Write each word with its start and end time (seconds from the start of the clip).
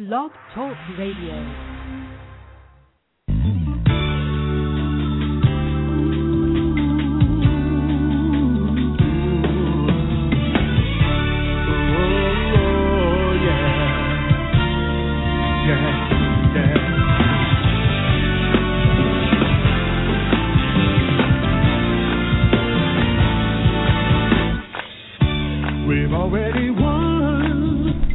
Blog 0.00 0.30
Talk 0.54 0.72
Radio. 0.98 1.34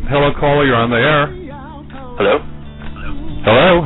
Hello, 0.08 0.32
caller. 0.40 0.66
You're 0.66 0.76
on 0.76 0.90
the 0.90 0.96
air. 0.96 1.35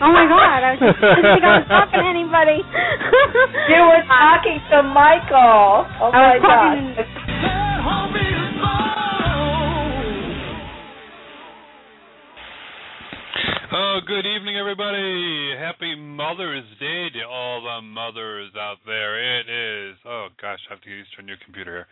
Oh 0.00 0.12
my 0.14 0.30
god, 0.30 0.62
I 0.62 0.78
was 0.78 0.80
just 0.80 1.02
I 1.02 1.18
didn't 1.18 1.34
think 1.34 1.44
I 1.44 1.58
was 1.58 1.68
talking 1.74 1.98
to 1.98 2.06
anybody. 2.06 2.58
You 3.68 3.82
were 3.84 4.04
talking 4.06 4.58
to 4.70 4.82
Michael. 4.82 5.84
Oh 6.00 6.10
I 6.14 6.16
my 6.16 6.34
was 6.38 6.42
talking 6.42 6.94
gosh. 6.94 7.28
Oh, 13.70 14.00
good 14.06 14.24
evening, 14.24 14.56
everybody. 14.56 15.52
Happy 15.58 15.94
Mother's 15.94 16.64
Day 16.80 17.10
to 17.20 17.22
all 17.28 17.60
the 17.60 17.82
mothers 17.82 18.50
out 18.58 18.78
there. 18.86 19.40
It 19.40 19.46
is, 19.50 19.96
oh 20.06 20.28
gosh, 20.40 20.58
I 20.70 20.74
have 20.74 20.80
to 20.82 20.88
get 20.88 20.96
used 20.96 21.10
to 21.16 21.22
a 21.22 21.26
new 21.26 21.36
computer 21.44 21.84
here. 21.84 21.86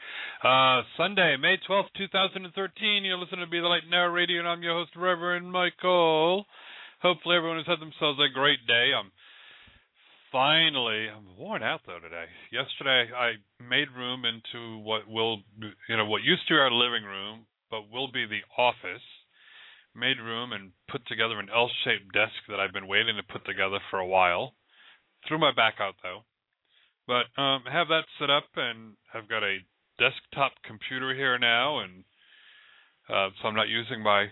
Uh, 0.51 0.83
Sunday, 0.97 1.37
May 1.37 1.57
12th, 1.69 1.93
2013. 1.99 3.05
You're 3.05 3.19
listening 3.19 3.45
to 3.45 3.51
Be 3.51 3.61
the 3.61 3.67
Light 3.67 3.83
Now 3.91 4.07
Radio, 4.07 4.39
and 4.39 4.49
I'm 4.49 4.63
your 4.63 4.73
host, 4.75 4.97
Reverend 4.97 5.53
Michael. 5.53 6.47
Hopefully, 7.07 7.37
everyone 7.37 7.63
has 7.63 7.71
had 7.71 7.79
themselves 7.79 8.19
a 8.19 8.35
great 8.35 8.67
day. 8.67 8.91
I'm 8.91 9.13
finally, 10.33 11.07
I'm 11.07 11.39
worn 11.39 11.63
out 11.63 11.83
though 11.87 12.03
today. 12.03 12.27
Yesterday, 12.51 13.15
I 13.15 13.39
made 13.63 13.95
room 13.95 14.25
into 14.27 14.83
what 14.83 15.07
will, 15.07 15.39
you 15.89 15.97
know, 15.97 16.05
what 16.07 16.25
used 16.27 16.49
to 16.49 16.55
be 16.55 16.59
our 16.59 16.69
living 16.69 17.05
room, 17.05 17.47
but 17.71 17.93
will 17.93 18.11
be 18.11 18.27
the 18.27 18.43
office 18.59 19.07
made 19.95 20.19
room 20.19 20.51
and 20.51 20.73
put 20.91 21.07
together 21.07 21.39
an 21.39 21.47
L-shaped 21.47 22.13
desk 22.13 22.35
that 22.49 22.59
I've 22.59 22.75
been 22.75 22.89
waiting 22.89 23.15
to 23.15 23.33
put 23.33 23.47
together 23.47 23.79
for 23.89 24.01
a 24.01 24.07
while. 24.07 24.55
Threw 25.29 25.39
my 25.39 25.55
back 25.55 25.75
out 25.79 25.95
though, 26.03 26.27
but 27.07 27.31
um, 27.41 27.63
have 27.71 27.87
that 27.87 28.11
set 28.19 28.31
up 28.31 28.51
and 28.57 28.95
I've 29.15 29.29
got 29.29 29.45
a 29.45 29.59
desktop 30.03 30.59
computer 30.67 31.15
here 31.15 31.39
now, 31.39 31.79
and 31.87 32.03
uh, 33.09 33.31
so 33.41 33.47
I'm 33.47 33.55
not 33.55 33.69
using 33.69 34.03
my 34.03 34.27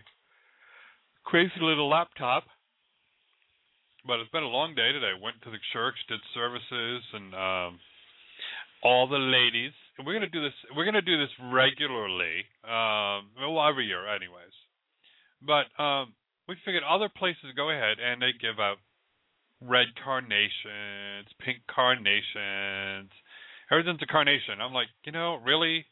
crazy 1.22 1.62
little 1.62 1.88
laptop. 1.88 2.43
But 4.06 4.20
it's 4.20 4.30
been 4.30 4.42
a 4.44 4.52
long 4.52 4.74
day 4.74 4.92
today. 4.92 5.12
Went 5.16 5.40
to 5.42 5.50
the 5.50 5.62
church, 5.72 5.96
did 6.08 6.20
services, 6.34 7.02
and 7.12 7.34
um, 7.34 7.80
all 8.82 9.08
the 9.08 9.18
ladies. 9.18 9.72
And 9.96 10.06
we're 10.06 10.12
gonna 10.12 10.28
do 10.28 10.42
this. 10.42 10.52
We're 10.76 10.84
gonna 10.84 11.00
do 11.00 11.16
this 11.16 11.32
regularly. 11.52 12.44
Um, 12.64 13.32
well, 13.40 13.64
every 13.66 13.86
year, 13.86 14.04
anyways. 14.04 14.52
But 15.40 15.72
um, 15.80 16.12
we 16.48 16.56
figured 16.64 16.82
other 16.84 17.08
places 17.08 17.56
go 17.56 17.70
ahead 17.70 17.96
and 18.00 18.20
they 18.20 18.32
give 18.40 18.60
out 18.60 18.76
red 19.60 19.88
carnations, 20.02 21.28
pink 21.40 21.64
carnations. 21.68 23.10
Everything's 23.70 24.02
a 24.02 24.06
carnation. 24.06 24.60
I'm 24.60 24.72
like, 24.72 24.88
you 25.04 25.12
know, 25.12 25.40
really? 25.44 25.86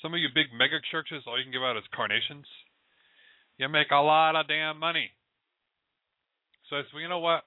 Some 0.00 0.14
of 0.14 0.20
you 0.20 0.28
big 0.34 0.46
mega 0.56 0.80
churches, 0.90 1.24
all 1.26 1.36
you 1.36 1.44
can 1.44 1.52
give 1.52 1.62
out 1.62 1.76
is 1.76 1.84
carnations. 1.94 2.46
You 3.58 3.68
make 3.68 3.90
a 3.90 4.00
lot 4.00 4.36
of 4.36 4.46
damn 4.48 4.78
money. 4.78 5.10
So 6.68 6.76
I 6.76 6.80
said, 6.82 6.92
well, 6.92 7.02
you 7.02 7.08
know 7.08 7.18
what? 7.18 7.44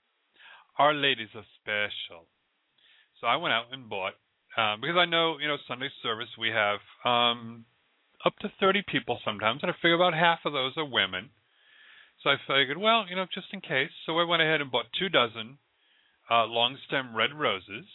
Our 0.77 0.93
ladies 0.93 1.29
are 1.35 1.45
special. 1.61 2.25
So 3.19 3.27
I 3.27 3.35
went 3.35 3.53
out 3.53 3.65
and 3.71 3.89
bought 3.89 4.13
um, 4.57 4.81
because 4.81 4.97
I 4.97 5.05
know, 5.05 5.37
you 5.39 5.47
know, 5.47 5.57
Sunday 5.67 5.89
service 6.03 6.27
we 6.37 6.49
have 6.49 6.79
um, 7.05 7.65
up 8.25 8.37
to 8.39 8.51
30 8.59 8.83
people 8.87 9.19
sometimes, 9.23 9.61
and 9.61 9.71
I 9.71 9.75
figure 9.75 9.95
about 9.95 10.13
half 10.13 10.39
of 10.45 10.53
those 10.53 10.73
are 10.75 10.85
women. 10.85 11.29
So 12.23 12.29
I 12.29 12.35
figured, 12.47 12.77
well, 12.77 13.05
you 13.09 13.15
know, 13.15 13.25
just 13.33 13.47
in 13.53 13.61
case. 13.61 13.91
So 14.05 14.19
I 14.19 14.25
went 14.25 14.41
ahead 14.41 14.61
and 14.61 14.71
bought 14.71 14.85
two 14.97 15.09
dozen 15.09 15.57
uh, 16.29 16.45
long 16.45 16.77
stem 16.87 17.15
red 17.15 17.33
roses, 17.33 17.85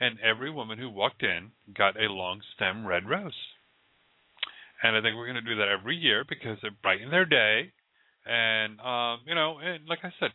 and 0.00 0.18
every 0.20 0.50
woman 0.50 0.78
who 0.78 0.88
walked 0.88 1.22
in 1.22 1.50
got 1.76 2.00
a 2.00 2.10
long 2.10 2.40
stem 2.54 2.86
red 2.86 3.08
rose. 3.08 3.36
And 4.82 4.96
I 4.96 5.02
think 5.02 5.16
we're 5.16 5.30
going 5.30 5.44
to 5.44 5.54
do 5.54 5.56
that 5.56 5.68
every 5.68 5.96
year 5.96 6.24
because 6.26 6.58
it 6.62 6.80
brighten 6.82 7.10
their 7.10 7.26
day. 7.26 7.72
And, 8.24 8.80
um, 8.80 9.20
you 9.26 9.34
know, 9.34 9.58
and 9.62 9.86
like 9.86 10.00
I 10.02 10.12
said, 10.18 10.30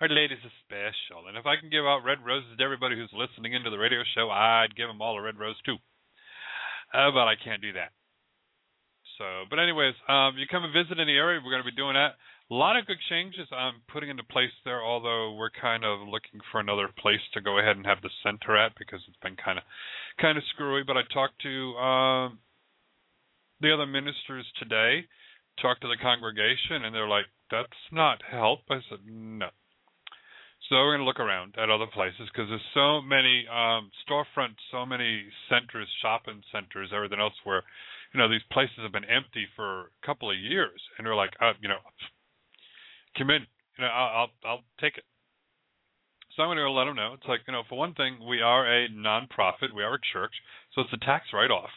our 0.00 0.08
ladies 0.08 0.42
are 0.42 0.58
special. 0.66 1.28
And 1.28 1.38
if 1.38 1.46
I 1.46 1.56
can 1.56 1.70
give 1.70 1.84
out 1.84 2.04
red 2.04 2.18
roses 2.24 2.58
to 2.58 2.64
everybody 2.64 2.96
who's 2.96 3.12
listening 3.14 3.54
into 3.54 3.70
the 3.70 3.78
radio 3.78 4.02
show, 4.14 4.30
I'd 4.30 4.74
give 4.76 4.88
them 4.88 5.00
all 5.00 5.18
a 5.18 5.22
red 5.22 5.38
rose 5.38 5.60
too. 5.64 5.78
Uh, 6.92 7.10
but 7.10 7.26
I 7.26 7.34
can't 7.38 7.62
do 7.62 7.72
that. 7.74 7.90
So, 9.18 9.46
but 9.48 9.58
anyways, 9.58 9.94
um, 10.08 10.34
you 10.38 10.46
come 10.50 10.64
and 10.64 10.74
visit 10.74 10.98
in 10.98 11.06
the 11.06 11.14
area. 11.14 11.38
We're 11.38 11.54
going 11.54 11.62
to 11.62 11.70
be 11.70 11.76
doing 11.76 11.94
that. 11.94 12.18
A 12.50 12.54
lot 12.54 12.76
of 12.76 12.86
good 12.86 12.98
changes 13.08 13.46
I'm 13.50 13.80
putting 13.90 14.10
into 14.10 14.24
place 14.24 14.52
there. 14.64 14.82
Although 14.82 15.34
we're 15.34 15.54
kind 15.54 15.84
of 15.84 16.00
looking 16.06 16.40
for 16.50 16.60
another 16.60 16.88
place 16.98 17.22
to 17.34 17.40
go 17.40 17.58
ahead 17.58 17.76
and 17.76 17.86
have 17.86 18.02
the 18.02 18.10
center 18.22 18.56
at 18.56 18.72
because 18.78 19.00
it's 19.08 19.22
been 19.22 19.36
kind 19.36 19.58
of, 19.58 19.64
kind 20.20 20.36
of 20.36 20.44
screwy. 20.52 20.82
But 20.86 20.96
I 20.96 21.02
talked 21.12 21.40
to 21.42 21.54
um, 21.78 22.38
the 23.60 23.72
other 23.72 23.86
ministers 23.86 24.46
today, 24.58 25.06
talked 25.62 25.82
to 25.82 25.88
the 25.88 26.02
congregation, 26.02 26.84
and 26.84 26.94
they're 26.94 27.08
like, 27.08 27.26
"That's 27.50 27.84
not 27.92 28.20
help." 28.28 28.60
I 28.68 28.80
said, 28.90 29.06
"No." 29.06 29.48
So 30.68 30.76
we're 30.76 30.96
going 30.96 31.04
to 31.04 31.10
look 31.10 31.20
around 31.20 31.56
at 31.60 31.68
other 31.68 31.86
places 31.92 32.24
because 32.32 32.48
there's 32.48 32.72
so 32.72 33.02
many 33.02 33.44
um, 33.52 33.92
storefronts, 34.08 34.56
so 34.72 34.86
many 34.86 35.24
centers, 35.50 35.88
shopping 36.00 36.40
centers, 36.52 36.88
everything 36.94 37.20
else 37.20 37.34
where, 37.44 37.62
you 38.12 38.18
know, 38.18 38.30
these 38.30 38.44
places 38.50 38.80
have 38.80 38.92
been 38.92 39.04
empty 39.04 39.44
for 39.56 39.92
a 39.92 40.06
couple 40.06 40.30
of 40.30 40.38
years, 40.38 40.80
and 40.96 41.06
we're 41.06 41.14
like, 41.14 41.36
uh, 41.40 41.52
you 41.60 41.68
know, 41.68 41.84
come 43.18 43.28
in, 43.28 43.44
you 43.76 43.84
know, 43.84 43.92
I'll 43.92 44.08
I'll, 44.16 44.32
I'll 44.48 44.64
take 44.80 44.96
it. 44.96 45.04
So 46.34 46.42
I'm 46.42 46.48
going 46.48 46.58
to 46.58 46.70
let 46.70 46.86
them 46.86 46.96
know. 46.96 47.12
It's 47.12 47.28
like, 47.28 47.40
you 47.46 47.52
know, 47.52 47.62
for 47.68 47.78
one 47.78 47.94
thing, 47.94 48.18
we 48.26 48.40
are 48.40 48.64
a 48.66 48.88
nonprofit, 48.88 49.70
we 49.76 49.84
are 49.84 49.94
a 49.94 50.08
church, 50.12 50.32
so 50.74 50.80
it's 50.80 50.92
a 50.92 51.04
tax 51.04 51.26
write-off. 51.32 51.70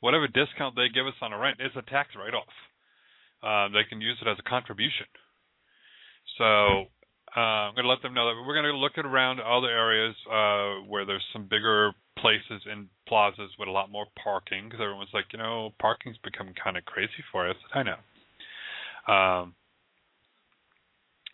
Whatever 0.00 0.28
discount 0.28 0.76
they 0.76 0.88
give 0.88 1.06
us 1.06 1.18
on 1.20 1.32
a 1.32 1.38
rent 1.38 1.58
is 1.60 1.74
a 1.76 1.82
tax 1.82 2.10
write-off. 2.16 2.54
Uh, 3.42 3.68
they 3.74 3.84
can 3.88 4.00
use 4.00 4.16
it 4.22 4.28
as 4.28 4.38
a 4.38 4.48
contribution. 4.48 5.06
So 6.38 6.86
uh, 7.36 7.68
I'm 7.68 7.74
going 7.74 7.84
to 7.84 7.90
let 7.90 8.02
them 8.02 8.14
know 8.14 8.28
that 8.28 8.42
we're 8.46 8.54
going 8.54 8.72
to 8.72 8.78
look 8.78 8.96
at 8.96 9.04
around 9.04 9.40
other 9.40 9.68
areas 9.68 10.14
uh, 10.30 10.86
where 10.88 11.04
there's 11.04 11.24
some 11.32 11.44
bigger 11.44 11.92
places 12.18 12.62
in 12.70 12.88
plazas 13.06 13.50
with 13.58 13.68
a 13.68 13.72
lot 13.72 13.90
more 13.90 14.06
parking 14.22 14.64
because 14.64 14.80
everyone's 14.82 15.12
like, 15.12 15.26
you 15.32 15.38
know, 15.38 15.70
parking's 15.80 16.16
becoming 16.24 16.54
kind 16.62 16.76
of 16.76 16.84
crazy 16.84 17.22
for 17.30 17.48
us. 17.48 17.56
I 17.74 17.82
know. 17.82 17.98
Um, 19.12 19.54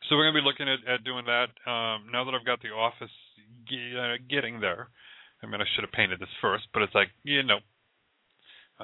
so 0.08 0.16
we're 0.16 0.30
going 0.30 0.34
to 0.34 0.42
be 0.42 0.46
looking 0.46 0.68
at, 0.68 0.82
at 0.92 1.04
doing 1.04 1.24
that. 1.26 1.48
Um, 1.70 2.12
now 2.12 2.24
that 2.24 2.34
I've 2.34 2.44
got 2.46 2.60
the 2.60 2.68
office 2.68 3.12
ge- 3.66 3.96
uh, 3.96 4.20
getting 4.28 4.60
there, 4.60 4.88
I 5.42 5.46
mean, 5.46 5.60
I 5.60 5.64
should 5.74 5.84
have 5.84 5.92
painted 5.92 6.20
this 6.20 6.32
first, 6.40 6.64
but 6.72 6.82
it's 6.82 6.94
like, 6.94 7.08
you 7.22 7.42
know, 7.42 7.58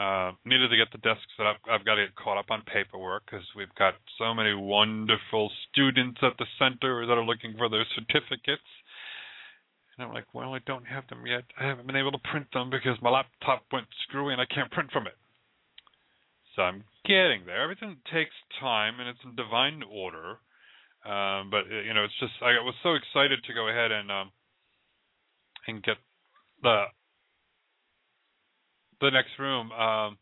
uh, 0.00 0.32
needed 0.46 0.72
to 0.72 0.80
get 0.80 0.88
the 0.92 1.04
desks 1.04 1.28
set 1.36 1.44
up. 1.44 1.60
I've 1.68 1.84
got 1.84 1.96
to 2.00 2.06
get 2.08 2.16
caught 2.16 2.38
up 2.38 2.48
on 2.48 2.62
paperwork 2.64 3.28
because 3.28 3.44
we've 3.54 3.74
got 3.76 3.94
so 4.16 4.32
many 4.32 4.54
wonderful 4.54 5.52
students 5.68 6.20
at 6.22 6.38
the 6.38 6.48
center 6.58 7.04
that 7.04 7.12
are 7.20 7.24
looking 7.24 7.52
for 7.58 7.68
their 7.68 7.84
certificates. 7.94 8.64
And 9.92 10.08
I'm 10.08 10.14
like, 10.14 10.32
well, 10.32 10.54
I 10.54 10.60
don't 10.64 10.88
have 10.88 11.06
them 11.08 11.26
yet. 11.26 11.44
I 11.60 11.66
haven't 11.68 11.86
been 11.86 12.00
able 12.00 12.12
to 12.12 12.24
print 12.32 12.46
them 12.54 12.70
because 12.70 12.96
my 13.02 13.10
laptop 13.10 13.68
went 13.70 13.86
screwy 14.08 14.32
and 14.32 14.40
I 14.40 14.48
can't 14.48 14.72
print 14.72 14.90
from 14.90 15.06
it. 15.06 15.20
So 16.56 16.62
I'm 16.62 16.82
getting 17.04 17.44
there. 17.44 17.62
Everything 17.62 17.98
takes 18.10 18.34
time 18.58 19.00
and 19.00 19.08
it's 19.08 19.20
in 19.22 19.36
divine 19.36 19.82
order. 19.84 20.40
Um, 21.04 21.52
but 21.52 21.68
you 21.68 21.92
know, 21.92 22.04
it's 22.04 22.18
just 22.20 22.32
I 22.40 22.56
was 22.64 22.74
so 22.82 22.96
excited 22.96 23.44
to 23.44 23.52
go 23.52 23.68
ahead 23.68 23.92
and 23.92 24.10
um, 24.10 24.32
and 25.68 25.82
get 25.82 25.96
the 26.62 26.84
the 29.00 29.10
next 29.10 29.38
room. 29.38 29.72
Um, 29.72 30.18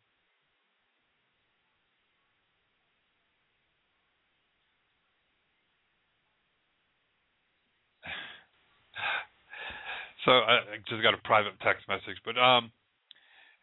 so 10.24 10.32
I 10.32 10.60
just 10.88 11.02
got 11.02 11.14
a 11.14 11.18
private 11.24 11.54
text 11.62 11.88
message, 11.88 12.16
but 12.24 12.38
um, 12.38 12.70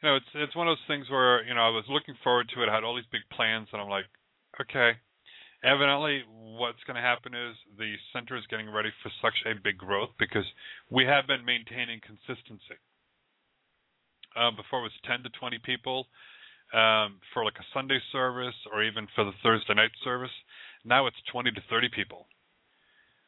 you 0.03 0.09
know, 0.09 0.15
it's 0.17 0.25
it's 0.35 0.56
one 0.56 0.67
of 0.67 0.77
those 0.77 0.88
things 0.88 1.09
where 1.09 1.44
you 1.45 1.53
know 1.53 1.62
I 1.62 1.69
was 1.69 1.85
looking 1.89 2.15
forward 2.23 2.50
to 2.56 2.63
it. 2.63 2.69
I 2.69 2.75
had 2.75 2.83
all 2.83 2.95
these 2.95 3.06
big 3.12 3.21
plans, 3.31 3.67
and 3.71 3.81
I'm 3.81 3.89
like, 3.89 4.06
okay. 4.62 4.91
Evidently, 5.63 6.21
what's 6.29 6.83
going 6.85 6.95
to 6.95 7.01
happen 7.01 7.33
is 7.33 7.56
the 7.79 7.95
center 8.13 8.38
is 8.38 8.44
getting 8.51 8.69
ready 8.69 8.91
for 9.01 9.09
such 9.19 9.33
a 9.50 9.57
big 9.63 9.79
growth 9.79 10.12
because 10.19 10.45
we 10.91 11.06
have 11.06 11.25
been 11.25 11.44
maintaining 11.44 12.00
consistency 12.06 12.77
uh, 14.36 14.52
before 14.52 14.80
it 14.80 14.84
was 14.84 15.00
10 15.08 15.24
to 15.24 15.30
20 15.30 15.60
people 15.64 16.08
um, 16.74 17.20
for 17.34 17.44
like 17.46 17.58
a 17.60 17.66
Sunday 17.74 18.00
service 18.12 18.56
or 18.72 18.84
even 18.84 19.08
for 19.16 19.24
the 19.24 19.32
Thursday 19.44 19.74
night 19.74 19.92
service. 20.04 20.34
Now 20.84 21.08
it's 21.08 21.18
20 21.32 21.52
to 21.52 21.62
30 21.70 21.90
people. 21.96 22.28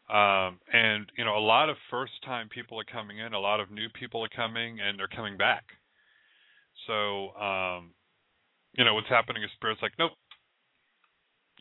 Um, 0.09 0.59
and 0.71 1.12
you 1.18 1.25
know, 1.25 1.36
a 1.36 1.44
lot 1.44 1.69
of 1.69 1.75
first-time 1.92 2.48
people 2.48 2.80
are 2.80 2.88
coming 2.88 3.19
in. 3.19 3.33
A 3.33 3.39
lot 3.39 3.59
of 3.59 3.71
new 3.71 3.89
people 3.89 4.24
are 4.24 4.31
coming, 4.33 4.80
and 4.80 4.98
they're 4.98 5.12
coming 5.12 5.36
back. 5.36 5.65
So, 6.88 7.36
um, 7.36 7.92
you 8.77 8.86
know, 8.86 8.94
what's 8.95 9.09
happening 9.09 9.44
is 9.44 9.50
Spirit's 9.56 9.81
like, 9.81 10.00
nope. 10.00 10.12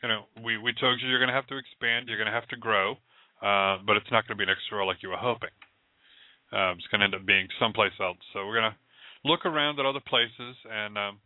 You 0.01 0.07
know, 0.07 0.21
we 0.45 0.57
we 0.57 0.71
told 0.79 1.01
you 1.01 1.09
you're 1.09 1.19
going 1.19 1.33
to 1.33 1.35
have 1.35 1.47
to 1.47 1.57
expand, 1.57 2.07
you're 2.07 2.17
going 2.17 2.31
to 2.31 2.39
have 2.39 2.47
to 2.49 2.57
grow, 2.57 2.93
uh, 3.41 3.83
but 3.85 3.97
it's 3.97 4.11
not 4.11 4.27
going 4.27 4.37
to 4.37 4.41
be 4.41 4.45
next 4.45 4.69
door 4.69 4.85
like 4.85 5.03
you 5.03 5.09
were 5.09 5.19
hoping. 5.19 5.51
Um, 6.53 6.77
it's 6.79 6.87
going 6.87 7.01
to 7.01 7.05
end 7.05 7.15
up 7.15 7.25
being 7.25 7.47
someplace 7.59 7.97
else. 7.99 8.21
So 8.31 8.45
we're 8.45 8.61
going 8.61 8.71
to 8.71 8.77
look 9.27 9.45
around 9.45 9.79
at 9.79 9.85
other 9.85 10.03
places 10.05 10.55
and 10.69 10.97
um, 10.97 11.19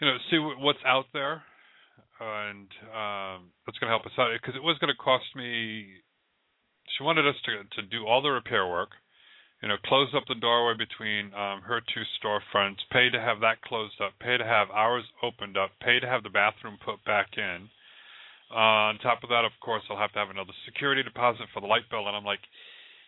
you 0.00 0.06
know 0.06 0.16
see 0.30 0.38
what's 0.38 0.82
out 0.86 1.06
there 1.12 1.42
and 2.22 2.68
um, 2.94 3.50
that's 3.66 3.78
going 3.78 3.90
to 3.90 3.94
help 3.94 4.06
us 4.06 4.14
out 4.18 4.30
because 4.38 4.54
it 4.54 4.62
was 4.62 4.78
going 4.78 4.92
to 4.92 4.98
cost 5.02 5.26
me. 5.34 5.86
She 6.96 7.02
wanted 7.02 7.26
us 7.26 7.38
to 7.46 7.66
to 7.80 7.82
do 7.88 8.06
all 8.06 8.22
the 8.22 8.30
repair 8.30 8.66
work, 8.66 8.90
you 9.62 9.68
know, 9.68 9.76
close 9.84 10.08
up 10.14 10.24
the 10.28 10.38
doorway 10.38 10.74
between 10.78 11.34
um, 11.34 11.62
her 11.66 11.80
two 11.80 12.04
storefronts, 12.18 12.84
pay 12.90 13.10
to 13.10 13.20
have 13.20 13.40
that 13.40 13.62
closed 13.62 13.98
up, 14.02 14.12
pay 14.20 14.36
to 14.36 14.44
have 14.44 14.70
ours 14.70 15.04
opened 15.22 15.56
up, 15.56 15.70
pay 15.80 15.98
to 15.98 16.06
have 16.06 16.22
the 16.22 16.30
bathroom 16.30 16.78
put 16.84 17.02
back 17.04 17.34
in. 17.36 17.70
Uh, 18.52 18.92
on 18.92 18.98
top 18.98 19.24
of 19.24 19.30
that, 19.30 19.48
of 19.48 19.52
course, 19.64 19.82
I'll 19.88 19.96
have 19.96 20.12
to 20.12 20.18
have 20.20 20.28
another 20.28 20.52
security 20.66 21.02
deposit 21.02 21.48
for 21.54 21.60
the 21.60 21.66
light 21.66 21.88
bill, 21.90 22.06
and 22.06 22.14
I'm 22.14 22.24
like, 22.26 22.44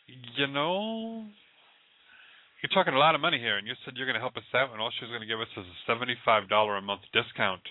you 0.06 0.46
know, 0.46 1.24
you're 2.62 2.72
talking 2.72 2.94
a 2.94 2.98
lot 2.98 3.14
of 3.14 3.20
money 3.20 3.38
here, 3.38 3.56
and 3.56 3.66
you 3.66 3.74
said 3.84 3.94
you're 3.96 4.06
going 4.06 4.18
to 4.18 4.24
help 4.24 4.36
us 4.36 4.48
out, 4.54 4.72
and 4.72 4.80
all 4.80 4.90
she's 4.92 5.08
going 5.08 5.20
to 5.20 5.28
give 5.28 5.40
us 5.40 5.52
is 5.56 5.64
a 5.64 5.78
seventy-five 5.86 6.48
dollar 6.48 6.76
a 6.76 6.82
month 6.82 7.02
discount 7.12 7.62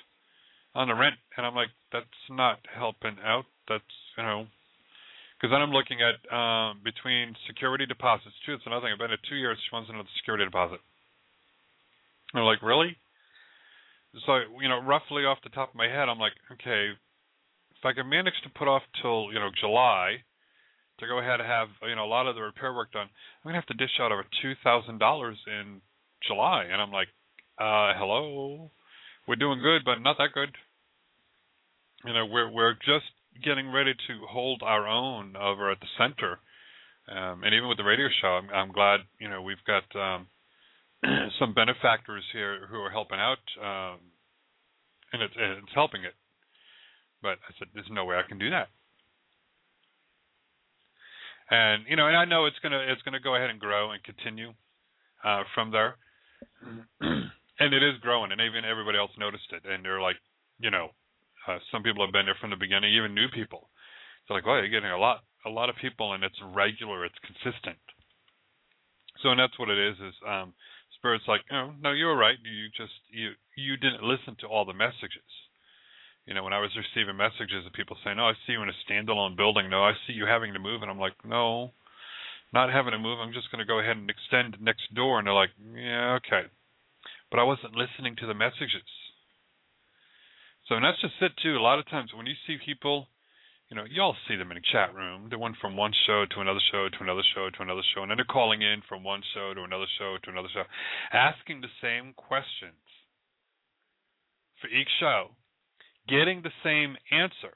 on 0.76 0.88
the 0.88 0.94
rent, 0.94 1.16
and 1.38 1.46
I'm 1.46 1.56
like, 1.56 1.70
that's 1.92 2.26
not 2.30 2.60
helping 2.74 3.18
out. 3.24 3.46
That's 3.70 3.94
you 4.18 4.24
know, 4.24 4.46
because 5.38 5.54
then 5.54 5.62
I'm 5.62 5.72
looking 5.74 6.00
at 6.02 6.18
um, 6.34 6.82
between 6.84 7.36
security 7.48 7.86
deposits 7.86 8.36
too. 8.46 8.54
It's 8.54 8.66
another 8.66 8.86
thing. 8.86 8.94
I've 8.94 9.02
been 9.02 9.14
at 9.14 9.26
two 9.30 9.38
years. 9.38 9.58
She 9.62 9.74
wants 9.74 9.90
another 9.90 10.10
security 10.18 10.46
deposit. 10.46 10.82
And 12.34 12.42
I'm 12.42 12.50
like, 12.50 12.62
really? 12.62 12.98
So 14.26 14.42
you 14.62 14.70
know, 14.70 14.82
roughly 14.82 15.26
off 15.26 15.42
the 15.44 15.54
top 15.54 15.70
of 15.70 15.76
my 15.76 15.90
head, 15.90 16.10
I'm 16.10 16.20
like, 16.20 16.34
okay, 16.54 16.94
if 17.78 17.84
I 17.86 17.94
can 17.94 18.10
manage 18.10 18.38
to 18.44 18.50
put 18.50 18.68
off 18.68 18.84
till 19.02 19.34
you 19.34 19.40
know 19.40 19.50
July 19.60 20.22
to 21.04 21.10
go 21.10 21.20
ahead 21.20 21.40
and 21.40 21.50
have 21.50 21.70
you 21.88 21.96
know 21.96 22.06
a 22.06 22.12
lot 22.12 22.28
of 22.28 22.36
the 22.36 22.42
repair 22.42 22.74
work 22.74 22.92
done, 22.92 23.08
I'm 23.08 23.44
gonna 23.50 23.58
have 23.58 23.68
to 23.68 23.74
dish 23.74 24.00
out 24.00 24.12
over 24.12 24.26
two 24.42 24.54
thousand 24.64 25.00
dollars 25.00 25.38
in 25.48 25.82
July, 26.28 26.66
and 26.72 26.82
I'm 26.82 26.92
like, 26.92 27.10
uh, 27.60 27.94
hello, 27.98 28.72
we're 29.28 29.36
doing 29.36 29.62
good, 29.62 29.84
but 29.86 30.00
not 30.00 30.18
that 30.18 30.34
good. 30.34 30.50
You 32.06 32.14
know, 32.14 32.26
we're 32.26 32.52
we're 32.52 32.74
just 32.74 33.12
getting 33.44 33.72
ready 33.72 33.94
to 33.94 34.14
hold 34.30 34.62
our 34.64 34.88
own 34.88 35.36
over 35.36 35.72
at 35.72 35.80
the 35.80 35.88
center, 35.98 36.40
um, 37.10 37.44
and 37.44 37.54
even 37.54 37.70
with 37.70 37.78
the 37.78 37.84
radio 37.84 38.08
show, 38.22 38.40
I'm, 38.40 38.50
I'm 38.50 38.72
glad 38.72 39.02
you 39.20 39.30
know 39.30 39.42
we've 39.42 39.64
got 39.66 39.84
um, 40.00 40.28
some 41.40 41.54
benefactors 41.54 42.24
here 42.32 42.68
who 42.70 42.78
are 42.78 42.92
helping 42.92 43.20
out, 43.20 43.44
um, 43.62 44.00
and 45.12 45.22
it's 45.22 45.34
it's 45.38 45.74
helping 45.74 46.04
it. 46.04 46.14
But 47.22 47.40
I 47.48 47.56
said, 47.58 47.70
there's 47.74 47.88
no 47.90 48.04
way 48.04 48.18
I 48.18 48.28
can 48.28 48.38
do 48.38 48.50
that. 48.50 48.68
And 51.54 51.86
you 51.88 51.96
know, 51.96 52.08
and 52.08 52.18
I 52.18 52.26
know 52.26 52.46
it's 52.46 52.58
gonna 52.64 52.82
it's 52.90 53.02
gonna 53.04 53.20
go 53.22 53.36
ahead 53.36 53.52
and 53.52 53.60
grow 53.60 53.92
and 53.92 54.02
continue 54.04 54.54
uh, 55.24 55.44
from 55.54 55.70
there, 55.70 55.96
and 57.02 57.70
it 57.74 57.84
is 57.84 58.02
growing, 58.02 58.32
and 58.32 58.42
even 58.42 58.66
everybody 58.66 58.98
else 58.98 59.12
noticed 59.20 59.54
it, 59.54 59.62
and 59.70 59.86
they're 59.86 60.02
like, 60.02 60.18
you 60.60 60.72
know, 60.72 60.90
uh, 61.48 61.60
some 61.72 61.84
people 61.84 62.04
have 62.04 62.12
been 62.12 62.26
there 62.26 62.38
from 62.42 62.50
the 62.50 62.58
beginning, 62.58 62.94
even 62.94 63.14
new 63.14 63.30
people. 63.30 63.70
It's 64.24 64.32
like, 64.32 64.46
well, 64.46 64.58
you're 64.58 64.74
getting 64.74 64.90
a 64.90 64.98
lot 64.98 65.22
a 65.46 65.50
lot 65.50 65.70
of 65.70 65.76
people, 65.78 66.14
and 66.14 66.24
it's 66.24 66.40
regular, 66.42 67.06
it's 67.06 67.22
consistent. 67.22 67.78
So, 69.22 69.30
and 69.30 69.40
that's 69.40 69.58
what 69.60 69.70
it 69.70 69.78
is. 69.78 69.96
Is 70.02 70.16
um, 70.26 70.54
spirit's 70.98 71.28
like, 71.28 71.42
oh, 71.54 71.72
no, 71.82 71.92
you 71.92 72.06
were 72.06 72.18
right. 72.18 72.38
You 72.42 72.74
just 72.74 72.98
you 73.12 73.38
you 73.56 73.78
didn't 73.78 74.02
listen 74.02 74.36
to 74.42 74.48
all 74.48 74.66
the 74.66 74.74
messages. 74.74 75.30
You 76.26 76.34
know, 76.34 76.44
when 76.44 76.54
I 76.54 76.60
was 76.60 76.72
receiving 76.76 77.18
messages 77.18 77.66
of 77.66 77.74
people 77.74 77.98
saying, 78.04 78.20
"Oh, 78.20 78.32
I 78.32 78.34
see 78.46 78.54
you 78.54 78.64
in 78.64 78.70
a 78.70 78.82
standalone 78.88 79.36
building. 79.36 79.70
No, 79.70 79.84
I 79.84 79.94
see 80.08 80.14
you 80.14 80.26
having 80.26 80.54
to 80.54 80.60
move," 80.60 80.82
and 80.82 80.90
I'm 80.90 81.00
like, 81.00 81.14
"No, 81.26 81.74
not 82.54 82.72
having 82.72 82.92
to 82.92 83.00
move. 83.00 83.20
I'm 83.20 83.34
just 83.34 83.52
going 83.52 83.60
to 83.60 83.66
go 83.66 83.80
ahead 83.80 83.98
and 83.98 84.10
extend 84.10 84.62
next 84.62 84.94
door." 84.94 85.20
And 85.20 85.28
they're 85.28 85.34
like, 85.34 85.52
"Yeah, 85.76 86.20
okay," 86.24 86.48
but 87.30 87.40
I 87.40 87.44
wasn't 87.44 87.76
listening 87.76 88.16
to 88.18 88.28
the 88.28 88.34
messages. 88.34 88.88
So, 90.68 90.76
and 90.76 90.86
that's 90.86 91.02
just 91.02 91.22
it 91.22 91.36
too. 91.42 91.58
A 91.58 91.60
lot 91.60 91.80
of 91.80 91.90
times 91.90 92.14
when 92.14 92.26
you 92.26 92.36
see 92.48 92.58
people 92.58 93.10
you 93.74 93.82
know, 93.82 93.90
y'all 93.90 94.16
see 94.28 94.36
them 94.36 94.52
in 94.52 94.58
a 94.58 94.70
chat 94.72 94.94
room. 94.94 95.30
They 95.32 95.36
went 95.36 95.58
from 95.58 95.76
one 95.76 95.94
show 96.06 96.26
to 96.30 96.42
another 96.42 96.62
show 96.72 96.90
to 96.90 97.00
another 97.02 97.24
show 97.34 97.50
to 97.50 97.64
another 97.64 97.82
show, 97.96 98.04
and 98.04 98.12
then 98.12 98.18
they're 98.18 98.30
calling 98.30 98.62
in 98.62 98.84
from 98.88 99.04
one 99.04 99.24
show 99.34 99.54
to 99.56 99.64
another 99.64 99.90
show 99.98 100.18
to 100.22 100.30
another 100.30 100.50
show, 100.54 100.62
asking 101.12 101.62
the 101.62 101.74
same 101.82 102.14
questions 102.14 102.78
for 104.62 104.68
each 104.68 104.90
show, 105.00 105.34
getting 106.08 106.42
the 106.42 106.52
same 106.64 106.96
answer. 107.12 107.54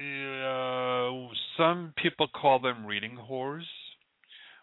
Uh, 0.00 1.28
some 1.56 1.92
people 2.02 2.26
call 2.28 2.58
them 2.58 2.86
reading 2.86 3.18
whores 3.30 3.68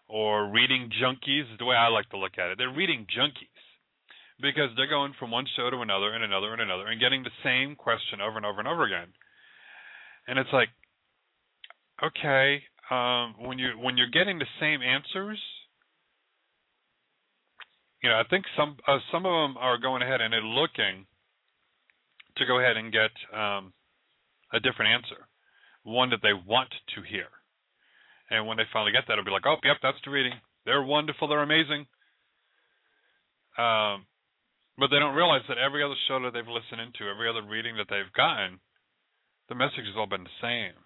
or 0.08 0.50
reading 0.50 0.90
junkies, 1.00 1.44
the 1.58 1.64
way 1.64 1.76
I 1.76 1.88
like 1.88 2.08
to 2.10 2.18
look 2.18 2.38
at 2.38 2.50
it. 2.50 2.58
They're 2.58 2.74
reading 2.74 3.06
junkies 3.06 3.58
because 4.40 4.70
they're 4.76 4.88
going 4.88 5.14
from 5.18 5.30
one 5.30 5.46
show 5.56 5.70
to 5.70 5.78
another 5.78 6.12
and 6.14 6.24
another 6.24 6.52
and 6.52 6.62
another 6.62 6.86
and 6.86 7.00
getting 7.00 7.22
the 7.22 7.34
same 7.42 7.74
question 7.74 8.20
over 8.20 8.36
and 8.36 8.46
over 8.46 8.60
and 8.60 8.68
over 8.68 8.84
again 8.84 9.08
and 10.26 10.38
it's 10.38 10.52
like 10.52 10.68
okay 12.02 12.62
um 12.90 13.34
when 13.40 13.58
you 13.58 13.70
when 13.80 13.96
you're 13.96 14.10
getting 14.10 14.38
the 14.38 14.46
same 14.60 14.80
answers 14.80 15.38
you 18.02 18.08
know 18.08 18.16
i 18.16 18.22
think 18.30 18.44
some 18.56 18.76
uh, 18.86 18.98
some 19.10 19.26
of 19.26 19.32
them 19.32 19.56
are 19.58 19.78
going 19.78 20.02
ahead 20.02 20.20
and 20.20 20.32
they're 20.32 20.42
looking 20.42 21.06
to 22.38 22.46
go 22.46 22.58
ahead 22.58 22.76
and 22.76 22.92
get 22.92 23.12
um 23.32 23.72
a 24.52 24.60
different 24.60 24.92
answer 24.92 25.28
one 25.84 26.10
that 26.10 26.20
they 26.22 26.34
want 26.34 26.68
to 26.94 27.00
hear. 27.02 27.28
And 28.30 28.46
when 28.46 28.58
they 28.58 28.68
finally 28.72 28.92
get 28.92 29.04
that 29.06 29.14
it'll 29.14 29.24
be 29.24 29.30
like 29.30 29.46
oh 29.46 29.56
yep 29.64 29.78
that's 29.82 30.00
the 30.04 30.10
reading. 30.10 30.34
They're 30.64 30.82
wonderful. 30.82 31.28
They're 31.28 31.42
amazing. 31.42 31.86
Um 33.58 34.06
but 34.78 34.94
they 34.94 35.00
don't 35.02 35.18
realize 35.18 35.42
that 35.48 35.58
every 35.58 35.82
other 35.82 35.98
show 36.06 36.22
that 36.22 36.32
they've 36.32 36.46
listened 36.46 36.80
into 36.80 37.10
every 37.10 37.28
other 37.28 37.42
reading 37.42 37.76
that 37.76 37.90
they've 37.90 38.12
gotten 38.14 38.60
the 39.48 39.54
message 39.54 39.88
has 39.88 39.96
all 39.96 40.06
been 40.06 40.24
the 40.24 40.40
same. 40.42 40.76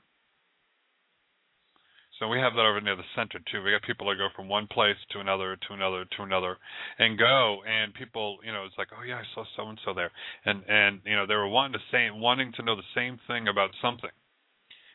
So 2.22 2.30
we 2.30 2.38
have 2.38 2.54
that 2.54 2.62
over 2.62 2.78
near 2.78 2.94
the 2.94 3.02
center 3.18 3.42
too. 3.50 3.66
We 3.66 3.74
got 3.74 3.82
people 3.82 4.06
that 4.06 4.14
go 4.14 4.30
from 4.30 4.46
one 4.46 4.70
place 4.70 4.94
to 5.10 5.18
another, 5.18 5.58
to 5.58 5.74
another, 5.74 6.06
to 6.06 6.22
another, 6.22 6.54
and 7.02 7.18
go. 7.18 7.66
And 7.66 7.90
people, 7.98 8.38
you 8.46 8.54
know, 8.54 8.62
it's 8.62 8.78
like, 8.78 8.94
oh 8.94 9.02
yeah, 9.02 9.18
I 9.18 9.26
saw 9.34 9.42
so 9.58 9.66
and 9.66 9.74
so 9.84 9.90
there, 9.90 10.14
and 10.46 10.62
and 10.70 11.02
you 11.02 11.18
know 11.18 11.26
they 11.26 11.34
were 11.34 11.50
wanting 11.50 11.74
to 11.74 11.82
say, 11.90 12.06
wanting 12.14 12.52
to 12.54 12.62
know 12.62 12.78
the 12.78 12.86
same 12.94 13.18
thing 13.26 13.48
about 13.50 13.74
something, 13.82 14.14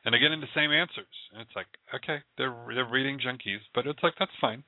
and 0.08 0.16
they're 0.16 0.24
getting 0.24 0.40
the 0.40 0.56
same 0.56 0.72
answers. 0.72 1.12
And 1.36 1.44
it's 1.44 1.52
like, 1.52 1.68
okay, 2.00 2.24
they're 2.40 2.56
they're 2.72 2.88
reading 2.88 3.20
junkies, 3.20 3.60
but 3.76 3.84
it's 3.84 4.00
like 4.00 4.16
that's 4.18 4.40
fine. 4.40 4.64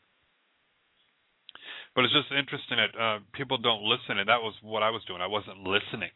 But 1.95 2.03
it's 2.03 2.13
just 2.13 2.27
interesting 2.27 2.75
that 2.75 2.91
uh, 2.91 3.19
people 3.31 3.55
don't 3.55 3.87
listen, 3.87 4.19
and 4.19 4.27
that 4.27 4.43
was 4.43 4.59
what 4.59 4.83
I 4.83 4.91
was 4.91 4.99
doing. 5.07 5.23
I 5.23 5.31
wasn't 5.31 5.63
listening. 5.63 6.11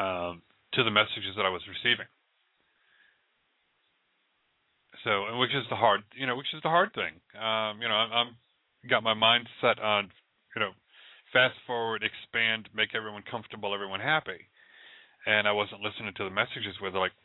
Um, 0.00 0.40
to 0.72 0.82
the 0.82 0.90
messages 0.90 1.36
that 1.36 1.44
I 1.44 1.52
was 1.52 1.60
receiving. 1.68 2.08
So, 5.04 5.38
which 5.38 5.50
is 5.50 5.66
the 5.68 5.76
hard, 5.76 6.02
you 6.14 6.26
know, 6.26 6.36
which 6.36 6.54
is 6.54 6.62
the 6.62 6.70
hard 6.70 6.94
thing. 6.94 7.18
Um, 7.34 7.82
you 7.82 7.88
know, 7.88 7.94
I'm, 7.94 8.12
I'm 8.12 8.30
got 8.88 9.02
my 9.02 9.14
mind 9.14 9.48
set 9.60 9.82
on, 9.82 10.10
you 10.54 10.60
know, 10.60 10.70
fast 11.32 11.54
forward, 11.66 12.02
expand, 12.02 12.68
make 12.74 12.94
everyone 12.94 13.22
comfortable, 13.28 13.74
everyone 13.74 14.00
happy, 14.00 14.46
and 15.26 15.48
I 15.48 15.52
wasn't 15.52 15.82
listening 15.82 16.12
to 16.16 16.24
the 16.24 16.30
messages 16.30 16.78
where 16.78 16.90
they're 16.90 17.00
like, 17.00 17.16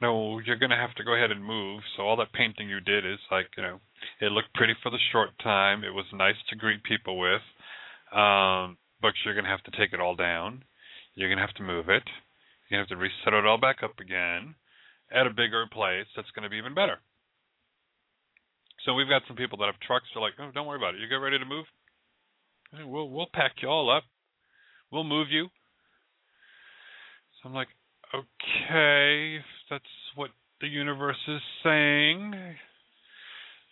no, 0.00 0.40
you're 0.40 0.58
going 0.58 0.74
to 0.74 0.76
have 0.76 0.94
to 0.96 1.04
go 1.04 1.14
ahead 1.14 1.30
and 1.30 1.44
move. 1.44 1.82
So 1.96 2.02
all 2.02 2.16
that 2.16 2.32
painting 2.32 2.68
you 2.68 2.80
did 2.80 3.06
is 3.06 3.18
like, 3.30 3.46
you 3.56 3.62
know, 3.62 3.78
it 4.20 4.32
looked 4.32 4.52
pretty 4.54 4.74
for 4.82 4.90
the 4.90 4.98
short 5.12 5.30
time. 5.42 5.84
It 5.84 5.94
was 5.94 6.06
nice 6.12 6.38
to 6.50 6.56
greet 6.56 6.82
people 6.82 7.18
with, 7.18 7.42
um, 8.10 8.76
but 9.00 9.14
you're 9.24 9.34
going 9.34 9.46
to 9.46 9.54
have 9.54 9.62
to 9.64 9.76
take 9.78 9.92
it 9.92 10.00
all 10.00 10.16
down. 10.16 10.64
You're 11.14 11.28
going 11.28 11.38
to 11.38 11.46
have 11.46 11.56
to 11.56 11.62
move 11.62 11.88
it. 11.88 12.02
You 12.70 12.78
have 12.78 12.88
to 12.88 12.96
reset 12.96 13.34
it 13.34 13.46
all 13.46 13.58
back 13.58 13.82
up 13.84 14.00
again 14.00 14.56
at 15.14 15.26
a 15.26 15.30
bigger 15.30 15.66
place 15.70 16.06
that's 16.16 16.30
going 16.34 16.42
to 16.42 16.50
be 16.50 16.58
even 16.58 16.74
better. 16.74 16.98
So 18.84 18.92
we've 18.92 19.08
got 19.08 19.22
some 19.26 19.36
people 19.36 19.58
that 19.58 19.66
have 19.66 19.80
trucks. 19.80 20.04
They're 20.12 20.22
like, 20.22 20.34
oh, 20.38 20.50
don't 20.52 20.66
worry 20.66 20.78
about 20.78 20.94
it. 20.94 21.00
You 21.00 21.08
get 21.08 21.22
ready 21.22 21.38
to 21.38 21.44
move. 21.46 21.64
We'll 22.86 23.08
we'll 23.08 23.30
pack 23.32 23.52
you 23.62 23.68
all 23.68 23.94
up. 23.94 24.02
We'll 24.90 25.04
move 25.04 25.28
you. 25.30 25.46
So 27.42 27.48
I'm 27.48 27.54
like, 27.54 27.68
okay, 28.12 29.38
that's 29.70 29.84
what 30.16 30.30
the 30.60 30.66
universe 30.66 31.20
is 31.28 31.40
saying. 31.62 32.34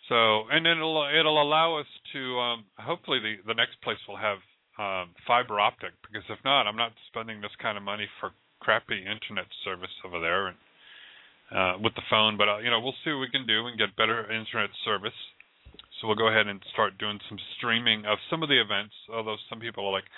So 0.08 0.44
and 0.50 0.64
then 0.64 0.78
it'll 0.78 1.08
it'll 1.18 1.42
allow 1.42 1.78
us 1.78 1.86
to 2.12 2.38
um, 2.38 2.64
hopefully 2.78 3.18
the 3.18 3.34
the 3.46 3.54
next 3.54 3.82
place 3.82 3.98
will 4.08 4.16
have 4.16 4.38
um, 4.78 5.14
fiber 5.26 5.60
optic 5.60 5.92
because 6.06 6.24
if 6.30 6.38
not, 6.44 6.66
I'm 6.66 6.76
not 6.76 6.92
spending 7.08 7.40
this 7.40 7.54
kind 7.60 7.76
of 7.76 7.82
money 7.82 8.06
for 8.20 8.30
crappy 8.60 8.98
internet 8.98 9.46
service 9.64 9.90
over 10.06 10.20
there 10.20 10.46
and 10.46 10.56
uh, 11.54 11.74
with 11.82 11.94
the 11.94 12.02
phone. 12.10 12.36
But 12.36 12.48
uh, 12.48 12.58
you 12.58 12.70
know, 12.70 12.80
we'll 12.80 12.96
see 13.04 13.12
what 13.12 13.20
we 13.20 13.30
can 13.30 13.46
do 13.46 13.66
and 13.66 13.78
get 13.78 13.96
better 13.96 14.24
internet 14.30 14.70
service. 14.84 15.16
So 16.00 16.08
we'll 16.08 16.16
go 16.16 16.28
ahead 16.28 16.48
and 16.48 16.60
start 16.72 16.98
doing 16.98 17.20
some 17.28 17.38
streaming 17.56 18.04
of 18.06 18.18
some 18.28 18.42
of 18.42 18.48
the 18.48 18.60
events. 18.60 18.94
Although 19.12 19.36
some 19.48 19.60
people 19.60 19.86
are 19.86 19.92
like, 19.92 20.08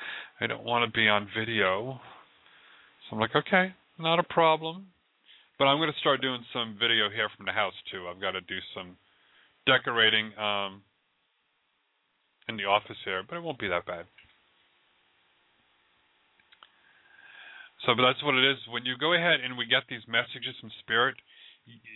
I 0.41 0.47
don't 0.47 0.65
want 0.65 0.89
to 0.89 0.91
be 0.97 1.09
on 1.09 1.29
video. 1.37 2.01
So 3.05 3.17
I'm 3.17 3.21
like, 3.21 3.37
okay, 3.37 3.75
not 3.99 4.19
a 4.19 4.23
problem. 4.23 4.87
But 5.59 5.67
I'm 5.67 5.79
going 5.79 5.93
to 5.93 6.01
start 6.01 6.21
doing 6.23 6.43
some 6.53 6.77
video 6.81 7.11
here 7.15 7.29
from 7.37 7.47
the 7.47 7.53
house 7.53 7.75
too. 7.93 8.09
I've 8.09 8.21
got 8.21 8.33
to 8.33 8.41
do 8.41 8.59
some 8.75 8.97
decorating 9.67 10.33
um, 10.39 10.83
in 12.49 12.57
the 12.57 12.65
office 12.65 12.97
here, 13.05 13.23
but 13.29 13.37
it 13.37 13.43
won't 13.43 13.59
be 13.59 13.69
that 13.69 13.87
bad. 13.87 14.07
So, 17.85 17.95
but 17.95 18.03
that's 18.03 18.25
what 18.25 18.35
it 18.35 18.45
is. 18.45 18.59
When 18.71 18.85
you 18.87 18.97
go 18.97 19.13
ahead 19.13 19.41
and 19.45 19.59
we 19.59 19.67
get 19.67 19.85
these 19.89 20.07
messages 20.09 20.57
from 20.61 20.73
spirit, 20.81 21.17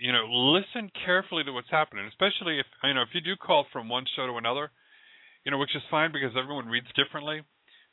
you 0.00 0.12
know, 0.12 0.28
listen 0.28 0.90
carefully 1.04 1.45
to 1.45 1.52
what's 1.52 1.71
happening. 1.71 2.07
Especially 2.07 2.61
if 2.61 2.66
you 2.85 2.95
know 2.95 3.02
if 3.02 3.12
you 3.12 3.21
do 3.21 3.37
call 3.37 3.66
from 3.73 3.88
one 3.88 4.04
show 4.16 4.26
to 4.26 4.37
another, 4.37 4.71
you 5.45 5.50
know, 5.50 5.59
which 5.59 5.76
is 5.76 5.83
fine 5.90 6.12
because 6.12 6.37
everyone 6.37 6.66
reads 6.66 6.88
differently. 6.97 7.42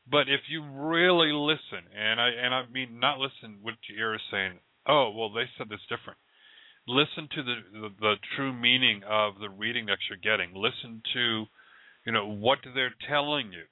But 0.09 0.29
if 0.29 0.41
you 0.49 0.63
really 0.63 1.31
listen, 1.31 1.87
and 1.95 2.19
I 2.19 2.29
and 2.29 2.53
I 2.53 2.63
mean 2.71 2.99
not 2.99 3.19
listen 3.19 3.59
what 3.61 3.75
your 3.89 4.11
ear 4.11 4.15
is 4.15 4.21
saying. 4.31 4.59
Oh, 4.87 5.11
well, 5.15 5.31
they 5.33 5.49
said 5.57 5.69
this 5.69 5.83
different. 5.89 6.19
Listen 6.87 7.27
to 7.31 7.43
the, 7.43 7.55
the 7.73 7.89
the 7.99 8.15
true 8.35 8.53
meaning 8.53 9.01
of 9.07 9.39
the 9.39 9.49
reading 9.49 9.87
that 9.87 9.97
you're 10.07 10.21
getting. 10.21 10.53
Listen 10.53 11.01
to, 11.13 11.45
you 12.05 12.11
know, 12.11 12.27
what 12.27 12.59
they're 12.75 12.93
telling 13.09 13.51
you. 13.51 13.65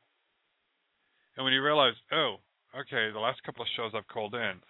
And 1.36 1.44
when 1.44 1.54
you 1.54 1.64
realize, 1.64 1.94
oh, 2.12 2.38
okay, 2.76 3.12
the 3.12 3.20
last 3.20 3.44
couple 3.44 3.62
of 3.62 3.68
shows 3.76 3.92
I've 3.94 4.08
called 4.08 4.34
in, 4.34 4.62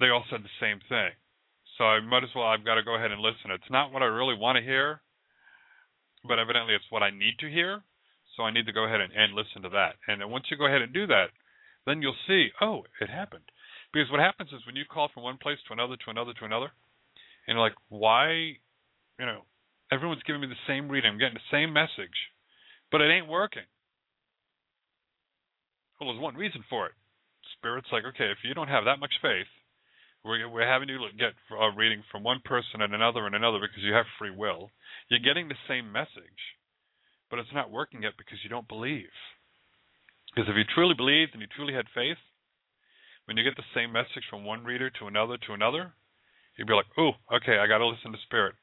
they 0.00 0.08
all 0.08 0.24
said 0.30 0.40
the 0.42 0.60
same 0.60 0.80
thing. 0.88 1.12
So 1.76 1.84
I 1.84 2.00
might 2.00 2.24
as 2.24 2.30
well, 2.34 2.46
I've 2.46 2.64
got 2.64 2.76
to 2.76 2.82
go 2.82 2.96
ahead 2.96 3.12
and 3.12 3.20
listen. 3.20 3.52
It's 3.52 3.70
not 3.70 3.92
what 3.92 4.02
I 4.02 4.06
really 4.06 4.36
want 4.36 4.56
to 4.56 4.64
hear, 4.64 5.00
but 6.24 6.38
evidently 6.38 6.74
it's 6.74 6.90
what 6.90 7.02
I 7.02 7.10
need 7.10 7.38
to 7.40 7.48
hear. 7.48 7.82
So 8.36 8.44
I 8.44 8.52
need 8.52 8.66
to 8.66 8.72
go 8.72 8.84
ahead 8.84 9.00
and, 9.00 9.12
and 9.12 9.34
listen 9.34 9.62
to 9.62 9.68
that. 9.70 9.96
And 10.08 10.20
then 10.20 10.30
once 10.30 10.46
you 10.50 10.56
go 10.56 10.66
ahead 10.66 10.82
and 10.82 10.92
do 10.92 11.06
that, 11.08 11.28
then 11.86 12.02
you'll 12.02 12.16
see, 12.26 12.48
oh, 12.60 12.84
it 13.00 13.08
happened. 13.08 13.44
Because 13.92 14.10
what 14.10 14.20
happens 14.20 14.50
is 14.52 14.64
when 14.66 14.76
you 14.76 14.84
call 14.84 15.08
from 15.12 15.24
one 15.24 15.38
place 15.40 15.58
to 15.66 15.72
another, 15.72 15.96
to 15.96 16.10
another, 16.10 16.32
to 16.38 16.44
another, 16.44 16.70
and 17.46 17.56
you're 17.56 17.64
like, 17.64 17.74
why, 17.88 18.56
you 19.18 19.26
know, 19.26 19.42
everyone's 19.90 20.22
giving 20.26 20.40
me 20.40 20.46
the 20.46 20.66
same 20.68 20.88
reading, 20.88 21.10
I'm 21.10 21.18
getting 21.18 21.40
the 21.40 21.50
same 21.56 21.72
message, 21.72 22.14
but 22.92 23.00
it 23.00 23.10
ain't 23.10 23.26
working. 23.26 23.66
Well, 26.00 26.08
there's 26.08 26.22
one 26.22 26.34
reason 26.34 26.64
for 26.70 26.86
it. 26.86 26.96
Spirit's 27.58 27.92
like, 27.92 28.04
okay, 28.16 28.32
if 28.32 28.40
you 28.42 28.54
don't 28.54 28.72
have 28.72 28.88
that 28.88 28.98
much 29.00 29.12
faith, 29.20 29.48
we're 30.24 30.48
we're 30.48 30.66
having 30.66 30.88
you 30.88 31.00
get 31.18 31.36
a 31.52 31.76
reading 31.76 32.02
from 32.10 32.24
one 32.24 32.40
person 32.44 32.80
and 32.80 32.94
another 32.94 33.26
and 33.26 33.34
another 33.34 33.60
because 33.60 33.84
you 33.84 33.92
have 33.92 34.06
free 34.18 34.32
will. 34.32 34.70
You're 35.08 35.20
getting 35.24 35.48
the 35.48 35.60
same 35.68 35.92
message, 35.92 36.56
but 37.28 37.38
it's 37.38 37.52
not 37.52 37.70
working 37.70 38.02
yet 38.02 38.16
because 38.16 38.38
you 38.42 38.50
don't 38.50 38.68
believe. 38.68 39.12
Because 40.32 40.48
if 40.48 40.56
you 40.56 40.64
truly 40.64 40.94
believed 40.94 41.32
and 41.32 41.40
you 41.40 41.48
truly 41.48 41.74
had 41.74 41.86
faith, 41.94 42.20
when 43.24 43.36
you 43.36 43.44
get 43.44 43.56
the 43.56 43.74
same 43.74 43.92
message 43.92 44.24
from 44.28 44.44
one 44.44 44.64
reader 44.64 44.90
to 44.90 45.06
another 45.06 45.36
to 45.36 45.52
another, 45.52 45.92
you'd 46.56 46.68
be 46.68 46.74
like, 46.74 46.88
"Ooh, 46.98 47.12
okay, 47.32 47.58
I 47.58 47.66
got 47.66 47.78
to 47.78 47.88
listen 47.88 48.12
to 48.12 48.18
spirit." 48.24 48.56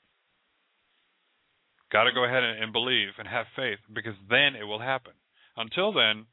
Got 1.92 2.04
to 2.04 2.12
go 2.12 2.26
ahead 2.26 2.44
and, 2.44 2.64
and 2.64 2.74
believe 2.74 3.14
and 3.18 3.28
have 3.28 3.46
faith 3.56 3.80
because 3.94 4.16
then 4.30 4.56
it 4.56 4.66
will 4.66 4.82
happen. 4.82 5.14
Until 5.56 5.94
then, 5.94 6.26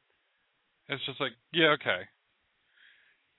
it's 0.89 1.05
just 1.05 1.19
like, 1.19 1.33
yeah, 1.53 1.75
okay. 1.79 2.05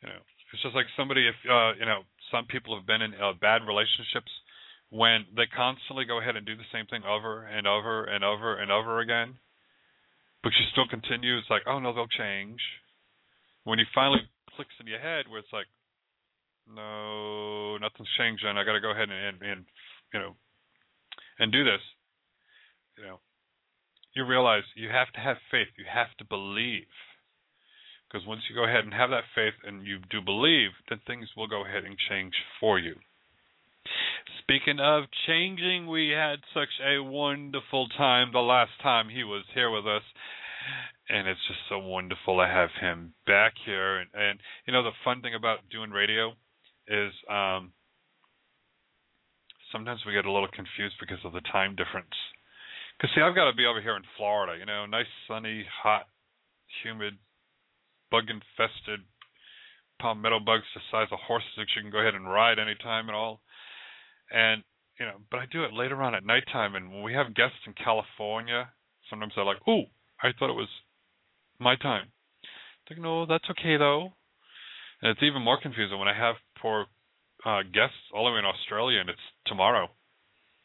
You 0.02 0.08
know, 0.08 0.20
it's 0.52 0.62
just 0.62 0.74
like 0.74 0.86
somebody 0.96 1.26
if 1.26 1.36
uh, 1.48 1.74
you 1.78 1.86
know, 1.86 2.02
some 2.30 2.46
people 2.46 2.76
have 2.76 2.86
been 2.86 3.02
in 3.02 3.14
uh, 3.14 3.32
bad 3.40 3.62
relationships 3.66 4.30
when 4.90 5.26
they 5.34 5.46
constantly 5.50 6.04
go 6.04 6.20
ahead 6.20 6.36
and 6.36 6.46
do 6.46 6.56
the 6.56 6.70
same 6.72 6.86
thing 6.86 7.02
over 7.02 7.44
and 7.46 7.66
over 7.66 8.04
and 8.04 8.22
over 8.22 8.56
and 8.56 8.70
over 8.70 9.00
again, 9.00 9.34
but 10.42 10.52
you 10.54 10.64
still 10.70 10.86
continue. 10.86 11.38
It's 11.38 11.50
like, 11.50 11.62
oh 11.66 11.78
no, 11.78 11.92
they'll 11.92 12.10
change. 12.10 12.60
When 13.64 13.78
you 13.78 13.86
finally 13.94 14.22
clicks 14.54 14.74
in 14.78 14.86
your 14.86 15.00
head, 15.00 15.26
where 15.28 15.40
it's 15.40 15.52
like, 15.52 15.66
no, 16.70 17.78
nothing's 17.78 18.10
changing. 18.18 18.48
I 18.48 18.64
got 18.64 18.74
to 18.74 18.80
go 18.80 18.90
ahead 18.90 19.08
and, 19.10 19.12
and 19.12 19.42
and 19.42 19.64
you 20.14 20.20
know 20.20 20.34
and 21.38 21.52
do 21.52 21.64
this. 21.64 21.82
You 22.98 23.04
know, 23.04 23.20
you 24.14 24.24
realize 24.24 24.62
you 24.74 24.88
have 24.88 25.12
to 25.14 25.20
have 25.20 25.36
faith. 25.50 25.68
You 25.76 25.84
have 25.92 26.14
to 26.18 26.24
believe. 26.24 26.86
Because 28.08 28.26
once 28.26 28.42
you 28.48 28.54
go 28.54 28.64
ahead 28.64 28.84
and 28.84 28.94
have 28.94 29.10
that 29.10 29.24
faith 29.34 29.54
and 29.66 29.86
you 29.86 29.98
do 30.10 30.20
believe, 30.20 30.70
then 30.88 31.00
things 31.06 31.28
will 31.36 31.48
go 31.48 31.64
ahead 31.64 31.84
and 31.84 31.96
change 32.08 32.34
for 32.60 32.78
you. 32.78 32.94
Speaking 34.42 34.78
of 34.80 35.04
changing, 35.26 35.86
we 35.86 36.10
had 36.10 36.38
such 36.54 36.80
a 36.84 37.02
wonderful 37.02 37.88
time 37.88 38.30
the 38.32 38.38
last 38.38 38.70
time 38.82 39.08
he 39.08 39.24
was 39.24 39.44
here 39.54 39.70
with 39.70 39.86
us. 39.86 40.02
And 41.08 41.28
it's 41.28 41.40
just 41.46 41.60
so 41.68 41.78
wonderful 41.78 42.38
to 42.38 42.46
have 42.46 42.70
him 42.80 43.14
back 43.26 43.54
here. 43.64 43.98
And, 43.98 44.10
and 44.14 44.40
you 44.66 44.72
know, 44.72 44.82
the 44.82 44.90
fun 45.04 45.22
thing 45.22 45.34
about 45.34 45.68
doing 45.70 45.90
radio 45.90 46.32
is 46.88 47.12
um, 47.30 47.72
sometimes 49.72 50.00
we 50.06 50.12
get 50.12 50.26
a 50.26 50.32
little 50.32 50.48
confused 50.48 50.96
because 51.00 51.18
of 51.24 51.32
the 51.32 51.42
time 51.52 51.74
difference. 51.76 52.14
Because, 52.96 53.14
see, 53.14 53.20
I've 53.20 53.34
got 53.34 53.50
to 53.50 53.56
be 53.56 53.66
over 53.66 53.82
here 53.82 53.96
in 53.96 54.02
Florida, 54.16 54.58
you 54.58 54.66
know, 54.66 54.86
nice, 54.86 55.10
sunny, 55.28 55.66
hot, 55.82 56.06
humid, 56.82 57.14
bug 58.10 58.24
infested 58.30 59.00
palmetto 60.00 60.38
bugs 60.40 60.64
the 60.74 60.80
size 60.90 61.08
of 61.10 61.18
horses 61.26 61.48
that 61.56 61.66
you 61.74 61.82
can 61.82 61.90
go 61.90 61.98
ahead 61.98 62.14
and 62.14 62.28
ride 62.28 62.58
anytime 62.58 63.08
at 63.08 63.14
all. 63.14 63.40
And 64.30 64.62
you 64.98 65.06
know, 65.06 65.16
but 65.30 65.40
I 65.40 65.46
do 65.50 65.64
it 65.64 65.72
later 65.72 66.02
on 66.02 66.14
at 66.14 66.24
nighttime. 66.24 66.74
And 66.74 66.90
when 66.90 67.02
we 67.02 67.12
have 67.12 67.34
guests 67.34 67.60
in 67.66 67.74
California, 67.74 68.68
sometimes 69.10 69.32
they're 69.34 69.44
like, 69.44 69.60
"Oh, 69.66 69.84
I 70.22 70.32
thought 70.32 70.50
it 70.50 70.56
was 70.56 70.72
my 71.58 71.76
time." 71.76 72.12
It's 72.86 72.96
like, 72.96 73.02
no, 73.02 73.26
that's 73.26 73.50
okay 73.50 73.76
though. 73.76 74.14
And 75.02 75.10
it's 75.10 75.22
even 75.22 75.42
more 75.42 75.60
confusing 75.60 75.98
when 75.98 76.08
I 76.08 76.16
have 76.16 76.36
poor 76.60 76.86
uh, 77.44 77.62
guests 77.62 77.98
all 78.14 78.24
the 78.24 78.32
way 78.32 78.38
in 78.38 78.44
Australia 78.44 79.00
and 79.00 79.10
it's 79.10 79.28
tomorrow. 79.46 79.88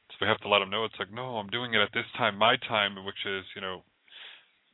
So 0.09 0.15
we 0.21 0.27
have 0.27 0.39
to 0.41 0.49
let 0.49 0.59
them 0.59 0.69
know 0.69 0.85
it's 0.85 0.99
like, 0.99 1.11
no, 1.11 1.37
I'm 1.37 1.49
doing 1.49 1.73
it 1.73 1.81
at 1.81 1.93
this 1.93 2.05
time, 2.17 2.37
my 2.37 2.55
time, 2.67 2.95
which 3.03 3.25
is 3.25 3.43
you 3.55 3.61
know 3.61 3.83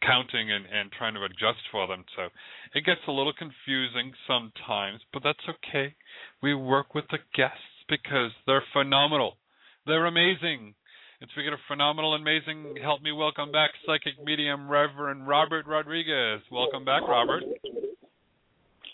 counting 0.02 0.52
and, 0.52 0.66
and 0.66 0.92
trying 0.92 1.14
to 1.16 1.24
adjust 1.24 1.62
for 1.72 1.88
them. 1.88 2.04
So 2.16 2.30
it 2.76 2.86
gets 2.86 3.02
a 3.08 3.12
little 3.12 3.34
confusing 3.34 4.14
sometimes, 4.28 5.02
but 5.14 5.24
that's 5.24 5.44
okay. 5.50 5.96
We 6.42 6.54
work 6.54 6.94
with 6.94 7.06
the 7.12 7.20
guests 7.36 7.86
because 7.90 8.32
they're 8.46 8.64
phenomenal. 8.74 9.38
They're 9.86 10.06
amazing. 10.06 10.76
And 11.20 11.30
speaking 11.32 11.54
of 11.54 11.60
phenomenal 11.68 12.14
amazing, 12.14 12.76
help 12.82 13.02
me 13.02 13.12
welcome 13.12 13.52
back 13.52 13.72
psychic 13.86 14.24
medium 14.24 14.70
Reverend 14.70 15.28
Robert 15.28 15.66
Rodriguez. 15.66 16.42
Welcome 16.52 16.86
back, 16.86 17.02
Robert. 17.08 17.44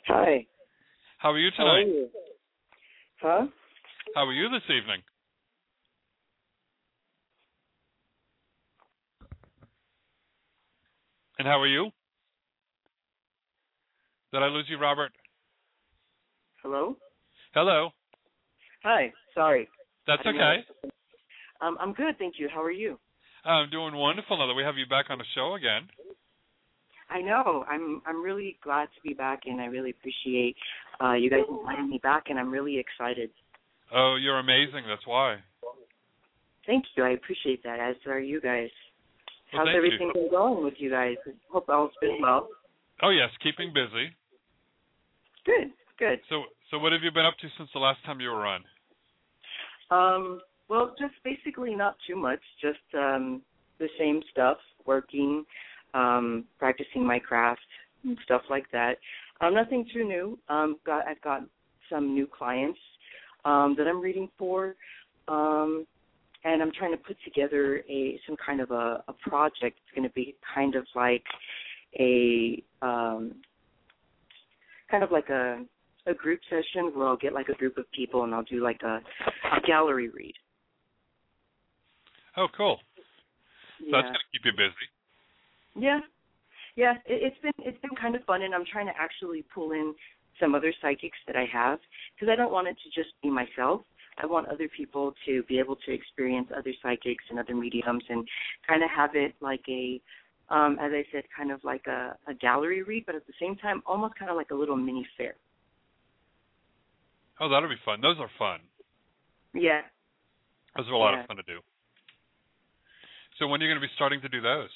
Hi. 0.07 0.45
How 1.17 1.31
are 1.31 1.39
you 1.39 1.49
How 1.57 1.63
are 1.65 1.79
tonight? 1.79 1.93
you? 1.93 2.09
Huh? 3.21 3.45
How 4.15 4.25
are 4.25 4.33
you 4.33 4.49
this 4.49 4.63
evening? 4.69 5.01
And 11.39 11.47
how 11.47 11.59
are 11.59 11.67
you? 11.67 11.89
Did 14.31 14.43
I 14.43 14.47
lose 14.47 14.65
you, 14.69 14.77
Robert? 14.77 15.11
Hello? 16.61 16.95
Hello. 17.53 17.89
Hi. 18.83 19.11
Sorry. 19.33 19.67
That's 20.07 20.21
okay. 20.21 20.65
Um, 21.61 21.77
I'm 21.79 21.93
good, 21.93 22.17
thank 22.19 22.35
you. 22.37 22.49
How 22.53 22.61
are 22.61 22.71
you? 22.71 22.99
I'm 23.45 23.69
doing 23.69 23.95
wonderful 23.95 24.37
now 24.37 24.47
that 24.47 24.53
we 24.53 24.63
have 24.63 24.77
you 24.77 24.85
back 24.85 25.05
on 25.09 25.17
the 25.17 25.25
show 25.35 25.55
again. 25.55 25.87
I 27.09 27.21
know. 27.21 27.65
I'm 27.69 28.01
I'm 28.07 28.23
really 28.23 28.57
glad 28.63 28.85
to 28.95 29.01
be 29.03 29.13
back, 29.13 29.41
and 29.45 29.61
I 29.61 29.65
really 29.65 29.91
appreciate 29.91 30.55
uh, 31.01 31.13
you 31.13 31.29
guys 31.29 31.41
inviting 31.49 31.89
me 31.89 31.99
back, 32.01 32.25
and 32.29 32.39
I'm 32.39 32.49
really 32.49 32.79
excited. 32.79 33.29
Oh, 33.93 34.15
you're 34.19 34.39
amazing. 34.39 34.83
That's 34.87 35.05
why. 35.05 35.37
Thank 36.65 36.85
you. 36.95 37.03
I 37.03 37.09
appreciate 37.09 37.61
that. 37.63 37.79
As 37.79 37.95
are 38.07 38.19
you 38.19 38.41
guys. 38.41 38.69
Well, 39.53 39.65
How's 39.65 39.73
thank 39.73 39.75
you. 39.75 39.77
everything 39.77 40.11
been 40.13 40.31
going 40.31 40.63
with 40.63 40.73
you 40.77 40.89
guys? 40.89 41.15
Hope 41.51 41.69
all's 41.69 41.91
been 42.01 42.17
well. 42.21 42.49
Oh 43.01 43.09
yes, 43.09 43.29
keeping 43.41 43.71
busy. 43.73 44.09
Good. 45.45 45.71
Good. 45.99 46.19
So, 46.29 46.43
so 46.71 46.79
what 46.79 46.91
have 46.91 47.03
you 47.03 47.11
been 47.11 47.25
up 47.25 47.37
to 47.41 47.47
since 47.57 47.69
the 47.73 47.79
last 47.79 48.03
time 48.05 48.19
you 48.19 48.29
were 48.29 48.45
on? 48.45 48.63
Um, 49.91 50.41
well, 50.69 50.95
just 50.99 51.13
basically 51.23 51.75
not 51.75 51.95
too 52.07 52.15
much. 52.15 52.39
Just 52.61 52.79
um, 52.97 53.41
the 53.79 53.87
same 53.99 54.21
stuff, 54.31 54.57
working, 54.85 55.45
um, 55.93 56.45
practicing 56.57 57.05
my 57.05 57.19
craft, 57.19 57.61
and 58.03 58.17
stuff 58.23 58.41
like 58.49 58.65
that. 58.71 58.97
Um, 59.41 59.53
nothing 59.53 59.85
too 59.93 60.03
new. 60.03 60.39
Um, 60.49 60.77
got 60.85 61.07
I've 61.07 61.21
got 61.21 61.41
some 61.91 62.15
new 62.15 62.27
clients 62.27 62.79
um, 63.45 63.75
that 63.77 63.87
I'm 63.87 64.01
reading 64.01 64.29
for, 64.37 64.75
um, 65.27 65.85
and 66.43 66.61
I'm 66.61 66.71
trying 66.71 66.91
to 66.91 66.97
put 66.97 67.17
together 67.23 67.83
a 67.89 68.19
some 68.27 68.35
kind 68.43 68.61
of 68.61 68.71
a, 68.71 69.03
a 69.07 69.13
project. 69.27 69.79
It's 69.79 69.95
going 69.95 70.07
to 70.07 70.13
be 70.13 70.35
kind 70.53 70.75
of 70.75 70.85
like 70.95 71.23
a 71.99 72.61
um, 72.81 73.35
kind 74.89 75.03
of 75.03 75.11
like 75.11 75.29
a 75.29 75.63
a 76.05 76.13
group 76.13 76.39
session 76.49 76.91
where 76.93 77.07
I'll 77.07 77.17
get 77.17 77.33
like 77.33 77.47
a 77.47 77.53
group 77.55 77.77
of 77.77 77.89
people 77.91 78.23
and 78.23 78.35
I'll 78.35 78.43
do 78.43 78.61
like 78.61 78.81
a, 78.83 78.99
a 79.55 79.61
gallery 79.65 80.09
read. 80.09 80.33
Oh, 82.35 82.47
cool. 82.55 82.79
So 83.79 83.85
Yeah. 83.85 84.01
that's 84.01 84.07
gonna 84.07 84.19
keep 84.31 84.45
you 84.45 84.51
busy. 84.51 84.87
Yeah, 85.75 86.01
yeah. 86.75 86.93
It, 87.05 87.23
it's 87.23 87.37
been 87.41 87.53
it's 87.59 87.79
been 87.81 87.95
kind 87.99 88.15
of 88.15 88.23
fun, 88.25 88.41
and 88.41 88.53
I'm 88.53 88.65
trying 88.65 88.87
to 88.87 88.97
actually 88.97 89.43
pull 89.53 89.71
in 89.71 89.95
some 90.39 90.55
other 90.55 90.73
psychics 90.81 91.17
that 91.27 91.35
I 91.35 91.45
have 91.45 91.79
because 92.15 92.31
I 92.31 92.35
don't 92.35 92.51
want 92.51 92.67
it 92.67 92.75
to 92.83 92.89
just 92.89 93.13
be 93.21 93.29
myself. 93.29 93.81
I 94.21 94.25
want 94.25 94.47
other 94.47 94.67
people 94.75 95.13
to 95.25 95.43
be 95.43 95.59
able 95.59 95.75
to 95.85 95.91
experience 95.93 96.49
other 96.55 96.71
psychics 96.81 97.23
and 97.29 97.39
other 97.39 97.55
mediums, 97.55 98.03
and 98.09 98.27
kind 98.67 98.83
of 98.83 98.89
have 98.89 99.15
it 99.15 99.33
like 99.41 99.63
a, 99.69 100.01
um, 100.49 100.77
as 100.81 100.91
I 100.93 101.03
said, 101.11 101.23
kind 101.35 101.51
of 101.51 101.63
like 101.63 101.85
a, 101.87 102.15
a 102.27 102.33
gallery 102.33 102.83
read, 102.83 103.05
but 103.05 103.15
at 103.15 103.25
the 103.27 103.33
same 103.41 103.55
time, 103.55 103.81
almost 103.85 104.15
kind 104.15 104.29
of 104.29 104.37
like 104.37 104.51
a 104.51 104.55
little 104.55 104.77
mini 104.77 105.07
fair. 105.17 105.35
Oh, 107.39 107.49
that'll 107.49 107.69
be 107.69 107.75
fun. 107.83 108.01
Those 108.01 108.17
are 108.19 108.29
fun. 108.37 108.59
Yeah. 109.53 109.81
Those 110.77 110.87
are 110.87 110.93
a 110.93 110.97
lot 110.97 111.13
Yeah. 111.13 111.21
of 111.21 111.27
fun 111.27 111.37
to 111.37 111.43
do. 111.43 111.59
So 113.39 113.47
when 113.47 113.61
are 113.61 113.65
you 113.65 113.71
going 113.71 113.81
to 113.81 113.87
be 113.87 113.91
starting 113.95 114.21
to 114.21 114.29
do 114.29 114.41
those? 114.41 114.69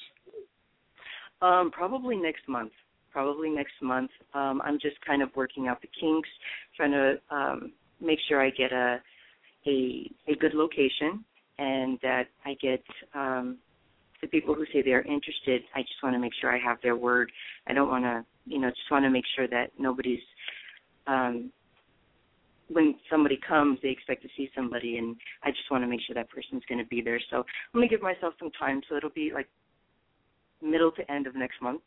Um, 1.40 1.70
probably 1.70 2.16
next 2.16 2.48
month. 2.48 2.72
Probably 3.12 3.48
next 3.48 3.80
month. 3.80 4.10
Um, 4.34 4.60
I'm 4.64 4.78
just 4.80 5.00
kind 5.06 5.22
of 5.22 5.30
working 5.36 5.68
out 5.68 5.80
the 5.80 5.88
kinks, 6.00 6.28
trying 6.76 6.90
to 6.90 7.20
um, 7.30 7.72
make 8.00 8.18
sure 8.28 8.40
I 8.40 8.50
get 8.50 8.72
a 8.72 9.00
a 9.66 10.10
a 10.28 10.34
good 10.36 10.54
location 10.54 11.24
and 11.58 11.98
that 12.02 12.24
I 12.44 12.54
get 12.60 12.82
um, 13.14 13.58
the 14.20 14.28
people 14.28 14.54
who 14.54 14.64
say 14.72 14.82
they're 14.82 15.02
interested. 15.02 15.62
I 15.74 15.80
just 15.82 16.02
want 16.02 16.14
to 16.14 16.20
make 16.20 16.32
sure 16.40 16.54
I 16.54 16.58
have 16.58 16.78
their 16.82 16.96
word. 16.96 17.30
I 17.66 17.72
don't 17.72 17.88
want 17.88 18.04
to, 18.04 18.24
you 18.46 18.60
know, 18.60 18.68
just 18.68 18.90
want 18.90 19.04
to 19.04 19.10
make 19.10 19.24
sure 19.36 19.48
that 19.48 19.70
nobody's 19.78 20.20
um, 21.06 21.50
when 22.68 22.94
somebody 23.10 23.38
comes, 23.48 23.78
they 23.82 23.88
expect 23.88 24.22
to 24.22 24.28
see 24.36 24.50
somebody, 24.54 24.98
and 24.98 25.16
I 25.42 25.50
just 25.50 25.70
want 25.70 25.82
to 25.84 25.88
make 25.88 26.00
sure 26.06 26.14
that 26.14 26.28
person's 26.28 26.62
going 26.68 26.78
to 26.78 26.86
be 26.86 27.00
there. 27.00 27.20
So 27.30 27.38
I'm 27.38 27.44
going 27.80 27.88
to 27.88 27.94
give 27.94 28.02
myself 28.02 28.34
some 28.38 28.50
time. 28.58 28.82
So 28.88 28.96
it'll 28.96 29.10
be 29.10 29.30
like 29.32 29.48
middle 30.62 30.92
to 30.92 31.10
end 31.10 31.26
of 31.26 31.34
next 31.34 31.62
month. 31.62 31.80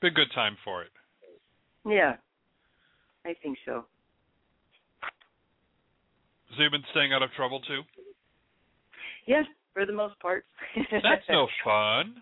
Be 0.00 0.08
a 0.08 0.10
good 0.12 0.30
time 0.34 0.56
for 0.64 0.82
it. 0.82 0.92
Yeah, 1.84 2.14
I 3.26 3.34
think 3.42 3.58
so. 3.66 3.84
So 6.56 6.62
you've 6.62 6.72
been 6.72 6.82
staying 6.90 7.12
out 7.12 7.22
of 7.22 7.30
trouble 7.32 7.60
too? 7.60 7.82
Yes, 9.26 9.44
for 9.74 9.84
the 9.86 9.92
most 9.92 10.18
part. 10.20 10.44
That's 10.90 11.22
no 11.28 11.46
fun. 11.64 12.14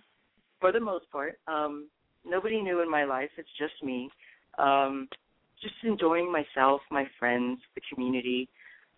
for 0.61 0.73
the 0.73 0.81
most 0.81 1.11
part. 1.11 1.39
Um, 1.47 1.89
nobody 2.25 2.61
new 2.61 2.83
in 2.83 2.91
my 2.91 3.05
life. 3.05 3.31
It's 3.39 3.49
just 3.59 3.83
me. 3.83 4.11
Um, 4.59 5.09
just 5.62 5.75
enjoying 5.85 6.31
myself, 6.31 6.81
my 6.91 7.05
friends, 7.19 7.59
the 7.75 7.81
community, 7.93 8.49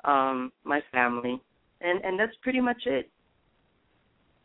um, 0.05 0.53
my 0.64 0.81
family, 0.93 1.41
and 1.81 2.05
and 2.05 2.19
that's 2.19 2.35
pretty 2.43 2.61
much 2.61 2.83
it. 2.87 3.11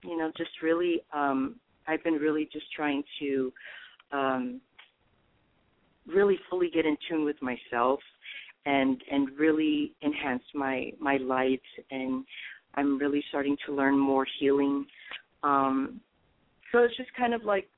You 0.03 0.17
know, 0.17 0.31
just 0.37 0.51
really, 0.61 1.01
um, 1.13 1.55
I've 1.87 2.03
been 2.03 2.15
really 2.15 2.49
just 2.51 2.65
trying 2.75 3.03
to 3.19 3.53
um, 4.11 4.61
really 6.05 6.37
fully 6.49 6.69
get 6.69 6.85
in 6.85 6.97
tune 7.09 7.23
with 7.25 7.37
myself 7.41 7.99
and 8.65 9.01
and 9.11 9.29
really 9.37 9.93
enhanced 10.01 10.53
my 10.55 10.91
my 10.99 11.17
life 11.17 11.59
and 11.91 12.25
I'm 12.75 12.97
really 12.97 13.23
starting 13.29 13.57
to 13.67 13.73
learn 13.73 13.97
more 13.97 14.25
healing. 14.39 14.85
Um, 15.43 16.01
so 16.71 16.79
it's 16.79 16.97
just 16.97 17.13
kind 17.15 17.33
of 17.33 17.43
like 17.43 17.69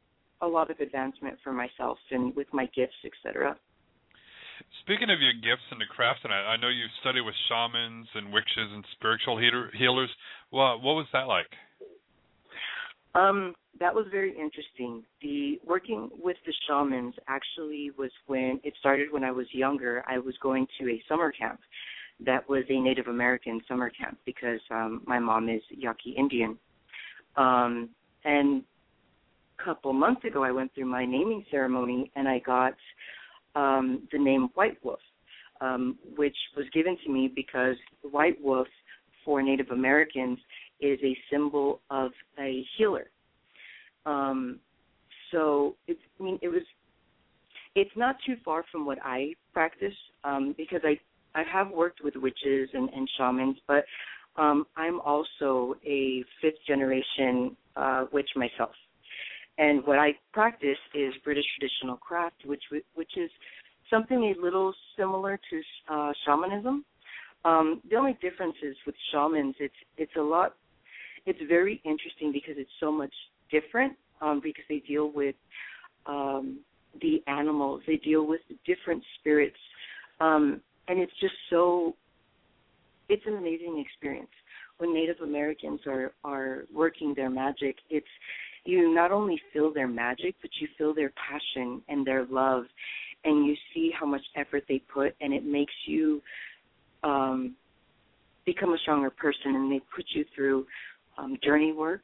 a 0.41 0.47
lot 0.47 0.71
of 0.71 0.79
advancement 0.79 1.37
for 1.43 1.51
myself 1.51 1.97
and 2.11 2.35
with 2.35 2.47
my 2.53 2.65
gifts, 2.75 2.95
etc. 3.03 3.57
Speaking 4.81 5.09
of 5.09 5.19
your 5.19 5.33
gifts 5.33 5.67
and 5.71 5.81
the 5.81 5.89
craft, 5.89 6.19
and 6.23 6.33
I, 6.33 6.55
I 6.55 6.57
know 6.57 6.69
you 6.69 6.85
study 7.01 7.19
with 7.19 7.35
shamans 7.49 8.07
and 8.15 8.31
witches 8.31 8.69
and 8.71 8.85
spiritual 8.95 9.37
healer, 9.37 9.71
healers. 9.77 10.09
What 10.49 10.81
what 10.81 10.95
was 10.95 11.07
that 11.11 11.27
like? 11.27 11.51
Um, 13.15 13.55
that 13.79 13.93
was 13.93 14.05
very 14.11 14.31
interesting. 14.31 15.03
The 15.21 15.59
working 15.65 16.09
with 16.21 16.37
the 16.45 16.53
shamans 16.67 17.15
actually 17.27 17.91
was 17.97 18.11
when 18.27 18.59
it 18.63 18.73
started 18.79 19.11
when 19.11 19.23
I 19.23 19.31
was 19.31 19.47
younger. 19.51 20.03
I 20.07 20.19
was 20.19 20.35
going 20.41 20.67
to 20.79 20.89
a 20.89 21.03
summer 21.09 21.31
camp 21.31 21.59
that 22.25 22.47
was 22.47 22.63
a 22.69 22.79
Native 22.79 23.07
American 23.07 23.61
summer 23.67 23.89
camp 23.89 24.17
because 24.25 24.59
um 24.71 25.01
my 25.05 25.19
mom 25.19 25.49
is 25.49 25.61
Yaqui 25.69 26.11
Indian. 26.11 26.57
Um 27.35 27.89
and 28.23 28.63
a 29.59 29.63
couple 29.63 29.91
months 29.93 30.23
ago 30.23 30.43
I 30.43 30.51
went 30.51 30.73
through 30.73 30.85
my 30.85 31.05
naming 31.05 31.45
ceremony 31.51 32.11
and 32.15 32.27
I 32.27 32.39
got 32.39 32.75
um 33.55 34.07
the 34.11 34.19
name 34.19 34.49
White 34.55 34.77
Wolf, 34.83 34.99
um, 35.61 35.97
which 36.15 36.37
was 36.55 36.65
given 36.73 36.97
to 37.05 37.11
me 37.11 37.31
because 37.33 37.75
White 38.01 38.41
Wolf 38.41 38.67
for 39.23 39.41
Native 39.41 39.71
Americans 39.71 40.39
is 40.85 40.99
a 41.03 41.17
symbol 41.31 41.81
of 41.89 42.11
a 42.39 42.63
healer. 42.77 43.09
Um 44.05 44.59
so 45.31 45.75
it's 45.87 45.99
I 46.19 46.23
mean 46.23 46.39
it 46.41 46.49
was 46.49 46.63
it's 47.75 47.91
not 47.95 48.15
too 48.25 48.35
far 48.43 48.63
from 48.71 48.85
what 48.85 48.97
I 49.03 49.33
practice 49.53 49.93
um, 50.23 50.55
because 50.57 50.81
I 50.83 50.97
I 51.37 51.43
have 51.51 51.69
worked 51.69 52.01
with 52.01 52.15
witches 52.15 52.69
and, 52.73 52.89
and 52.89 53.09
shamans, 53.17 53.57
but 53.67 53.83
um, 54.37 54.65
I'm 54.77 55.01
also 55.01 55.75
a 55.85 56.23
fifth 56.41 56.59
generation 56.65 57.57
uh, 57.75 58.05
witch 58.13 58.29
myself. 58.37 58.71
And 59.57 59.85
what 59.85 59.99
I 59.99 60.13
practice 60.31 60.77
is 60.93 61.13
British 61.25 61.45
traditional 61.59 61.97
craft, 61.97 62.45
which 62.45 62.63
which 62.95 63.11
is 63.17 63.29
something 63.89 64.33
a 64.35 64.41
little 64.41 64.73
similar 64.97 65.39
to 65.49 65.93
uh, 65.93 66.11
shamanism. 66.25 66.85
Um, 67.43 67.81
the 67.89 67.97
only 67.97 68.17
difference 68.21 68.55
is 68.63 68.75
with 68.85 68.95
shamans, 69.11 69.55
it's 69.59 69.75
it's 69.97 70.15
a 70.17 70.21
lot, 70.21 70.55
it's 71.25 71.39
very 71.47 71.81
interesting 71.83 72.31
because 72.31 72.55
it's 72.57 72.69
so 72.79 72.91
much 72.91 73.13
different 73.51 73.93
um, 74.21 74.41
because 74.43 74.63
they 74.69 74.79
deal 74.87 75.11
with 75.13 75.35
um, 76.05 76.59
the 77.01 77.23
animals, 77.27 77.81
they 77.87 77.97
deal 77.97 78.25
with 78.25 78.41
different 78.65 79.03
spirits, 79.19 79.57
um, 80.19 80.61
and 80.87 80.99
it's 80.99 81.13
just 81.19 81.33
so 81.49 81.95
it's 83.09 83.23
an 83.25 83.35
amazing 83.37 83.83
experience. 83.85 84.29
When 84.77 84.93
native 84.93 85.21
americans 85.21 85.79
are 85.87 86.11
are 86.25 86.65
working 86.73 87.13
their 87.15 87.29
magic 87.29 87.77
it's 87.89 88.05
you 88.65 88.93
not 88.93 89.11
only 89.11 89.39
feel 89.53 89.73
their 89.73 89.87
magic 89.87 90.35
but 90.41 90.51
you 90.59 90.67
feel 90.77 90.93
their 90.93 91.13
passion 91.29 91.81
and 91.87 92.05
their 92.05 92.25
love 92.25 92.65
and 93.23 93.45
you 93.45 93.55
see 93.73 93.91
how 93.97 94.05
much 94.05 94.21
effort 94.35 94.63
they 94.67 94.79
put 94.93 95.15
and 95.21 95.33
it 95.33 95.45
makes 95.45 95.73
you 95.85 96.21
um 97.03 97.55
become 98.45 98.73
a 98.73 98.77
stronger 98.79 99.09
person 99.09 99.55
and 99.55 99.71
they 99.71 99.81
put 99.95 100.05
you 100.09 100.25
through 100.35 100.65
um 101.17 101.37
journey 101.43 101.71
work 101.71 102.01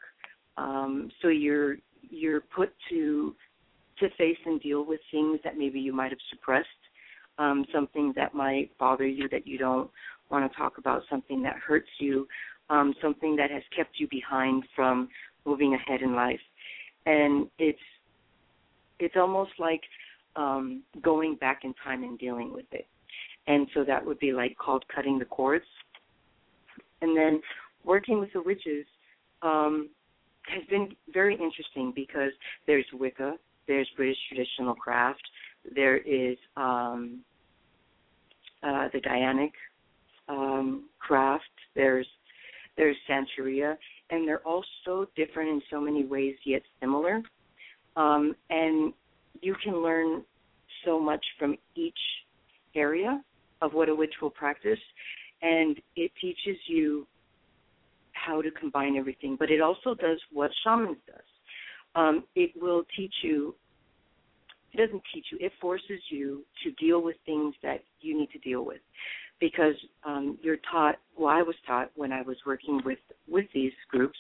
um 0.58 1.10
so 1.22 1.28
you're 1.28 1.78
you're 2.10 2.42
put 2.42 2.74
to 2.90 3.36
to 4.00 4.10
face 4.18 4.38
and 4.46 4.60
deal 4.62 4.86
with 4.86 5.00
things 5.12 5.40
that 5.44 5.58
maybe 5.58 5.80
you 5.80 5.94
might 5.94 6.12
have 6.12 6.20
suppressed 6.30 6.68
um, 7.38 7.66
something 7.74 8.14
that 8.16 8.34
might 8.34 8.76
bother 8.78 9.08
you 9.08 9.28
that 9.30 9.48
you 9.48 9.58
don't 9.58 9.90
want 10.30 10.50
to 10.50 10.58
talk 10.58 10.78
about, 10.78 11.02
something 11.10 11.42
that 11.44 11.56
hurts 11.56 11.90
you, 12.00 12.28
um, 12.70 12.94
something 13.02 13.36
that 13.36 13.52
has 13.52 13.64
kept 13.76 14.00
you 14.00 14.08
behind 14.10 14.64
from 14.76 15.10
moving 15.46 15.74
ahead 15.74 16.02
in 16.02 16.16
life. 16.16 16.40
And 17.06 17.48
it's 17.58 17.80
it's 19.00 19.16
almost 19.18 19.52
like 19.58 19.82
um, 20.36 20.84
going 21.02 21.36
back 21.36 21.62
in 21.64 21.74
time 21.84 22.04
and 22.04 22.20
dealing 22.20 22.54
with 22.54 22.68
it. 22.72 22.86
And 23.48 23.68
so 23.74 23.84
that 23.84 24.06
would 24.06 24.20
be 24.20 24.32
like 24.32 24.56
called 24.58 24.86
cutting 24.94 25.18
the 25.18 25.26
cords. 25.26 25.66
And 27.02 27.18
then 27.18 27.42
working 27.84 28.20
with 28.20 28.32
the 28.34 28.44
witches 28.44 28.86
um, 29.42 29.90
has 30.48 30.64
been 30.70 30.96
very 31.14 31.34
interesting 31.34 31.94
because 31.96 32.32
there's 32.68 32.86
Wicca, 32.94 33.36
there's 33.68 33.88
British 33.96 34.18
traditional 34.28 34.76
craft, 34.76 35.22
there 35.76 35.98
is 35.98 36.38
um, 36.58 37.20
uh, 38.64 38.88
the 38.94 39.00
Dianic 39.00 39.52
um, 40.28 40.86
craft. 41.00 41.44
There's 41.76 42.08
there's 42.78 42.96
Santeria, 43.10 43.76
and 44.10 44.28
they're 44.28 44.46
all 44.48 44.64
so 44.86 45.08
different 45.16 45.50
in 45.50 45.62
so 45.70 45.80
many 45.80 46.06
ways, 46.06 46.36
yet 46.46 46.62
similar. 46.80 47.22
Um, 47.96 48.36
and 48.50 48.94
you 49.42 49.56
can 49.62 49.84
learn 49.84 50.24
so 50.86 51.00
much 51.00 51.24
from 51.38 51.58
each 51.76 52.00
area 52.76 53.22
of 53.62 53.74
what 53.74 53.90
a 53.90 53.96
witch 53.96 54.14
will 54.22 54.30
practice, 54.30 54.80
and 55.42 55.78
it 55.96 56.12
teaches 56.20 56.58
you 56.68 57.06
how 58.26 58.42
to 58.42 58.52
combine 58.52 58.96
everything. 58.98 59.36
But 59.40 59.50
it 59.50 59.62
also 59.62 59.96
does 59.96 60.20
what 60.32 60.52
shamans 60.64 60.98
does. 61.08 61.26
Um, 61.96 62.24
it 62.36 62.52
will 62.56 62.84
teach 62.96 63.14
you 63.24 63.56
it 64.74 64.78
doesn't 64.78 65.02
teach 65.14 65.26
you. 65.32 65.38
It 65.42 65.52
forces 65.60 66.00
you 66.10 66.44
to 66.64 66.72
deal 66.72 67.02
with 67.02 67.16
things 67.26 67.56
that 67.62 67.84
you 68.00 68.18
need 68.18 68.30
to 68.32 68.40
deal 68.40 68.66
with, 68.66 68.80
because 69.40 69.76
um, 70.06 70.38
you're 70.42 70.60
taught. 70.72 70.96
Well, 71.18 71.30
I 71.30 71.42
was 71.42 71.56
taught 71.68 71.92
when 71.96 72.12
I 72.12 72.22
was 72.22 72.38
working 72.46 72.82
with 72.86 73.00
with 73.28 73.46
these 73.54 73.74
groups 73.90 74.18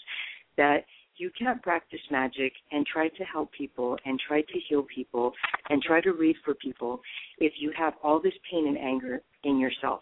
that 0.57 0.85
you 1.17 1.31
can't 1.37 1.61
practice 1.61 1.99
magic 2.09 2.51
and 2.71 2.85
try 2.85 3.07
to 3.07 3.23
help 3.23 3.51
people 3.53 3.97
and 4.05 4.19
try 4.27 4.41
to 4.41 4.59
heal 4.67 4.85
people 4.93 5.33
and 5.69 5.81
try 5.81 6.01
to 6.01 6.13
read 6.13 6.35
for 6.43 6.53
people 6.55 7.01
if 7.37 7.53
you 7.57 7.71
have 7.77 7.93
all 8.03 8.19
this 8.19 8.33
pain 8.49 8.67
and 8.67 8.77
anger 8.77 9.21
in 9.43 9.59
yourself. 9.59 10.01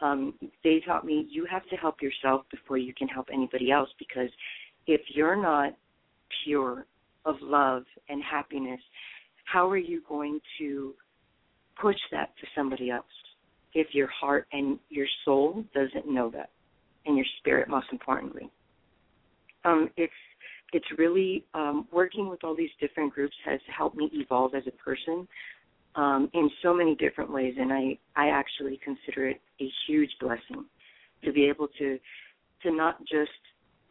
Um, 0.00 0.34
they 0.62 0.82
taught 0.86 1.04
me 1.04 1.26
you 1.30 1.46
have 1.50 1.66
to 1.70 1.76
help 1.76 2.02
yourself 2.02 2.42
before 2.50 2.76
you 2.78 2.92
can 2.92 3.08
help 3.08 3.28
anybody 3.32 3.70
else 3.70 3.88
because 3.98 4.28
if 4.86 5.00
you're 5.14 5.40
not 5.40 5.74
pure 6.44 6.86
of 7.24 7.36
love 7.40 7.84
and 8.08 8.22
happiness, 8.22 8.80
how 9.44 9.68
are 9.68 9.78
you 9.78 10.02
going 10.08 10.40
to 10.58 10.94
push 11.80 11.96
that 12.12 12.30
to 12.40 12.46
somebody 12.54 12.90
else 12.90 13.04
if 13.74 13.88
your 13.92 14.08
heart 14.08 14.46
and 14.52 14.78
your 14.88 15.06
soul 15.24 15.64
doesn't 15.74 16.08
know 16.08 16.30
that, 16.30 16.50
and 17.04 17.16
your 17.16 17.26
spirit, 17.38 17.68
most 17.68 17.86
importantly? 17.92 18.50
Um, 19.64 19.90
it's 19.96 20.12
it's 20.72 20.86
really 20.98 21.44
um, 21.54 21.86
working 21.92 22.28
with 22.28 22.42
all 22.42 22.56
these 22.56 22.70
different 22.80 23.14
groups 23.14 23.34
has 23.44 23.60
helped 23.76 23.96
me 23.96 24.10
evolve 24.12 24.54
as 24.54 24.64
a 24.66 24.72
person 24.72 25.28
um, 25.96 26.28
in 26.34 26.50
so 26.62 26.74
many 26.74 26.94
different 26.94 27.32
ways, 27.32 27.54
and 27.58 27.72
I 27.72 27.98
I 28.14 28.28
actually 28.28 28.78
consider 28.84 29.28
it 29.28 29.40
a 29.60 29.68
huge 29.86 30.10
blessing 30.20 30.64
to 31.24 31.32
be 31.32 31.46
able 31.46 31.68
to 31.78 31.98
to 32.62 32.70
not 32.70 33.00
just 33.00 33.30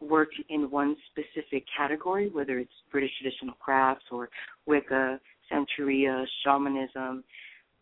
work 0.00 0.28
in 0.48 0.70
one 0.70 0.96
specific 1.10 1.64
category, 1.76 2.28
whether 2.28 2.58
it's 2.58 2.72
British 2.92 3.10
traditional 3.20 3.54
crafts 3.54 4.04
or 4.10 4.28
Wicca, 4.66 5.18
Santeria, 5.50 6.24
shamanism. 6.44 7.24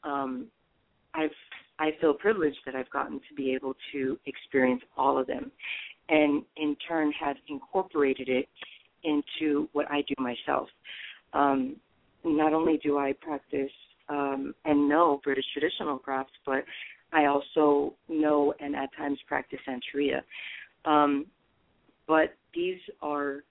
Um, 0.02 0.46
I've 1.14 1.30
I 1.78 1.90
feel 2.00 2.14
privileged 2.14 2.58
that 2.66 2.74
I've 2.74 2.90
gotten 2.90 3.18
to 3.28 3.34
be 3.36 3.52
able 3.54 3.74
to 3.92 4.18
experience 4.26 4.82
all 4.96 5.18
of 5.18 5.26
them, 5.26 5.50
and 6.08 6.42
in 6.56 6.76
turn 6.88 7.12
have 7.12 7.36
incorporated 7.48 8.28
it 8.28 8.48
into 9.02 9.68
what 9.72 9.90
I 9.90 10.02
do 10.02 10.14
myself. 10.18 10.68
Um, 11.34 11.76
not 12.24 12.54
only 12.54 12.78
do 12.82 12.96
I 12.96 13.12
practice 13.20 13.70
um, 14.08 14.54
and 14.64 14.88
know 14.88 15.20
British 15.24 15.44
traditional 15.52 15.98
crafts, 15.98 16.32
but 16.44 16.64
I 17.12 17.26
also 17.26 17.94
know 18.08 18.54
and 18.60 18.74
at 18.74 18.94
times 18.96 19.18
practice 19.26 19.60
Santeria. 19.66 20.20
Um, 20.84 21.26
but 22.06 22.34
these 22.54 22.78
are 23.00 23.44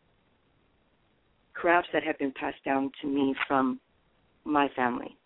crafts 1.54 1.90
that 1.94 2.04
have 2.04 2.18
been 2.20 2.34
passed 2.34 2.64
down 2.66 2.92
to 3.02 3.08
me 3.08 3.36
from 3.48 3.80
my 4.44 4.68
family. 4.76 5.18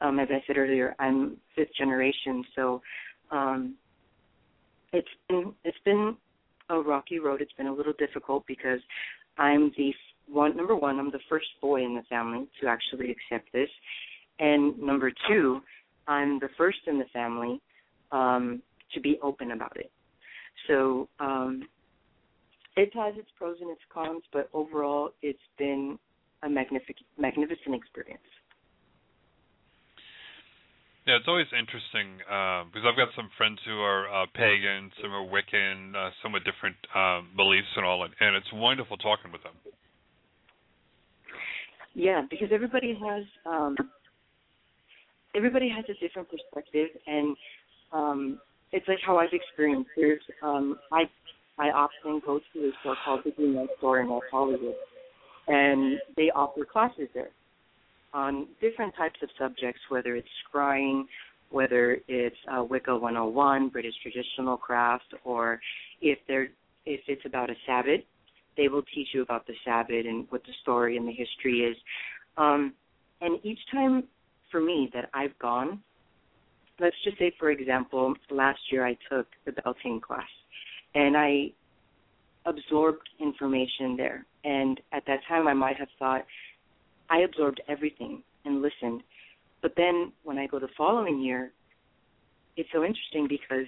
Um, 0.00 0.18
as 0.18 0.28
I 0.30 0.42
said 0.46 0.56
earlier, 0.56 0.96
I'm 0.98 1.36
fifth 1.54 1.74
generation, 1.78 2.44
so 2.56 2.82
um, 3.30 3.76
it's 4.92 5.08
been 5.28 5.52
it's 5.64 5.78
been 5.84 6.16
a 6.70 6.80
rocky 6.80 7.18
road. 7.18 7.40
It's 7.40 7.52
been 7.52 7.66
a 7.66 7.72
little 7.72 7.92
difficult 7.98 8.44
because 8.46 8.80
I'm 9.38 9.72
the 9.76 9.92
one 10.28 10.56
number 10.56 10.74
one. 10.74 10.98
I'm 10.98 11.10
the 11.10 11.20
first 11.28 11.46
boy 11.60 11.84
in 11.84 11.94
the 11.94 12.02
family 12.08 12.48
to 12.60 12.66
actually 12.66 13.10
accept 13.10 13.52
this, 13.52 13.68
and 14.42 14.76
number 14.78 15.12
two, 15.28 15.60
I'm 16.08 16.40
the 16.40 16.48
first 16.58 16.78
in 16.88 16.98
the 16.98 17.04
family 17.12 17.60
um, 18.10 18.60
to 18.92 19.00
be 19.00 19.18
open 19.22 19.52
about 19.52 19.76
it. 19.76 19.90
So 20.66 21.08
um, 21.20 21.62
it 22.76 22.90
has 22.94 23.14
its 23.16 23.28
pros 23.38 23.56
and 23.60 23.70
its 23.70 23.80
cons, 23.94 24.22
but 24.32 24.50
overall, 24.52 25.10
it's 25.22 25.38
been 25.58 25.96
a 26.42 26.48
magnificent, 26.48 27.06
magnificent 27.16 27.74
experience. 27.74 28.20
Yeah, 31.06 31.16
it's 31.16 31.26
always 31.28 31.46
interesting 31.50 32.18
uh, 32.26 32.64
because 32.66 32.82
I've 32.86 32.98
got 32.98 33.14
some 33.14 33.30
friends 33.36 33.58
who 33.64 33.78
are 33.78 34.10
uh, 34.10 34.26
pagan, 34.34 34.90
some 35.00 35.12
are 35.12 35.26
Wiccan, 35.26 35.94
uh, 35.94 36.10
some 36.22 36.32
with 36.32 36.42
different 36.42 36.76
um, 36.94 37.30
beliefs 37.36 37.70
and 37.76 37.86
all, 37.86 38.02
and, 38.04 38.14
and 38.18 38.34
it's 38.34 38.50
wonderful 38.52 38.96
talking 38.96 39.30
with 39.30 39.42
them. 39.42 39.54
Yeah, 41.94 42.22
because 42.30 42.48
everybody 42.52 42.98
has 42.98 43.24
um, 43.46 43.76
everybody 45.34 45.68
has 45.68 45.84
a 45.88 45.98
different 46.00 46.28
perspective, 46.30 46.88
and 47.06 47.36
um, 47.92 48.40
it's 48.72 48.86
like 48.88 48.98
how 49.04 49.18
I've 49.18 49.32
experienced. 49.32 49.90
There's 49.96 50.22
um, 50.42 50.78
I 50.90 51.02
I 51.58 51.70
often 51.70 52.20
go 52.24 52.40
to 52.52 52.58
a 52.60 52.70
store 52.80 52.96
called 53.04 53.20
the 53.24 53.30
Green 53.32 53.68
Store 53.78 54.00
in 54.00 54.08
West 54.08 54.24
Hollywood, 54.30 54.74
and 55.48 55.98
they 56.16 56.30
offer 56.34 56.64
classes 56.64 57.08
there 57.14 57.30
on 58.14 58.46
different 58.60 58.94
types 58.96 59.18
of 59.22 59.28
subjects, 59.38 59.80
whether 59.88 60.16
it's 60.16 60.28
scrying, 60.52 61.04
whether 61.50 61.98
it's 62.08 62.36
uh, 62.50 62.62
Wicca 62.62 62.96
101, 62.96 63.68
British 63.68 63.94
traditional 64.02 64.56
craft, 64.56 65.14
or 65.24 65.60
if 66.00 66.18
they're 66.28 66.48
if 66.84 67.00
it's 67.06 67.24
about 67.24 67.48
a 67.48 67.54
Sabbath, 67.64 68.00
they 68.56 68.68
will 68.68 68.82
teach 68.94 69.08
you 69.14 69.22
about 69.22 69.46
the 69.46 69.54
Sabbath 69.64 70.04
and 70.06 70.26
what 70.30 70.42
the 70.42 70.52
story 70.62 70.96
and 70.96 71.06
the 71.06 71.12
history 71.12 71.60
is. 71.60 71.76
Um, 72.36 72.74
and 73.20 73.38
each 73.44 73.60
time 73.70 74.04
for 74.52 74.60
me 74.60 74.88
that 74.94 75.10
I've 75.12 75.36
gone, 75.40 75.82
let's 76.78 76.94
just 77.02 77.18
say, 77.18 77.34
for 77.40 77.50
example, 77.50 78.14
last 78.30 78.60
year 78.70 78.86
I 78.86 78.96
took 79.10 79.26
the 79.44 79.52
Beltane 79.52 80.00
class, 80.00 80.28
and 80.94 81.16
I 81.16 81.50
absorbed 82.46 83.08
information 83.18 83.96
there. 83.96 84.24
And 84.44 84.80
at 84.92 85.04
that 85.06 85.20
time, 85.28 85.48
I 85.48 85.54
might 85.54 85.76
have 85.76 85.88
thought 85.98 86.24
I 87.10 87.20
absorbed 87.20 87.60
everything 87.68 88.22
and 88.44 88.62
listened. 88.62 89.02
But 89.62 89.74
then 89.76 90.12
when 90.24 90.38
I 90.38 90.46
go 90.46 90.58
the 90.58 90.68
following 90.76 91.20
year, 91.20 91.52
it's 92.56 92.68
so 92.72 92.84
interesting 92.84 93.26
because 93.28 93.66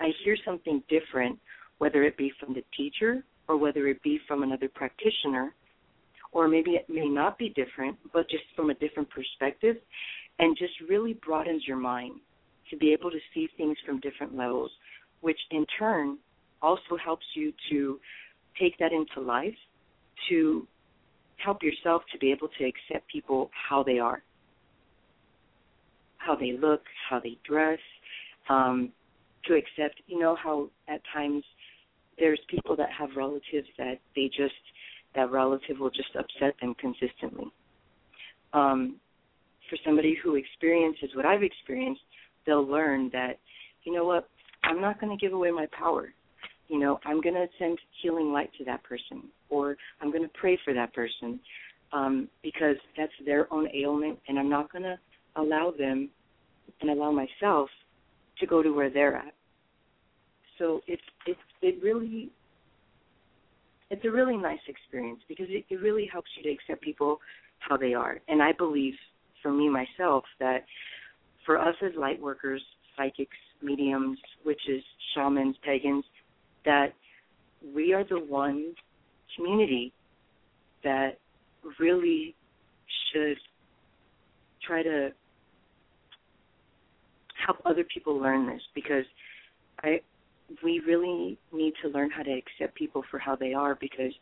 I 0.00 0.10
hear 0.24 0.36
something 0.44 0.82
different, 0.88 1.38
whether 1.78 2.04
it 2.04 2.16
be 2.16 2.32
from 2.40 2.54
the 2.54 2.64
teacher 2.76 3.24
or 3.48 3.56
whether 3.56 3.88
it 3.88 4.02
be 4.02 4.20
from 4.28 4.42
another 4.42 4.68
practitioner, 4.68 5.54
or 6.32 6.48
maybe 6.48 6.72
it 6.72 6.88
may 6.88 7.08
not 7.08 7.38
be 7.38 7.50
different, 7.50 7.96
but 8.12 8.28
just 8.28 8.44
from 8.54 8.70
a 8.70 8.74
different 8.74 9.08
perspective, 9.10 9.76
and 10.38 10.56
just 10.56 10.72
really 10.88 11.14
broadens 11.14 11.66
your 11.66 11.76
mind 11.76 12.14
to 12.70 12.76
be 12.76 12.92
able 12.92 13.10
to 13.10 13.18
see 13.34 13.48
things 13.56 13.76
from 13.84 13.98
different 14.00 14.36
levels, 14.36 14.70
which 15.20 15.38
in 15.50 15.64
turn 15.78 16.18
also 16.62 16.96
helps 17.02 17.24
you 17.34 17.52
to 17.70 17.98
take 18.60 18.76
that 18.78 18.92
into 18.92 19.20
life 19.20 19.54
to 20.28 20.66
help 21.36 21.62
yourself 21.62 22.02
to 22.12 22.18
be 22.18 22.32
able 22.32 22.48
to 22.58 22.64
accept 22.64 23.08
people 23.10 23.50
how 23.68 23.82
they 23.82 23.98
are, 23.98 24.22
how 26.18 26.34
they 26.34 26.52
look, 26.52 26.82
how 27.08 27.20
they 27.20 27.38
dress, 27.48 27.78
um, 28.48 28.90
to 29.44 29.54
accept, 29.54 30.00
you 30.06 30.18
know, 30.18 30.36
how 30.36 30.68
at 30.88 31.00
times 31.12 31.44
there's 32.18 32.40
people 32.48 32.76
that 32.76 32.88
have 32.90 33.10
relatives 33.16 33.68
that 33.78 33.98
they 34.16 34.26
just 34.26 34.54
that 35.14 35.30
relative 35.30 35.78
will 35.78 35.90
just 35.90 36.10
upset 36.18 36.54
them 36.60 36.74
consistently. 36.80 37.46
Um, 38.52 38.96
for 39.68 39.76
somebody 39.84 40.16
who 40.22 40.36
experiences 40.36 41.10
what 41.14 41.26
I've 41.26 41.42
experienced, 41.42 42.00
they'll 42.46 42.66
learn 42.66 43.10
that, 43.12 43.38
you 43.84 43.92
know 43.92 44.04
what, 44.04 44.28
I'm 44.64 44.80
not 44.80 45.00
going 45.00 45.16
to 45.16 45.20
give 45.20 45.32
away 45.32 45.50
my 45.50 45.66
power. 45.78 46.12
You 46.68 46.78
know, 46.78 47.00
I'm 47.04 47.20
going 47.20 47.34
to 47.34 47.46
send 47.58 47.78
healing 48.02 48.32
light 48.32 48.50
to 48.58 48.64
that 48.64 48.82
person, 48.82 49.24
or 49.48 49.76
I'm 50.00 50.10
going 50.10 50.22
to 50.22 50.30
pray 50.38 50.58
for 50.64 50.74
that 50.74 50.92
person, 50.94 51.40
um, 51.92 52.28
because 52.42 52.76
that's 52.96 53.12
their 53.24 53.52
own 53.52 53.68
ailment, 53.74 54.18
and 54.28 54.38
I'm 54.38 54.50
not 54.50 54.70
going 54.70 54.84
to 54.84 54.98
allow 55.36 55.72
them 55.76 56.10
and 56.80 56.90
allow 56.90 57.10
myself 57.10 57.70
to 58.38 58.46
go 58.46 58.62
to 58.62 58.70
where 58.70 58.90
they're 58.90 59.16
at. 59.16 59.34
So 60.58 60.80
it's 60.86 61.02
it's 61.26 61.40
it 61.62 61.82
really 61.82 62.30
it's 63.90 64.04
a 64.04 64.10
really 64.10 64.36
nice 64.36 64.58
experience 64.68 65.20
because 65.28 65.46
it, 65.48 65.64
it 65.70 65.80
really 65.80 66.08
helps 66.10 66.28
you 66.36 66.42
to 66.44 66.50
accept 66.50 66.82
people 66.82 67.18
how 67.60 67.76
they 67.76 67.94
are. 67.94 68.20
And 68.28 68.42
I 68.42 68.52
believe 68.52 68.94
for 69.42 69.52
me 69.52 69.68
myself 69.68 70.24
that 70.40 70.64
for 71.46 71.58
us 71.58 71.74
as 71.82 71.92
light 71.96 72.20
workers, 72.20 72.62
psychics, 72.96 73.36
mediums, 73.62 74.18
witches, 74.44 74.82
shamans, 75.14 75.56
pagans, 75.64 76.04
that 76.64 76.92
we 77.74 77.92
are 77.92 78.04
the 78.04 78.20
one 78.20 78.74
community 79.34 79.92
that 80.84 81.18
really 81.80 82.34
should 83.12 83.36
try 84.66 84.82
to 84.82 85.10
help 87.46 87.58
other 87.64 87.84
people 87.84 88.18
learn 88.18 88.46
this 88.46 88.60
because 88.74 89.04
I 89.82 90.00
we 90.62 90.80
really 90.80 91.38
need 91.52 91.74
to 91.82 91.88
learn 91.88 92.10
how 92.10 92.22
to 92.22 92.30
accept 92.32 92.74
people 92.74 93.02
for 93.10 93.18
how 93.18 93.36
they 93.36 93.52
are 93.52 93.76
because 93.80 94.12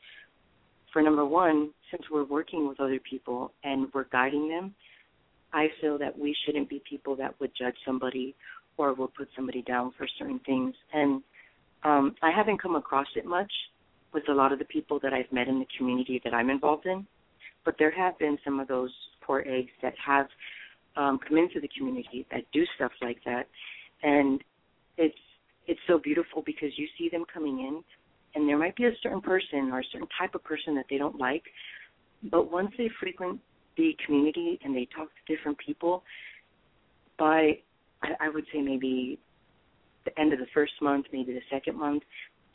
for 0.92 1.02
number 1.02 1.24
one, 1.24 1.70
since 1.90 2.02
we're 2.10 2.24
working 2.24 2.68
with 2.68 2.80
other 2.80 2.98
people 2.98 3.52
and 3.64 3.88
we're 3.94 4.08
guiding 4.10 4.48
them, 4.48 4.74
I 5.52 5.68
feel 5.80 5.98
that 5.98 6.18
we 6.18 6.34
shouldn't 6.44 6.68
be 6.68 6.82
people 6.88 7.16
that 7.16 7.38
would 7.40 7.52
judge 7.58 7.76
somebody 7.84 8.34
or 8.76 8.94
will 8.94 9.08
put 9.08 9.28
somebody 9.36 9.62
down 9.62 9.92
for 9.96 10.06
certain 10.18 10.40
things. 10.46 10.74
And 10.92 11.22
um, 11.84 12.14
I 12.22 12.30
haven't 12.30 12.60
come 12.60 12.76
across 12.76 13.06
it 13.14 13.24
much 13.24 13.52
with 14.12 14.28
a 14.28 14.32
lot 14.32 14.52
of 14.52 14.58
the 14.58 14.64
people 14.64 14.98
that 15.00 15.12
I've 15.12 15.30
met 15.30 15.48
in 15.48 15.58
the 15.58 15.66
community 15.76 16.20
that 16.24 16.34
I'm 16.34 16.50
involved 16.50 16.86
in, 16.86 17.06
but 17.64 17.76
there 17.78 17.90
have 17.90 18.18
been 18.18 18.38
some 18.44 18.60
of 18.60 18.68
those 18.68 18.90
poor 19.22 19.44
eggs 19.46 19.70
that 19.82 19.94
have 20.04 20.26
um, 20.96 21.18
come 21.26 21.36
into 21.36 21.60
the 21.60 21.68
community 21.76 22.26
that 22.30 22.44
do 22.52 22.64
stuff 22.76 22.92
like 23.02 23.18
that, 23.26 23.46
and 24.02 24.42
it's 24.96 25.14
it's 25.66 25.80
so 25.86 25.98
beautiful 25.98 26.42
because 26.44 26.70
you 26.76 26.86
see 26.98 27.08
them 27.08 27.24
coming 27.32 27.60
in 27.60 27.82
and 28.34 28.48
there 28.48 28.58
might 28.58 28.76
be 28.76 28.84
a 28.84 28.90
certain 29.02 29.20
person 29.20 29.70
or 29.72 29.80
a 29.80 29.84
certain 29.92 30.08
type 30.18 30.34
of 30.34 30.44
person 30.44 30.74
that 30.74 30.84
they 30.90 30.98
don't 30.98 31.18
like 31.18 31.42
but 32.30 32.50
once 32.50 32.70
they 32.78 32.88
frequent 33.00 33.40
the 33.76 33.96
community 34.04 34.58
and 34.64 34.74
they 34.74 34.88
talk 34.96 35.08
to 35.08 35.34
different 35.34 35.56
people 35.58 36.02
by 37.18 37.58
I, 38.02 38.08
I 38.20 38.28
would 38.28 38.44
say 38.52 38.60
maybe 38.60 39.18
the 40.04 40.18
end 40.20 40.32
of 40.32 40.38
the 40.38 40.46
first 40.54 40.72
month 40.80 41.06
maybe 41.12 41.32
the 41.32 41.40
second 41.50 41.78
month 41.78 42.02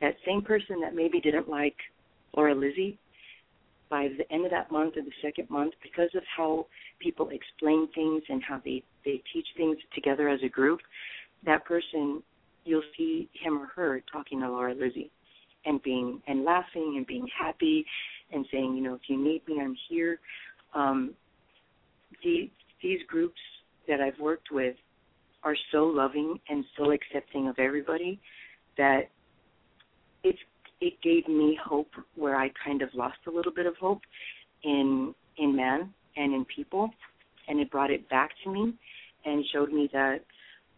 that 0.01 0.15
same 0.25 0.41
person 0.41 0.81
that 0.81 0.95
maybe 0.95 1.19
didn't 1.19 1.49
like 1.49 1.75
Laura 2.35 2.55
Lizzie 2.55 2.97
by 3.89 4.07
the 4.17 4.33
end 4.33 4.45
of 4.45 4.51
that 4.51 4.71
month 4.71 4.95
or 4.97 5.01
the 5.01 5.11
second 5.21 5.49
month 5.49 5.73
because 5.83 6.09
of 6.15 6.23
how 6.35 6.65
people 6.99 7.29
explain 7.29 7.87
things 7.93 8.23
and 8.29 8.41
how 8.43 8.59
they 8.63 8.83
they 9.03 9.21
teach 9.33 9.47
things 9.57 9.77
together 9.93 10.29
as 10.29 10.39
a 10.43 10.49
group 10.49 10.79
that 11.45 11.65
person 11.65 12.23
you'll 12.63 12.83
see 12.97 13.29
him 13.33 13.57
or 13.57 13.67
her 13.67 14.03
talking 14.11 14.41
to 14.41 14.49
Laura 14.49 14.73
Lizzie 14.73 15.11
and 15.65 15.81
being 15.83 16.21
and 16.27 16.43
laughing 16.43 16.95
and 16.97 17.05
being 17.05 17.27
happy 17.37 17.85
and 18.31 18.45
saying, 18.51 18.75
you 18.75 18.81
know, 18.81 18.95
if 18.95 19.01
you 19.07 19.17
need 19.17 19.41
me, 19.47 19.59
I'm 19.61 19.75
here. 19.89 20.19
Um, 20.73 21.13
the, 22.23 22.49
these 22.81 22.99
groups 23.07 23.39
that 23.87 23.99
I've 23.99 24.19
worked 24.19 24.51
with 24.51 24.75
are 25.43 25.55
so 25.71 25.85
loving 25.85 26.39
and 26.49 26.63
so 26.77 26.91
accepting 26.91 27.47
of 27.47 27.57
everybody 27.57 28.19
that 28.77 29.09
it's 30.23 30.39
it 30.79 30.93
gave 31.03 31.27
me 31.27 31.57
hope 31.63 31.91
where 32.15 32.35
I 32.35 32.51
kind 32.63 32.81
of 32.81 32.89
lost 32.93 33.17
a 33.27 33.31
little 33.31 33.51
bit 33.51 33.65
of 33.65 33.75
hope 33.77 34.01
in 34.63 35.13
in 35.37 35.55
man 35.55 35.93
and 36.15 36.33
in 36.33 36.45
people 36.45 36.89
and 37.47 37.59
it 37.59 37.71
brought 37.71 37.91
it 37.91 38.07
back 38.09 38.31
to 38.43 38.51
me 38.51 38.73
and 39.25 39.43
showed 39.51 39.71
me 39.71 39.89
that 39.93 40.21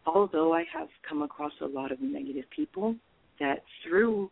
although 0.06 0.54
I 0.54 0.63
have 0.74 0.88
come 1.08 1.22
across 1.22 1.54
a 1.62 1.66
lot 1.66 1.92
of 1.92 2.02
negative 2.02 2.46
people, 2.56 2.96
that 3.39 3.63
through 3.84 4.30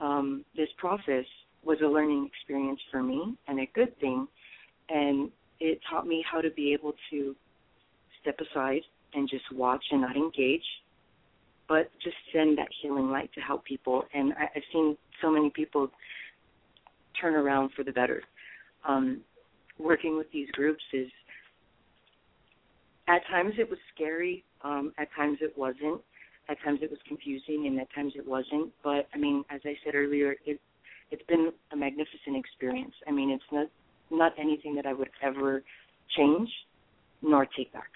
um, 0.00 0.44
this 0.56 0.68
process 0.78 1.24
was 1.64 1.78
a 1.82 1.86
learning 1.86 2.28
experience 2.32 2.80
for 2.90 3.02
me 3.02 3.36
and 3.48 3.60
a 3.60 3.66
good 3.74 3.98
thing. 4.00 4.26
And 4.88 5.30
it 5.60 5.80
taught 5.88 6.06
me 6.06 6.24
how 6.30 6.40
to 6.40 6.50
be 6.50 6.72
able 6.72 6.94
to 7.10 7.34
step 8.20 8.38
aside 8.40 8.82
and 9.14 9.28
just 9.28 9.44
watch 9.52 9.84
and 9.90 10.00
not 10.00 10.16
engage, 10.16 10.64
but 11.68 11.90
just 12.02 12.16
send 12.32 12.58
that 12.58 12.68
healing 12.82 13.10
light 13.10 13.30
to 13.34 13.40
help 13.40 13.64
people. 13.64 14.04
And 14.12 14.32
I, 14.34 14.44
I've 14.56 14.62
seen 14.72 14.96
so 15.22 15.30
many 15.30 15.50
people 15.50 15.90
turn 17.20 17.34
around 17.34 17.70
for 17.76 17.84
the 17.84 17.92
better. 17.92 18.22
Um, 18.86 19.20
working 19.78 20.16
with 20.16 20.30
these 20.32 20.50
groups 20.52 20.82
is 20.92 21.08
at 23.08 23.20
times 23.30 23.54
it 23.58 23.68
was 23.68 23.78
scary 23.94 24.44
um, 24.64 24.92
at 24.98 25.08
times 25.14 25.38
it 25.40 25.56
wasn't. 25.56 26.00
At 26.48 26.56
times 26.64 26.80
it 26.82 26.90
was 26.90 26.98
confusing, 27.06 27.66
and 27.66 27.78
at 27.80 27.88
times 27.94 28.12
it 28.16 28.26
wasn't. 28.26 28.72
But 28.82 29.08
I 29.14 29.18
mean, 29.18 29.44
as 29.50 29.60
I 29.64 29.74
said 29.84 29.94
earlier, 29.94 30.36
it 30.44 30.60
it's 31.10 31.22
been 31.28 31.52
a 31.72 31.76
magnificent 31.76 32.36
experience. 32.36 32.94
I 33.06 33.12
mean, 33.12 33.30
it's 33.30 33.44
not 33.52 33.68
not 34.10 34.32
anything 34.38 34.74
that 34.74 34.86
I 34.86 34.92
would 34.92 35.10
ever 35.22 35.62
change 36.16 36.48
nor 37.22 37.46
take 37.56 37.72
back. 37.72 37.90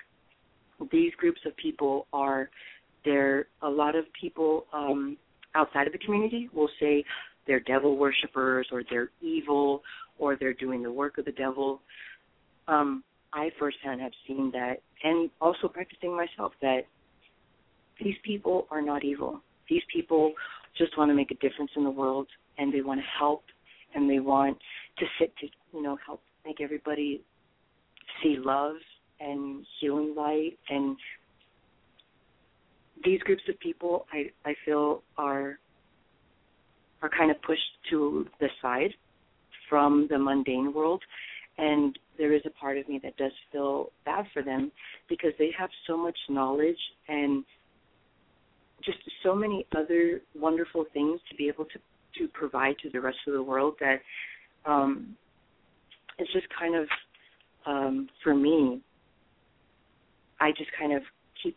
These 0.92 1.12
groups 1.16 1.40
of 1.44 1.56
people 1.56 2.06
are 2.12 2.48
there. 3.04 3.46
A 3.62 3.68
lot 3.68 3.96
of 3.96 4.04
people 4.18 4.66
um, 4.72 5.16
outside 5.54 5.86
of 5.86 5.92
the 5.92 5.98
community 5.98 6.48
will 6.54 6.70
say 6.80 7.04
they're 7.46 7.60
devil 7.60 7.96
worshippers 7.96 8.68
or 8.70 8.82
they're 8.88 9.10
evil 9.20 9.82
or 10.18 10.36
they're 10.36 10.54
doing 10.54 10.82
the 10.82 10.92
work 10.92 11.18
of 11.18 11.24
the 11.24 11.32
devil. 11.32 11.80
Um, 12.68 13.02
I 13.32 13.50
firsthand 13.58 14.00
have 14.00 14.12
seen 14.26 14.50
that, 14.52 14.80
and 15.04 15.30
also 15.40 15.68
practicing 15.68 16.16
myself, 16.16 16.52
that 16.62 16.82
these 18.02 18.16
people 18.24 18.66
are 18.70 18.82
not 18.82 19.04
evil. 19.04 19.40
These 19.68 19.82
people 19.92 20.32
just 20.76 20.96
want 20.96 21.10
to 21.10 21.14
make 21.14 21.30
a 21.30 21.34
difference 21.34 21.70
in 21.76 21.84
the 21.84 21.90
world, 21.90 22.26
and 22.56 22.72
they 22.72 22.80
want 22.80 23.00
to 23.00 23.06
help, 23.18 23.44
and 23.94 24.08
they 24.08 24.20
want 24.20 24.56
to 24.98 25.04
sit 25.18 25.36
to 25.38 25.46
you 25.72 25.82
know 25.82 25.98
help 26.04 26.22
make 26.44 26.60
everybody 26.60 27.22
see 28.22 28.36
love 28.38 28.76
and 29.20 29.64
healing 29.80 30.14
light 30.16 30.58
and 30.70 30.96
these 33.04 33.20
groups 33.20 33.42
of 33.48 33.58
people 33.60 34.06
I, 34.12 34.30
I 34.44 34.54
feel 34.64 35.02
are 35.16 35.58
are 37.02 37.08
kind 37.08 37.30
of 37.30 37.40
pushed 37.42 37.60
to 37.90 38.26
the 38.40 38.48
side 38.60 38.94
from 39.68 40.06
the 40.10 40.18
mundane 40.18 40.72
world 40.72 41.02
and 41.58 41.98
there 42.16 42.32
is 42.32 42.42
a 42.46 42.50
part 42.50 42.78
of 42.78 42.88
me 42.88 43.00
that 43.02 43.16
does 43.16 43.32
feel 43.52 43.90
bad 44.04 44.24
for 44.32 44.42
them 44.42 44.70
because 45.08 45.32
they 45.38 45.50
have 45.58 45.70
so 45.86 45.96
much 45.96 46.16
knowledge 46.28 46.78
and 47.08 47.44
just 48.84 48.98
so 49.22 49.34
many 49.34 49.66
other 49.76 50.20
wonderful 50.38 50.84
things 50.94 51.20
to 51.28 51.36
be 51.36 51.48
able 51.48 51.64
to 51.66 51.78
to 52.16 52.26
provide 52.28 52.74
to 52.82 52.88
the 52.90 53.00
rest 53.00 53.18
of 53.26 53.34
the 53.34 53.42
world 53.42 53.74
that 53.80 54.00
um 54.64 55.16
it's 56.18 56.32
just 56.32 56.46
kind 56.58 56.74
of 56.74 56.86
um 57.66 58.08
for 58.22 58.34
me 58.34 58.80
I 60.40 60.50
just 60.52 60.70
kind 60.78 60.92
of 60.92 61.02
keep 61.42 61.56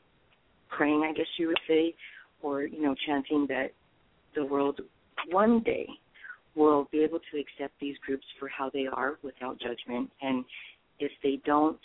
praying 0.70 1.04
I 1.08 1.14
guess 1.14 1.28
you 1.38 1.48
would 1.48 1.60
say 1.68 1.96
or 2.42 2.64
you 2.64 2.82
know 2.82 2.96
chanting 3.06 3.46
that 3.48 3.72
the 4.36 4.46
world 4.46 4.82
one 5.30 5.62
day 5.62 5.88
will 6.56 6.88
be 6.92 7.00
able 7.00 7.20
to 7.32 7.40
accept 7.40 7.74
these 7.80 7.96
groups 8.06 8.26
for 8.40 8.48
how 8.48 8.70
they 8.70 8.88
are 8.92 9.18
without 9.24 9.60
judgment. 9.60 10.10
And 10.22 10.44
if 11.00 11.12
they 11.24 11.42
don't 11.46 11.80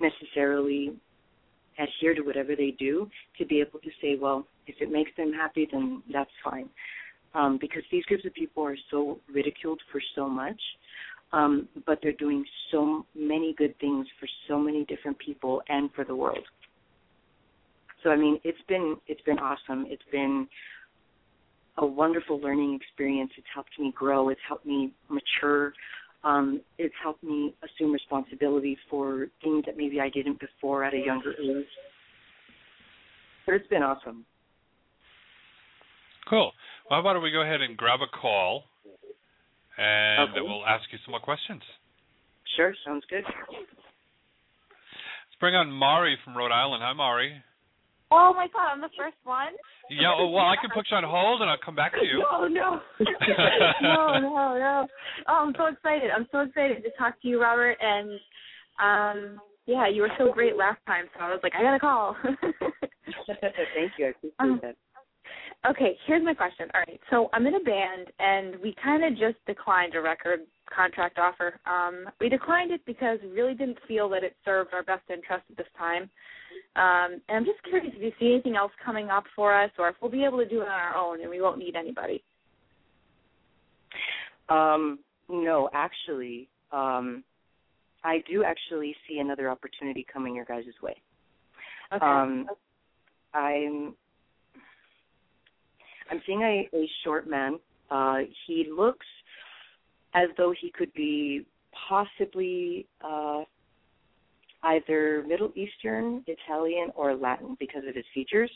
necessarily 0.00 0.92
adhere 1.78 2.14
to 2.14 2.22
whatever 2.22 2.54
they 2.56 2.74
do 2.78 3.08
to 3.38 3.44
be 3.46 3.60
able 3.60 3.80
to 3.80 3.90
say 4.00 4.16
well 4.20 4.46
if 4.68 4.76
it 4.80 4.92
makes 4.92 5.10
them 5.16 5.32
happy 5.32 5.68
then 5.70 6.02
that's 6.12 6.30
fine. 6.42 6.68
Um, 7.34 7.58
because 7.60 7.82
these 7.90 8.04
groups 8.04 8.24
of 8.24 8.32
people 8.32 8.62
are 8.64 8.76
so 8.92 9.18
ridiculed 9.32 9.80
for 9.90 10.00
so 10.14 10.28
much 10.28 10.60
um, 11.34 11.68
but 11.84 11.98
they're 12.00 12.12
doing 12.12 12.44
so 12.70 13.04
many 13.14 13.54
good 13.58 13.78
things 13.80 14.06
for 14.20 14.28
so 14.48 14.58
many 14.58 14.84
different 14.84 15.18
people 15.18 15.62
and 15.68 15.90
for 15.94 16.04
the 16.04 16.14
world. 16.14 16.44
So 18.02 18.10
i 18.10 18.16
mean 18.16 18.38
it's 18.44 18.60
been 18.68 18.96
it's 19.08 19.22
been 19.22 19.38
awesome. 19.38 19.86
It's 19.88 20.02
been 20.12 20.46
a 21.78 21.86
wonderful 21.86 22.40
learning 22.40 22.78
experience. 22.80 23.30
It's 23.36 23.46
helped 23.52 23.78
me 23.78 23.92
grow. 23.96 24.28
It's 24.28 24.40
helped 24.46 24.66
me 24.66 24.92
mature. 25.08 25.72
Um, 26.22 26.60
it's 26.78 26.94
helped 27.02 27.22
me 27.22 27.54
assume 27.62 27.92
responsibility 27.92 28.78
for 28.88 29.28
things 29.42 29.64
that 29.66 29.76
maybe 29.76 30.00
I 30.00 30.08
didn't 30.08 30.40
before 30.40 30.84
at 30.84 30.94
a 30.94 30.98
younger 30.98 31.32
age. 31.32 31.66
But 33.44 33.56
it's 33.56 33.68
been 33.68 33.82
awesome. 33.82 34.24
Cool. 36.28 36.52
Well, 36.88 37.02
how 37.02 37.10
about 37.10 37.22
we 37.22 37.30
go 37.30 37.42
ahead 37.42 37.60
and 37.60 37.76
grab 37.76 38.00
a 38.00 38.06
call, 38.06 38.64
and 39.76 40.30
Okay. 40.30 40.40
we'll 40.40 40.64
ask 40.64 40.90
you 40.92 40.98
some 41.04 41.12
more 41.12 41.20
questions. 41.20 41.62
Sure, 42.56 42.74
sounds 42.86 43.04
good. 43.10 43.24
Let's 43.24 43.66
bring 45.40 45.54
on 45.54 45.70
Mari 45.70 46.16
from 46.24 46.36
Rhode 46.36 46.52
Island. 46.52 46.82
Hi, 46.82 46.94
Mari. 46.94 47.42
Oh 48.14 48.32
my 48.32 48.46
god, 48.52 48.70
I'm 48.72 48.80
the 48.80 48.94
first 48.96 49.16
one. 49.24 49.52
Yeah, 49.90 50.14
oh, 50.16 50.28
well, 50.28 50.44
I 50.46 50.54
can 50.60 50.70
put 50.70 50.86
you 50.90 50.96
on 50.96 51.04
hold, 51.04 51.42
and 51.42 51.50
I'll 51.50 51.58
come 51.58 51.74
back 51.74 51.92
to 51.94 52.06
you. 52.06 52.24
No, 52.32 52.46
no, 52.46 52.80
no, 53.82 54.18
no, 54.20 54.58
no. 54.58 54.86
Oh, 55.28 55.44
I'm 55.46 55.54
so 55.58 55.66
excited. 55.66 56.10
I'm 56.10 56.26
so 56.30 56.40
excited 56.40 56.82
to 56.84 56.90
talk 56.96 57.20
to 57.22 57.28
you, 57.28 57.42
Robert. 57.42 57.76
And 57.80 58.10
um, 58.80 59.40
yeah, 59.66 59.88
you 59.88 60.02
were 60.02 60.10
so 60.16 60.32
great 60.32 60.56
last 60.56 60.78
time, 60.86 61.06
so 61.14 61.24
I 61.24 61.30
was 61.30 61.40
like, 61.42 61.54
I 61.58 61.62
gotta 61.62 61.78
call. 61.80 62.16
Thank 62.22 63.92
you. 63.98 64.06
I 64.06 64.08
appreciate 64.10 64.34
Um, 64.38 64.60
that. 64.62 64.76
Okay, 65.68 65.96
here's 66.06 66.22
my 66.22 66.34
question. 66.34 66.68
All 66.74 66.82
right, 66.86 67.00
so 67.10 67.30
I'm 67.32 67.46
in 67.46 67.54
a 67.54 67.60
band, 67.60 68.08
and 68.18 68.56
we 68.62 68.74
kind 68.82 69.02
of 69.04 69.12
just 69.18 69.36
declined 69.46 69.94
a 69.94 70.00
record 70.00 70.40
contract 70.74 71.18
offer. 71.18 71.60
Um, 71.66 72.06
we 72.20 72.28
declined 72.28 72.70
it 72.70 72.80
because 72.86 73.18
we 73.22 73.30
really 73.30 73.54
didn't 73.54 73.78
feel 73.86 74.08
that 74.10 74.24
it 74.24 74.36
served 74.44 74.72
our 74.72 74.82
best 74.82 75.02
interest 75.08 75.44
at 75.50 75.56
this 75.56 75.66
time. 75.76 76.10
Um, 76.76 77.20
and 77.28 77.38
I'm 77.38 77.44
just 77.44 77.62
curious 77.64 77.92
if 77.94 78.02
you 78.02 78.12
see 78.18 78.32
anything 78.34 78.56
else 78.56 78.72
coming 78.84 79.08
up 79.08 79.24
for 79.34 79.54
us, 79.54 79.70
or 79.78 79.88
if 79.88 79.96
we'll 80.00 80.10
be 80.10 80.24
able 80.24 80.38
to 80.38 80.48
do 80.48 80.60
it 80.60 80.68
on 80.68 80.80
our 80.80 80.96
own 80.96 81.20
and 81.20 81.30
we 81.30 81.40
won't 81.40 81.58
need 81.58 81.76
anybody. 81.76 82.22
Um, 84.48 84.98
no, 85.28 85.70
actually, 85.72 86.48
um, 86.72 87.24
I 88.02 88.22
do 88.30 88.44
actually 88.44 88.94
see 89.08 89.18
another 89.18 89.48
opportunity 89.48 90.06
coming 90.12 90.34
your 90.34 90.44
guys' 90.44 90.64
way. 90.82 90.96
Okay. 91.92 92.04
Um, 92.04 92.46
I'm 93.32 93.94
I'm 96.10 96.20
seeing 96.26 96.42
a, 96.42 96.68
a 96.76 96.90
short 97.02 97.28
man. 97.28 97.58
Uh, 97.90 98.18
he 98.46 98.66
looks 98.74 99.06
as 100.14 100.28
though 100.36 100.54
he 100.58 100.70
could 100.70 100.92
be 100.94 101.46
possibly 101.88 102.86
uh, 103.02 103.42
either 104.62 105.24
Middle 105.26 105.52
Eastern, 105.54 106.24
Italian, 106.26 106.90
or 106.94 107.14
Latin 107.14 107.56
because 107.58 107.82
of 107.88 107.94
his 107.94 108.04
features. 108.14 108.50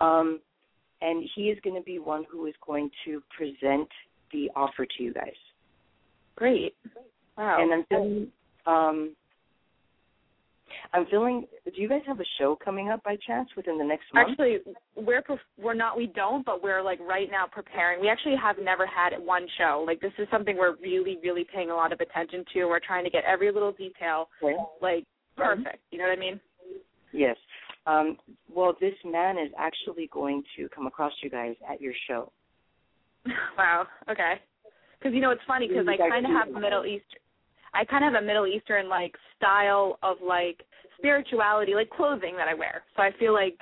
Um, 0.00 0.40
and 1.00 1.28
he 1.34 1.44
is 1.44 1.58
going 1.64 1.76
to 1.76 1.82
be 1.82 1.98
one 1.98 2.24
who 2.30 2.46
is 2.46 2.54
going 2.64 2.90
to 3.04 3.22
present 3.36 3.88
the 4.32 4.50
offer 4.54 4.86
to 4.86 5.02
you 5.02 5.12
guys. 5.12 5.32
Great. 6.36 6.74
Wow. 7.36 7.58
And 7.60 7.72
I'm 7.72 7.84
feeling, 7.88 8.28
um, 8.66 9.16
I'm 10.92 11.06
feeling. 11.06 11.46
Do 11.64 11.80
you 11.80 11.88
guys 11.88 12.02
have 12.06 12.20
a 12.20 12.24
show 12.38 12.56
coming 12.62 12.90
up 12.90 13.02
by 13.04 13.16
chance 13.26 13.48
within 13.56 13.78
the 13.78 13.84
next 13.84 14.04
month? 14.12 14.30
Actually, 14.30 14.58
we're 14.96 15.22
we're 15.58 15.74
not 15.74 15.96
we 15.96 16.06
don't, 16.06 16.44
but 16.44 16.62
we're 16.62 16.82
like 16.82 17.00
right 17.00 17.28
now 17.30 17.46
preparing. 17.50 18.00
We 18.00 18.08
actually 18.08 18.36
have 18.42 18.56
never 18.62 18.86
had 18.86 19.12
one 19.18 19.46
show. 19.58 19.84
Like 19.86 20.00
this 20.00 20.12
is 20.18 20.28
something 20.30 20.56
we're 20.56 20.76
really 20.76 21.18
really 21.22 21.46
paying 21.52 21.70
a 21.70 21.74
lot 21.74 21.92
of 21.92 22.00
attention 22.00 22.44
to. 22.52 22.64
We're 22.66 22.80
trying 22.80 23.04
to 23.04 23.10
get 23.10 23.24
every 23.24 23.52
little 23.52 23.72
detail 23.72 24.28
Okay. 24.42 24.56
like 24.80 25.04
perfect. 25.36 25.78
You 25.90 25.98
know 25.98 26.04
what 26.04 26.16
I 26.16 26.20
mean? 26.20 26.40
Yes. 27.12 27.36
Um, 27.86 28.16
well, 28.52 28.74
this 28.80 28.94
man 29.04 29.36
is 29.38 29.50
actually 29.58 30.08
going 30.12 30.42
to 30.56 30.68
come 30.68 30.86
across 30.86 31.12
you 31.22 31.30
guys 31.30 31.54
at 31.68 31.80
your 31.80 31.94
show. 32.08 32.30
wow. 33.58 33.86
Okay. 34.10 34.34
Because 34.98 35.14
you 35.14 35.20
know 35.20 35.30
it's 35.30 35.42
funny 35.48 35.66
because 35.68 35.86
I 35.88 35.96
kind 35.96 36.24
of 36.24 36.32
have. 36.32 36.62
Middle 36.62 36.86
East. 36.86 37.04
I 37.74 37.84
kind 37.84 38.04
of 38.04 38.12
have 38.12 38.22
a 38.22 38.26
Middle 38.26 38.46
Eastern 38.46 38.88
like 38.88 39.14
style 39.36 39.98
of 40.02 40.16
like 40.24 40.62
spirituality, 40.98 41.74
like 41.74 41.90
clothing 41.90 42.36
that 42.36 42.48
I 42.48 42.54
wear. 42.54 42.82
So 42.96 43.02
I 43.02 43.10
feel 43.18 43.32
like 43.32 43.58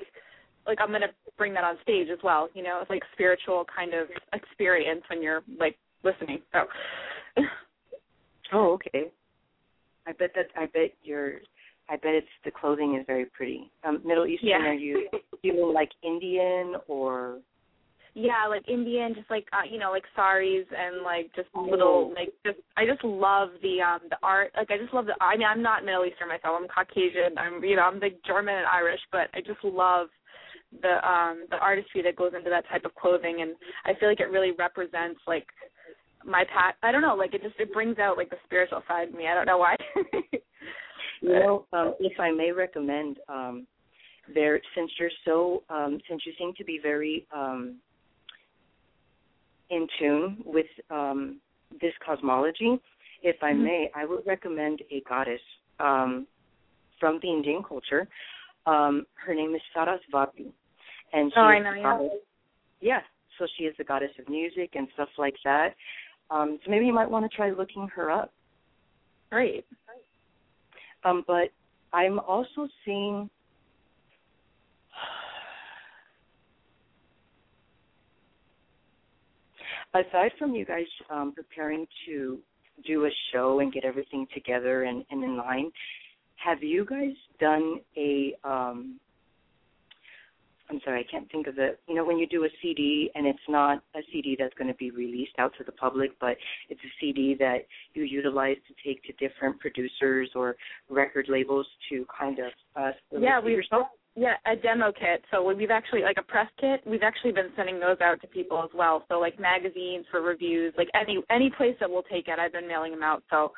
like 0.67 0.79
I'm 0.81 0.93
gonna 0.93 1.07
bring 1.39 1.55
that 1.55 1.65
on 1.65 1.77
stage 1.83 2.09
as 2.13 2.19
well. 2.23 2.49
You 2.55 2.63
know, 2.63 2.79
it's 2.83 2.91
like 2.91 3.03
spiritual 3.15 3.65
kind 3.75 3.95
of 3.95 4.09
experience 4.33 5.03
when 5.09 5.23
you're 5.23 5.43
like 5.59 5.77
listening. 6.05 6.41
So 6.53 6.65
Oh, 8.53 8.73
okay. 8.73 9.11
I 10.07 10.13
bet 10.13 10.31
that 10.35 10.47
I 10.57 10.67
bet 10.67 10.93
your 11.03 11.35
I 11.89 11.97
bet 11.97 12.15
it's 12.15 12.27
the 12.45 12.51
clothing 12.51 12.97
is 12.97 13.05
very 13.07 13.27
pretty. 13.27 13.71
Um, 13.85 14.01
Middle 14.05 14.27
Eastern 14.27 14.49
Yeah. 14.49 14.69
are 14.69 14.75
you 14.75 15.09
you 15.43 15.53
mean 15.55 15.73
like 15.75 15.91
Indian 16.03 16.75
or 16.89 17.39
yeah, 18.15 18.47
like 18.49 18.69
Indian, 18.69 19.15
just 19.15 19.31
like 19.31 19.47
uh, 19.53 19.63
you 19.71 19.79
know, 19.79 19.91
like 19.91 20.05
saris 20.17 20.67
and 20.77 21.03
like 21.03 21.31
just 21.37 21.49
Oh. 21.55 21.63
little 21.63 22.13
like 22.15 22.33
just 22.45 22.59
I 22.77 22.87
just 22.87 23.03
love 23.05 23.51
the 23.63 23.81
um 23.81 24.01
the 24.11 24.17
art. 24.23 24.53
Like 24.57 24.71
I 24.71 24.79
just 24.79 24.93
love 24.93 25.07
the 25.07 25.15
I 25.21 25.37
mean 25.37 25.47
I'm 25.47 25.63
not 25.63 25.85
Middle 25.85 26.05
Eastern 26.05 26.29
myself. 26.29 26.59
I'm 26.61 26.69
Caucasian. 26.69 27.39
I'm 27.39 27.63
you 27.63 27.77
know, 27.77 27.83
I'm 27.83 28.01
like 28.01 28.19
German 28.27 28.55
and 28.57 28.67
Irish, 28.67 29.01
but 29.13 29.29
I 29.35 29.41
just 29.41 29.63
love 29.65 30.09
the 30.83 30.99
um 31.09 31.47
the 31.51 31.57
artistry 31.57 32.03
that 32.03 32.17
goes 32.17 32.33
into 32.37 32.51
that 32.51 32.69
type 32.69 32.85
of 32.85 32.95
clothing 32.95 33.43
and 33.43 33.57
I 33.85 33.99
feel 33.99 34.09
like 34.09 34.21
it 34.21 34.31
really 34.31 34.53
represents 34.59 35.21
like 35.27 35.47
my 36.25 36.45
pat 36.53 36.77
I 36.83 36.93
don't 36.93 37.03
know, 37.03 37.15
like 37.17 37.35
it 37.35 37.43
just 37.43 37.59
it 37.59 37.73
brings 37.73 37.99
out 37.99 38.17
like 38.17 38.31
the 38.31 38.37
spiritual 38.45 38.83
side 38.87 39.09
of 39.09 39.15
me. 39.15 39.27
I 39.27 39.35
don't 39.35 39.47
know 39.47 39.59
why. 39.59 39.77
You 41.23 41.29
know, 41.35 41.67
um, 41.75 41.95
if 42.01 42.19
I 42.19 42.33
may 42.33 42.51
recommend, 42.51 43.19
um, 43.29 43.67
there 44.35 44.61
since 44.75 44.91
you're 44.99 45.11
so 45.25 45.63
um, 45.69 45.99
since 46.09 46.23
you 46.25 46.33
seem 46.39 46.55
to 46.57 46.65
be 46.65 46.79
very 46.83 47.27
um, 47.35 47.77
in 49.71 49.87
tune 49.99 50.43
with 50.45 50.67
um, 50.91 51.41
this 51.81 51.95
cosmology, 52.05 52.79
if 53.23 53.43
I 53.43 53.53
Mhm. 53.53 53.63
may, 53.63 53.91
I 53.95 54.05
would 54.05 54.27
recommend 54.27 54.83
a 54.91 55.01
goddess 55.03 55.43
um, 55.79 56.27
from 56.99 57.19
the 57.21 57.29
Indian 57.31 57.63
culture. 57.63 58.07
Um, 58.67 59.07
her 59.15 59.35
name 59.35 59.55
is 59.55 59.63
Sarasvati, 59.75 60.53
and 61.13 61.33
she 61.33 61.39
Oh, 61.39 61.43
I 61.45 61.59
know, 61.61 61.73
yeah. 61.73 61.83
goddess- 61.83 62.23
yeah. 62.81 63.03
So 63.39 63.47
she 63.47 63.65
is 63.65 63.75
the 63.77 63.85
goddess 63.85 64.17
of 64.19 64.29
music 64.29 64.75
and 64.77 64.91
stuff 64.93 65.09
like 65.17 65.37
that. 65.45 65.75
Um, 66.31 66.59
so 66.63 66.71
maybe 66.71 66.85
you 66.87 66.93
might 66.93 67.11
want 67.11 67.29
to 67.31 67.35
try 67.35 67.51
looking 67.51 67.89
her 67.89 68.11
up. 68.11 68.33
Great. 69.31 69.65
Um, 71.05 71.23
but 71.27 71.51
I'm 71.93 72.19
also 72.21 72.69
seeing 72.85 73.31
aside 79.95 80.33
from 80.39 80.55
you 80.55 80.65
guys 80.65 80.87
um, 81.11 81.33
preparing 81.35 81.87
to 82.07 82.39
do 82.87 83.07
a 83.07 83.11
show 83.33 83.61
and 83.61 83.73
get 83.73 83.85
everything 83.85 84.27
together 84.33 84.85
and, 84.85 85.05
and 85.11 85.23
in 85.23 85.37
line, 85.37 85.71
have 86.37 86.63
you 86.63 86.85
guys 86.85 87.15
done 87.39 87.81
a 87.97 88.35
um 88.45 88.99
I'm 90.71 90.81
sorry, 90.85 91.01
I 91.01 91.11
can't 91.11 91.31
think 91.33 91.49
of 91.49 91.59
it. 91.59 91.81
You 91.89 91.97
know, 91.97 92.05
when 92.05 92.17
you 92.17 92.29
do 92.29 92.45
a 92.45 92.49
CD 92.63 93.11
and 93.17 93.27
it's 93.27 93.39
not 93.49 93.83
a 93.97 94.01
CD 94.13 94.37
that's 94.39 94.55
going 94.55 94.69
to 94.69 94.75
be 94.75 94.93
released 94.93 95.33
out 95.39 95.53
to 95.59 95.65
the 95.65 95.73
public, 95.73 96.13
but 96.21 96.37
it's 96.69 96.81
a 96.81 96.93
CD 97.01 97.35
that 97.41 97.67
you 97.95 98.05
utilize 98.05 98.57
to 98.69 98.89
take 98.89 99.03
to 99.05 99.13
different 99.15 99.59
producers 99.59 100.31
or 100.37 100.57
record 100.89 101.27
labels 101.29 101.67
to 101.89 102.07
kind 102.17 102.39
of 102.39 102.53
uh, 102.77 102.93
yeah, 103.19 103.41
we 103.41 103.53
yourself. 103.53 103.89
Yeah, 104.17 104.35
a 104.45 104.57
demo 104.57 104.93
kit. 104.93 105.25
So 105.31 105.53
we've 105.53 105.71
actually 105.71 106.03
like 106.03 106.17
a 106.19 106.23
press 106.23 106.49
kit. 106.61 106.81
We've 106.85 107.03
actually 107.03 107.33
been 107.33 107.51
sending 107.57 107.79
those 107.79 108.01
out 108.01 108.21
to 108.23 108.27
people 108.27 108.63
as 108.63 108.71
well. 108.75 109.05
So 109.09 109.21
like 109.21 109.39
magazines 109.39 110.05
for 110.11 110.21
reviews, 110.21 110.75
like 110.77 110.89
any 110.95 111.23
any 111.31 111.51
place 111.57 111.77
that 111.81 111.89
will 111.89 112.03
take 112.03 112.27
it. 112.29 112.39
I've 112.39 112.53
been 112.53 112.67
mailing 112.67 112.93
them 112.93 113.03
out. 113.03 113.23
So 113.31 113.53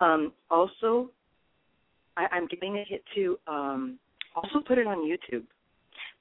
um, 0.00 0.32
also, 0.50 1.10
I, 2.16 2.26
I'm 2.32 2.48
giving 2.48 2.76
a 2.78 2.84
hit 2.88 3.04
to 3.14 3.38
um, 3.46 3.98
also 4.34 4.60
put 4.66 4.78
it 4.78 4.86
on 4.86 4.98
YouTube. 4.98 5.44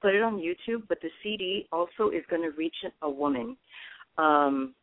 Put 0.01 0.15
it 0.15 0.21
on 0.21 0.37
YouTube, 0.37 0.83
but 0.87 0.99
the 1.01 1.09
CD 1.23 1.67
also 1.71 2.09
is 2.09 2.23
going 2.29 2.41
to 2.41 2.51
reach 2.57 2.75
a 3.01 3.09
woman. 3.09 3.57
Um, 4.17 4.75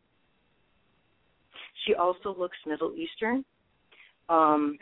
she 1.86 1.94
also 1.94 2.34
looks 2.36 2.56
Middle 2.66 2.92
Eastern, 2.94 3.44
um, 4.28 4.78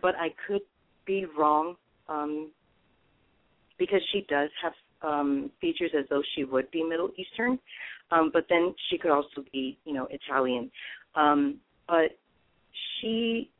but 0.00 0.14
I 0.16 0.28
could 0.46 0.62
be 1.06 1.26
wrong 1.38 1.74
um, 2.08 2.50
because 3.78 4.00
she 4.12 4.26
does 4.28 4.50
have 4.62 4.72
um, 5.02 5.50
features 5.60 5.90
as 5.98 6.04
though 6.10 6.22
she 6.34 6.44
would 6.44 6.70
be 6.70 6.82
Middle 6.82 7.10
Eastern, 7.16 7.58
um, 8.10 8.30
but 8.32 8.46
then 8.48 8.74
she 8.88 8.98
could 8.98 9.10
also 9.10 9.44
be, 9.52 9.78
you 9.84 9.92
know, 9.92 10.06
Italian. 10.10 10.70
Um, 11.14 11.58
but 11.88 12.16
she 13.00 13.50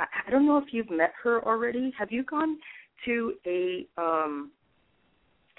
I, 0.00 0.06
I 0.26 0.30
don't 0.30 0.46
know 0.46 0.58
if 0.58 0.72
you've 0.72 0.90
met 0.90 1.12
her 1.22 1.44
already. 1.44 1.92
Have 1.98 2.10
you 2.10 2.24
gone 2.24 2.58
to 3.04 3.34
a 3.46 3.86
um 3.96 4.50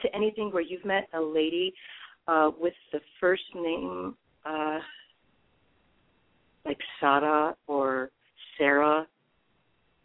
to 0.02 0.16
anything 0.16 0.52
where 0.52 0.62
you've 0.62 0.86
met 0.86 1.08
a 1.14 1.22
lady 1.22 1.74
uh 2.28 2.52
with 2.60 2.74
the 2.92 3.00
first 3.20 3.44
name 3.56 4.16
uh 4.46 4.80
like 6.66 6.78
Sarah 7.00 7.56
or 7.68 8.12
Sarah? 8.58 9.08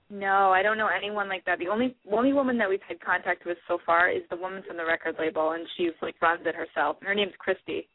No, 0.09 0.53
I 0.53 0.63
don't 0.63 0.79
know 0.79 0.89
anyone 0.89 1.29
like 1.29 1.45
that. 1.47 1.59
The 1.59 1.69
only 1.69 1.97
only 2.13 2.33
woman 2.33 2.57
that 2.59 2.69
we've 2.69 2.81
had 2.89 3.01
contact 3.01 3.45
with 3.45 3.59
so 3.67 3.79
far 3.85 4.09
is 4.09 4.23
the 4.31 4.37
woman 4.37 4.63
from 4.67 4.77
the 4.77 4.85
record 4.85 5.17
label, 5.19 5.53
and 5.53 5.67
she's 5.77 5.91
like 6.01 6.15
runs 6.23 6.43
it 6.47 6.55
herself. 6.55 6.97
Her 7.03 7.15
name's 7.15 7.33
Christy. 7.39 7.89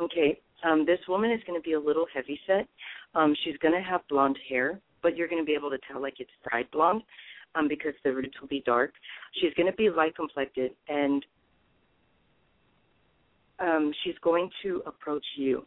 Okay, 0.00 0.38
um, 0.64 0.86
this 0.86 1.00
woman 1.08 1.32
is 1.32 1.40
going 1.46 1.60
to 1.60 1.64
be 1.64 1.72
a 1.72 1.80
little 1.80 2.06
heavy 2.12 2.38
set. 2.46 2.68
Um, 3.14 3.34
she's 3.44 3.56
going 3.58 3.74
to 3.74 3.80
have 3.80 4.00
blonde 4.08 4.38
hair, 4.48 4.80
but 5.02 5.16
you're 5.16 5.28
going 5.28 5.42
to 5.42 5.46
be 5.46 5.54
able 5.54 5.70
to 5.70 5.78
tell 5.90 6.00
like 6.00 6.20
it's 6.20 6.30
dyed 6.50 6.70
blonde 6.72 7.02
um, 7.56 7.66
because 7.66 7.94
the 8.04 8.12
roots 8.12 8.40
will 8.40 8.48
be 8.48 8.62
dark. 8.64 8.92
She's 9.40 9.54
going 9.54 9.70
to 9.70 9.76
be 9.76 9.90
light 9.90 10.14
complected, 10.14 10.70
and 10.88 11.24
um, 13.58 13.92
she's 14.04 14.16
going 14.22 14.50
to 14.62 14.82
approach 14.86 15.24
you. 15.36 15.66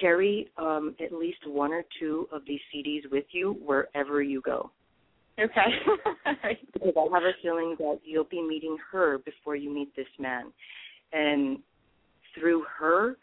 Carry 0.00 0.48
um, 0.58 0.94
at 1.04 1.12
least 1.12 1.38
one 1.46 1.72
or 1.72 1.84
two 2.00 2.28
of 2.32 2.42
these 2.46 2.60
CDs 2.74 3.10
with 3.10 3.24
you 3.32 3.56
wherever 3.64 4.22
you 4.22 4.40
go. 4.40 4.70
Okay. 5.38 5.52
because 6.72 6.94
I 6.96 7.14
have 7.14 7.22
a 7.22 7.32
feeling 7.42 7.76
that 7.78 8.00
you'll 8.04 8.24
be 8.24 8.42
meeting 8.42 8.76
her 8.92 9.18
before 9.18 9.56
you 9.56 9.72
meet 9.72 9.94
this 9.96 10.06
man. 10.18 10.52
And 11.12 11.58
through 12.38 12.64
her, 12.78 13.16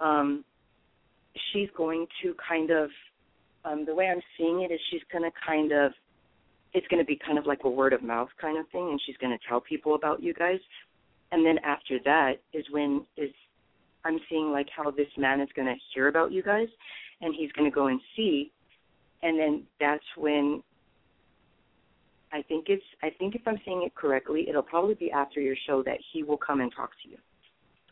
um, 0.00 0.44
she's 1.52 1.68
going 1.76 2.06
to 2.22 2.34
kind 2.46 2.70
of 2.70 2.90
um, 3.64 3.86
the 3.86 3.94
way 3.94 4.08
I'm 4.08 4.20
seeing 4.36 4.60
it 4.60 4.72
is 4.72 4.80
she's 4.90 5.00
going 5.10 5.24
to 5.24 5.30
kind 5.46 5.72
of 5.72 5.92
it's 6.74 6.86
going 6.88 7.00
to 7.00 7.06
be 7.06 7.18
kind 7.24 7.38
of 7.38 7.46
like 7.46 7.60
a 7.64 7.70
word 7.70 7.92
of 7.92 8.02
mouth 8.02 8.28
kind 8.40 8.58
of 8.58 8.68
thing, 8.70 8.88
and 8.90 9.00
she's 9.06 9.16
going 9.18 9.36
to 9.36 9.38
tell 9.48 9.60
people 9.60 9.94
about 9.94 10.22
you 10.22 10.34
guys. 10.34 10.58
And 11.30 11.46
then 11.46 11.58
after 11.64 11.98
that 12.04 12.34
is 12.52 12.64
when 12.70 13.06
is 13.16 13.30
I'm 14.04 14.18
seeing 14.28 14.52
like 14.52 14.68
how 14.74 14.90
this 14.90 15.08
man 15.16 15.40
is 15.40 15.48
going 15.56 15.66
to 15.66 15.74
hear 15.94 16.08
about 16.08 16.32
you 16.32 16.42
guys, 16.42 16.68
and 17.20 17.34
he's 17.36 17.52
going 17.52 17.70
to 17.70 17.74
go 17.74 17.86
and 17.86 18.00
see, 18.16 18.52
and 19.22 19.38
then 19.38 19.62
that's 19.80 20.04
when 20.16 20.62
I 22.32 22.42
think 22.42 22.66
it's 22.68 22.82
I 23.02 23.10
think 23.18 23.34
if 23.34 23.42
I'm 23.46 23.58
saying 23.64 23.84
it 23.86 23.94
correctly, 23.94 24.46
it'll 24.48 24.62
probably 24.62 24.94
be 24.94 25.10
after 25.10 25.40
your 25.40 25.56
show 25.66 25.82
that 25.84 25.98
he 26.12 26.22
will 26.24 26.36
come 26.36 26.60
and 26.60 26.72
talk 26.74 26.90
to 27.04 27.08
you. 27.08 27.16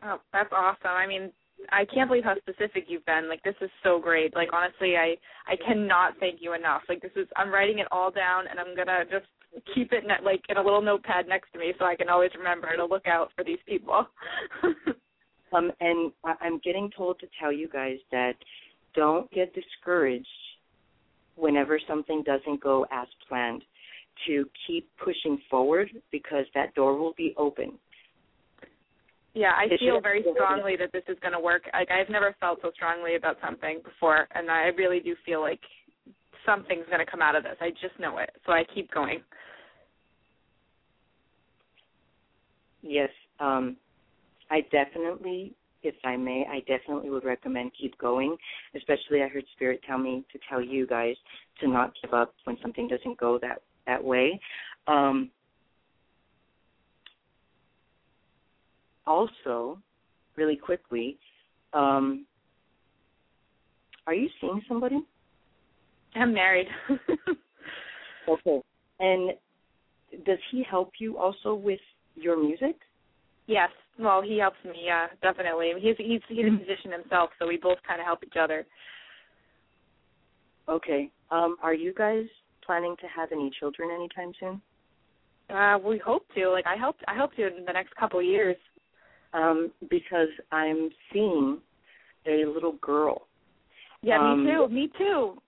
Oh, 0.05 0.21
that's 0.33 0.53
awesome. 0.53 0.91
I 0.91 1.07
mean, 1.07 1.31
I 1.71 1.85
can't 1.85 2.09
believe 2.09 2.25
how 2.25 2.35
specific 2.37 2.87
you've 2.89 3.07
been. 3.07 3.29
Like 3.29 3.43
this 3.45 3.55
is 3.61 3.71
so 3.85 4.01
great. 4.01 4.35
Like 4.35 4.49
honestly, 4.53 4.97
I 4.97 5.15
I 5.47 5.55
cannot 5.57 6.15
thank 6.19 6.41
you 6.41 6.55
enough. 6.55 6.83
Like 6.89 7.01
this 7.01 7.13
is 7.15 7.29
I'm 7.37 7.51
writing 7.51 7.79
it 7.79 7.87
all 7.93 8.11
down 8.11 8.45
and 8.51 8.59
I'm 8.59 8.75
gonna 8.75 9.05
just 9.11 9.27
keep 9.75 9.93
it 9.93 10.05
in, 10.05 10.25
like 10.25 10.43
in 10.49 10.57
a 10.57 10.63
little 10.63 10.83
notepad 10.83 11.29
next 11.29 11.53
to 11.53 11.59
me 11.59 11.73
so 11.79 11.85
I 11.85 11.95
can 11.95 12.09
always 12.09 12.31
remember 12.37 12.75
to 12.77 12.85
look 12.85 13.07
out 13.07 13.31
for 13.37 13.45
these 13.45 13.61
people. 13.67 14.07
um, 15.53 15.73
and 15.81 16.13
I'm 16.41 16.59
getting 16.59 16.91
told 16.97 17.21
to 17.21 17.27
tell 17.41 17.53
you 17.53 17.69
guys 17.69 17.99
that 18.11 18.35
don't 18.95 19.31
get 19.31 19.55
discouraged 19.55 20.27
whenever 21.37 21.81
something 21.89 22.23
doesn't 22.25 22.63
go 22.63 22.87
as 22.91 23.07
planned. 23.29 23.63
To 24.27 24.45
keep 24.67 24.89
pushing 25.03 25.41
forward 25.51 25.89
because 26.13 26.45
that 26.55 26.75
door 26.75 26.99
will 26.99 27.15
be 27.17 27.35
open 27.39 27.79
yeah, 29.35 29.53
I 29.57 29.67
feel 29.79 30.01
very 30.01 30.25
strongly 30.35 30.77
that 30.77 30.93
this 30.93 31.05
is 31.09 31.17
going 31.21 31.33
to 31.33 31.41
work. 31.41 31.63
Like 31.73 31.91
I've 31.91 32.11
never 32.11 32.37
felt 32.39 32.59
so 32.61 32.71
strongly 32.75 33.17
about 33.17 33.37
something 33.45 33.81
before, 33.83 34.29
and 34.35 34.51
I 34.51 34.67
really 34.77 35.01
do 35.01 35.17
feel 35.25 35.41
like 35.41 35.61
something's 36.45 36.85
going 36.87 37.05
to 37.05 37.11
come 37.11 37.23
out 37.23 37.35
of 37.35 37.43
this. 37.43 37.57
I 37.61 37.71
just 37.71 37.99
know 37.99 38.19
it, 38.19 38.31
so 38.45 38.53
I 38.53 38.63
keep 38.75 38.93
going. 38.93 39.23
Yes, 42.83 43.09
um, 43.41 43.77
I 44.53 44.61
definitely, 44.71 45.55
if 45.83 45.95
I 46.05 46.15
may, 46.19 46.45
I 46.49 46.61
definitely 46.61 47.09
would 47.09 47.25
recommend 47.25 47.73
keep 47.81 47.97
going. 47.97 48.37
Especially, 48.77 49.23
I 49.23 49.29
heard 49.29 49.45
Spirit 49.57 49.81
tell 49.87 49.97
me 49.97 50.25
to 50.31 50.39
tell 50.49 50.61
you 50.61 50.87
guys 50.87 51.17
to 51.61 51.69
not 51.69 51.95
give 52.03 52.13
up 52.13 52.35
when 52.45 52.59
something 52.61 52.87
doesn't 52.87 53.19
go 53.19 53.39
that 53.41 53.63
that 53.87 54.05
way. 54.05 54.39
Um, 54.87 55.31
also, 59.07 59.79
really 60.37 60.57
quickly, 60.57 61.19
um, 61.73 62.27
are 64.07 64.15
you 64.15 64.29
seeing 64.39 64.61
somebody? 64.69 65.01
I'm 66.15 66.35
married. 66.35 66.67
okay. 68.29 68.61
And 69.01 69.31
does 70.27 70.39
he 70.51 70.63
help 70.69 70.93
you 70.99 71.17
also 71.17 71.55
with 71.55 71.81
your 72.17 72.41
music? 72.41 72.77
Yes. 73.47 73.71
Well, 73.99 74.23
he 74.23 74.39
helps 74.39 74.57
me. 74.65 74.83
Yeah, 74.85 75.07
definitely. 75.23 75.73
He's 75.79 75.97
he's 75.99 76.21
he's 76.29 76.47
a 76.47 76.51
musician 76.51 76.93
himself, 76.93 77.31
so 77.39 77.47
we 77.47 77.57
both 77.57 77.79
kind 77.87 78.01
of 78.01 78.07
help 78.07 78.21
each 78.25 78.37
other. 78.41 78.65
Okay. 80.69 81.11
Um, 81.31 81.57
are 81.63 81.75
you 81.75 81.93
guys 81.93 82.25
planning 82.65 82.97
to 83.01 83.07
have 83.09 83.31
any 83.33 83.51
children 83.59 83.91
anytime 83.95 84.33
soon? 84.39 84.63
Uh, 85.55 85.79
we 85.79 85.99
hope 85.99 86.25
to. 86.35 86.51
Like 86.51 86.67
I 86.67 86.77
hope 86.77 86.97
I 87.07 87.17
hope 87.17 87.35
to 87.37 87.47
in 87.47 87.65
the 87.65 87.73
next 87.73 87.95
couple 87.97 88.19
of 88.19 88.25
years 88.25 88.57
um, 89.35 89.71
because 89.91 90.29
I'm 90.51 90.91
seeing 91.13 91.59
a 92.27 92.45
little 92.47 92.77
girl. 92.81 93.27
Yeah, 94.03 94.19
um, 94.19 94.45
me 94.45 94.51
too. 94.51 94.69
Me 94.69 94.91
too. 94.99 95.43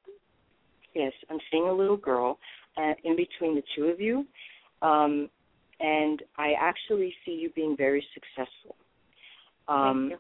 Yes, 0.95 1.13
I'm 1.31 1.39
seeing 1.51 1.65
a 1.65 1.73
little 1.73 1.97
girl 1.97 2.39
uh, 2.77 2.93
in 3.05 3.17
between 3.17 3.55
the 3.55 3.63
two 3.77 3.87
of 3.87 4.01
you, 4.01 4.25
um, 4.83 5.29
and 5.93 6.17
I 6.47 6.49
actually 6.69 7.11
see 7.23 7.35
you 7.43 7.49
being 7.61 7.75
very 7.77 8.03
successful. 8.15 8.77
Um. 9.69 10.13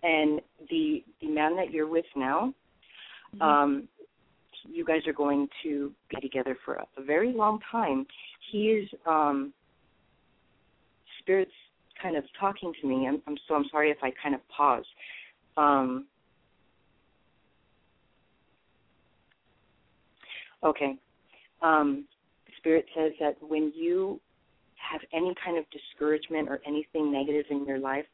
And 0.00 0.40
the 0.70 0.84
the 1.20 1.30
man 1.40 1.56
that 1.56 1.68
you're 1.72 1.90
with 1.98 2.10
now, 2.14 2.40
mm-hmm. 3.34 3.42
um, 3.42 3.88
you 4.76 4.84
guys 4.84 5.02
are 5.08 5.18
going 5.24 5.48
to 5.64 5.92
be 6.08 6.20
together 6.20 6.54
for 6.64 6.74
a, 6.74 6.86
a 6.98 7.02
very 7.02 7.32
long 7.32 7.58
time. 7.76 8.06
He 8.52 8.60
is 8.76 8.88
um, 9.06 9.52
spirits 11.18 11.56
kind 12.00 12.16
of 12.16 12.24
talking 12.38 12.72
to 12.80 12.86
me. 12.86 13.08
I'm, 13.08 13.20
I'm 13.26 13.36
so 13.48 13.56
I'm 13.56 13.64
sorry 13.72 13.90
if 13.90 13.98
I 14.04 14.10
kind 14.22 14.34
of 14.36 14.40
pause. 14.56 14.88
Um, 15.56 16.06
okay. 20.62 20.92
Um, 21.60 21.88
Spirit 22.58 22.86
says 22.96 23.12
that 23.18 23.34
when 23.40 23.72
you 23.74 24.20
have 24.90 25.00
any 25.12 25.34
kind 25.44 25.58
of 25.58 25.64
discouragement 25.70 26.48
or 26.48 26.60
anything 26.66 27.12
negative 27.12 27.44
in 27.50 27.66
your 27.66 27.78
life, 27.78 28.04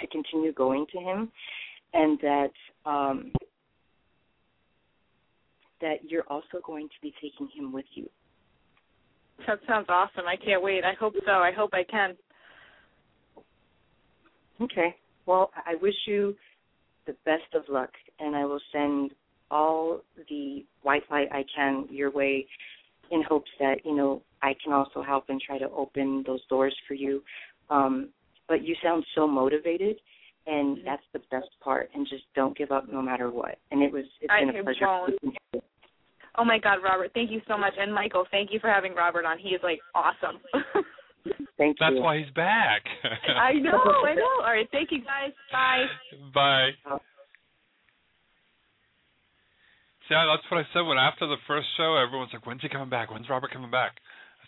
to 0.00 0.06
continue 0.06 0.52
going 0.52 0.86
to 0.92 0.98
Him, 0.98 1.30
and 1.92 2.18
that 2.20 2.50
um, 2.86 3.32
that 5.80 5.96
you're 6.06 6.24
also 6.28 6.60
going 6.64 6.88
to 6.88 6.94
be 7.02 7.12
taking 7.22 7.48
Him 7.54 7.72
with 7.72 7.86
you. 7.94 8.08
That 9.46 9.58
sounds 9.66 9.86
awesome. 9.88 10.24
I 10.26 10.36
can't 10.36 10.62
wait. 10.62 10.84
I 10.84 10.94
hope 10.98 11.14
so. 11.24 11.32
I 11.32 11.52
hope 11.52 11.70
I 11.72 11.84
can. 11.90 12.16
Okay. 14.60 14.94
Well, 15.26 15.50
I 15.66 15.74
wish 15.80 15.94
you 16.06 16.34
the 17.06 17.14
best 17.24 17.54
of 17.54 17.62
luck, 17.68 17.90
and 18.18 18.36
I 18.36 18.44
will 18.44 18.60
send 18.72 19.12
all 19.50 20.02
the 20.28 20.64
white 20.82 21.02
light 21.10 21.28
I 21.32 21.44
can 21.54 21.86
your 21.90 22.10
way 22.10 22.46
in 23.10 23.22
hopes 23.22 23.50
that, 23.58 23.76
you 23.84 23.96
know, 23.96 24.22
I 24.42 24.54
can 24.62 24.72
also 24.72 25.02
help 25.02 25.24
and 25.28 25.40
try 25.40 25.58
to 25.58 25.68
open 25.70 26.24
those 26.26 26.40
doors 26.48 26.74
for 26.88 26.94
you. 26.94 27.22
Um, 27.68 28.08
but 28.48 28.64
you 28.64 28.74
sound 28.82 29.04
so 29.14 29.26
motivated 29.28 29.96
and 30.46 30.78
that's 30.84 31.02
the 31.12 31.20
best 31.30 31.48
part 31.62 31.90
and 31.94 32.06
just 32.08 32.24
don't 32.34 32.56
give 32.56 32.72
up 32.72 32.86
no 32.90 33.00
matter 33.02 33.30
what. 33.30 33.58
And 33.70 33.82
it 33.82 33.92
was 33.92 34.04
it's 34.20 34.32
I 34.32 34.40
been 34.44 34.56
a 34.56 34.62
pleasure. 34.62 34.86
won't. 34.86 35.14
Oh 36.38 36.44
my 36.44 36.58
God, 36.58 36.78
Robert, 36.82 37.10
thank 37.14 37.30
you 37.30 37.40
so 37.46 37.58
much. 37.58 37.74
And 37.78 37.92
Michael, 37.94 38.24
thank 38.30 38.50
you 38.52 38.58
for 38.60 38.68
having 38.70 38.94
Robert 38.94 39.24
on. 39.24 39.38
He 39.38 39.50
is 39.50 39.60
like 39.62 39.80
awesome. 39.94 40.40
Thank 41.58 41.76
you. 41.78 41.84
That's 41.86 42.00
why 42.02 42.16
he's 42.16 42.32
back. 42.34 42.80
I 43.28 43.52
know, 43.52 43.76
I 43.76 44.14
know. 44.16 44.40
All 44.40 44.48
right, 44.50 44.66
thank 44.72 44.88
you 44.90 45.00
guys. 45.04 45.32
Bye. 45.52 45.84
Bye. 46.32 46.96
See, 50.08 50.14
I- 50.14 50.24
that's 50.24 50.50
what 50.50 50.58
I 50.64 50.66
said 50.72 50.82
when 50.88 50.96
after 50.96 51.26
the 51.26 51.36
first 51.46 51.68
show, 51.76 51.96
everyone's 51.96 52.32
like, 52.32 52.46
"When's 52.46 52.62
he 52.62 52.68
coming 52.70 52.88
back? 52.88 53.10
When's 53.10 53.28
Robert 53.28 53.50
coming 53.52 53.70
back?" 53.70 54.00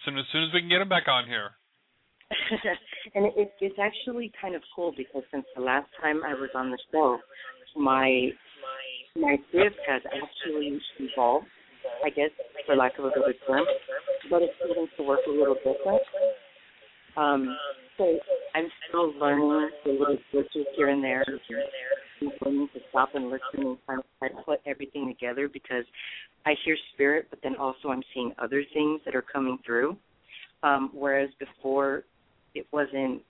Soon 0.04 0.18
as 0.18 0.24
soon 0.32 0.44
as 0.44 0.50
we 0.52 0.60
can 0.60 0.68
get 0.68 0.80
him 0.80 0.88
back 0.88 1.08
on 1.08 1.26
here. 1.26 1.50
and 3.14 3.26
it, 3.36 3.52
it's 3.60 3.78
actually 3.78 4.32
kind 4.40 4.54
of 4.54 4.62
cool 4.74 4.92
because 4.96 5.22
since 5.30 5.44
the 5.54 5.62
last 5.62 5.86
time 6.00 6.22
I 6.24 6.34
was 6.34 6.50
on 6.54 6.70
the 6.70 6.78
show, 6.90 7.18
my 7.76 8.30
my 9.16 9.36
gift 9.52 9.76
has 9.86 10.02
actually 10.06 10.80
evolved, 10.98 11.46
I 12.04 12.08
guess, 12.08 12.30
for 12.66 12.74
lack 12.76 12.98
of 12.98 13.04
a 13.04 13.08
better 13.10 13.34
term, 13.46 13.64
but 14.30 14.42
it's 14.42 14.54
starting 14.56 14.88
to 14.96 15.02
work 15.02 15.20
a 15.28 15.30
little 15.30 15.56
different. 15.56 16.02
Um, 17.16 17.56
so 17.98 18.18
I'm 18.54 18.68
still 18.88 19.12
learning 19.18 19.70
the 19.84 19.92
little 19.92 20.18
glitches 20.32 20.64
here 20.76 20.88
and 20.88 21.04
there. 21.04 21.24
I'm 22.44 22.68
to 22.68 22.80
stop 22.90 23.10
and 23.14 23.26
listen 23.26 23.66
and 23.66 23.78
kind 23.86 24.00
of 24.38 24.44
put 24.44 24.60
everything 24.66 25.08
together 25.08 25.48
because 25.48 25.84
I 26.46 26.54
hear 26.64 26.76
spirit, 26.94 27.26
but 27.30 27.38
then 27.42 27.56
also 27.56 27.88
I'm 27.88 28.02
seeing 28.14 28.32
other 28.38 28.64
things 28.72 29.00
that 29.04 29.14
are 29.14 29.22
coming 29.22 29.58
through. 29.64 29.96
Um, 30.62 30.90
whereas 30.92 31.30
before 31.38 32.04
it 32.54 32.66
wasn't 32.72 33.22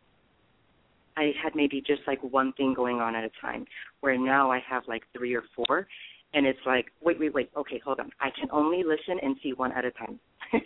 I 1.16 1.32
had 1.42 1.54
maybe 1.54 1.82
just 1.86 2.02
like 2.06 2.22
one 2.22 2.52
thing 2.54 2.74
going 2.74 3.00
on 3.00 3.14
at 3.14 3.24
a 3.24 3.30
time, 3.40 3.66
where 4.00 4.16
now 4.18 4.50
I 4.50 4.60
have 4.68 4.82
like 4.88 5.02
three 5.16 5.34
or 5.34 5.42
four, 5.54 5.86
and 6.34 6.46
it's 6.46 6.58
like, 6.64 6.86
wait, 7.02 7.20
wait, 7.20 7.34
wait, 7.34 7.50
okay, 7.56 7.80
hold 7.84 8.00
on, 8.00 8.10
I 8.20 8.30
can 8.30 8.48
only 8.50 8.82
listen 8.82 9.18
and 9.22 9.36
see 9.42 9.52
one 9.52 9.72
at 9.72 9.84
a 9.84 9.90
time. 9.90 10.18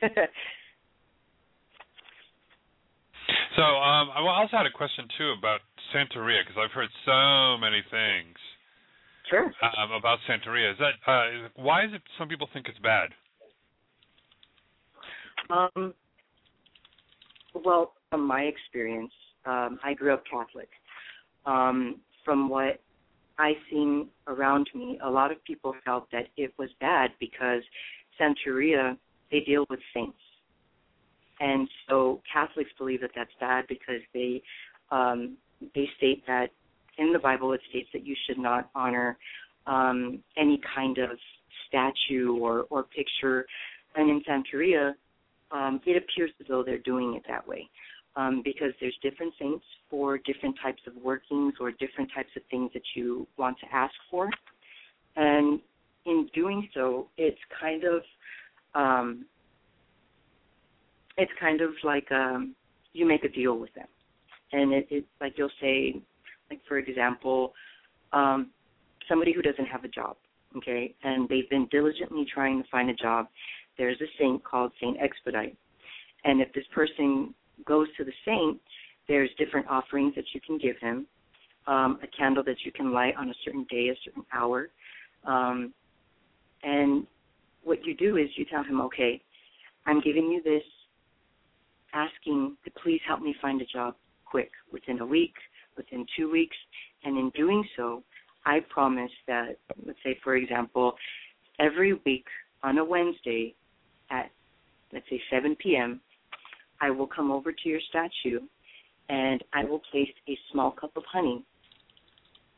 So 3.57 3.63
um, 3.63 4.11
I 4.15 4.21
also 4.21 4.57
had 4.57 4.67
a 4.67 4.71
question 4.71 5.09
too 5.17 5.35
about 5.39 5.61
Santeria 5.95 6.45
because 6.45 6.61
I've 6.63 6.73
heard 6.73 6.91
so 7.05 7.57
many 7.59 7.83
things. 7.91 8.37
Sure. 9.31 9.47
Um, 9.47 9.93
about 9.93 10.19
Santeria. 10.29 10.73
Is 10.73 10.79
that 10.79 11.11
uh, 11.11 11.49
why 11.57 11.85
is 11.85 11.91
it 11.93 12.03
some 12.19 12.29
people 12.29 12.49
think 12.53 12.67
it's 12.69 12.79
bad? 12.79 13.09
Um, 15.51 15.95
well, 17.65 17.95
from 18.11 18.27
my 18.27 18.43
experience, 18.43 19.13
um, 19.47 19.79
I 19.83 19.95
grew 19.95 20.13
up 20.13 20.23
Catholic. 20.31 20.69
Um, 21.45 22.01
from 22.25 22.49
what 22.49 22.81
I've 23.39 23.57
seen 23.71 24.09
around 24.27 24.69
me, 24.75 24.99
a 25.03 25.11
lot 25.11 25.33
of 25.33 25.43
people 25.45 25.75
felt 25.85 26.11
that 26.13 26.27
it 26.37 26.53
was 26.59 26.69
bad 26.81 27.11
because 27.19 27.63
Santeria 28.21 28.97
they 29.31 29.41
deal 29.41 29.67
with 29.69 29.81
saints, 29.93 30.19
and 31.41 31.69
so 31.89 32.23
Catholics 32.33 32.71
believe 32.79 33.01
that 33.01 33.11
that's 33.15 33.31
bad 33.41 33.65
because 33.69 34.01
they 34.15 34.43
um, 34.91 35.37
they 35.75 35.89
state 35.97 36.23
that 36.27 36.51
in 36.99 37.13
the 37.13 37.19
Bible 37.19 37.53
it 37.53 37.61
states 37.71 37.89
that 37.93 38.07
you 38.07 38.15
should 38.27 38.39
not 38.39 38.71
honor 38.75 39.19
um, 39.67 40.23
any 40.37 40.61
kind 40.75 40.99
of 40.99 41.11
statue 41.69 42.37
or 42.39 42.67
or 42.71 42.85
picture, 42.85 43.47
and 43.95 44.11
in 44.11 44.23
Santeria 44.23 44.95
um, 45.51 45.81
it 45.87 45.97
appears 45.97 46.31
as 46.41 46.47
though 46.49 46.63
they're 46.63 46.79
doing 46.79 47.15
it 47.15 47.23
that 47.29 47.47
way 47.47 47.69
um, 48.17 48.43
because 48.45 48.73
there's 48.81 48.97
different 49.03 49.33
saints 49.39 49.65
for 49.91 50.19
different 50.19 50.57
types 50.63 50.83
of 50.87 50.95
workings 50.97 51.55
or 51.61 51.71
different 51.73 52.11
types 52.15 52.31
of 52.37 52.43
things 52.51 52.71
that 52.75 52.83
you 52.95 53.27
want 53.37 53.57
to 53.61 53.67
ask 53.75 53.95
for. 54.11 54.29
And 55.17 55.61
in 56.05 56.29
doing 56.35 56.69
so, 56.75 57.09
it's 57.17 57.39
kind 57.61 57.85
of 57.85 58.03
um, 58.75 59.27
it's 61.17 61.33
kind 61.41 61.61
of 61.61 61.71
like 61.85 62.11
um, 62.13 62.55
you 62.93 63.07
make 63.07 63.25
a 63.25 63.29
deal 63.29 63.59
with 63.59 63.73
them, 63.75 63.89
and 64.53 64.73
it, 64.73 64.87
it's 64.91 65.07
like 65.21 65.35
you'll 65.37 65.51
say, 65.61 66.01
like 66.51 66.61
for 66.69 66.79
example, 66.79 67.53
um, 68.13 68.51
somebody 69.09 69.33
who 69.33 69.43
doesn't 69.43 69.67
have 69.67 69.85
a 69.85 69.89
job, 69.89 70.17
okay, 70.57 70.95
and 71.03 71.29
they've 71.29 71.49
been 71.51 71.67
diligently 71.71 72.27
trying 72.33 72.63
to 72.63 72.69
find 72.69 72.91
a 72.91 72.95
job. 72.95 73.29
There's 73.79 74.01
a 74.01 74.07
saint 74.19 74.43
called 74.45 74.73
Saint 74.81 74.99
Expedite, 75.01 75.57
and 76.25 76.41
if 76.41 76.53
this 76.53 76.65
person 76.75 77.35
goes 77.65 77.89
to 77.97 78.05
the 78.05 78.13
saint, 78.25 78.61
there's 79.09 79.31
different 79.39 79.67
offerings 79.69 80.15
that 80.17 80.25
you 80.35 80.41
can 80.41 80.59
give 80.59 80.77
him, 80.81 81.07
um, 81.67 81.99
a 82.03 82.07
candle 82.07 82.43
that 82.45 82.57
you 82.65 82.73
can 82.73 82.93
light 82.93 83.15
on 83.17 83.29
a 83.29 83.35
certain 83.45 83.67
day, 83.71 83.89
a 83.89 83.95
certain 84.05 84.25
hour. 84.33 84.69
Um, 85.25 85.73
and 86.63 87.07
what 87.65 87.85
you 87.85 87.95
do 87.95 88.17
is 88.17 88.29
you 88.37 88.45
tell 88.45 88.63
him, 88.63 88.81
okay, 88.83 89.21
I'm 89.87 90.01
giving 90.01 90.31
you 90.31 90.43
this, 90.43 90.63
asking 91.95 92.57
to 92.65 92.71
please 92.83 93.01
help 93.07 93.21
me 93.21 93.35
find 93.41 93.61
a 93.61 93.67
job 93.67 93.95
quick, 94.25 94.51
within 94.73 95.01
a 95.01 95.07
week, 95.07 95.35
within 95.77 96.07
two 96.17 96.31
weeks. 96.31 96.57
And 97.05 97.17
in 97.17 97.31
doing 97.31 97.65
so, 97.77 98.03
I 98.45 98.61
promise 98.69 99.11
that, 99.27 99.59
let's 99.85 99.99
say, 100.05 100.19
for 100.23 100.37
example, 100.37 100.95
every 101.59 101.95
week 102.05 102.27
on 102.63 102.79
a 102.79 102.85
Wednesday 102.85 103.55
at, 104.11 104.31
let's 104.93 105.07
say, 105.11 105.21
7 105.31 105.57
p.m., 105.57 106.01
I 106.81 106.91
will 106.91 107.07
come 107.07 107.31
over 107.31 107.53
to 107.53 107.69
your 107.69 107.81
statue 107.89 108.41
and 109.09 109.43
I 109.53 109.65
will 109.65 109.81
place 109.91 110.11
a 110.29 110.39
small 110.53 110.73
cup 110.73 110.97
of 110.97 111.05
honey. 111.11 111.45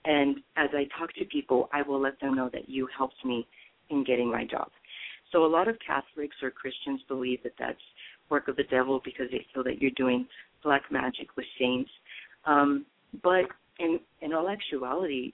And 0.04 0.38
as 0.56 0.70
I 0.72 0.86
talk 0.98 1.12
to 1.14 1.24
people, 1.26 1.68
I 1.72 1.82
will 1.82 2.00
let 2.00 2.18
them 2.20 2.34
know 2.34 2.48
that 2.52 2.68
you 2.68 2.88
helped 2.96 3.24
me 3.24 3.46
in 3.90 4.04
getting 4.04 4.30
my 4.30 4.44
job. 4.44 4.70
So 5.32 5.44
a 5.44 5.46
lot 5.46 5.68
of 5.68 5.76
Catholics 5.86 6.36
or 6.42 6.50
Christians 6.50 7.00
believe 7.06 7.42
that 7.42 7.52
that's 7.58 7.78
work 8.30 8.48
of 8.48 8.56
the 8.56 8.64
devil 8.64 9.00
because 9.04 9.26
they 9.30 9.44
feel 9.52 9.64
that 9.64 9.80
you're 9.80 9.90
doing 9.96 10.26
black 10.62 10.82
magic 10.90 11.28
with 11.36 11.46
saints. 11.58 11.90
Um, 12.44 12.84
but 13.22 13.44
in 13.78 14.00
in 14.20 14.32
all 14.32 14.48
actuality, 14.48 15.32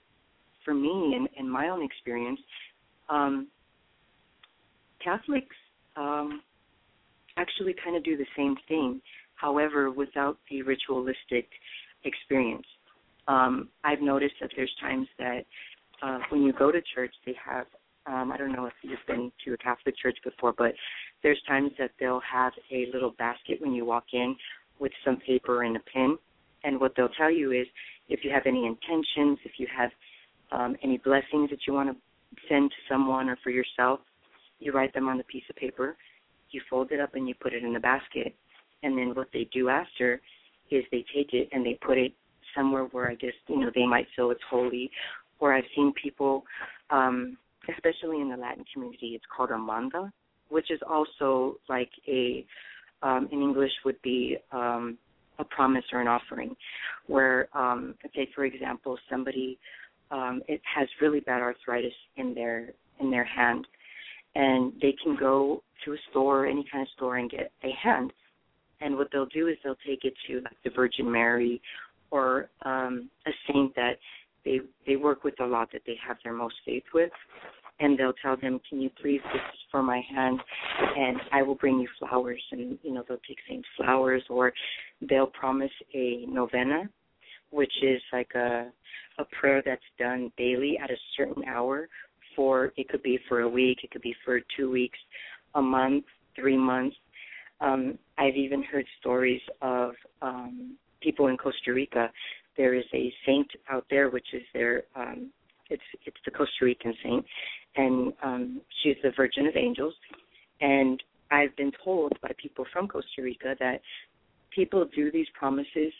for 0.63 0.73
me 0.73 1.13
and 1.15 1.27
in, 1.35 1.45
in 1.45 1.49
my 1.49 1.69
own 1.69 1.83
experience, 1.83 2.39
um, 3.09 3.47
Catholics 5.03 5.55
um, 5.95 6.41
actually 7.37 7.75
kind 7.83 7.95
of 7.95 8.03
do 8.03 8.17
the 8.17 8.25
same 8.35 8.55
thing, 8.67 9.01
however, 9.35 9.91
without 9.91 10.37
the 10.49 10.61
ritualistic 10.63 11.47
experience. 12.03 12.65
Um, 13.27 13.69
I've 13.83 14.01
noticed 14.01 14.35
that 14.41 14.51
there's 14.55 14.71
times 14.79 15.07
that 15.17 15.45
uh, 16.01 16.19
when 16.29 16.43
you 16.43 16.53
go 16.53 16.71
to 16.71 16.81
church, 16.93 17.13
they 17.25 17.35
have, 17.43 17.65
um, 18.05 18.31
I 18.31 18.37
don't 18.37 18.51
know 18.51 18.65
if 18.65 18.73
you've 18.83 18.99
been 19.07 19.31
to 19.45 19.53
a 19.53 19.57
Catholic 19.57 19.95
church 19.97 20.17
before, 20.23 20.53
but 20.57 20.73
there's 21.25 21.41
times 21.47 21.71
that 21.79 21.91
they'll 21.99 22.21
have 22.21 22.53
a 22.71 22.85
little 22.93 23.11
basket 23.17 23.59
when 23.59 23.73
you 23.73 23.83
walk 23.83 24.05
in 24.13 24.35
with 24.79 24.91
some 25.03 25.17
paper 25.17 25.63
and 25.63 25.75
a 25.75 25.81
pen. 25.91 26.17
And 26.63 26.79
what 26.79 26.93
they'll 26.95 27.09
tell 27.09 27.31
you 27.31 27.51
is 27.51 27.65
if 28.09 28.23
you 28.23 28.29
have 28.31 28.43
any 28.45 28.65
intentions, 28.65 29.39
if 29.43 29.53
you 29.57 29.67
have 29.75 29.89
um, 30.51 30.75
any 30.83 30.99
blessings 30.99 31.49
that 31.49 31.59
you 31.67 31.73
want 31.73 31.89
to 31.89 31.95
send 32.47 32.69
to 32.69 32.75
someone 32.87 33.27
or 33.27 33.37
for 33.43 33.49
yourself, 33.49 33.99
you 34.59 34.71
write 34.71 34.93
them 34.93 35.09
on 35.09 35.19
a 35.19 35.23
piece 35.23 35.43
of 35.49 35.55
paper 35.55 35.97
you 36.55 36.61
fold 36.69 36.91
it 36.91 36.99
up 36.99 37.13
and 37.13 37.27
you 37.27 37.35
put 37.35 37.53
it 37.53 37.63
in 37.63 37.73
the 37.73 37.79
basket. 37.79 38.33
And 38.81 38.97
then 38.97 39.13
what 39.13 39.27
they 39.33 39.47
do 39.53 39.69
after 39.69 40.21
is 40.71 40.83
they 40.91 41.05
take 41.13 41.33
it 41.33 41.49
and 41.51 41.65
they 41.65 41.77
put 41.85 41.97
it 41.97 42.13
somewhere 42.55 42.85
where 42.85 43.09
I 43.09 43.15
guess, 43.15 43.33
you 43.47 43.59
know, 43.59 43.69
they 43.75 43.85
might 43.85 44.07
feel 44.15 44.31
it's 44.31 44.41
holy. 44.49 44.89
Or 45.39 45.53
I've 45.53 45.65
seen 45.75 45.93
people, 46.01 46.43
um, 46.89 47.37
especially 47.69 48.21
in 48.21 48.29
the 48.29 48.37
Latin 48.37 48.63
community, 48.73 49.07
it's 49.15 49.25
called 49.35 49.51
a 49.51 49.57
manda, 49.57 50.11
which 50.49 50.71
is 50.71 50.79
also 50.89 51.57
like 51.69 51.89
a, 52.07 52.45
um, 53.01 53.27
in 53.31 53.41
English 53.41 53.71
would 53.83 54.01
be 54.01 54.37
um, 54.51 54.97
a 55.39 55.43
promise 55.43 55.83
or 55.91 56.01
an 56.01 56.07
offering, 56.07 56.55
where, 57.07 57.47
um, 57.53 57.95
say, 58.15 58.29
for 58.33 58.45
example, 58.45 58.97
somebody 59.09 59.57
um, 60.11 60.41
it 60.47 60.61
has 60.63 60.87
really 61.01 61.19
bad 61.19 61.41
arthritis 61.41 61.93
in 62.17 62.33
their 62.33 62.69
in 62.99 63.11
their 63.11 63.23
hand, 63.23 63.67
and 64.35 64.71
they 64.81 64.95
can 65.03 65.17
go 65.19 65.61
to 65.83 65.93
a 65.93 65.97
store, 66.09 66.45
any 66.45 66.65
kind 66.71 66.83
of 66.83 66.87
store, 66.95 67.17
and 67.17 67.29
get 67.29 67.51
a 67.63 67.71
hand. 67.71 68.13
And 68.81 68.97
what 68.97 69.07
they'll 69.11 69.25
do 69.27 69.47
is 69.47 69.57
they'll 69.63 69.77
take 69.85 70.05
it 70.05 70.13
to 70.27 70.35
like 70.41 70.57
the 70.63 70.69
Virgin 70.69 71.11
Mary 71.11 71.61
or 72.11 72.49
um, 72.63 73.09
a 73.25 73.31
saint 73.51 73.75
that 73.75 73.97
they 74.43 74.59
they 74.85 74.95
work 74.95 75.23
with 75.23 75.39
a 75.39 75.45
lot 75.45 75.71
that 75.73 75.81
they 75.85 75.97
have 76.05 76.17
their 76.23 76.33
most 76.33 76.55
faith 76.65 76.83
with, 76.93 77.11
and 77.79 77.97
they'll 77.97 78.13
tell 78.13 78.37
them, 78.37 78.59
"Can 78.69 78.81
you 78.81 78.89
please 79.01 79.21
this 79.33 79.41
is 79.53 79.59
for 79.71 79.83
my 79.83 80.01
hand, 80.01 80.39
and 80.97 81.17
I 81.31 81.41
will 81.41 81.55
bring 81.55 81.79
you 81.79 81.87
flowers." 81.99 82.41
And 82.51 82.79
you 82.83 82.93
know 82.93 83.03
they'll 83.07 83.17
take 83.27 83.39
saint 83.47 83.65
flowers, 83.77 84.23
or 84.29 84.53
they'll 85.01 85.27
promise 85.27 85.71
a 85.93 86.25
novena, 86.27 86.89
which 87.49 87.73
is 87.83 88.01
like 88.13 88.33
a 88.35 88.71
a 89.17 89.25
prayer 89.39 89.61
that's 89.65 89.81
done 89.97 90.31
daily 90.37 90.77
at 90.77 90.91
a 90.91 90.97
certain 91.15 91.45
hour 91.45 91.87
for 92.35 92.73
it 92.75 92.89
could 92.89 93.01
be 93.01 93.17
for 93.29 93.41
a 93.41 93.49
week, 93.49 93.79
it 93.83 93.91
could 93.91 94.01
be 94.01 94.15
for 94.25 94.39
two 94.57 94.69
weeks, 94.69 94.99
a 95.55 95.61
month, 95.61 96.03
three 96.35 96.57
months. 96.57 96.95
Um, 97.61 97.97
I've 98.17 98.35
even 98.35 98.63
heard 98.63 98.85
stories 98.99 99.41
of 99.61 99.93
um, 100.21 100.77
people 101.01 101.27
in 101.27 101.37
Costa 101.37 101.73
Rica. 101.73 102.11
There 102.57 102.73
is 102.73 102.85
a 102.93 103.13
saint 103.25 103.47
out 103.69 103.85
there, 103.89 104.09
which 104.09 104.27
is 104.33 104.43
their 104.53 104.83
um, 104.95 105.31
it's 105.69 105.83
it's 106.05 106.17
the 106.25 106.31
Costa 106.31 106.63
Rican 106.63 106.93
saint, 107.03 107.25
and 107.75 108.13
um, 108.23 108.61
she's 108.81 108.95
the 109.03 109.11
Virgin 109.15 109.47
of 109.47 109.55
Angels. 109.55 109.93
And 110.61 111.01
I've 111.31 111.55
been 111.55 111.71
told 111.83 112.13
by 112.21 112.31
people 112.41 112.65
from 112.71 112.87
Costa 112.87 113.21
Rica 113.21 113.55
that 113.59 113.81
people 114.51 114.87
do 114.95 115.11
these 115.11 115.27
promises 115.37 115.91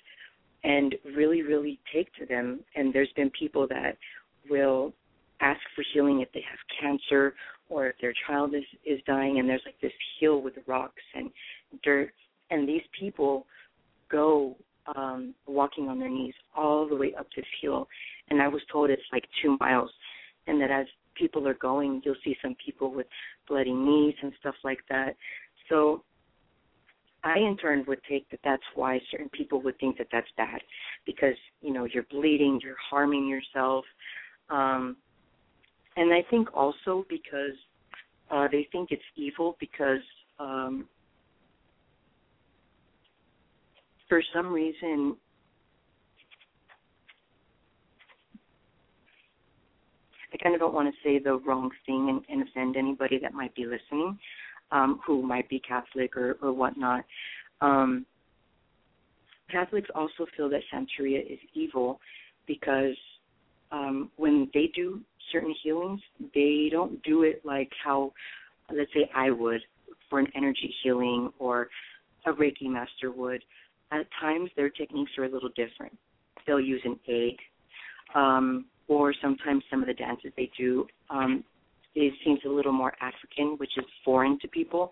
and 0.63 0.95
really, 1.15 1.41
really 1.41 1.79
take 1.93 2.13
to 2.15 2.25
them. 2.25 2.61
And 2.75 2.93
there's 2.93 3.11
been 3.15 3.29
people 3.31 3.67
that 3.67 3.97
will 4.49 4.93
ask 5.41 5.59
for 5.75 5.83
healing 5.93 6.21
if 6.21 6.31
they 6.33 6.43
have 6.49 6.59
cancer 6.79 7.35
or 7.69 7.87
if 7.87 7.95
their 7.99 8.13
child 8.27 8.53
is 8.53 8.63
is 8.85 8.99
dying 9.05 9.39
and 9.39 9.49
there's 9.49 9.61
like 9.65 9.79
this 9.81 9.91
hill 10.19 10.41
with 10.41 10.53
rocks 10.65 11.01
and 11.13 11.29
dirt 11.83 12.11
and 12.51 12.67
these 12.67 12.81
people 12.97 13.45
go 14.09 14.55
um 14.95 15.33
walking 15.45 15.89
on 15.89 15.99
their 15.99 16.09
knees 16.09 16.33
all 16.55 16.87
the 16.87 16.95
way 16.95 17.13
up 17.19 17.27
this 17.35 17.45
hill 17.61 17.87
and 18.29 18.41
I 18.41 18.47
was 18.47 18.61
told 18.71 18.89
it's 18.89 19.01
like 19.11 19.25
two 19.41 19.57
miles 19.59 19.91
and 20.47 20.59
that 20.61 20.71
as 20.71 20.85
people 21.15 21.47
are 21.47 21.55
going 21.55 22.01
you'll 22.03 22.15
see 22.23 22.35
some 22.41 22.55
people 22.63 22.93
with 22.93 23.07
bloody 23.47 23.73
knees 23.73 24.15
and 24.21 24.33
stuff 24.39 24.55
like 24.63 24.79
that. 24.89 25.15
So 25.69 26.03
I 27.23 27.39
in 27.39 27.57
turn 27.57 27.85
would 27.87 28.01
take 28.07 28.29
that 28.29 28.39
that's 28.43 28.63
why 28.75 28.99
certain 29.09 29.29
people 29.29 29.61
would 29.61 29.79
think 29.79 29.97
that 29.97 30.07
that's 30.11 30.27
bad 30.37 30.61
because 31.05 31.35
you 31.61 31.73
know 31.73 31.85
you're 31.85 32.05
bleeding 32.11 32.59
you're 32.61 32.75
harming 32.89 33.27
yourself 33.27 33.85
um 34.49 34.97
and 35.97 36.13
I 36.13 36.23
think 36.29 36.49
also 36.53 37.05
because 37.09 37.55
uh, 38.31 38.47
they 38.51 38.67
think 38.71 38.91
it's 38.91 39.03
evil 39.15 39.55
because 39.59 40.01
um, 40.39 40.87
for 44.09 44.21
some 44.33 44.51
reason 44.51 45.15
I 50.35 50.43
kind 50.43 50.53
of 50.53 50.59
don't 50.59 50.73
want 50.73 50.93
to 50.93 51.01
say 51.01 51.17
the 51.17 51.37
wrong 51.37 51.71
thing 51.85 52.09
and, 52.09 52.21
and 52.29 52.47
offend 52.47 52.75
anybody 52.75 53.17
that 53.19 53.33
might 53.33 53.55
be 53.55 53.65
listening, 53.65 54.19
um, 54.71 54.99
who 55.07 55.21
might 55.21 55.47
be 55.47 55.59
Catholic 55.59 56.17
or, 56.17 56.37
or 56.41 56.51
whatnot. 56.51 57.05
Um, 57.61 58.05
Catholics 59.49 59.89
also 59.95 60.25
feel 60.35 60.49
that 60.49 60.61
Santeria 60.73 61.21
is 61.21 61.39
evil 61.53 62.01
because 62.47 62.97
um, 63.71 64.11
when 64.17 64.49
they 64.53 64.69
do 64.75 64.99
certain 65.31 65.55
healings, 65.63 66.01
they 66.33 66.67
don't 66.69 67.01
do 67.03 67.23
it 67.23 67.41
like 67.45 67.71
how, 67.81 68.11
let's 68.75 68.91
say, 68.93 69.09
I 69.15 69.31
would 69.31 69.61
for 70.09 70.19
an 70.19 70.27
energy 70.35 70.73
healing 70.83 71.31
or 71.39 71.69
a 72.25 72.33
Reiki 72.33 72.67
master 72.67 73.11
would. 73.11 73.41
At 73.91 74.05
times, 74.19 74.49
their 74.57 74.69
techniques 74.69 75.11
are 75.17 75.23
a 75.23 75.29
little 75.29 75.49
different. 75.55 75.97
They'll 76.45 76.59
use 76.59 76.81
an 76.83 76.99
egg, 77.07 77.37
um, 78.13 78.65
or 78.87 79.13
sometimes 79.21 79.63
some 79.69 79.81
of 79.81 79.87
the 79.87 79.93
dances 79.93 80.31
they 80.37 80.49
do. 80.57 80.87
Um, 81.09 81.43
it 81.95 82.13
seems 82.23 82.39
a 82.45 82.49
little 82.49 82.73
more 82.73 82.93
African, 83.01 83.55
which 83.57 83.71
is 83.77 83.85
foreign 84.03 84.37
to 84.39 84.47
people. 84.47 84.91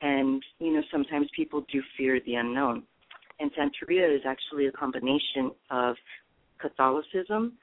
And, 0.00 0.42
you 0.58 0.72
know, 0.72 0.82
sometimes 0.92 1.28
people 1.34 1.64
do 1.72 1.82
fear 1.96 2.20
the 2.24 2.34
unknown. 2.34 2.84
And 3.40 3.50
Santeria 3.52 4.14
is 4.14 4.22
actually 4.26 4.66
a 4.66 4.72
combination 4.72 5.50
of 5.70 5.96
Catholicism 6.60 7.54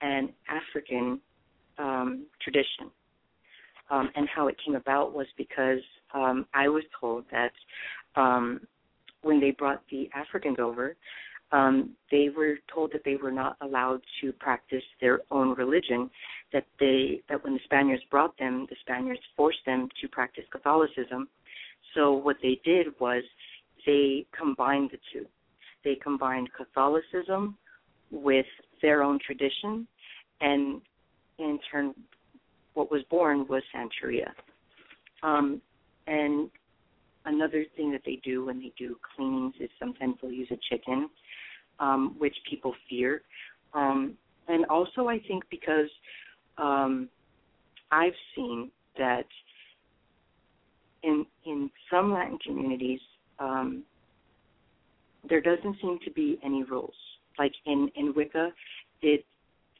and 0.00 0.30
African 0.48 1.20
um, 1.78 2.26
tradition. 2.42 2.90
Um, 3.90 4.10
and 4.14 4.28
how 4.34 4.46
it 4.48 4.56
came 4.64 4.76
about 4.76 5.12
was 5.14 5.26
because 5.36 5.80
um, 6.14 6.46
I 6.54 6.68
was 6.68 6.84
told 6.98 7.24
that 7.32 7.52
um, 8.16 8.60
when 9.22 9.40
they 9.40 9.50
brought 9.50 9.82
the 9.90 10.08
Africans 10.14 10.58
over, 10.60 10.96
um, 11.52 11.90
they 12.10 12.28
were 12.34 12.56
told 12.72 12.92
that 12.92 13.02
they 13.04 13.16
were 13.16 13.32
not 13.32 13.56
allowed 13.60 14.00
to 14.20 14.32
practice 14.32 14.84
their 15.00 15.20
own 15.30 15.54
religion. 15.56 16.10
That 16.52 16.66
they 16.78 17.22
that 17.28 17.42
when 17.42 17.54
the 17.54 17.60
Spaniards 17.64 18.02
brought 18.10 18.36
them, 18.38 18.66
the 18.70 18.76
Spaniards 18.80 19.20
forced 19.36 19.64
them 19.66 19.88
to 20.00 20.08
practice 20.08 20.44
Catholicism. 20.50 21.28
So 21.94 22.12
what 22.12 22.36
they 22.42 22.60
did 22.64 22.88
was 23.00 23.22
they 23.86 24.26
combined 24.36 24.90
the 24.92 24.98
two. 25.12 25.26
They 25.84 25.96
combined 25.96 26.50
Catholicism 26.56 27.56
with 28.10 28.46
their 28.82 29.02
own 29.02 29.18
tradition, 29.24 29.86
and 30.40 30.80
in 31.38 31.58
turn, 31.70 31.94
what 32.74 32.90
was 32.90 33.02
born 33.10 33.46
was 33.48 33.62
Santeria. 33.74 34.30
Um, 35.22 35.60
and 36.06 36.50
another 37.24 37.64
thing 37.76 37.90
that 37.92 38.02
they 38.04 38.20
do 38.24 38.44
when 38.44 38.58
they 38.58 38.72
do 38.78 38.96
cleanings 39.16 39.54
is 39.60 39.70
sometimes 39.78 40.16
they'll 40.20 40.32
use 40.32 40.50
a 40.50 40.58
chicken, 40.68 41.08
um, 41.80 42.14
which 42.18 42.36
people 42.48 42.74
fear. 42.88 43.22
Um, 43.74 44.16
and 44.48 44.64
also, 44.66 45.08
I 45.08 45.18
think 45.26 45.44
because 45.50 45.88
um, 46.58 47.08
I've 47.90 48.14
seen 48.36 48.70
that 48.98 49.26
in 51.02 51.24
in 51.44 51.70
some 51.90 52.12
Latin 52.12 52.38
communities, 52.44 53.00
um, 53.38 53.82
there 55.28 55.40
doesn't 55.40 55.76
seem 55.80 55.98
to 56.04 56.10
be 56.10 56.38
any 56.44 56.62
rules. 56.64 56.94
Like 57.38 57.52
in 57.66 57.90
in 57.96 58.12
Wicca, 58.14 58.50
it 59.02 59.24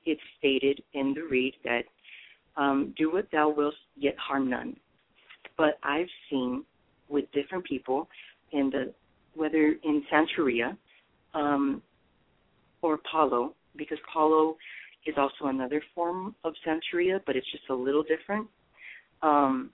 it's 0.06 0.20
stated 0.38 0.82
in 0.94 1.14
the 1.14 1.22
Rede 1.22 1.54
that 1.64 1.82
um, 2.56 2.94
do 2.96 3.12
what 3.12 3.26
thou 3.30 3.50
wilt, 3.50 3.74
yet 3.96 4.16
harm 4.18 4.48
none. 4.48 4.76
But 5.56 5.78
I've 5.82 6.08
seen 6.30 6.64
with 7.08 7.30
different 7.32 7.64
people 7.64 8.08
in 8.52 8.70
the 8.70 8.92
whether 9.34 9.74
in 9.84 10.02
Santeria 10.12 10.76
um, 11.34 11.82
or 12.82 12.98
Palo, 13.10 13.54
because 13.76 13.98
Palo 14.12 14.56
is 15.06 15.14
also 15.16 15.46
another 15.46 15.82
form 15.94 16.34
of 16.44 16.54
Santeria, 16.66 17.20
but 17.26 17.36
it's 17.36 17.50
just 17.50 17.64
a 17.70 17.74
little 17.74 18.02
different. 18.02 18.46
Um, 19.22 19.70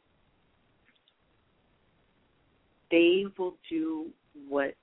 they 2.91 3.25
will 3.39 3.57
do 3.69 4.07
what 4.49 4.75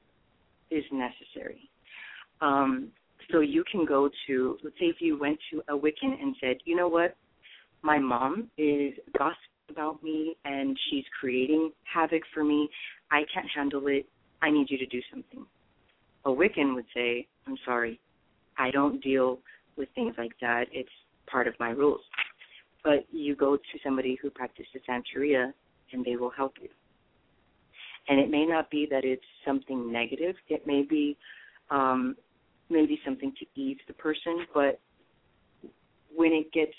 is 0.70 0.84
necessary. 0.92 1.70
Um, 2.42 2.90
so 3.32 3.40
you 3.40 3.64
can 3.72 3.86
go 3.86 4.10
to, 4.28 4.58
let's 4.64 4.76
say, 4.80 4.88
if 4.88 4.98
you 5.00 5.18
went 5.18 5.40
to 5.52 5.62
a 5.70 5.78
Wiccan 5.78 6.22
and 6.22 6.36
said, 6.42 6.58
you 6.66 6.76
know 6.76 6.88
what, 6.88 7.16
my 7.82 7.98
mom 7.98 8.50
is 8.58 8.94
gossiping 9.18 9.38
about 9.70 10.04
me 10.04 10.36
and 10.46 10.78
she's 10.90 11.06
creating 11.20 11.72
havoc 11.92 12.22
for 12.34 12.44
me. 12.44 12.70
I 13.12 13.24
can't 13.34 13.48
handle 13.56 13.88
it. 13.88 14.06
I 14.42 14.52
need 14.52 14.68
you 14.70 14.78
to 14.78 14.86
do 14.86 15.00
something. 15.12 15.46
A 16.26 16.30
Wiccan 16.30 16.76
would 16.76 16.86
say, 16.94 17.28
I'm 17.48 17.58
sorry, 17.66 18.00
I 18.58 18.72
don't 18.72 19.02
deal 19.02 19.40
with 19.78 19.90
things 19.96 20.16
like 20.18 20.34
that. 20.42 20.66
It's 20.72 20.90
part 21.28 21.48
of 21.48 21.54
my 21.60 21.70
rules. 21.70 22.02
But 22.84 23.06
you 23.12 23.36
go 23.36 23.56
to 23.56 23.80
somebody 23.84 24.18
who 24.22 24.30
practices 24.30 24.82
Santeria 24.88 25.54
and 25.92 26.04
they 26.04 26.16
will 26.16 26.30
help 26.30 26.54
you. 26.62 26.70
And 28.10 28.20
it 28.20 28.30
may 28.30 28.46
not 28.46 28.70
be 28.70 28.88
that 28.92 29.06
it's 29.06 29.24
something 29.46 29.92
negative. 29.92 30.36
It 30.50 30.68
may 30.68 30.82
be 30.82 31.18
um, 31.72 32.16
maybe 32.70 33.00
something 33.06 33.34
to 33.40 33.62
ease 33.62 33.78
the 33.88 33.94
person, 33.94 34.46
but 34.54 34.80
when 36.14 36.34
it 36.34 36.52
gets 36.52 36.74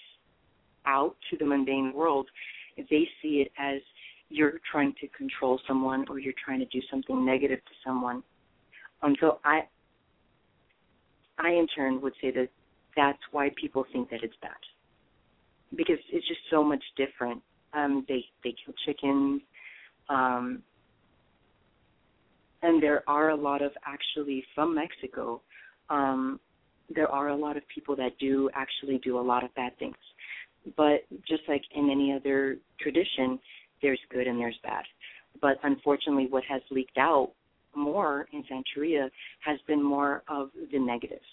out 0.87 1.17
to 1.31 1.37
the 1.39 1.45
mundane 1.45 1.93
world, 1.95 2.29
they 2.77 3.09
see 3.23 3.43
it 3.47 3.53
as 3.59 3.81
you're 4.29 4.61
trying 4.71 4.95
to 5.01 5.09
control 5.09 5.61
someone 5.67 6.05
or 6.09 6.19
you're 6.19 6.35
trying 6.45 6.59
to 6.59 6.67
do 6.67 6.81
something 6.91 7.25
negative 7.25 7.59
to 7.59 7.73
someone. 7.87 8.23
Um, 9.03 9.15
so 9.21 9.39
I, 9.45 9.63
I 11.39 11.51
in 11.51 11.67
turn 11.69 12.01
would 12.01 12.15
say 12.21 12.31
that 12.33 12.49
that's 12.97 13.19
why 13.33 13.51
people 13.61 13.85
think 13.93 14.11
that 14.11 14.23
it's 14.23 14.37
bad 14.41 14.53
because 15.77 15.99
it's 16.13 16.27
just 16.29 16.41
so 16.51 16.63
much 16.63 16.83
different. 16.97 17.43
Um, 17.73 18.05
they 18.09 18.25
they 18.45 18.55
kill 18.65 18.75
chickens, 18.87 19.43
um, 20.09 20.63
and 22.63 22.83
there 22.83 23.03
are 23.09 23.31
a 23.31 23.37
lot 23.37 23.63
of 23.63 23.73
actually 23.85 24.45
from 24.55 24.75
Mexico 24.75 25.41
um, 25.91 26.41
there 26.95 27.11
are 27.11 27.29
a 27.29 27.37
lot 27.37 27.57
of 27.57 27.63
people 27.73 27.97
that 27.97 28.19
do 28.19 28.51
actually 28.55 28.99
do 28.99 29.19
a 29.19 29.21
lot 29.21 29.45
of 29.45 29.55
bad 29.55 29.77
things. 29.79 29.97
But 30.77 31.05
just 31.27 31.43
like 31.49 31.63
in 31.75 31.91
any 31.91 32.13
other 32.13 32.57
tradition, 32.81 33.39
there's 33.83 34.01
good 34.11 34.27
and 34.27 34.39
there's 34.39 34.59
bad. 34.63 34.85
But 35.41 35.59
unfortunately, 35.63 36.27
what 36.29 36.45
has 36.49 36.63
leaked 36.71 36.97
out 36.99 37.33
more 37.77 38.27
in 38.33 38.45
Santeria 38.45 39.09
has 39.41 39.59
been 39.67 39.83
more 39.83 40.23
of 40.29 40.51
the 40.73 40.79
negatives. 40.79 41.25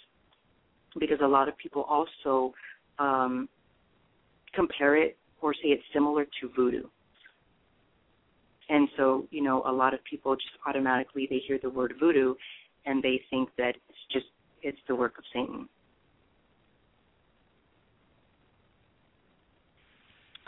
Because 0.99 1.19
a 1.23 1.27
lot 1.27 1.47
of 1.47 1.57
people 1.57 1.83
also 1.83 2.53
um, 2.99 3.47
compare 4.53 5.01
it 5.01 5.17
or 5.41 5.53
say 5.53 5.69
it's 5.69 5.83
similar 5.93 6.25
to 6.25 6.49
voodoo. 6.55 6.83
And 8.69 8.87
so, 8.97 9.27
you 9.31 9.41
know, 9.41 9.63
a 9.65 9.71
lot 9.71 9.93
of 9.93 9.99
people 10.09 10.35
just 10.35 10.53
automatically 10.65 11.27
they 11.29 11.41
hear 11.45 11.59
the 11.61 11.69
word 11.69 11.93
voodoo 11.99 12.35
and 12.85 13.03
they 13.03 13.21
think 13.29 13.49
that 13.57 13.75
it's 13.89 14.13
just 14.13 14.25
it's 14.63 14.77
the 14.87 14.95
work 14.95 15.17
of 15.17 15.23
Satan. 15.33 15.67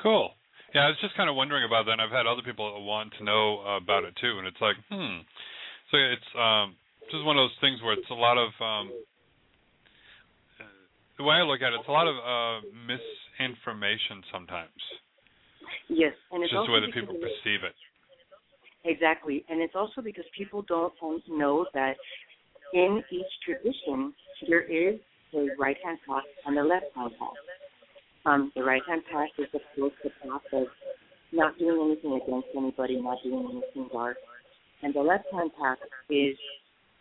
Cool. 0.01 0.31
Yeah, 0.73 0.81
I 0.81 0.87
was 0.87 0.97
just 1.01 1.15
kind 1.15 1.29
of 1.29 1.35
wondering 1.35 1.63
about 1.63 1.85
that. 1.85 1.93
and 1.93 2.01
I've 2.01 2.11
had 2.11 2.25
other 2.25 2.41
people 2.41 2.83
want 2.85 3.13
to 3.17 3.23
know 3.23 3.61
about 3.61 4.03
it 4.03 4.15
too, 4.19 4.37
and 4.37 4.47
it's 4.47 4.59
like, 4.59 4.75
hmm. 4.89 5.21
So 5.93 6.01
it's 6.01 6.31
um, 6.33 6.73
just 7.13 7.21
one 7.21 7.37
of 7.37 7.45
those 7.45 7.57
things 7.61 7.77
where 7.85 7.93
it's 7.93 8.09
a 8.09 8.17
lot 8.17 8.41
of 8.41 8.49
um, 8.57 8.89
the 11.19 11.23
way 11.23 11.35
I 11.35 11.43
look 11.43 11.61
at 11.61 11.69
it, 11.69 11.85
it's 11.85 11.87
a 11.87 11.91
lot 11.91 12.09
of 12.09 12.17
uh, 12.17 12.65
misinformation 12.73 14.25
sometimes. 14.33 14.73
Yes, 15.89 16.17
and 16.31 16.41
it's 16.41 16.51
just 16.51 16.65
the 16.65 16.73
way 16.73 16.81
that 16.81 16.93
people 16.97 17.13
perceive 17.13 17.61
it. 17.61 17.77
Exactly, 18.89 19.45
and 19.49 19.61
it's 19.61 19.75
also 19.75 20.01
because 20.01 20.25
people 20.35 20.65
don't 20.67 20.93
know 21.29 21.67
that 21.75 21.93
in 22.73 23.03
each 23.11 23.29
tradition 23.45 24.15
there 24.49 24.65
is 24.65 24.99
a 25.35 25.45
right 25.59 25.77
hand 25.85 25.99
path 26.09 26.23
and 26.47 26.57
a 26.57 26.63
left 26.63 26.89
hand 26.95 27.11
path. 27.19 27.37
Um, 28.25 28.51
the 28.55 28.63
right 28.63 28.81
hand 28.87 29.03
path 29.11 29.29
is 29.37 29.45
of 29.53 29.61
course 29.75 29.93
the 30.03 30.09
path 30.25 30.41
of 30.53 30.65
not 31.31 31.57
doing 31.59 31.91
anything 31.91 32.19
against 32.19 32.47
anybody, 32.57 32.99
not 32.99 33.19
doing 33.23 33.61
anything 33.61 33.89
dark, 33.93 34.17
and 34.83 34.93
the 34.93 35.01
left 35.01 35.25
hand 35.31 35.51
path 35.59 35.77
is 36.09 36.35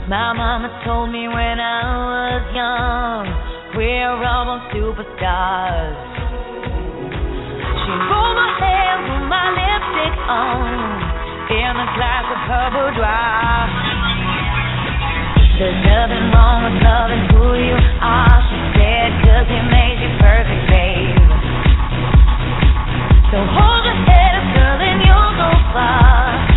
My 0.08 0.32
mama 0.32 0.72
told 0.86 1.12
me 1.12 1.28
when 1.28 1.60
I 1.60 1.84
was 1.84 2.44
young, 2.56 3.28
we're 3.76 4.24
all 4.24 4.64
superstars. 4.72 6.00
She 7.84 7.92
rolled 7.92 8.38
my 8.40 8.50
hair, 8.64 8.96
put 9.12 9.24
my 9.28 9.48
lipstick 9.52 10.16
on, 10.32 10.72
in 11.52 11.74
a 11.76 11.88
glass 12.00 12.26
of 12.32 12.40
her 12.48 12.68
boudoir. 12.72 13.87
There's 15.58 15.74
nothing 15.74 16.30
wrong 16.38 16.70
with 16.70 16.84
loving 16.86 17.26
who 17.34 17.58
you 17.58 17.74
are, 17.98 18.38
she 18.46 18.58
said, 18.78 19.10
cause 19.26 19.50
you 19.50 19.58
perfect, 20.22 20.64
babe. 20.70 21.18
So 23.34 23.42
hold 23.42 23.82
your 23.82 23.98
head 24.06 24.38
up, 24.38 24.48
girl, 24.54 24.78
and 24.86 25.02
you'll 25.02 25.34
go 25.34 25.50
far. 25.74 26.57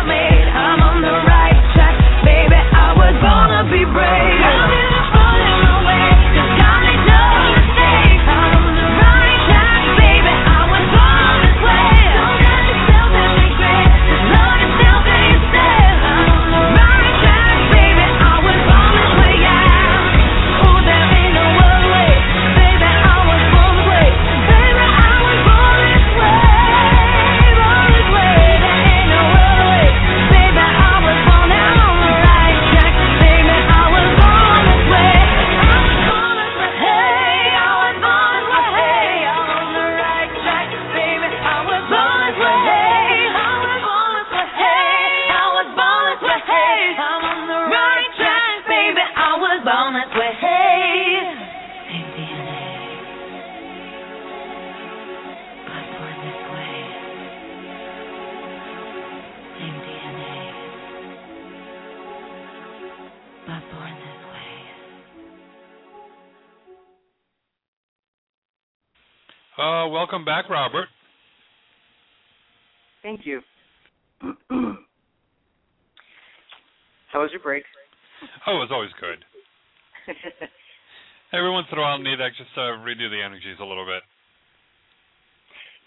redo 82.91 83.09
the 83.09 83.23
energies 83.23 83.57
a 83.59 83.65
little 83.65 83.85
bit. 83.85 84.03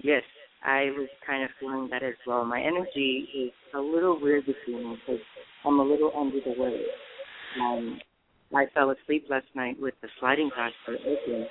yes, 0.02 0.22
I 0.64 0.84
was 0.96 1.09
kind 1.26 1.44
of 1.44 1.50
feeling 1.61 1.88
that 1.90 2.02
as 2.02 2.14
well. 2.26 2.44
My 2.44 2.61
energy 2.61 3.28
is 3.36 3.52
a 3.74 3.78
little 3.78 4.18
weird 4.20 4.46
this 4.46 4.57
evening 4.66 4.96
because 5.07 5.20
I'm 5.64 5.78
a 5.78 5.84
little 5.84 6.12
under 6.16 6.40
the 6.40 6.55
weather. 6.59 6.88
Um, 7.61 8.00
I 8.55 8.66
fell 8.72 8.90
asleep 8.90 9.26
last 9.28 9.46
night 9.55 9.76
with 9.78 9.94
the 10.00 10.09
sliding 10.18 10.50
glass 10.55 10.72
door 10.86 10.96
open, 10.96 11.46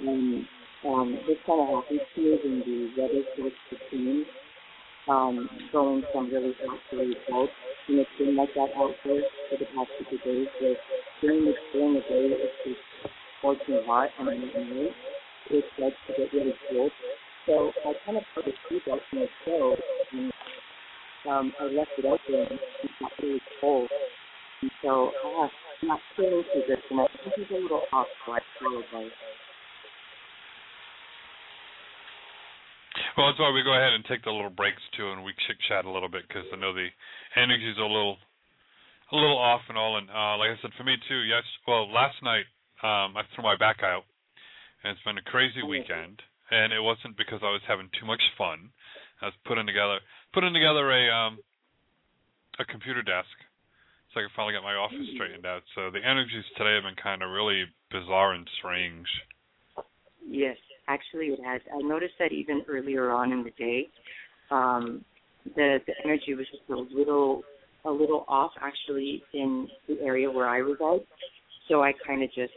and 0.00 0.44
um, 0.86 1.18
this 1.26 1.38
kind 1.46 1.60
of 1.60 1.82
happens 1.82 2.00
to 2.14 2.20
me 2.20 2.38
when 2.44 2.58
the 2.60 3.02
weather 3.02 3.22
starts 3.34 3.56
to 3.70 3.76
change, 3.90 4.26
um, 5.08 5.48
going 5.72 6.04
from 6.12 6.30
really 6.30 6.54
hot 6.64 6.78
to 6.90 6.96
really 6.96 7.16
cold. 7.28 7.48
And 7.88 7.98
it's 7.98 8.10
been 8.18 8.36
like 8.36 8.54
that 8.54 8.70
out 8.76 8.94
there 9.04 9.22
for 9.50 9.58
the 9.58 9.66
past 9.74 9.90
couple 9.98 10.18
days. 10.24 10.46
Where 10.60 10.76
during 11.20 11.44
the 11.44 11.54
during 11.72 11.94
the 11.94 12.00
day 12.00 12.30
it's 12.30 12.54
just 12.64 13.12
scorching 13.42 13.82
hot, 13.84 14.08
and 14.18 14.28
then 14.28 14.38
at 14.38 14.54
night 14.54 14.94
it 15.50 15.64
starts 15.74 15.96
to 16.06 16.12
get 16.14 16.32
really 16.32 16.54
cold. 16.70 16.92
So 17.46 17.72
I 17.82 17.92
kind 18.06 18.16
of 18.16 18.24
put 18.34 18.46
a 18.46 18.52
sleep 18.68 18.82
in 18.86 19.18
the 19.18 19.26
show, 19.44 19.74
and 20.12 20.32
um, 21.26 21.52
I 21.58 21.64
left 21.64 21.90
it 21.98 22.06
open. 22.06 22.22
and 22.30 22.60
It 22.86 22.90
got 23.02 23.10
really 23.20 23.42
cold, 23.60 23.90
and 24.62 24.70
so 24.80 25.10
I 25.10 25.48
not 25.82 25.98
feeling 26.14 26.44
too 26.54 26.62
good 26.66 26.78
tonight. 26.88 27.10
This 27.26 27.34
is 27.42 27.50
a 27.50 27.58
little 27.58 27.82
off, 27.92 28.06
so 28.24 28.32
I 28.32 28.38
apologize. 28.38 29.10
Well, 33.18 33.26
that's 33.26 33.40
why 33.42 33.50
we 33.50 33.66
go 33.66 33.74
ahead 33.74 33.92
and 33.92 34.06
take 34.06 34.22
the 34.22 34.30
little 34.30 34.54
breaks 34.54 34.80
too, 34.96 35.10
and 35.10 35.26
we 35.26 35.34
chit 35.44 35.58
chat 35.66 35.84
a 35.84 35.90
little 35.90 36.08
bit 36.08 36.22
because 36.28 36.46
I 36.54 36.56
know 36.56 36.72
the 36.72 36.86
energies 37.34 37.76
are 37.82 37.90
a 37.90 37.92
little, 37.92 38.16
a 39.10 39.16
little 39.16 39.36
off 39.36 39.66
and 39.68 39.76
all. 39.76 39.98
And 39.98 40.08
uh, 40.08 40.38
like 40.38 40.54
I 40.54 40.56
said, 40.62 40.70
for 40.78 40.84
me 40.84 40.94
too. 41.10 41.26
Yes. 41.26 41.42
Well, 41.66 41.90
last 41.90 42.22
night 42.22 42.46
um, 42.82 43.16
I 43.16 43.22
threw 43.34 43.44
my 43.44 43.56
back 43.56 43.78
out, 43.82 44.04
and 44.82 44.92
it's 44.92 45.04
been 45.04 45.18
a 45.18 45.30
crazy 45.30 45.62
weekend. 45.62 46.22
And 46.50 46.72
it 46.72 46.82
wasn't 46.82 47.16
because 47.16 47.40
I 47.40 47.48
was 47.48 47.64
having 47.66 47.88
too 47.98 48.04
much 48.04 48.20
fun. 48.36 48.68
I 49.22 49.32
was 49.32 49.34
putting 49.46 49.64
together, 49.64 50.04
putting 50.34 50.52
together 50.52 50.90
a 50.90 51.08
um, 51.08 51.38
a 52.58 52.64
computer 52.66 53.00
desk, 53.00 53.32
so 54.12 54.20
I 54.20 54.24
could 54.24 54.36
finally 54.36 54.52
get 54.52 54.62
my 54.62 54.74
office 54.74 55.06
straightened 55.14 55.46
out. 55.46 55.62
So 55.74 55.88
the 55.88 56.04
energies 56.04 56.44
today 56.58 56.74
have 56.74 56.84
been 56.84 57.00
kind 57.00 57.22
of 57.22 57.30
really 57.30 57.64
bizarre 57.90 58.34
and 58.34 58.46
strange. 58.58 59.06
Yes, 60.20 60.56
actually 60.88 61.32
it 61.32 61.40
has. 61.44 61.62
I 61.72 61.80
noticed 61.80 62.14
that 62.18 62.32
even 62.32 62.62
earlier 62.68 63.10
on 63.10 63.32
in 63.32 63.44
the 63.44 63.54
day, 63.56 63.88
um, 64.50 65.04
the 65.56 65.78
the 65.86 65.94
energy 66.04 66.34
was 66.34 66.46
just 66.50 66.68
a 66.68 66.74
little 66.94 67.42
a 67.84 67.90
little 67.90 68.24
off 68.28 68.52
actually 68.60 69.22
in 69.32 69.68
the 69.88 70.00
area 70.02 70.30
where 70.30 70.48
I 70.48 70.58
reside. 70.58 71.06
So 71.68 71.82
I 71.82 71.92
kind 72.06 72.22
of 72.22 72.28
just 72.34 72.52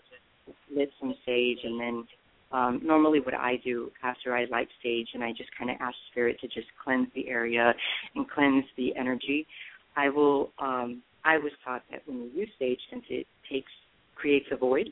lit 0.73 0.91
some 0.99 1.15
sage 1.25 1.59
and 1.63 1.79
then 1.79 2.07
um, 2.51 2.79
normally 2.83 3.19
what 3.19 3.33
I 3.33 3.59
do 3.63 3.91
after 4.03 4.35
I 4.35 4.45
light 4.45 4.67
sage 4.83 5.09
and 5.13 5.23
I 5.23 5.31
just 5.31 5.49
kind 5.57 5.69
of 5.69 5.77
ask 5.79 5.95
spirit 6.11 6.39
to 6.41 6.47
just 6.47 6.67
cleanse 6.83 7.07
the 7.15 7.27
area 7.27 7.73
and 8.15 8.29
cleanse 8.29 8.65
the 8.77 8.95
energy. 8.95 9.47
I 9.97 10.09
will. 10.09 10.51
Um, 10.59 11.01
I 11.23 11.37
was 11.37 11.51
taught 11.63 11.81
that 11.89 12.01
when 12.05 12.17
you 12.17 12.31
use 12.41 12.49
sage, 12.59 12.79
since 12.91 13.03
it 13.09 13.25
takes 13.51 13.71
creates 14.15 14.45
a 14.51 14.57
void, 14.57 14.91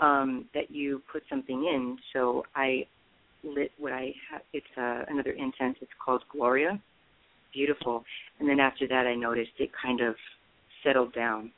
um, 0.00 0.46
that 0.54 0.70
you 0.70 1.02
put 1.12 1.22
something 1.28 1.64
in. 1.64 1.96
So 2.12 2.44
I 2.56 2.86
lit 3.42 3.70
what 3.78 3.92
I 3.92 4.12
have. 4.30 4.42
It's 4.52 4.66
uh, 4.76 5.02
another 5.08 5.32
incense. 5.32 5.76
It's 5.80 5.90
called 6.02 6.22
Gloria. 6.32 6.80
Beautiful. 7.52 8.04
And 8.40 8.48
then 8.48 8.58
after 8.58 8.88
that, 8.88 9.06
I 9.06 9.14
noticed 9.14 9.52
it 9.58 9.70
kind 9.80 10.00
of 10.00 10.14
settled 10.82 11.14
down 11.14 11.52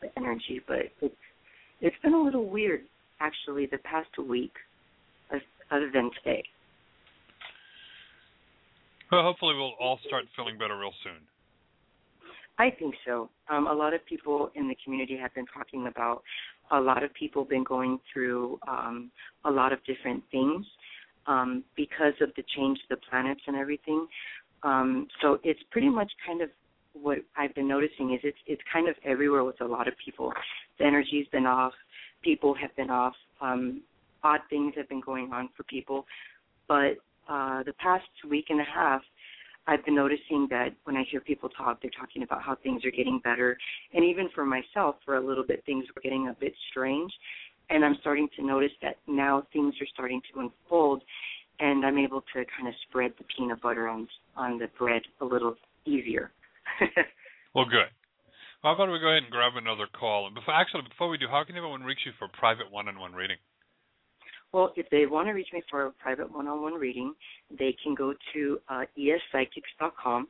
the 0.00 0.08
energy, 0.16 0.60
but 0.66 0.90
it's 1.00 1.14
it's 1.80 1.96
been 2.02 2.14
a 2.14 2.22
little 2.22 2.48
weird 2.48 2.82
actually 3.20 3.66
the 3.66 3.78
past 3.78 4.08
week, 4.18 4.52
other 5.70 5.90
than 5.92 6.10
today. 6.22 6.42
Well, 9.12 9.22
hopefully 9.22 9.54
we'll 9.56 9.74
all 9.80 9.98
start 10.06 10.24
feeling 10.36 10.56
better 10.58 10.78
real 10.78 10.92
soon. 11.02 11.18
I 12.58 12.70
think 12.70 12.94
so. 13.06 13.30
Um, 13.48 13.66
a 13.66 13.72
lot 13.72 13.94
of 13.94 14.04
people 14.06 14.50
in 14.54 14.68
the 14.68 14.76
community 14.84 15.16
have 15.16 15.34
been 15.34 15.46
talking 15.46 15.86
about. 15.86 16.22
A 16.70 16.80
lot 16.80 17.02
of 17.02 17.12
people 17.14 17.44
been 17.44 17.64
going 17.64 17.98
through 18.12 18.58
um, 18.68 19.10
a 19.44 19.50
lot 19.50 19.72
of 19.72 19.78
different 19.84 20.22
things 20.30 20.64
um, 21.26 21.64
because 21.76 22.12
of 22.20 22.30
the 22.36 22.44
change 22.56 22.78
to 22.78 22.84
the 22.90 23.00
planets 23.10 23.40
and 23.46 23.56
everything. 23.56 24.06
Um, 24.62 25.08
so 25.22 25.38
it's 25.42 25.60
pretty 25.70 25.88
much 25.88 26.12
kind 26.26 26.42
of 26.42 26.50
what 26.92 27.18
I've 27.36 27.54
been 27.54 27.68
noticing 27.68 28.12
is 28.14 28.20
it's 28.24 28.38
it's 28.46 28.62
kind 28.72 28.88
of 28.88 28.94
everywhere 29.04 29.44
with 29.44 29.60
a 29.60 29.66
lot 29.66 29.88
of 29.88 29.94
people. 30.04 30.32
The 30.80 30.86
energy's 30.86 31.28
been 31.28 31.46
off. 31.46 31.74
People 32.22 32.54
have 32.54 32.74
been 32.74 32.90
off. 32.90 33.14
Um, 33.40 33.82
odd 34.24 34.40
things 34.50 34.74
have 34.76 34.88
been 34.88 35.00
going 35.00 35.32
on 35.32 35.48
for 35.56 35.62
people, 35.62 36.06
but 36.68 36.96
uh, 37.28 37.62
the 37.62 37.72
past 37.78 38.08
week 38.28 38.46
and 38.48 38.60
a 38.60 38.64
half, 38.64 39.02
I've 39.66 39.84
been 39.84 39.94
noticing 39.94 40.48
that 40.50 40.70
when 40.84 40.96
I 40.96 41.04
hear 41.10 41.20
people 41.20 41.48
talk, 41.48 41.80
they're 41.80 41.90
talking 41.98 42.22
about 42.22 42.42
how 42.42 42.56
things 42.56 42.84
are 42.84 42.90
getting 42.90 43.20
better. 43.22 43.56
And 43.94 44.04
even 44.04 44.28
for 44.34 44.44
myself, 44.44 44.96
for 45.04 45.16
a 45.16 45.20
little 45.24 45.44
bit, 45.46 45.62
things 45.64 45.84
were 45.94 46.02
getting 46.02 46.28
a 46.28 46.36
bit 46.40 46.52
strange. 46.70 47.12
And 47.68 47.84
I'm 47.84 47.96
starting 48.00 48.28
to 48.36 48.44
notice 48.44 48.72
that 48.82 48.96
now 49.06 49.46
things 49.52 49.74
are 49.80 49.86
starting 49.94 50.20
to 50.32 50.40
unfold, 50.40 51.02
and 51.60 51.86
I'm 51.86 51.98
able 51.98 52.22
to 52.34 52.44
kind 52.56 52.66
of 52.68 52.74
spread 52.88 53.12
the 53.18 53.24
peanut 53.36 53.62
butter 53.62 53.86
on 53.86 54.08
on 54.36 54.58
the 54.58 54.68
bread 54.78 55.02
a 55.20 55.24
little 55.24 55.54
easier. 55.84 56.32
Well, 57.52 57.64
good. 57.64 57.90
Well, 58.62 58.76
how 58.76 58.84
about 58.84 58.92
we 58.92 59.00
go 59.00 59.08
ahead 59.08 59.22
and 59.22 59.32
grab 59.32 59.56
another 59.56 59.86
call? 59.86 60.26
And 60.26 60.34
before, 60.34 60.52
actually, 60.52 60.82
before 60.82 61.08
we 61.08 61.16
do, 61.16 61.26
how 61.30 61.44
can 61.44 61.56
everyone 61.56 61.82
reach 61.82 62.00
you 62.04 62.12
for 62.18 62.26
a 62.26 62.28
private 62.28 62.70
one-on-one 62.70 63.14
reading? 63.14 63.38
Well, 64.52 64.74
if 64.76 64.84
they 64.90 65.06
want 65.06 65.28
to 65.28 65.32
reach 65.32 65.48
me 65.54 65.62
for 65.70 65.86
a 65.86 65.92
private 65.92 66.30
one-on-one 66.30 66.74
reading, 66.74 67.14
they 67.58 67.74
can 67.82 67.94
go 67.94 68.12
to 68.34 68.60
uh, 68.68 68.82
espsychics.com, 68.98 70.28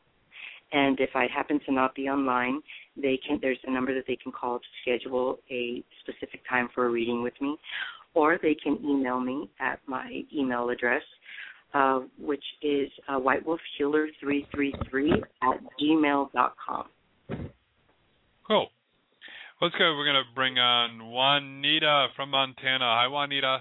and 0.70 1.00
if 1.00 1.10
I 1.16 1.26
happen 1.34 1.58
to 1.66 1.72
not 1.72 1.96
be 1.96 2.08
online, 2.08 2.60
they 2.96 3.18
can. 3.26 3.40
There's 3.42 3.58
a 3.66 3.72
number 3.72 3.92
that 3.94 4.04
they 4.06 4.14
can 4.14 4.30
call 4.30 4.60
to 4.60 4.64
schedule 4.82 5.40
a 5.50 5.82
specific 6.02 6.48
time 6.48 6.68
for 6.72 6.86
a 6.86 6.90
reading 6.90 7.24
with 7.24 7.34
me, 7.40 7.56
or 8.14 8.38
they 8.40 8.54
can 8.54 8.78
email 8.84 9.18
me 9.18 9.50
at 9.58 9.80
my 9.88 10.22
email 10.32 10.70
address, 10.70 11.02
uh, 11.74 12.02
which 12.16 12.44
is 12.62 12.88
uh, 13.08 13.18
whitewolfhealer333 13.18 15.20
at 15.42 15.60
gmail.com. 15.82 16.84
Cool. 18.50 18.66
Let's 19.62 19.76
go. 19.76 19.94
We're 19.96 20.10
going 20.10 20.16
to 20.16 20.34
bring 20.34 20.58
on 20.58 21.12
Juanita 21.12 22.08
from 22.16 22.30
Montana. 22.30 22.80
Hi, 22.80 23.06
Juanita. 23.06 23.58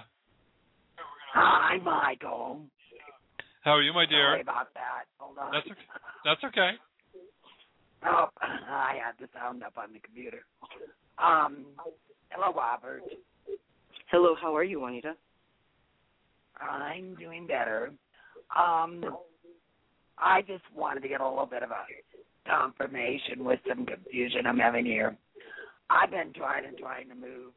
Hi, 1.32 1.76
Michael. 1.76 2.62
How 3.62 3.70
are 3.70 3.82
you, 3.82 3.92
my 3.92 4.04
dear? 4.04 4.30
Sorry 4.30 4.40
about 4.40 4.74
that. 4.74 5.04
Hold 5.18 5.38
on. 5.38 5.52
That's 5.52 5.66
okay. 5.66 5.80
That's 6.24 6.42
okay. 6.42 6.70
Oh, 8.04 8.30
I 8.42 8.94
had 9.00 9.14
the 9.20 9.28
sound 9.32 9.62
up 9.62 9.74
on 9.76 9.92
the 9.92 10.00
computer. 10.00 10.40
Um, 11.22 11.66
hello, 12.30 12.52
Robert. 12.52 13.02
Hello, 14.10 14.34
how 14.42 14.56
are 14.56 14.64
you, 14.64 14.80
Juanita? 14.80 15.14
I'm 16.60 17.14
doing 17.14 17.46
better. 17.46 17.92
Um, 18.58 19.04
I 20.18 20.42
just 20.42 20.64
wanted 20.74 21.02
to 21.02 21.08
get 21.08 21.20
a 21.20 21.28
little 21.28 21.46
bit 21.46 21.62
of 21.62 21.70
a 21.70 21.84
confirmation 22.48 23.44
with 23.44 23.60
some 23.68 23.86
confusion 23.86 24.46
I'm 24.46 24.58
having 24.58 24.84
here. 24.84 25.16
I've 25.88 26.10
been 26.10 26.32
trying 26.34 26.64
and 26.66 26.78
trying 26.78 27.08
to 27.08 27.14
move 27.14 27.52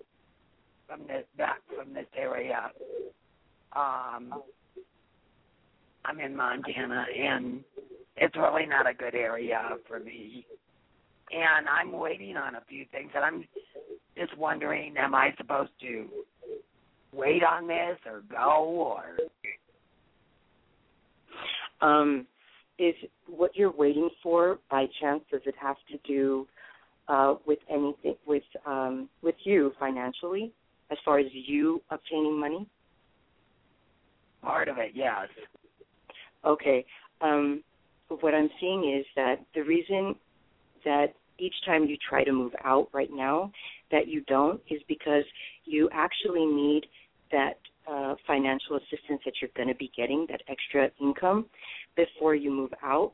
from 0.88 1.02
this 1.08 1.26
back 1.38 1.60
from 1.78 1.94
this 1.94 2.08
area. 2.18 2.72
Um, 3.76 4.34
I'm 6.06 6.20
in 6.20 6.36
Montana, 6.36 7.06
and 7.18 7.64
it's 8.18 8.36
really 8.36 8.66
not 8.66 8.90
a 8.90 8.94
good 8.94 9.16
area 9.16 9.62
for 9.88 10.00
me. 10.00 10.46
And 11.32 11.68
I'm 11.68 11.92
waiting 11.92 12.38
on 12.38 12.56
a 12.56 12.62
few 12.68 12.86
things, 12.92 13.12
and 13.16 13.24
I'm 13.24 13.46
just 14.18 14.38
wondering, 14.38 14.96
am 14.98 15.16
I 15.16 15.34
supposed 15.38 15.72
to 15.82 16.08
wait 17.14 17.44
on 17.44 17.68
this 17.68 17.98
or 18.06 18.24
go 18.30 18.64
or? 18.66 19.18
Um, 21.82 22.28
is 22.80 22.96
what 23.28 23.56
you're 23.56 23.72
waiting 23.72 24.10
for 24.22 24.60
by 24.70 24.86
chance? 25.00 25.22
Does 25.32 25.42
it 25.46 25.56
have 25.60 25.76
to 25.92 25.98
do 26.08 26.48
uh, 27.08 27.36
with 27.46 27.60
anything 27.70 28.16
with 28.26 28.44
um, 28.66 29.10
with 29.22 29.36
you 29.44 29.74
financially, 29.80 30.52
as 30.92 30.98
far 31.06 31.20
as 31.20 31.28
you 31.32 31.82
obtaining 31.90 32.40
money? 32.40 32.68
Part 34.42 34.68
of 34.68 34.78
it, 34.78 34.92
yes. 34.94 35.28
Okay. 36.46 36.86
Um, 37.22 37.64
what 38.20 38.36
I'm 38.36 38.50
seeing 38.60 38.98
is 39.00 39.06
that 39.16 39.38
the 39.56 39.62
reason 39.62 40.16
that 40.84 41.14
each 41.40 41.56
time 41.66 41.86
you 41.86 41.98
try 42.10 42.24
to 42.24 42.32
move 42.32 42.54
out 42.64 42.90
right 42.94 43.10
now 43.12 43.52
that 43.92 44.08
you 44.08 44.22
don't 44.28 44.62
is 44.70 44.82
because 44.88 45.24
you 45.66 45.90
actually 45.94 46.46
need 46.46 46.86
that 47.32 47.58
uh, 47.90 48.16
financial 48.26 48.78
assistance 48.78 49.22
that 49.26 49.34
you're 49.42 49.52
going 49.56 49.68
to 49.68 49.76
be 49.76 49.92
getting, 49.96 50.26
that 50.30 50.42
extra 50.48 50.90
income, 51.02 51.46
before 51.96 52.36
you 52.36 52.52
move 52.52 52.72
out. 52.84 53.14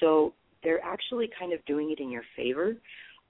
So 0.00 0.34
they're 0.62 0.82
actually 0.84 1.30
kind 1.38 1.52
of 1.52 1.64
doing 1.66 1.90
it 1.90 2.00
in 2.00 2.10
your 2.10 2.22
favor, 2.36 2.76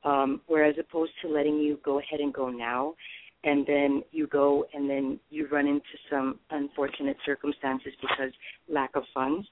um, 0.04 0.40
whereas 0.46 0.76
opposed 0.78 1.12
to 1.22 1.28
letting 1.28 1.58
you 1.58 1.78
go 1.84 1.98
ahead 1.98 2.20
and 2.20 2.32
go 2.32 2.48
now, 2.48 2.94
and 3.44 3.66
then 3.66 4.02
you 4.12 4.26
go 4.26 4.66
and 4.72 4.88
then 4.88 5.18
you 5.30 5.46
run 5.48 5.66
into 5.66 5.82
some 6.10 6.38
unfortunate 6.50 7.16
circumstances 7.26 7.92
because 8.00 8.32
lack 8.68 8.94
of 8.94 9.02
funds. 9.12 9.46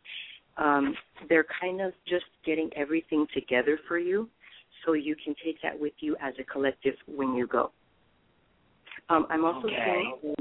Um, 0.57 0.95
they're 1.29 1.47
kind 1.61 1.81
of 1.81 1.93
just 2.07 2.25
getting 2.45 2.71
everything 2.77 3.27
together 3.33 3.79
for 3.89 3.99
you, 3.99 4.29
so 4.85 4.93
you 4.93 5.17
can 5.25 5.35
take 5.45 5.57
that 5.63 5.79
with 5.79 5.95
you 6.01 6.17
as 6.21 6.35
a 6.39 6.45
collective 6.45 6.95
when 7.07 7.35
you 7.35 7.47
go. 7.47 7.73
Um, 9.09 9.27
I'm 9.31 9.45
also 9.45 9.69
Okay. 9.69 9.85
saying 9.85 10.37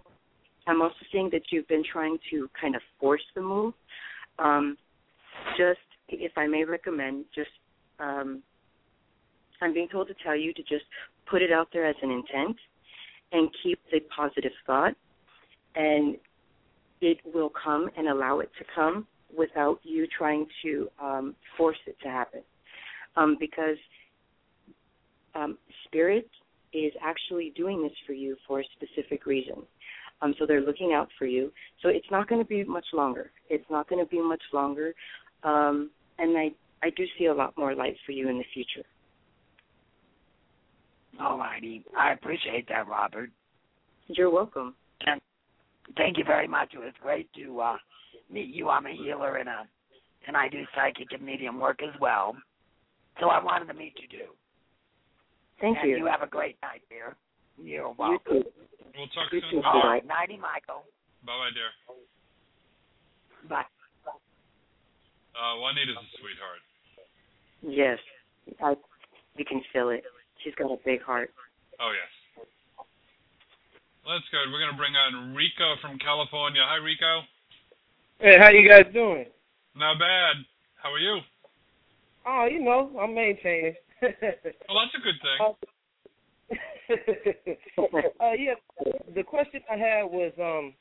I'm 0.67 0.81
also 0.81 0.95
saying 1.11 1.29
that 1.31 1.43
you've 1.51 1.67
been 1.67 1.83
trying 1.91 2.17
to 2.29 2.49
kind 2.59 2.75
of 2.75 2.81
force 2.99 3.23
the 3.35 3.41
move. 3.41 3.73
Um, 4.39 4.77
just, 5.57 5.79
if 6.09 6.31
I 6.37 6.47
may 6.47 6.63
recommend, 6.63 7.25
just 7.33 7.49
um, 7.99 8.43
I'm 9.61 9.73
being 9.73 9.87
told 9.91 10.07
to 10.07 10.13
tell 10.23 10.35
you 10.35 10.53
to 10.53 10.61
just 10.63 10.85
put 11.29 11.41
it 11.41 11.51
out 11.51 11.69
there 11.71 11.85
as 11.85 11.95
an 12.01 12.11
intent 12.11 12.57
and 13.31 13.49
keep 13.63 13.79
the 13.91 13.99
positive 14.15 14.51
thought, 14.65 14.93
and 15.75 16.17
it 16.99 17.17
will 17.33 17.51
come 17.63 17.89
and 17.97 18.07
allow 18.07 18.39
it 18.39 18.49
to 18.59 18.65
come 18.75 19.07
without 19.35 19.79
you 19.83 20.07
trying 20.17 20.45
to 20.63 20.89
um, 21.01 21.35
force 21.57 21.77
it 21.87 21.95
to 22.03 22.09
happen. 22.09 22.41
Um, 23.15 23.37
because 23.39 23.77
um, 25.35 25.57
spirit 25.85 26.29
is 26.73 26.93
actually 27.01 27.53
doing 27.55 27.83
this 27.83 27.91
for 28.05 28.13
you 28.13 28.35
for 28.47 28.61
a 28.61 28.63
specific 28.75 29.25
reason. 29.25 29.55
Um, 30.21 30.35
so 30.37 30.45
they're 30.45 30.61
looking 30.61 30.93
out 30.93 31.09
for 31.17 31.25
you. 31.25 31.51
So 31.81 31.89
it's 31.89 32.05
not 32.11 32.27
going 32.27 32.41
to 32.41 32.47
be 32.47 32.63
much 32.63 32.85
longer. 32.93 33.31
It's 33.49 33.65
not 33.69 33.89
going 33.89 34.03
to 34.03 34.09
be 34.09 34.21
much 34.21 34.43
longer. 34.53 34.93
Um, 35.43 35.89
and 36.19 36.37
I, 36.37 36.51
I 36.83 36.91
do 36.91 37.03
see 37.17 37.25
a 37.25 37.33
lot 37.33 37.57
more 37.57 37.73
light 37.73 37.95
for 38.05 38.11
you 38.11 38.29
in 38.29 38.37
the 38.37 38.45
future. 38.53 38.87
Alrighty. 41.19 41.83
I 41.97 42.13
appreciate 42.13 42.67
that, 42.69 42.87
Robert. 42.87 43.31
You're 44.07 44.29
welcome. 44.29 44.75
And 45.05 45.19
thank 45.97 46.17
you 46.17 46.23
very 46.23 46.47
much. 46.47 46.69
It 46.73 46.79
was 46.79 46.93
great 47.01 47.29
to 47.33 47.59
uh, 47.59 47.77
meet 48.31 48.53
you. 48.53 48.69
I'm 48.69 48.85
a 48.85 48.91
healer 48.95 49.37
and 49.37 49.49
a 49.49 49.67
and 50.27 50.37
I 50.37 50.47
do 50.49 50.63
psychic 50.75 51.11
and 51.13 51.23
medium 51.23 51.59
work 51.59 51.81
as 51.81 51.99
well. 51.99 52.35
So 53.19 53.29
I 53.29 53.43
wanted 53.43 53.65
to 53.65 53.73
meet 53.73 53.93
you 53.99 54.07
too. 54.07 54.31
Thank 55.59 55.77
and 55.79 55.89
you. 55.89 55.97
you 55.97 56.05
have 56.05 56.21
a 56.21 56.29
great 56.29 56.57
night, 56.61 56.81
dear. 56.89 57.15
You're 57.63 57.87
You 57.89 57.95
welcome. 57.97 58.43
too. 58.43 58.49
We'll 58.97 59.07
talk 59.13 59.31
You 59.31 59.41
soon. 59.41 59.51
too, 59.51 59.61
Bye 59.61 59.69
All 59.73 59.83
right, 59.87 60.05
nighty, 60.05 60.37
Michael. 60.37 60.83
bye, 61.25 61.37
bye, 61.37 61.53
dear. 61.53 61.71
Bye. 63.47 63.65
Uh, 65.31 65.55
Juanita's 65.57 65.95
a 65.95 66.07
sweetheart. 66.19 66.61
Yes, 67.63 67.99
I, 68.61 68.75
you 69.37 69.45
can 69.45 69.61
feel 69.71 69.89
it. 69.89 70.03
She's 70.43 70.53
got 70.55 70.71
a 70.71 70.77
big 70.83 71.01
heart. 71.01 71.31
Oh 71.79 71.91
yes. 71.93 72.45
That's 74.05 74.25
good. 74.33 74.51
We're 74.51 74.59
gonna 74.59 74.77
bring 74.77 74.93
on 74.97 75.33
Rico 75.35 75.77
from 75.81 75.97
California. 75.99 76.61
Hi, 76.65 76.77
Rico. 76.77 77.21
Hey, 78.19 78.37
how 78.39 78.49
you 78.49 78.67
guys 78.67 78.91
doing? 78.93 79.25
Not 79.75 79.97
bad. 79.99 80.35
How 80.81 80.91
are 80.91 80.99
you? 80.99 81.19
Oh, 82.25 82.45
you 82.51 82.61
know, 82.63 82.91
I'm 82.99 83.13
maintaining. 83.15 83.75
Well, 84.01 84.81
that's 84.81 84.97
a 84.97 85.03
good 85.05 85.19
thing. 85.21 85.39
uh, 87.77 88.31
yeah, 88.37 88.53
the 89.15 89.23
question 89.23 89.61
I 89.71 89.77
had 89.77 90.03
was, 90.03 90.31
um, 90.39 90.73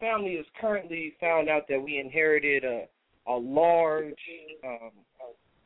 family 0.00 0.36
has 0.36 0.46
currently 0.60 1.14
found 1.20 1.48
out 1.48 1.62
that 1.68 1.80
we 1.80 1.98
inherited 1.98 2.64
a 2.64 2.84
a 3.28 3.36
large, 3.36 4.14
um, 4.64 4.90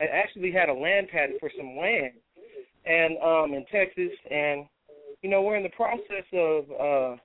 actually 0.00 0.50
had 0.50 0.68
a 0.68 0.74
land 0.74 1.08
patent 1.08 1.38
for 1.38 1.50
some 1.56 1.76
land, 1.76 2.12
and 2.84 3.16
um, 3.22 3.54
in 3.54 3.64
Texas, 3.70 4.10
and 4.30 4.66
you 5.22 5.30
know 5.30 5.42
we're 5.42 5.56
in 5.56 5.62
the 5.62 5.68
process 5.70 6.26
of, 6.32 6.64
uh, 6.72 7.16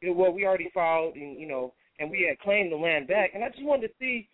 you 0.00 0.08
know, 0.08 0.12
well 0.14 0.32
we 0.32 0.46
already 0.46 0.70
filed, 0.72 1.16
and 1.16 1.38
you 1.38 1.48
know, 1.48 1.74
and 1.98 2.10
we 2.10 2.24
had 2.28 2.38
claimed 2.38 2.70
the 2.70 2.76
land 2.76 3.08
back, 3.08 3.32
and 3.34 3.42
I 3.42 3.48
just 3.48 3.64
wanted 3.64 3.88
to 3.88 3.94
see 3.98 4.28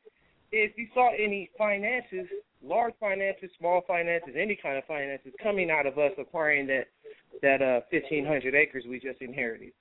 if 0.53 0.77
you 0.77 0.87
saw 0.93 1.11
any 1.15 1.51
finances, 1.57 2.27
large 2.63 2.95
finances, 3.01 3.51
small 3.59 3.83
finances, 3.87 4.35
any 4.37 4.59
kind 4.63 4.77
of 4.77 4.85
finances 4.85 5.33
coming 5.43 5.71
out 5.71 5.87
of 5.87 5.99
us 5.99 6.13
acquiring 6.19 6.67
that 6.67 6.89
that 7.43 7.63
uh 7.63 7.81
1500 7.91 8.55
acres 8.55 8.85
we 8.89 8.99
just 8.99 9.21
inherited. 9.21 9.73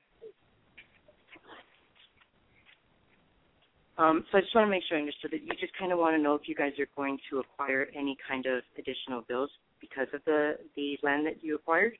Um, 3.97 4.25
so 4.31 4.37
I 4.37 4.41
just 4.41 4.53
want 4.53 4.67
to 4.67 4.69
make 4.69 4.83
sure 4.87 4.97
I 4.97 5.01
understood 5.01 5.31
that 5.31 5.41
you 5.41 5.49
just 5.59 5.75
kind 5.77 5.91
of 5.91 5.97
want 5.97 6.15
to 6.15 6.21
know 6.21 6.35
if 6.35 6.47
you 6.47 6.53
guys 6.53 6.73
are 6.77 6.87
going 6.95 7.17
to 7.31 7.39
acquire 7.39 7.87
any 7.95 8.15
kind 8.27 8.45
of 8.45 8.61
additional 8.77 9.23
bills 9.27 9.49
because 9.81 10.07
of 10.13 10.21
the 10.25 10.57
the 10.75 10.97
land 11.01 11.25
that 11.25 11.43
you 11.43 11.55
acquired. 11.55 11.97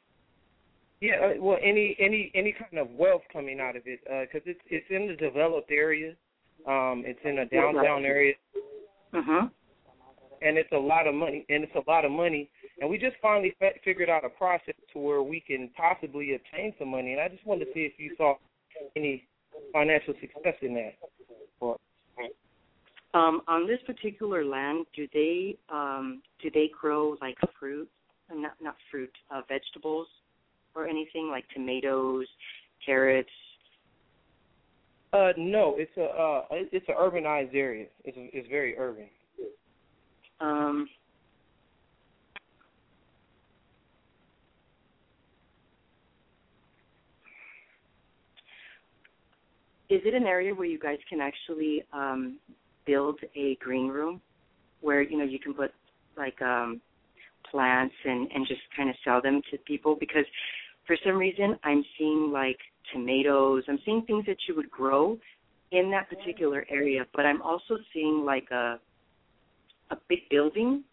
Yeah, 1.01 1.15
uh, 1.15 1.41
well, 1.41 1.57
any 1.61 1.95
any 1.99 2.31
any 2.35 2.53
kind 2.53 2.77
of 2.77 2.91
wealth 2.91 3.23
coming 3.33 3.59
out 3.59 3.75
of 3.75 3.83
it, 3.85 3.99
because 4.03 4.45
it's 4.45 4.59
it's 4.67 4.85
in 4.89 5.07
the 5.07 5.15
developed 5.15 5.71
area, 5.71 6.13
um, 6.67 7.03
it's 7.05 7.19
in 7.23 7.39
a 7.39 7.45
downtown 7.45 8.05
area, 8.05 8.33
Mhm. 9.13 9.51
And 10.41 10.57
it's 10.57 10.71
a 10.71 10.77
lot 10.77 11.07
of 11.07 11.15
money, 11.15 11.45
and 11.49 11.63
it's 11.63 11.75
a 11.75 11.89
lot 11.89 12.05
of 12.05 12.11
money, 12.11 12.49
and 12.79 12.89
we 12.89 12.97
just 12.97 13.15
finally 13.21 13.53
fa- 13.59 13.71
figured 13.83 14.09
out 14.09 14.25
a 14.25 14.29
process 14.29 14.75
to 14.93 14.99
where 14.99 15.23
we 15.23 15.39
can 15.39 15.69
possibly 15.75 16.35
obtain 16.35 16.73
some 16.77 16.89
money, 16.89 17.13
and 17.13 17.21
I 17.21 17.27
just 17.27 17.45
wanted 17.45 17.65
to 17.65 17.73
see 17.73 17.81
if 17.81 17.93
you 17.97 18.15
saw 18.17 18.35
any 18.95 19.27
financial 19.73 20.13
success 20.19 20.55
in 20.61 20.73
that. 20.75 20.93
Or, 21.59 21.77
Um, 23.13 23.41
on 23.47 23.65
this 23.65 23.79
particular 23.85 24.45
land, 24.45 24.85
do 24.95 25.07
they 25.13 25.57
um, 25.69 26.21
do 26.41 26.51
they 26.51 26.69
grow 26.79 27.17
like 27.21 27.37
fruit, 27.59 27.89
not 28.31 28.53
not 28.61 28.75
fruit, 28.91 29.11
uh, 29.31 29.41
vegetables, 29.47 30.07
or 30.75 30.87
anything 30.87 31.29
like 31.29 31.47
tomatoes, 31.49 32.27
carrots? 32.85 33.29
uh, 35.13 35.31
no, 35.37 35.75
it's 35.77 35.95
a 35.97 36.03
uh, 36.03 36.43
it's 36.51 36.87
an 36.89 36.95
urbanized 36.95 37.55
area. 37.55 37.87
It's 38.03 38.17
a, 38.17 38.37
it's 38.37 38.47
very 38.49 38.77
urban. 38.77 39.07
Um, 40.39 40.87
is 49.89 50.01
it 50.05 50.13
an 50.13 50.23
area 50.23 50.53
where 50.53 50.67
you 50.67 50.79
guys 50.79 50.97
can 51.09 51.21
actually 51.21 51.83
um, 51.93 52.37
build 52.85 53.19
a 53.35 53.55
green 53.61 53.87
room 53.87 54.21
where 54.81 55.01
you 55.01 55.17
know 55.17 55.23
you 55.23 55.39
can 55.39 55.53
put 55.53 55.71
like 56.17 56.41
um, 56.41 56.81
plants 57.49 57.95
and 58.05 58.29
and 58.33 58.47
just 58.47 58.61
kind 58.75 58.89
of 58.89 58.95
sell 59.03 59.21
them 59.21 59.41
to 59.51 59.57
people? 59.59 59.95
Because 59.99 60.25
for 60.85 60.95
some 61.05 61.17
reason 61.17 61.57
I'm 61.63 61.83
seeing 61.97 62.31
like 62.31 62.57
tomatoes. 62.93 63.63
I'm 63.67 63.79
seeing 63.85 64.03
things 64.03 64.25
that 64.27 64.37
you 64.47 64.55
would 64.55 64.69
grow 64.71 65.17
in 65.71 65.91
that 65.91 66.09
particular 66.09 66.65
area, 66.69 67.05
but 67.13 67.25
I'm 67.25 67.41
also 67.41 67.77
seeing 67.93 68.23
like 68.23 68.49
a 68.51 68.79
a 69.91 69.97
big 70.07 70.27
building 70.29 70.83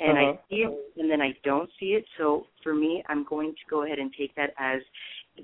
and 0.00 0.18
Uh-huh. 0.18 0.32
I 0.32 0.38
see 0.48 0.62
it 0.64 0.92
and 0.96 1.10
then 1.10 1.20
I 1.20 1.34
don't 1.44 1.70
see 1.78 1.94
it. 1.94 2.04
So 2.18 2.46
for 2.62 2.74
me, 2.74 3.02
I'm 3.08 3.24
going 3.24 3.52
to 3.52 3.64
go 3.70 3.84
ahead 3.84 3.98
and 3.98 4.12
take 4.12 4.34
that 4.34 4.52
as 4.58 4.82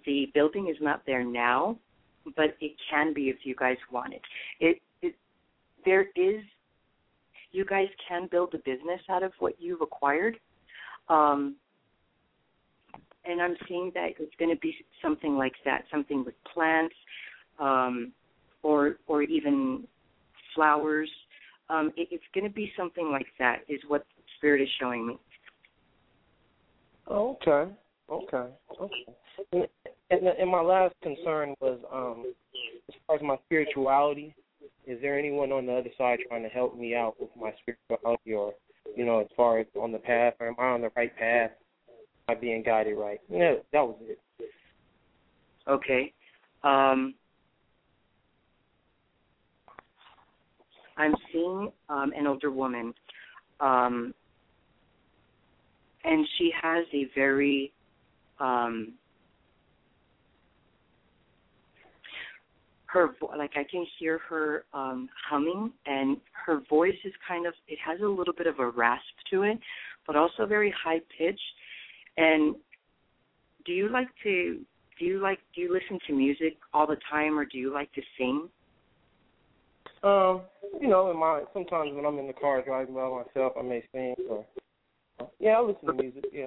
the 0.04 0.30
building 0.34 0.68
is 0.68 0.76
not 0.80 1.04
there 1.06 1.24
now, 1.24 1.78
but 2.36 2.56
it 2.60 2.72
can 2.90 3.12
be 3.14 3.28
if 3.30 3.44
you 3.44 3.54
guys 3.54 3.78
want 3.90 4.12
it. 4.14 4.22
It, 4.60 4.82
it 5.02 5.14
there 5.84 6.06
is 6.16 6.42
you 7.52 7.64
guys 7.64 7.88
can 8.08 8.28
build 8.30 8.54
a 8.54 8.58
business 8.58 9.00
out 9.08 9.22
of 9.22 9.32
what 9.38 9.54
you've 9.60 9.82
acquired. 9.82 10.38
Um 11.08 11.56
and 13.24 13.40
I'm 13.40 13.56
seeing 13.68 13.90
that 13.94 14.10
it's 14.18 14.34
going 14.38 14.50
to 14.54 14.60
be 14.60 14.74
something 15.02 15.36
like 15.36 15.52
that, 15.64 15.84
something 15.90 16.24
with 16.24 16.34
plants, 16.52 16.94
um, 17.58 18.12
or 18.62 18.96
or 19.06 19.22
even 19.22 19.86
flowers. 20.54 21.10
Um, 21.70 21.92
it, 21.96 22.08
it's 22.10 22.24
going 22.34 22.44
to 22.44 22.52
be 22.52 22.72
something 22.76 23.10
like 23.10 23.26
that, 23.38 23.60
is 23.68 23.80
what 23.86 24.04
Spirit 24.36 24.60
is 24.60 24.68
showing 24.80 25.06
me. 25.06 25.18
Oh, 27.06 27.36
okay, 27.42 27.72
okay, 28.10 28.52
okay. 28.80 29.68
And, 30.10 30.26
and, 30.26 30.50
my 30.50 30.60
last 30.60 30.94
concern 31.02 31.54
was, 31.60 31.78
um, 31.92 32.32
as 32.88 32.94
far 33.06 33.16
as 33.16 33.22
my 33.22 33.36
spirituality, 33.46 34.34
is 34.86 35.00
there 35.00 35.18
anyone 35.18 35.52
on 35.52 35.66
the 35.66 35.72
other 35.72 35.90
side 35.96 36.18
trying 36.28 36.42
to 36.42 36.48
help 36.48 36.76
me 36.76 36.94
out 36.94 37.14
with 37.20 37.30
my 37.40 37.52
spirituality, 37.62 38.34
or 38.34 38.54
you 38.96 39.04
know, 39.04 39.20
as 39.20 39.28
far 39.36 39.60
as 39.60 39.66
on 39.80 39.92
the 39.92 39.98
path, 39.98 40.34
or 40.40 40.48
am 40.48 40.56
I 40.58 40.64
on 40.64 40.80
the 40.80 40.90
right 40.96 41.16
path? 41.16 41.50
Am 42.28 42.36
I 42.36 42.40
being 42.40 42.62
guided 42.64 42.98
right? 42.98 43.20
Yeah, 43.30 43.54
that 43.72 43.82
was 43.82 43.96
it. 44.02 44.18
Okay. 45.68 46.12
Um, 46.64 47.14
I'm 51.00 51.14
seeing 51.32 51.72
um, 51.88 52.12
an 52.16 52.26
older 52.26 52.50
woman, 52.50 52.92
um, 53.60 54.14
and 56.04 56.26
she 56.36 56.50
has 56.62 56.84
a 56.92 57.06
very 57.14 57.72
um, 58.38 58.94
her 62.86 63.10
like 63.36 63.52
I 63.56 63.64
can 63.64 63.86
hear 63.98 64.18
her 64.28 64.64
um 64.74 65.08
humming 65.28 65.72
and 65.86 66.16
her 66.44 66.60
voice 66.68 66.96
is 67.04 67.12
kind 67.26 67.46
of 67.46 67.54
it 67.68 67.78
has 67.84 68.00
a 68.00 68.06
little 68.06 68.34
bit 68.34 68.46
of 68.46 68.58
a 68.58 68.68
rasp 68.68 69.04
to 69.30 69.42
it, 69.42 69.58
but 70.06 70.16
also 70.16 70.46
very 70.46 70.74
high 70.82 71.00
pitched. 71.16 71.40
And 72.16 72.56
do 73.64 73.72
you 73.72 73.88
like 73.88 74.08
to 74.24 74.60
do 74.98 75.04
you 75.04 75.20
like 75.20 75.38
do 75.54 75.60
you 75.60 75.72
listen 75.72 75.98
to 76.08 76.12
music 76.12 76.58
all 76.74 76.86
the 76.86 76.98
time 77.10 77.38
or 77.38 77.44
do 77.44 77.58
you 77.58 77.72
like 77.72 77.92
to 77.92 78.02
sing? 78.18 78.48
Um, 80.02 80.42
you 80.80 80.88
know, 80.88 81.10
in 81.10 81.18
my 81.18 81.42
sometimes 81.52 81.92
when 81.94 82.06
I'm 82.06 82.18
in 82.18 82.26
the 82.26 82.32
car 82.32 82.62
driving 82.62 82.94
by 82.94 83.08
myself, 83.08 83.52
I 83.58 83.62
may 83.62 83.82
sing 83.92 84.14
or 84.28 84.46
yeah, 85.38 85.58
I 85.58 85.60
listen 85.60 85.86
to 85.86 85.92
music. 85.92 86.24
Yeah. 86.32 86.46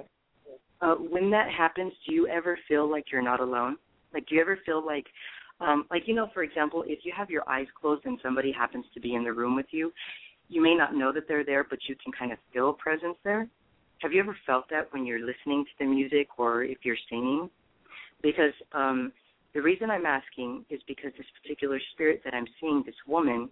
Uh, 0.80 0.94
when 0.96 1.30
that 1.30 1.50
happens, 1.50 1.92
do 2.06 2.14
you 2.14 2.26
ever 2.26 2.58
feel 2.66 2.90
like 2.90 3.06
you're 3.12 3.22
not 3.22 3.40
alone? 3.40 3.76
Like, 4.12 4.26
do 4.26 4.34
you 4.34 4.40
ever 4.40 4.58
feel 4.66 4.84
like, 4.84 5.06
um, 5.60 5.86
like 5.90 6.02
you 6.06 6.14
know, 6.14 6.28
for 6.34 6.42
example, 6.42 6.84
if 6.86 7.00
you 7.04 7.12
have 7.16 7.30
your 7.30 7.48
eyes 7.48 7.66
closed 7.80 8.04
and 8.06 8.18
somebody 8.22 8.52
happens 8.52 8.84
to 8.94 9.00
be 9.00 9.14
in 9.14 9.24
the 9.24 9.32
room 9.32 9.54
with 9.54 9.66
you, 9.70 9.92
you 10.48 10.60
may 10.60 10.74
not 10.74 10.94
know 10.94 11.12
that 11.12 11.26
they're 11.28 11.44
there, 11.44 11.64
but 11.64 11.78
you 11.88 11.96
can 12.02 12.12
kind 12.12 12.32
of 12.32 12.38
feel 12.52 12.70
a 12.70 12.74
presence 12.74 13.16
there. 13.24 13.48
Have 14.00 14.12
you 14.12 14.20
ever 14.20 14.36
felt 14.46 14.68
that 14.70 14.92
when 14.92 15.06
you're 15.06 15.20
listening 15.24 15.64
to 15.64 15.70
the 15.78 15.86
music 15.86 16.28
or 16.36 16.64
if 16.64 16.78
you're 16.82 16.96
singing? 17.08 17.48
Because 18.22 18.52
um, 18.72 19.12
the 19.54 19.62
reason 19.62 19.90
I'm 19.90 20.06
asking 20.06 20.64
is 20.68 20.80
because 20.86 21.12
this 21.16 21.26
particular 21.40 21.78
spirit 21.92 22.22
that 22.24 22.34
I'm 22.34 22.46
seeing, 22.60 22.82
this 22.84 22.94
woman, 23.06 23.48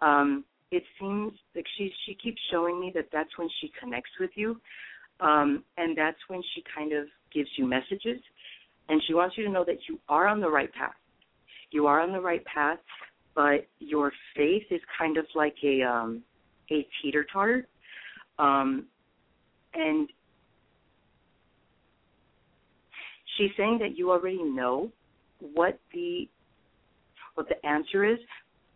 um, 0.00 0.44
it 0.70 0.84
seems 1.00 1.32
like 1.54 1.66
she 1.76 1.92
she 2.06 2.14
keeps 2.14 2.40
showing 2.50 2.80
me 2.80 2.92
that 2.94 3.08
that's 3.12 3.36
when 3.36 3.48
she 3.60 3.70
connects 3.80 4.10
with 4.20 4.30
you, 4.34 4.60
um, 5.20 5.64
and 5.76 5.96
that's 5.96 6.18
when 6.28 6.42
she 6.54 6.62
kind 6.74 6.92
of 6.92 7.06
gives 7.32 7.48
you 7.56 7.66
messages, 7.66 8.20
and 8.88 9.02
she 9.06 9.14
wants 9.14 9.36
you 9.36 9.44
to 9.44 9.50
know 9.50 9.64
that 9.64 9.78
you 9.88 9.98
are 10.08 10.26
on 10.26 10.40
the 10.40 10.48
right 10.48 10.72
path. 10.72 10.94
You 11.70 11.86
are 11.86 12.00
on 12.00 12.12
the 12.12 12.20
right 12.20 12.44
path, 12.44 12.78
but 13.34 13.66
your 13.80 14.12
faith 14.36 14.64
is 14.70 14.80
kind 14.98 15.16
of 15.16 15.26
like 15.34 15.56
a 15.64 15.82
um, 15.82 16.22
a 16.70 16.86
teeter 17.02 17.26
totter, 17.32 17.66
um, 18.38 18.86
and 19.74 20.08
she's 23.36 23.50
saying 23.56 23.78
that 23.80 23.96
you 23.96 24.10
already 24.10 24.42
know 24.42 24.90
what 25.40 25.78
the 25.92 26.28
what 27.34 27.48
the 27.48 27.66
answer 27.66 28.04
is, 28.04 28.18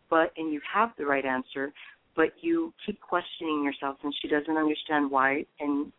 but 0.08 0.32
and 0.36 0.52
you 0.52 0.60
have 0.72 0.90
the 0.98 1.04
right 1.06 1.24
answer, 1.24 1.72
but 2.14 2.28
you 2.40 2.72
keep 2.84 3.00
questioning 3.00 3.64
yourself 3.64 3.96
and 4.02 4.14
she 4.20 4.28
doesn't 4.28 4.56
understand 4.56 5.10
why 5.10 5.44
and 5.60 5.92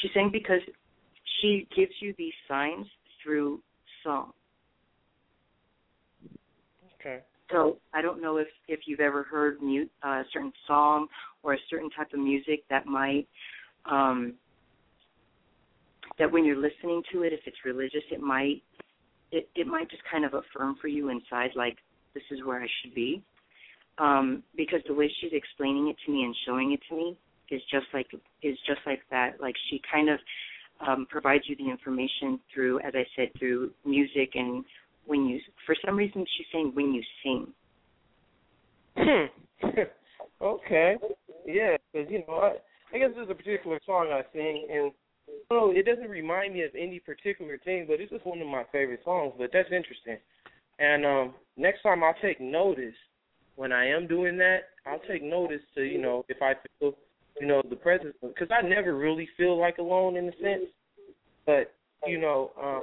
she's 0.00 0.10
saying 0.14 0.30
because 0.32 0.60
she 1.40 1.68
gives 1.76 1.92
you 2.00 2.14
these 2.16 2.32
signs 2.46 2.86
through 3.22 3.60
song. 4.02 4.32
Okay. 7.00 7.20
So 7.50 7.78
I 7.94 8.02
don't 8.02 8.20
know 8.20 8.36
if 8.38 8.48
if 8.66 8.80
you've 8.86 9.00
ever 9.00 9.22
heard 9.22 9.62
mu- 9.62 9.86
uh, 10.04 10.08
a 10.08 10.24
certain 10.32 10.52
song 10.66 11.06
or 11.42 11.54
a 11.54 11.58
certain 11.70 11.90
type 11.90 12.12
of 12.12 12.20
music 12.20 12.64
that 12.70 12.86
might 12.86 13.26
um 13.86 14.34
that 16.18 16.30
when 16.30 16.44
you're 16.44 16.56
listening 16.56 17.02
to 17.12 17.22
it, 17.22 17.32
if 17.32 17.40
it's 17.46 17.56
religious, 17.64 18.02
it 18.10 18.20
might 18.20 18.62
it 19.30 19.48
it 19.54 19.66
might 19.66 19.90
just 19.90 20.02
kind 20.10 20.24
of 20.24 20.34
affirm 20.34 20.76
for 20.80 20.88
you 20.88 21.10
inside 21.10 21.50
like 21.54 21.76
this 22.14 22.22
is 22.30 22.44
where 22.44 22.62
I 22.62 22.66
should 22.82 22.94
be. 22.94 23.22
Um, 23.98 24.44
because 24.56 24.80
the 24.86 24.94
way 24.94 25.10
she's 25.20 25.32
explaining 25.32 25.88
it 25.88 25.96
to 26.06 26.12
me 26.12 26.22
and 26.22 26.34
showing 26.46 26.72
it 26.72 26.80
to 26.88 26.96
me 26.96 27.16
is 27.50 27.60
just 27.70 27.86
like 27.92 28.06
is 28.42 28.56
just 28.66 28.80
like 28.86 29.00
that. 29.10 29.40
Like 29.40 29.54
she 29.70 29.80
kind 29.90 30.08
of 30.08 30.18
um, 30.86 31.06
provides 31.10 31.44
you 31.46 31.56
the 31.56 31.68
information 31.68 32.38
through, 32.52 32.80
as 32.80 32.94
I 32.94 33.04
said, 33.16 33.28
through 33.38 33.70
music 33.84 34.30
and 34.34 34.64
when 35.06 35.26
you. 35.26 35.40
For 35.66 35.74
some 35.84 35.96
reason, 35.96 36.24
she's 36.36 36.46
saying 36.52 36.72
when 36.74 36.92
you 36.92 37.02
sing. 37.22 37.52
okay. 40.42 40.96
Yeah, 41.46 41.76
because 41.92 42.10
you 42.10 42.22
know, 42.26 42.34
I, 42.34 42.56
I 42.94 42.98
guess 42.98 43.10
there's 43.14 43.30
a 43.30 43.34
particular 43.34 43.80
song 43.86 44.08
I 44.12 44.22
sing, 44.32 44.68
and 44.70 44.92
know, 45.50 45.70
it 45.70 45.86
doesn't 45.86 46.10
remind 46.10 46.54
me 46.54 46.62
of 46.62 46.70
any 46.74 47.00
particular 47.00 47.58
thing, 47.64 47.86
but 47.88 48.00
it's 48.00 48.12
just 48.12 48.26
one 48.26 48.40
of 48.40 48.46
my 48.46 48.64
favorite 48.72 49.00
songs. 49.04 49.34
But 49.38 49.50
that's 49.52 49.70
interesting. 49.72 50.18
And 50.78 51.04
um 51.04 51.34
next 51.56 51.82
time 51.82 52.04
I'll 52.04 52.14
take 52.22 52.40
notice 52.40 52.94
when 53.56 53.72
I 53.72 53.86
am 53.86 54.06
doing 54.06 54.36
that. 54.38 54.70
I'll 54.86 55.00
take 55.08 55.22
notice 55.22 55.60
to 55.74 55.82
you 55.82 56.00
know 56.00 56.24
if 56.28 56.38
I 56.42 56.54
feel 56.78 56.94
you 57.40 57.46
know 57.46 57.62
the 57.68 57.76
presence 57.76 58.14
because 58.22 58.48
I 58.50 58.66
never 58.66 58.96
really 58.96 59.28
feel 59.36 59.58
like 59.58 59.78
alone 59.78 60.16
in 60.16 60.28
a 60.28 60.32
sense, 60.42 60.70
but 61.46 61.72
you 62.06 62.18
know 62.18 62.52
um 62.60 62.82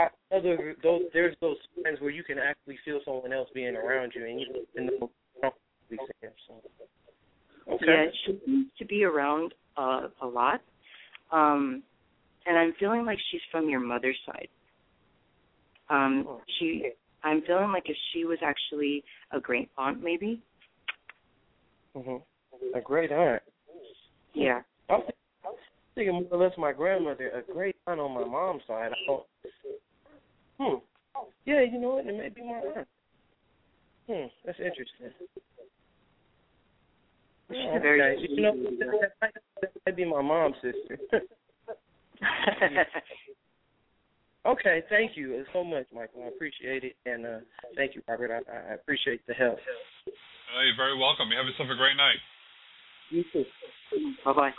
I, 0.00 0.36
other 0.36 0.74
those 0.82 1.02
there's 1.12 1.36
those 1.40 1.56
times 1.84 2.00
where 2.00 2.10
you 2.10 2.24
can 2.24 2.38
actually 2.38 2.78
feel 2.84 3.00
someone 3.04 3.32
else 3.32 3.48
being 3.54 3.76
around 3.76 4.12
you 4.14 4.26
and 4.26 4.40
you 4.40 4.46
and 4.76 4.86
know 4.86 5.10
don't 5.42 5.54
really 5.90 6.04
say 6.06 6.28
it, 6.28 6.34
so. 6.48 6.54
Okay. 7.66 7.86
Yeah, 7.86 8.04
she 8.26 8.40
needs 8.46 8.70
to 8.78 8.84
be 8.84 9.04
around 9.04 9.54
uh, 9.76 10.08
a 10.22 10.26
lot. 10.26 10.60
Um, 11.34 11.82
and 12.46 12.56
I'm 12.56 12.74
feeling 12.78 13.04
like 13.04 13.18
she's 13.30 13.40
from 13.50 13.68
your 13.68 13.80
mother's 13.80 14.18
side. 14.24 14.48
Um, 15.90 16.38
she, 16.58 16.90
I'm 17.24 17.42
feeling 17.42 17.72
like 17.72 17.84
if 17.86 17.96
she 18.12 18.24
was 18.24 18.38
actually 18.42 19.02
a 19.32 19.40
great 19.40 19.68
aunt, 19.76 20.02
maybe. 20.02 20.40
hmm 21.94 22.16
A 22.74 22.80
great 22.80 23.10
aunt. 23.10 23.42
Yeah. 24.32 24.60
I'm 24.88 25.00
thinking 25.94 26.14
more 26.14 26.24
or 26.30 26.38
less 26.46 26.56
my 26.56 26.72
grandmother, 26.72 27.30
a 27.30 27.52
great 27.52 27.76
aunt 27.86 28.00
on 28.00 28.12
my 28.12 28.24
mom's 28.24 28.62
side. 28.66 28.92
I 28.92 28.96
don't. 29.06 29.24
Hmm. 30.58 30.78
Yeah, 31.44 31.62
you 31.62 31.80
know 31.80 31.96
what? 31.96 32.06
It 32.06 32.16
may 32.16 32.28
be 32.28 32.42
my 32.42 32.60
aunt. 32.78 32.88
Hmm. 34.06 34.26
That's 34.44 34.58
interesting. 34.58 35.10
She's 37.50 37.60
Yeah, 37.60 37.76
a 37.76 37.80
very 37.80 38.02
okay. 38.02 38.26
You 38.28 38.42
know, 38.42 38.54
that 38.54 39.12
might, 39.20 39.34
that 39.60 39.72
might 39.86 39.96
be 39.96 40.04
my 40.04 40.22
mom's 40.22 40.56
sister. 40.56 40.98
okay, 44.46 44.82
thank 44.88 45.16
you 45.16 45.44
so 45.52 45.64
much, 45.64 45.86
Michael. 45.94 46.22
I 46.24 46.28
appreciate 46.28 46.84
it, 46.84 46.96
and 47.06 47.26
uh 47.26 47.38
thank 47.76 47.94
you, 47.94 48.02
Robert. 48.08 48.30
I, 48.30 48.70
I 48.70 48.74
appreciate 48.74 49.26
the 49.26 49.34
help. 49.34 49.58
Oh, 50.56 50.62
you're 50.62 50.76
very 50.76 50.98
welcome. 50.98 51.28
You 51.30 51.36
have 51.36 51.46
yourself 51.46 51.68
a 51.70 51.76
great 51.76 51.96
night. 51.96 52.18
You 53.10 53.24
too. 53.32 53.44
Bye 54.24 54.32
bye. 54.32 54.50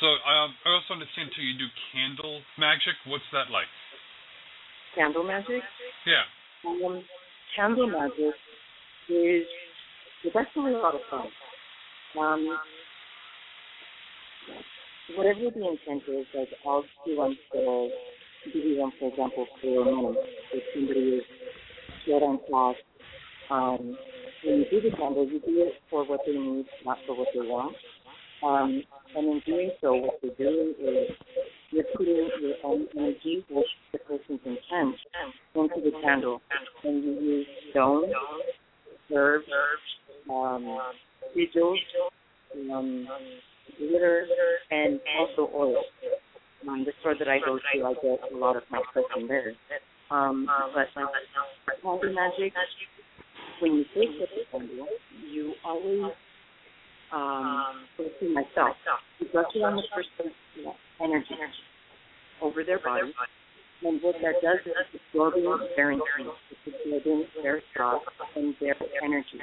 So 0.00 0.06
um, 0.06 0.54
I 0.62 0.78
also 0.78 0.94
understand 0.94 1.30
too. 1.34 1.42
You 1.42 1.58
do 1.58 1.66
candle 1.90 2.40
magic. 2.58 2.94
What's 3.06 3.26
that 3.32 3.50
like? 3.50 3.66
Candle 4.94 5.24
magic. 5.24 5.62
Yeah. 6.06 6.22
Um, 6.66 7.02
candle 7.56 7.90
magic 7.90 8.34
is 9.10 9.46
it's 10.24 10.36
actually 10.38 10.74
a 10.74 10.78
lot 10.78 10.94
of 10.94 11.00
fun. 11.10 11.26
Um, 12.18 12.58
whatever 15.16 15.50
the 15.50 15.66
intent 15.66 16.02
is, 16.06 16.26
like 16.34 16.48
I'll 16.66 16.84
do 17.04 17.16
one 17.16 17.36
for 17.50 17.90
give 18.52 18.64
you 18.64 18.78
one 18.78 18.92
for 18.98 19.10
example 19.10 19.46
for 19.60 19.84
money. 19.84 20.18
If 20.52 20.62
somebody 20.74 21.18
is 21.18 21.24
short 22.06 22.22
on 22.22 22.38
cash, 22.46 22.80
um, 23.50 23.98
when 24.44 24.58
you 24.60 24.66
do 24.70 24.90
the 24.90 24.96
candle, 24.96 25.26
you 25.26 25.40
do 25.40 25.62
it 25.66 25.74
for 25.90 26.06
what 26.06 26.20
they 26.24 26.32
need, 26.32 26.66
not 26.84 26.98
for 27.06 27.16
what 27.16 27.28
they 27.34 27.40
want. 27.40 27.74
Um, 28.42 28.82
and 29.16 29.26
in 29.26 29.42
doing 29.46 29.70
so, 29.80 29.94
what 29.94 30.18
you're 30.22 30.34
doing 30.34 30.74
is 30.80 31.10
you're 31.70 31.84
putting 31.96 32.30
your 32.40 32.54
own 32.64 32.86
energy, 32.96 33.44
which 33.50 33.66
the 33.92 33.98
person's 33.98 34.40
intent, 34.44 34.96
into 35.54 35.80
the 35.84 35.92
candle. 36.02 36.40
And 36.84 37.04
you 37.04 37.10
use 37.12 37.46
stones, 37.70 38.12
herbs, 39.14 39.46
um, 40.30 40.78
sigils, 41.36 41.76
um, 42.72 43.08
glitter, 43.78 44.26
and 44.70 45.00
also 45.18 45.50
oil. 45.54 45.82
Um, 46.68 46.84
the 46.84 46.92
store 47.00 47.14
that 47.18 47.28
I 47.28 47.38
go 47.38 47.56
to, 47.56 47.84
I 47.84 47.94
get 47.94 48.32
a 48.32 48.36
lot 48.36 48.56
of 48.56 48.62
my 48.70 48.80
stuff 48.90 49.04
from 49.12 49.28
there. 49.28 49.52
Um, 50.10 50.48
but 50.74 50.86
like 50.96 52.14
magic, 52.14 52.52
when 53.60 53.74
you 53.74 53.84
take 53.94 54.18
the 54.18 54.26
candle, 54.50 54.86
you 55.30 55.52
always 55.64 56.12
um, 57.12 57.86
to 57.96 58.34
myself, 58.34 58.76
it 59.20 59.34
on 59.34 59.76
the 59.76 59.82
person's 59.94 60.34
energy 61.00 61.36
over 62.42 62.64
their 62.64 62.78
body. 62.78 63.12
And 63.84 64.02
what 64.02 64.16
that 64.22 64.42
does 64.42 64.58
is 64.66 64.74
it's 64.74 65.02
absorbing 65.10 65.44
their 65.76 65.92
energy, 65.92 66.26
it's 66.50 66.66
absorbing 66.66 67.24
their 67.42 67.62
thoughts 67.76 68.04
and 68.34 68.54
their 68.60 68.76
energy. 69.04 69.38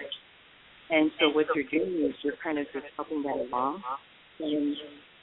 And 0.90 1.10
so 1.20 1.30
what 1.30 1.48
you're 1.56 1.66
doing 1.72 2.06
is 2.06 2.14
you're 2.22 2.38
kind 2.44 2.60
of 2.60 2.66
just 2.74 2.86
helping 2.96 3.24
that 3.24 3.48
along. 3.48 3.82
And 4.40 4.76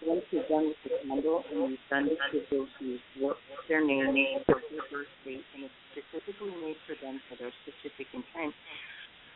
once 0.07 0.23
you're 0.31 0.49
done 0.49 0.73
with 0.73 0.81
the 0.83 0.91
candle 1.07 1.45
and 1.53 1.71
you've 1.71 1.87
done 1.91 2.09
the 2.09 2.17
sigils, 2.33 2.67
you 2.81 2.99
work 3.21 3.37
their 3.69 3.85
name, 3.85 4.43
their 4.49 4.57
birth 4.91 5.07
date, 5.25 5.45
and 5.55 5.69
it's 5.69 5.79
specifically 5.93 6.51
made 6.65 6.77
for 6.89 6.97
them 7.05 7.21
for 7.29 7.37
their 7.37 7.53
specific 7.63 8.09
intent. 8.11 8.55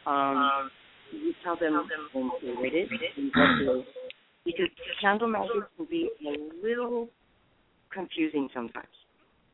Um, 0.07 0.71
you 1.13 1.33
tell 1.45 1.57
them 1.57 1.89
when 2.13 2.31
to 2.41 2.61
light 2.61 2.73
it. 2.75 2.89
because 4.45 4.69
candle 5.01 5.29
magic 5.29 5.51
can 5.77 5.87
be 5.91 6.11
a 6.27 6.67
little 6.67 7.09
confusing 7.93 8.49
sometimes. 8.55 8.87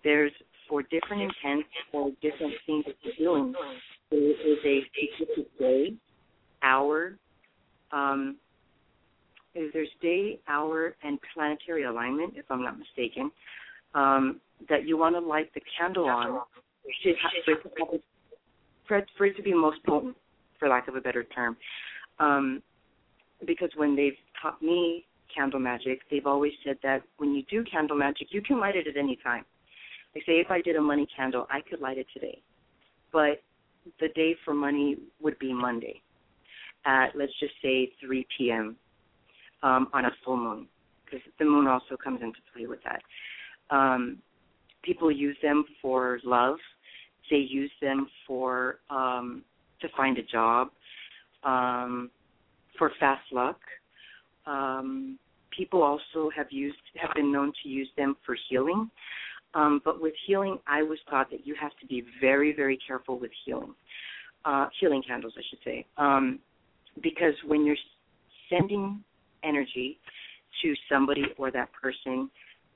There's 0.04 0.32
for 0.68 0.82
different 0.82 1.22
intents 1.22 1.68
or 1.92 2.10
different 2.22 2.54
things 2.66 2.84
that 2.86 2.94
you're 3.02 3.36
doing, 3.36 3.54
there 4.10 4.20
is 4.20 4.58
a 4.64 4.80
specific 4.86 5.58
day, 5.58 5.94
hour, 6.62 7.16
um, 7.92 8.36
there's 9.54 9.88
day, 10.00 10.40
hour, 10.48 10.94
and 11.02 11.18
planetary 11.34 11.84
alignment, 11.84 12.34
if 12.36 12.46
I'm 12.50 12.62
not 12.62 12.78
mistaken, 12.78 13.30
um, 13.94 14.40
that 14.68 14.86
you 14.86 14.96
want 14.96 15.14
to 15.14 15.20
light 15.20 15.52
the 15.54 15.60
candle 15.78 16.08
on 16.08 16.40
to 17.02 17.08
have, 17.08 17.58
for, 18.88 18.96
it, 18.96 19.06
for 19.16 19.26
it 19.26 19.36
to 19.36 19.42
be 19.42 19.52
most 19.52 19.84
potent, 19.84 20.16
for 20.62 20.68
lack 20.68 20.86
of 20.86 20.94
a 20.94 21.00
better 21.00 21.24
term. 21.24 21.56
Um, 22.20 22.62
because 23.44 23.70
when 23.74 23.96
they've 23.96 24.16
taught 24.40 24.62
me 24.62 25.04
candle 25.34 25.58
magic, 25.58 26.02
they've 26.08 26.26
always 26.26 26.52
said 26.64 26.78
that 26.84 27.02
when 27.16 27.34
you 27.34 27.42
do 27.50 27.64
candle 27.64 27.96
magic, 27.96 28.28
you 28.30 28.40
can 28.40 28.60
light 28.60 28.76
it 28.76 28.86
at 28.86 28.96
any 28.96 29.18
time. 29.24 29.44
Like 30.14 30.24
say 30.24 30.34
if 30.34 30.50
I 30.50 30.60
did 30.60 30.76
a 30.76 30.80
money 30.80 31.08
candle, 31.16 31.48
I 31.50 31.60
could 31.68 31.80
light 31.80 31.98
it 31.98 32.06
today. 32.14 32.40
But 33.12 33.42
the 33.98 34.08
day 34.14 34.36
for 34.44 34.54
money 34.54 34.98
would 35.20 35.36
be 35.40 35.52
Monday 35.52 36.00
at 36.86 37.08
let's 37.16 37.32
just 37.40 37.54
say 37.60 37.90
3 38.04 38.24
p.m. 38.38 38.76
Um, 39.64 39.88
on 39.92 40.04
a 40.04 40.10
full 40.24 40.36
moon, 40.36 40.66
because 41.04 41.20
the 41.38 41.44
moon 41.44 41.68
also 41.68 41.96
comes 41.96 42.20
into 42.20 42.38
play 42.52 42.66
with 42.66 42.80
that. 42.84 43.02
Um, 43.74 44.18
people 44.82 45.10
use 45.10 45.36
them 45.40 45.64
for 45.80 46.18
love. 46.24 46.56
They 47.30 47.36
use 47.36 47.70
them 47.80 48.08
for 48.26 48.80
um, 48.90 49.44
to 49.82 49.88
find 49.96 50.18
a 50.18 50.22
job, 50.22 50.68
um, 51.44 52.10
for 52.78 52.90
fast 52.98 53.22
luck. 53.32 53.60
Um, 54.46 55.18
people 55.56 55.82
also 55.82 56.30
have 56.34 56.46
used 56.50 56.78
have 57.00 57.14
been 57.14 57.30
known 57.30 57.52
to 57.62 57.68
use 57.68 57.88
them 57.96 58.16
for 58.24 58.36
healing. 58.48 58.90
Um, 59.54 59.82
but 59.84 60.00
with 60.00 60.14
healing, 60.26 60.58
I 60.66 60.82
was 60.82 60.98
taught 61.10 61.30
that 61.30 61.46
you 61.46 61.54
have 61.60 61.72
to 61.80 61.86
be 61.86 62.04
very, 62.20 62.54
very 62.54 62.78
careful 62.86 63.18
with 63.18 63.30
healing, 63.44 63.74
uh, 64.46 64.68
healing 64.80 65.02
candles, 65.06 65.34
I 65.36 65.42
should 65.50 65.58
say, 65.62 65.86
um, 65.98 66.38
because 67.02 67.34
when 67.46 67.66
you're 67.66 67.76
sending 68.48 69.02
energy 69.44 69.98
to 70.62 70.74
somebody 70.90 71.24
or 71.36 71.50
that 71.50 71.68
person 71.72 72.30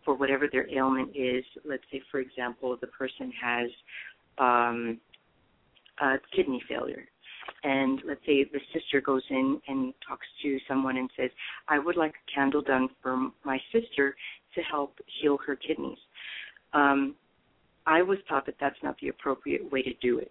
for 0.04 0.14
whatever 0.14 0.48
their 0.50 0.70
ailment 0.70 1.16
is, 1.16 1.44
let's 1.64 1.82
say, 1.90 2.02
for 2.10 2.20
example, 2.20 2.76
the 2.80 2.86
person 2.88 3.32
has 3.42 3.70
um, 4.38 4.98
uh, 6.02 6.16
kidney 6.34 6.62
failure, 6.68 7.06
and 7.64 8.02
let's 8.06 8.20
say 8.26 8.44
the 8.44 8.60
sister 8.72 9.00
goes 9.00 9.22
in 9.30 9.60
and 9.68 9.94
talks 10.06 10.26
to 10.42 10.58
someone 10.68 10.96
and 10.96 11.10
says, 11.16 11.30
"I 11.68 11.78
would 11.78 11.96
like 11.96 12.14
a 12.14 12.32
candle 12.34 12.62
done 12.62 12.88
for 13.02 13.30
my 13.44 13.58
sister 13.72 14.16
to 14.54 14.60
help 14.62 14.98
heal 15.20 15.38
her 15.46 15.56
kidneys." 15.56 15.98
um, 16.76 17.14
I 17.86 18.02
was 18.02 18.18
taught 18.28 18.46
that 18.46 18.56
that's 18.60 18.76
not 18.82 18.96
the 19.00 19.08
appropriate 19.08 19.70
way 19.72 19.82
to 19.82 19.94
do 20.02 20.18
it. 20.18 20.30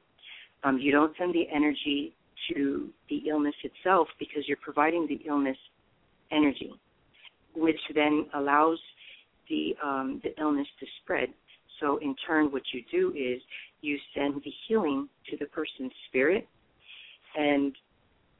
Um, 0.64 0.78
you 0.78 0.92
don't 0.92 1.16
send 1.18 1.34
the 1.34 1.46
energy 1.54 2.16
to 2.54 2.90
the 3.10 3.24
illness 3.30 3.56
itself 3.64 4.08
because 4.20 4.44
you're 4.48 4.58
providing 4.62 5.08
the 5.08 5.20
illness 5.28 5.58
energy, 6.32 6.74
which 7.56 7.80
then 7.94 8.28
allows 8.36 8.78
the 9.50 9.76
um, 9.84 10.22
the 10.24 10.40
illness 10.42 10.68
to 10.80 10.86
spread. 11.02 11.30
So 11.80 11.97
in 11.97 12.15
turn, 12.27 12.52
what 12.52 12.64
you 12.73 12.84
do 12.91 13.14
is 13.15 13.41
you 13.81 13.97
send 14.15 14.41
the 14.43 14.52
healing 14.68 15.10
to 15.30 15.38
the 15.38 15.45
person's 15.45 15.91
spirit, 16.07 16.47
and 17.35 17.76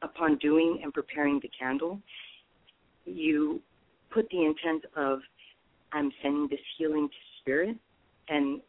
upon 0.02 0.38
doing 0.38 0.80
and 0.82 0.92
preparing 0.92 1.40
the 1.40 1.50
candle, 1.58 2.00
you 3.04 3.60
put 4.10 4.28
the 4.30 4.44
intent 4.44 4.84
of 4.96 5.20
I'm 5.92 6.10
sending 6.22 6.48
this 6.50 6.60
healing 6.76 7.08
to 7.08 7.14
spirit, 7.40 7.76
and 8.28 8.60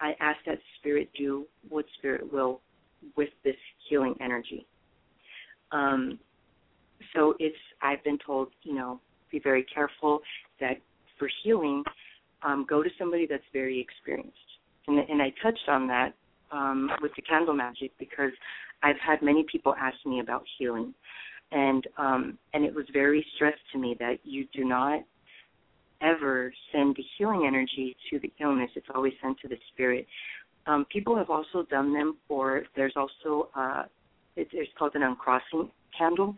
I 0.00 0.14
ask 0.20 0.38
that 0.46 0.58
spirit 0.78 1.08
do 1.16 1.46
what 1.68 1.84
spirit 1.98 2.32
will 2.32 2.60
with 3.16 3.30
this 3.44 3.56
healing 3.88 4.14
energy. 4.20 4.66
Um, 5.72 6.18
so 7.14 7.34
it's 7.38 7.56
I've 7.82 8.02
been 8.04 8.18
told, 8.24 8.48
you 8.62 8.74
know, 8.74 9.00
be 9.30 9.38
very 9.38 9.64
careful 9.72 10.20
that 10.60 10.78
for 11.18 11.28
healing, 11.42 11.84
um, 12.42 12.66
go 12.68 12.82
to 12.82 12.90
somebody 12.98 13.26
that's 13.28 13.42
very 13.52 13.80
experienced. 13.80 14.36
And, 14.86 14.98
and 14.98 15.20
I 15.20 15.32
touched 15.42 15.68
on 15.68 15.86
that 15.88 16.14
um, 16.50 16.90
with 17.02 17.12
the 17.16 17.22
candle 17.22 17.54
magic 17.54 17.92
because 17.98 18.32
I've 18.82 18.98
had 19.04 19.22
many 19.22 19.44
people 19.50 19.74
ask 19.78 19.96
me 20.06 20.20
about 20.20 20.44
healing, 20.58 20.94
and 21.52 21.86
um, 21.96 22.38
and 22.54 22.64
it 22.64 22.74
was 22.74 22.84
very 22.92 23.24
stressed 23.34 23.60
to 23.72 23.78
me 23.78 23.96
that 23.98 24.18
you 24.24 24.46
do 24.54 24.64
not 24.64 25.00
ever 26.00 26.52
send 26.72 26.94
the 26.96 27.04
healing 27.16 27.44
energy 27.46 27.96
to 28.10 28.20
the 28.20 28.32
illness. 28.40 28.70
It's 28.76 28.86
always 28.94 29.12
sent 29.22 29.40
to 29.40 29.48
the 29.48 29.56
spirit. 29.72 30.06
Um, 30.66 30.86
people 30.92 31.16
have 31.16 31.30
also 31.30 31.64
done 31.70 31.92
them 31.92 32.18
for. 32.28 32.62
There's 32.76 32.94
also 32.94 33.48
uh, 33.56 33.84
it, 34.36 34.48
it's 34.52 34.70
called 34.78 34.94
an 34.94 35.02
uncrossing 35.02 35.70
candle, 35.96 36.36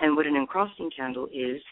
and 0.00 0.16
what 0.16 0.26
an 0.26 0.36
uncrossing 0.36 0.90
candle 0.94 1.28
is, 1.32 1.62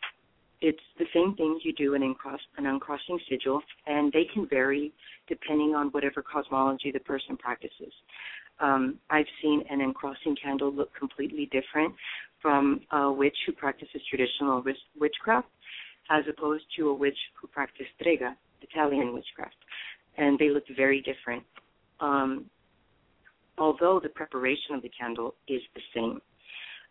it's 0.60 0.80
the 0.98 1.06
same 1.14 1.34
thing 1.36 1.58
you 1.62 1.72
do 1.72 1.94
in 1.94 2.02
an 2.02 2.66
uncrossing 2.66 3.18
sigil, 3.28 3.62
and 3.86 4.12
they 4.12 4.24
can 4.32 4.46
vary 4.48 4.92
depending 5.28 5.74
on 5.74 5.88
whatever 5.88 6.22
cosmology 6.22 6.90
the 6.90 7.00
person 7.00 7.36
practices. 7.36 7.92
Um, 8.60 8.98
I've 9.08 9.26
seen 9.40 9.64
an 9.70 9.80
uncrossing 9.80 10.36
candle 10.42 10.72
look 10.72 10.90
completely 10.94 11.46
different 11.46 11.94
from 12.42 12.80
a 12.92 13.10
witch 13.10 13.36
who 13.46 13.52
practices 13.52 14.02
traditional 14.08 14.62
witchcraft 14.98 15.48
as 16.10 16.24
opposed 16.28 16.64
to 16.76 16.88
a 16.88 16.94
witch 16.94 17.16
who 17.40 17.46
practices 17.48 17.86
strega, 17.98 18.36
Italian 18.60 19.14
witchcraft, 19.14 19.54
and 20.18 20.38
they 20.38 20.50
look 20.50 20.64
very 20.76 21.00
different. 21.00 21.42
Um, 22.00 22.46
although 23.56 24.00
the 24.02 24.08
preparation 24.08 24.74
of 24.74 24.82
the 24.82 24.90
candle 24.90 25.34
is 25.48 25.62
the 25.74 25.80
same, 25.94 26.20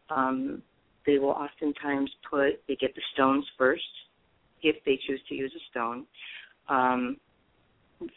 um, 0.10 0.64
they 1.06 1.18
will 1.18 1.30
oftentimes 1.30 2.12
put 2.30 2.62
they 2.68 2.76
get 2.76 2.94
the 2.96 3.02
stones 3.14 3.46
first, 3.58 3.84
if 4.62 4.76
they 4.86 5.00
choose 5.08 5.22
to 5.30 5.36
use 5.36 5.54
a 5.56 5.64
stone, 5.72 6.06
um, 6.68 7.18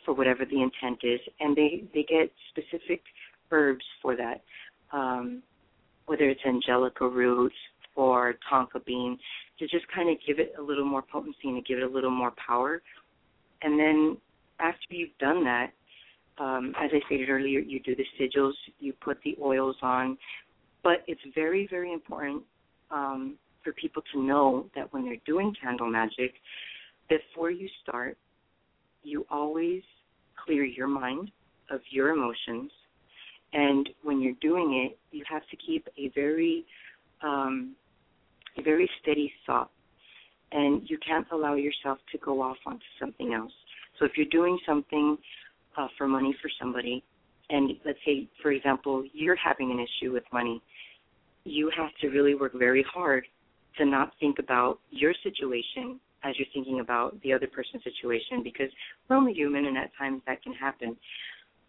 for 0.04 0.14
whatever 0.14 0.44
the 0.44 0.60
intent 0.62 0.98
is, 1.02 1.20
and 1.40 1.56
they 1.56 1.84
they 1.94 2.04
get 2.04 2.30
specific 2.50 3.02
herbs 3.50 3.84
for 4.00 4.16
that, 4.16 4.42
um, 4.92 5.42
whether 6.06 6.28
it's 6.28 6.40
angelica 6.46 7.06
roots 7.06 7.54
or 7.94 8.34
tonka 8.50 8.84
bean, 8.84 9.18
to 9.58 9.66
just 9.68 9.86
kind 9.94 10.08
of 10.08 10.16
give 10.26 10.38
it 10.38 10.54
a 10.58 10.62
little 10.62 10.84
more 10.84 11.02
potency 11.02 11.44
and 11.44 11.56
to 11.56 11.62
give 11.62 11.78
it 11.78 11.84
a 11.84 11.94
little 11.94 12.10
more 12.10 12.32
power. 12.46 12.82
And 13.62 13.78
then 13.78 14.16
after 14.60 14.80
you've 14.90 15.16
done 15.18 15.44
that, 15.44 15.72
um, 16.38 16.74
as 16.82 16.90
I 16.92 17.04
stated 17.06 17.28
earlier, 17.28 17.60
you 17.60 17.78
do 17.80 17.94
the 17.94 18.04
sigils, 18.18 18.54
you 18.80 18.92
put 18.94 19.18
the 19.22 19.36
oils 19.40 19.76
on, 19.82 20.16
but 20.82 21.04
it's 21.06 21.20
very, 21.34 21.66
very 21.70 21.92
important 21.92 22.42
um, 22.92 23.36
for 23.64 23.72
people 23.72 24.02
to 24.12 24.22
know 24.22 24.66
that 24.74 24.92
when 24.92 25.04
they're 25.04 25.16
doing 25.26 25.54
candle 25.60 25.90
magic, 25.90 26.34
before 27.08 27.50
you 27.50 27.68
start, 27.82 28.16
you 29.02 29.26
always 29.30 29.82
clear 30.44 30.64
your 30.64 30.88
mind 30.88 31.30
of 31.70 31.80
your 31.90 32.10
emotions. 32.10 32.70
And 33.52 33.88
when 34.02 34.20
you're 34.20 34.34
doing 34.40 34.88
it, 34.88 34.98
you 35.10 35.24
have 35.28 35.42
to 35.50 35.56
keep 35.56 35.86
a 35.98 36.10
very 36.14 36.64
um, 37.22 37.74
a 38.58 38.62
very 38.62 38.88
steady 39.00 39.32
thought. 39.46 39.70
And 40.52 40.82
you 40.88 40.98
can't 41.06 41.26
allow 41.32 41.54
yourself 41.54 41.98
to 42.12 42.18
go 42.18 42.42
off 42.42 42.56
onto 42.66 42.84
something 43.00 43.32
else. 43.32 43.52
So 43.98 44.04
if 44.04 44.12
you're 44.16 44.26
doing 44.26 44.58
something 44.66 45.16
uh, 45.76 45.88
for 45.96 46.06
money 46.06 46.34
for 46.42 46.50
somebody, 46.60 47.02
and 47.48 47.72
let's 47.84 47.98
say, 48.04 48.28
for 48.42 48.52
example, 48.52 49.04
you're 49.12 49.36
having 49.36 49.70
an 49.70 49.78
issue 49.78 50.12
with 50.12 50.24
money, 50.32 50.62
you 51.44 51.70
have 51.76 51.90
to 52.00 52.08
really 52.08 52.34
work 52.34 52.52
very 52.54 52.84
hard 52.92 53.26
to 53.78 53.84
not 53.84 54.12
think 54.20 54.38
about 54.38 54.78
your 54.90 55.14
situation 55.22 55.98
as 56.24 56.34
you're 56.38 56.46
thinking 56.54 56.80
about 56.80 57.20
the 57.22 57.32
other 57.32 57.46
person's 57.46 57.82
situation 57.82 58.42
because 58.42 58.70
we're 59.08 59.16
only 59.16 59.32
human 59.32 59.66
and 59.66 59.76
at 59.76 59.90
times 59.98 60.22
that 60.26 60.42
can 60.42 60.52
happen. 60.52 60.96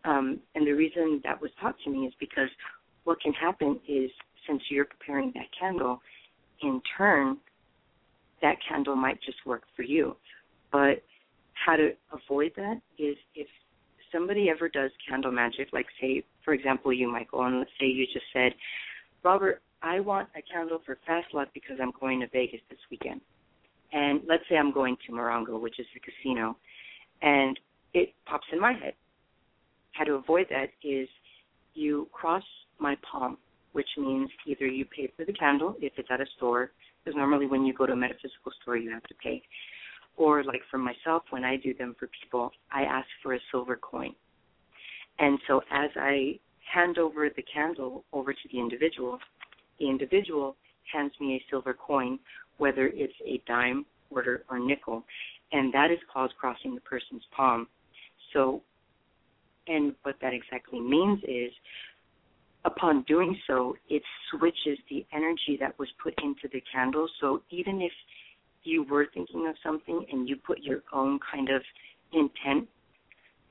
Um, 0.06 0.40
and 0.54 0.68
the 0.68 0.74
reason 0.74 1.22
that 1.24 1.41
was 1.41 1.50
taught 1.60 1.76
to 1.86 1.90
me 1.90 2.06
is 2.06 2.14
because 2.20 2.50
what 3.04 3.20
can 3.22 3.34
happen 3.34 3.80
is 3.88 4.12
since 4.48 4.62
you're 4.70 4.86
preparing 4.86 5.32
that 5.36 5.48
candle, 5.58 6.02
in 6.62 6.82
turn, 6.98 7.38
that 8.41 8.58
candle 8.68 8.95
might 8.95 9.20
just 9.22 9.38
work 9.45 9.64
for 9.76 9.84
you. 9.84 10.16
But 10.72 11.04
how 11.54 11.76
to 11.76 11.91
avoid 12.12 12.52
that 12.58 12.82
is 12.98 13.16
if 13.36 13.48
somebody 14.12 14.50
ever 14.50 14.70
does 14.70 14.91
candle 15.08 15.32
magic, 15.32 15.70
like 15.72 15.88
say, 16.00 16.24
for 16.44 16.54
example, 16.54 16.94
you, 16.94 17.12
Michael, 17.12 17.44
and 17.45 17.60
let's 17.60 17.72
say 17.80 17.88
you 17.88 18.06
just 18.06 18.26
said, 18.34 18.54
Robert, 19.24 19.62
I 19.82 20.00
want 20.00 20.30
a 20.36 20.41
candle 20.41 20.80
for 20.86 20.98
fast 21.06 21.34
luck 21.34 21.50
because 21.54 21.78
I'm 21.82 21.91
going 22.00 22.20
to 22.22 22.28
Vegas 22.28 22.62
this 22.70 22.80
weekend. 22.90 23.22
And 23.91 24.22
let's 24.28 24.44
say 24.50 24.56
I'm 24.56 24.74
going 24.74 24.98
to 25.06 25.14
Morongo, 25.14 25.62
which 25.62 25.80
is 25.80 25.86
the 25.94 26.00
casino, 26.00 26.58
and 27.22 27.60
it 27.94 28.14
pops 28.26 28.48
in 28.52 28.60
my 28.60 28.74
head. 28.74 28.94
How 29.91 30.04
to 30.04 30.14
avoid 30.14 30.48
that 30.50 30.70
is 30.84 31.08
you 31.76 32.08
cross 32.12 32.44
my 32.80 32.98
palm 33.10 33.38
which 33.74 33.88
means 33.98 34.30
either 34.48 34.66
you 34.66 34.86
pay 34.86 35.12
for 35.18 35.26
the 35.26 35.34
candle 35.34 35.76
if 35.82 35.94
it's 35.98 36.08
at 36.12 36.22
a 36.22 36.26
store, 36.38 36.72
because 37.04 37.18
normally 37.18 37.45
when 37.45 37.66
you 37.66 37.74
go 37.74 37.86
to 37.86 37.94
a 37.94 37.95
metaphysical 37.95 38.52
store 38.62 38.78
you 38.78 38.90
have 38.91 39.04
to 39.04 39.16
pay, 39.22 39.41
or 40.16 40.44
like 40.44 40.62
for 40.72 40.78
myself 40.78 41.24
when 41.32 41.44
I 41.44 41.58
do 41.58 41.74
them 41.74 41.95
for 42.00 42.08
people, 42.22 42.52
I 42.72 42.84
ask 42.84 43.08
for 43.22 43.34
a 43.34 43.40
silver 43.52 43.76
coin. 43.76 44.14
And 45.20 45.38
so 45.48 45.62
as 45.72 45.90
I 45.95 46.40
hand 46.72 46.98
over 46.98 47.30
the 47.30 47.44
candle 47.44 48.03
over 48.14 48.34
to 48.34 48.40
the 48.52 48.60
individual, 48.60 49.19
the 49.80 49.90
individual 49.90 50.56
hands 50.91 51.11
me 51.19 51.35
a 51.35 51.44
silver 51.49 51.73
coin, 51.73 52.19
whether 52.57 52.88
it's 52.88 53.14
a 53.26 53.41
dime, 53.48 53.85
quarter, 54.10 54.44
or 54.49 54.60
nickel, 54.60 55.03
and 55.52 55.73
that 55.73 55.91
is 55.91 55.99
called 56.11 56.34
crossing 56.40 56.76
the 56.76 56.81
person's 56.81 57.23
palm. 57.35 57.68
So, 58.34 58.61
and 59.68 59.95
what 60.03 60.15
that 60.22 60.34
exactly 60.34 60.80
means 60.80 61.19
is, 61.23 61.52
upon 62.65 63.03
doing 63.03 63.38
so, 63.48 63.76
it 63.90 64.02
switches 64.30 64.77
the 64.90 65.06
energy 65.14 65.57
that 65.60 65.77
was 65.77 65.88
put 66.02 66.14
into 66.23 66.48
the 66.52 66.61
candle. 66.72 67.07
So 67.19 67.41
even 67.49 67.81
if 67.81 67.91
you 68.64 68.84
were 68.84 69.07
thinking 69.14 69.48
of 69.48 69.56
something 69.64 70.06
and 70.11 70.27
you 70.27 70.38
put 70.38 70.60
your 70.60 70.81
own 70.94 71.19
kind 71.31 71.49
of 71.49 71.61
intent 72.14 72.68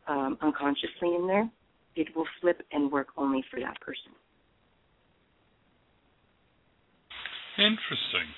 um, 0.08 0.38
unconsciously 0.40 1.14
in 1.14 1.26
there, 1.26 1.48
it 1.96 2.08
will 2.16 2.26
flip 2.40 2.62
and 2.72 2.90
work 2.90 3.08
only 3.16 3.44
for 3.50 3.60
that 3.60 3.80
person. 3.80 4.12
Interesting. 7.58 8.28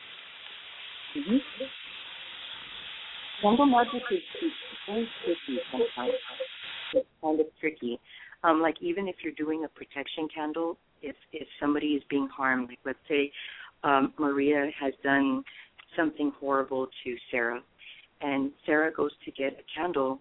Mm-hmm. 1.17 1.37
Candle 3.43 3.67
magic 3.67 4.03
is, 4.11 4.19
is 4.43 4.53
very 4.89 5.09
tricky 5.25 5.61
sometimes. 5.71 6.13
It's 6.95 7.07
kind 7.23 7.41
of 7.41 7.47
tricky. 7.61 8.01
Um, 8.43 8.61
like 8.61 8.77
even 8.81 9.07
if 9.09 9.17
you're 9.23 9.33
doing 9.35 9.65
a 9.65 9.69
protection 9.69 10.29
candle, 10.35 10.77
if 11.03 11.17
if 11.33 11.47
somebody 11.61 11.89
is 11.89 12.03
being 12.11 12.29
harmed, 12.29 12.69
like 12.69 12.79
let's 12.85 12.99
say 13.09 13.31
um, 13.85 14.13
Maria 14.19 14.71
has 14.81 14.93
done 15.03 15.45
something 15.97 16.33
horrible 16.41 16.87
to 17.05 17.17
Sarah, 17.31 17.61
and 18.21 18.51
Sarah 18.67 18.93
goes 18.93 19.13
to 19.25 19.31
get 19.31 19.53
a 19.53 19.79
candle 19.79 20.21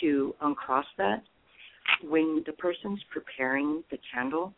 to 0.00 0.34
uncross 0.42 0.86
that. 0.98 1.22
When 2.02 2.42
the 2.46 2.52
person's 2.52 3.00
preparing 3.10 3.82
the 3.90 3.98
candle, 4.12 4.54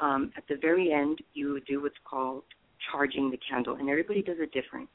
um, 0.00 0.32
at 0.36 0.44
the 0.48 0.56
very 0.56 0.92
end, 0.92 1.20
you 1.34 1.60
do 1.66 1.82
what's 1.82 1.94
called 2.08 2.42
charging 2.90 3.30
the 3.30 3.38
candle, 3.48 3.76
and 3.76 3.88
everybody 3.88 4.22
does 4.22 4.36
it 4.40 4.52
different. 4.52 4.88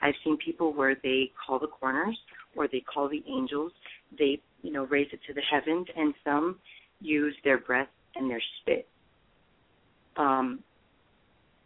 I've 0.00 0.14
seen 0.22 0.36
people 0.38 0.72
where 0.72 0.96
they 1.02 1.30
call 1.44 1.58
the 1.58 1.66
corners 1.66 2.18
or 2.56 2.68
they 2.68 2.80
call 2.80 3.08
the 3.08 3.22
angels, 3.28 3.72
they 4.18 4.40
you 4.62 4.72
know 4.72 4.84
raise 4.86 5.08
it 5.12 5.20
to 5.26 5.34
the 5.34 5.42
heavens, 5.42 5.86
and 5.96 6.14
some 6.24 6.58
use 7.00 7.34
their 7.44 7.58
breath 7.58 7.88
and 8.16 8.30
their 8.30 8.42
spit, 8.60 8.86
um, 10.16 10.60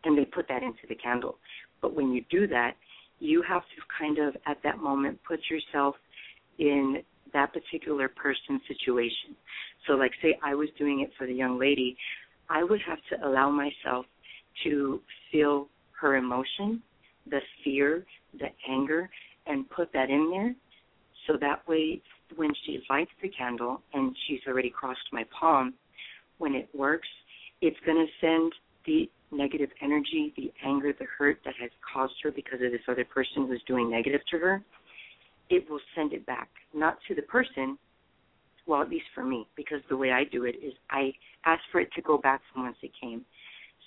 and 0.04 0.16
they 0.16 0.24
put 0.24 0.48
that 0.48 0.62
into 0.62 0.86
the 0.88 0.94
candle. 0.94 1.36
But 1.80 1.94
when 1.94 2.12
you 2.12 2.24
do 2.30 2.46
that, 2.48 2.72
you 3.20 3.42
have 3.42 3.62
to 3.62 3.82
kind 3.98 4.18
of 4.18 4.36
at 4.46 4.62
that 4.62 4.78
moment 4.78 5.18
put 5.26 5.40
yourself 5.50 5.96
in 6.58 7.02
that 7.32 7.52
particular 7.52 8.08
person's 8.08 8.62
situation. 8.66 9.36
So, 9.86 9.94
like, 9.94 10.12
say 10.22 10.38
I 10.42 10.54
was 10.54 10.68
doing 10.78 11.00
it 11.00 11.10
for 11.16 11.26
the 11.26 11.32
young 11.32 11.58
lady, 11.58 11.96
I 12.48 12.64
would 12.64 12.80
have 12.86 12.98
to 13.10 13.26
allow 13.26 13.50
myself 13.50 14.06
to 14.64 15.00
feel 15.30 15.68
her 16.00 16.16
emotion, 16.16 16.82
the 17.28 17.40
fear, 17.62 18.04
the 18.38 18.48
anger, 18.68 19.08
and 19.46 19.68
put 19.70 19.92
that 19.92 20.10
in 20.10 20.30
there. 20.30 20.54
So 21.26 21.36
that 21.40 21.66
way, 21.68 22.00
when 22.36 22.50
she 22.64 22.80
lights 22.88 23.10
the 23.22 23.28
candle 23.28 23.82
and 23.92 24.14
she's 24.26 24.40
already 24.46 24.70
crossed 24.70 25.00
my 25.12 25.24
palm, 25.38 25.74
when 26.38 26.54
it 26.54 26.68
works, 26.74 27.08
it's 27.60 27.76
going 27.84 27.98
to 27.98 28.26
send 28.26 28.52
the 28.86 29.10
negative 29.30 29.70
energy, 29.82 30.32
the 30.36 30.52
anger, 30.64 30.92
the 30.98 31.06
hurt 31.18 31.38
that 31.44 31.54
has 31.60 31.70
caused 31.92 32.14
her 32.22 32.30
because 32.30 32.60
of 32.64 32.72
this 32.72 32.80
other 32.88 33.04
person 33.04 33.46
who's 33.46 33.62
doing 33.66 33.90
negative 33.90 34.20
to 34.30 34.38
her. 34.38 34.62
It 35.50 35.68
will 35.70 35.80
send 35.94 36.12
it 36.12 36.26
back, 36.26 36.48
not 36.74 36.98
to 37.08 37.14
the 37.14 37.22
person, 37.22 37.78
well, 38.66 38.82
at 38.82 38.90
least 38.90 39.06
for 39.14 39.24
me, 39.24 39.46
because 39.56 39.80
the 39.88 39.96
way 39.96 40.12
I 40.12 40.24
do 40.24 40.44
it 40.44 40.56
is 40.62 40.74
I 40.90 41.12
ask 41.46 41.62
for 41.72 41.80
it 41.80 41.90
to 41.94 42.02
go 42.02 42.18
back 42.18 42.42
from 42.52 42.64
whence 42.64 42.76
it 42.82 42.92
came. 43.00 43.24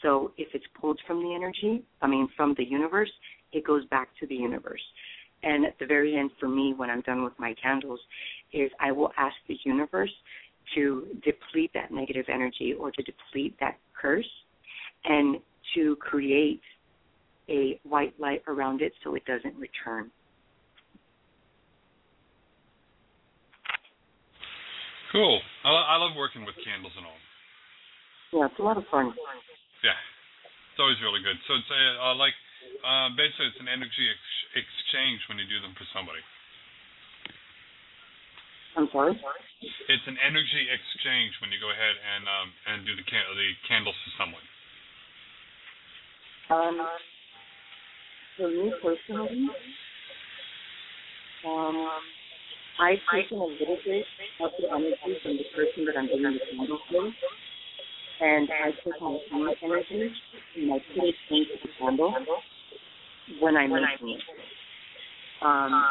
So 0.01 0.31
if 0.37 0.47
it's 0.53 0.65
pulled 0.79 0.99
from 1.05 1.21
the 1.21 1.35
energy, 1.35 1.83
I 2.01 2.07
mean 2.07 2.27
from 2.35 2.55
the 2.57 2.65
universe, 2.65 3.11
it 3.53 3.65
goes 3.65 3.85
back 3.85 4.09
to 4.19 4.27
the 4.27 4.35
universe. 4.35 4.81
And 5.43 5.65
at 5.65 5.77
the 5.79 5.85
very 5.85 6.17
end, 6.17 6.31
for 6.39 6.47
me, 6.47 6.73
when 6.75 6.89
I'm 6.89 7.01
done 7.01 7.23
with 7.23 7.33
my 7.37 7.53
candles, 7.61 7.99
is 8.53 8.71
I 8.79 8.91
will 8.91 9.11
ask 9.17 9.35
the 9.47 9.57
universe 9.63 10.11
to 10.75 11.07
deplete 11.23 11.71
that 11.73 11.91
negative 11.91 12.25
energy 12.31 12.73
or 12.79 12.91
to 12.91 13.03
deplete 13.03 13.55
that 13.59 13.77
curse 13.99 14.29
and 15.05 15.37
to 15.75 15.95
create 15.97 16.61
a 17.49 17.79
white 17.83 18.13
light 18.19 18.43
around 18.47 18.81
it 18.81 18.93
so 19.03 19.15
it 19.15 19.25
doesn't 19.25 19.55
return. 19.57 20.11
Cool. 25.11 25.43
I, 25.63 25.69
lo- 25.69 25.87
I 25.91 25.95
love 25.99 26.15
working 26.15 26.47
with 26.47 26.55
candles 26.63 26.95
and 26.95 27.03
all. 27.03 27.19
Yeah, 28.31 28.47
it's 28.47 28.59
a 28.59 28.63
lot 28.63 28.79
of 28.79 28.87
fun. 28.87 29.11
Yeah, 29.83 29.99
it's 30.71 30.79
always 30.79 30.95
really 31.03 31.19
good. 31.19 31.35
So 31.51 31.59
it's 31.59 31.67
a, 31.67 31.83
uh, 31.99 32.15
like 32.15 32.35
uh, 32.79 33.11
basically 33.19 33.51
it's 33.51 33.59
an 33.59 33.67
energy 33.67 34.07
ex- 34.07 34.63
exchange 34.63 35.19
when 35.27 35.35
you 35.35 35.43
do 35.51 35.59
them 35.59 35.75
for 35.75 35.83
somebody. 35.91 36.23
I'm 38.79 38.87
sorry. 38.95 39.19
It's 39.91 40.07
an 40.07 40.15
energy 40.23 40.63
exchange 40.71 41.35
when 41.43 41.51
you 41.51 41.59
go 41.59 41.75
ahead 41.75 41.95
and 41.99 42.23
um, 42.23 42.47
and 42.71 42.77
do 42.87 42.95
the 42.95 43.03
can- 43.03 43.27
the 43.35 43.51
candles 43.67 43.99
to 44.07 44.09
someone. 44.15 44.45
Um, 46.47 46.79
for 48.39 48.47
me 48.47 48.71
personally, 48.79 49.51
um, 51.43 51.77
I've 52.79 52.99
taken 53.13 53.37
a 53.37 53.45
little 53.45 53.77
bit 53.85 54.05
of 54.39 54.51
the 54.59 54.67
energy 54.69 55.17
from 55.23 55.37
the 55.37 55.45
person 55.55 55.85
that 55.85 55.97
I'm 55.97 56.07
doing 56.07 56.23
the 56.23 56.39
candles 56.55 56.81
with, 56.91 57.13
and 58.21 58.49
I 58.49 58.71
take 58.71 59.01
my 59.01 59.17
own 59.33 59.55
energy 59.63 60.11
and 60.57 60.73
I 60.73 60.77
put 60.93 61.03
it 61.03 61.15
into 61.29 61.53
the 61.63 61.69
candle 61.79 62.13
when 63.39 63.57
I'm 63.57 63.69
making 63.71 64.09
it. 64.09 64.21
Um, 65.41 65.83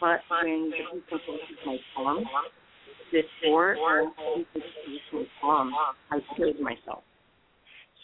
but 0.00 0.20
when 0.28 0.70
the 0.70 1.00
people 1.10 1.38
my 1.66 1.78
palm, 1.94 2.24
before 3.12 3.76
I 3.76 4.06
touch 4.52 4.62
my 5.12 5.24
palm, 5.40 5.72
I 6.10 6.18
killed 6.36 6.58
myself. 6.60 7.02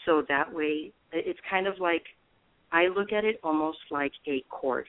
So 0.05 0.23
that 0.29 0.53
way, 0.53 0.93
it's 1.11 1.39
kind 1.49 1.67
of 1.67 1.79
like 1.79 2.03
I 2.71 2.87
look 2.87 3.11
at 3.11 3.25
it 3.25 3.39
almost 3.43 3.79
like 3.91 4.11
a 4.27 4.43
cord. 4.49 4.85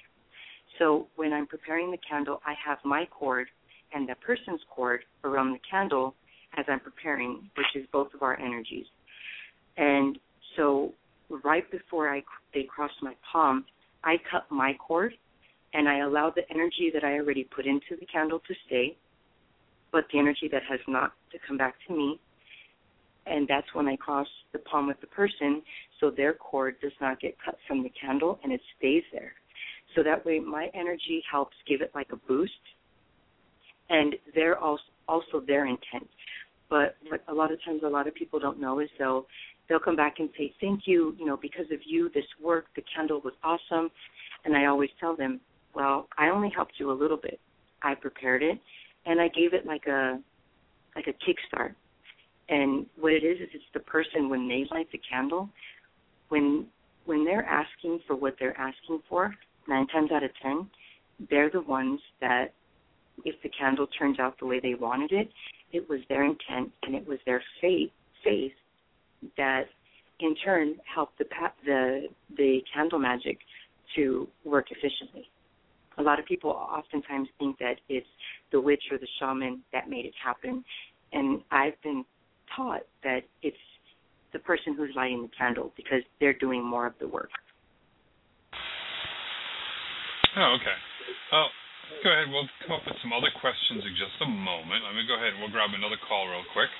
So 0.81 1.09
when 1.16 1.32
I'm 1.35 1.47
preparing 1.47 1.90
the 1.90 1.98
candle, 1.98 2.40
I 2.47 2.55
have 2.66 2.78
my 2.85 3.05
cord 3.07 3.48
and 3.93 4.09
the 4.09 4.15
person's 4.15 4.62
cord 4.74 5.01
around 5.24 5.52
the 5.52 5.61
candle 5.70 6.15
as 6.57 6.65
I'm 6.69 6.81
preparing, 6.81 7.51
which 7.57 7.66
is 7.74 7.86
both 7.93 8.09
of 8.15 8.23
our 8.23 8.40
energies. 8.40 8.86
And 9.77 10.19
so 10.57 10.94
right 11.44 11.70
before 11.70 12.09
I 12.09 12.23
they 12.55 12.62
cross 12.62 12.90
my 13.02 13.15
palm, 13.31 13.66
I 14.05 14.16
cut 14.31 14.51
my 14.51 14.73
cord 14.74 15.12
and 15.74 15.86
I 15.86 15.98
allow 15.98 16.32
the 16.35 16.51
energy 16.51 16.90
that 16.94 17.05
I 17.05 17.12
already 17.19 17.44
put 17.44 17.66
into 17.66 17.94
the 18.01 18.07
candle 18.07 18.40
to 18.48 18.55
stay, 18.66 18.97
but 19.93 20.07
the 20.12 20.19
energy 20.19 20.48
that 20.51 20.62
has 20.69 20.81
not 20.89 21.12
to 21.32 21.39
come 21.47 21.59
back 21.59 21.74
to 21.89 21.94
me. 21.94 22.19
And 23.27 23.47
that's 23.47 23.66
when 23.74 23.86
I 23.86 23.97
cross 23.97 24.27
the 24.52 24.59
palm 24.61 24.86
with 24.86 25.01
the 25.02 25.07
person 25.09 25.62
so 26.01 26.11
their 26.11 26.32
cord 26.32 26.77
does 26.81 26.93
not 27.02 27.20
get 27.20 27.36
cut 27.44 27.59
from 27.69 27.82
the 27.82 27.90
candle 27.90 28.40
and 28.43 28.51
it 28.51 28.62
stays 28.78 29.05
there. 29.12 29.35
So 29.94 30.02
that 30.02 30.24
way 30.24 30.38
my 30.38 30.70
energy 30.74 31.22
helps 31.30 31.56
give 31.66 31.80
it 31.80 31.90
like 31.94 32.08
a 32.12 32.16
boost 32.16 32.52
and 33.90 34.14
they're 34.34 34.58
also 34.58 34.82
also 35.08 35.40
their 35.44 35.66
intent. 35.66 36.08
But 36.68 36.94
what 37.08 37.24
a 37.26 37.34
lot 37.34 37.52
of 37.52 37.58
times 37.64 37.82
a 37.84 37.88
lot 37.88 38.06
of 38.06 38.14
people 38.14 38.38
don't 38.38 38.60
know 38.60 38.78
is 38.78 38.88
they'll 38.98 39.26
they'll 39.68 39.80
come 39.80 39.96
back 39.96 40.20
and 40.20 40.30
say, 40.38 40.54
Thank 40.60 40.82
you, 40.86 41.14
you 41.18 41.26
know, 41.26 41.36
because 41.36 41.66
of 41.72 41.80
you 41.84 42.08
this 42.14 42.24
work, 42.42 42.66
the 42.76 42.82
candle 42.94 43.20
was 43.22 43.34
awesome 43.42 43.90
and 44.44 44.56
I 44.56 44.66
always 44.66 44.90
tell 45.00 45.16
them, 45.16 45.40
Well, 45.74 46.08
I 46.16 46.28
only 46.28 46.50
helped 46.54 46.74
you 46.78 46.90
a 46.90 46.94
little 46.94 47.16
bit. 47.16 47.40
I 47.82 47.94
prepared 47.94 48.42
it 48.42 48.58
and 49.04 49.20
I 49.20 49.28
gave 49.28 49.52
it 49.52 49.66
like 49.66 49.86
a 49.86 50.20
like 50.94 51.06
a 51.08 51.12
kickstart. 51.12 51.74
And 52.48 52.86
what 52.98 53.12
it 53.12 53.24
is 53.24 53.40
is 53.40 53.48
it's 53.54 53.64
the 53.74 53.80
person 53.80 54.28
when 54.28 54.48
they 54.48 54.66
light 54.70 54.90
the 54.92 55.00
candle, 55.10 55.48
when 56.28 56.66
when 57.06 57.24
they're 57.24 57.44
asking 57.44 58.00
for 58.06 58.14
what 58.14 58.36
they're 58.38 58.58
asking 58.58 59.00
for, 59.08 59.34
nine 59.68 59.86
times 59.88 60.10
out 60.12 60.22
of 60.22 60.30
ten, 60.42 60.68
they're 61.28 61.50
the 61.50 61.60
ones 61.60 62.00
that 62.20 62.52
if 63.24 63.34
the 63.42 63.50
candle 63.50 63.86
turns 63.98 64.18
out 64.18 64.38
the 64.38 64.46
way 64.46 64.60
they 64.60 64.74
wanted 64.74 65.12
it, 65.12 65.30
it 65.72 65.88
was 65.88 66.00
their 66.08 66.24
intent 66.24 66.72
and 66.82 66.94
it 66.94 67.06
was 67.06 67.18
their 67.26 67.42
faith 67.60 67.90
faith 68.24 68.52
that 69.36 69.64
in 70.20 70.34
turn 70.36 70.76
helped 70.92 71.18
the 71.18 71.24
the 71.64 72.08
the 72.36 72.60
candle 72.72 72.98
magic 72.98 73.38
to 73.96 74.28
work 74.44 74.66
efficiently. 74.70 75.28
A 75.98 76.02
lot 76.02 76.18
of 76.18 76.24
people 76.24 76.50
oftentimes 76.50 77.28
think 77.38 77.58
that 77.58 77.76
it's 77.88 78.06
the 78.52 78.60
witch 78.60 78.84
or 78.90 78.98
the 78.98 79.08
shaman 79.18 79.62
that 79.72 79.88
made 79.88 80.06
it 80.06 80.14
happen, 80.22 80.64
and 81.12 81.42
I've 81.50 81.80
been 81.82 82.04
taught 82.56 82.82
that 83.02 83.20
it's 83.42 83.56
the 84.32 84.38
person 84.38 84.74
who's 84.74 84.90
lighting 84.94 85.22
the 85.22 85.30
candle 85.36 85.72
because 85.76 86.02
they're 86.20 86.32
doing 86.34 86.64
more 86.64 86.86
of 86.86 86.94
the 87.00 87.08
work. 87.08 87.30
Oh, 90.36 90.55
okay. 90.61 90.78
Oh, 91.32 91.48
go 92.05 92.09
ahead. 92.12 92.31
We'll 92.31 92.47
come 92.62 92.78
up 92.78 92.86
with 92.86 92.98
some 93.02 93.11
other 93.11 93.31
questions 93.40 93.82
in 93.82 93.94
just 93.98 94.15
a 94.23 94.31
moment. 94.31 94.86
Let 94.86 94.94
me 94.94 95.02
go 95.07 95.19
ahead 95.19 95.35
and 95.35 95.40
we'll 95.43 95.51
grab 95.51 95.74
another 95.74 95.98
call 96.07 96.31
real 96.31 96.47
quick. 96.55 96.70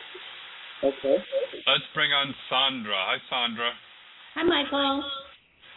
Okay. 0.85 1.19
Let's 1.67 1.87
bring 1.95 2.13
on 2.15 2.35
Sandra. 2.49 2.95
Hi, 2.95 3.19
Sandra. 3.29 3.71
Hi, 4.35 4.43
Michael. 4.45 5.03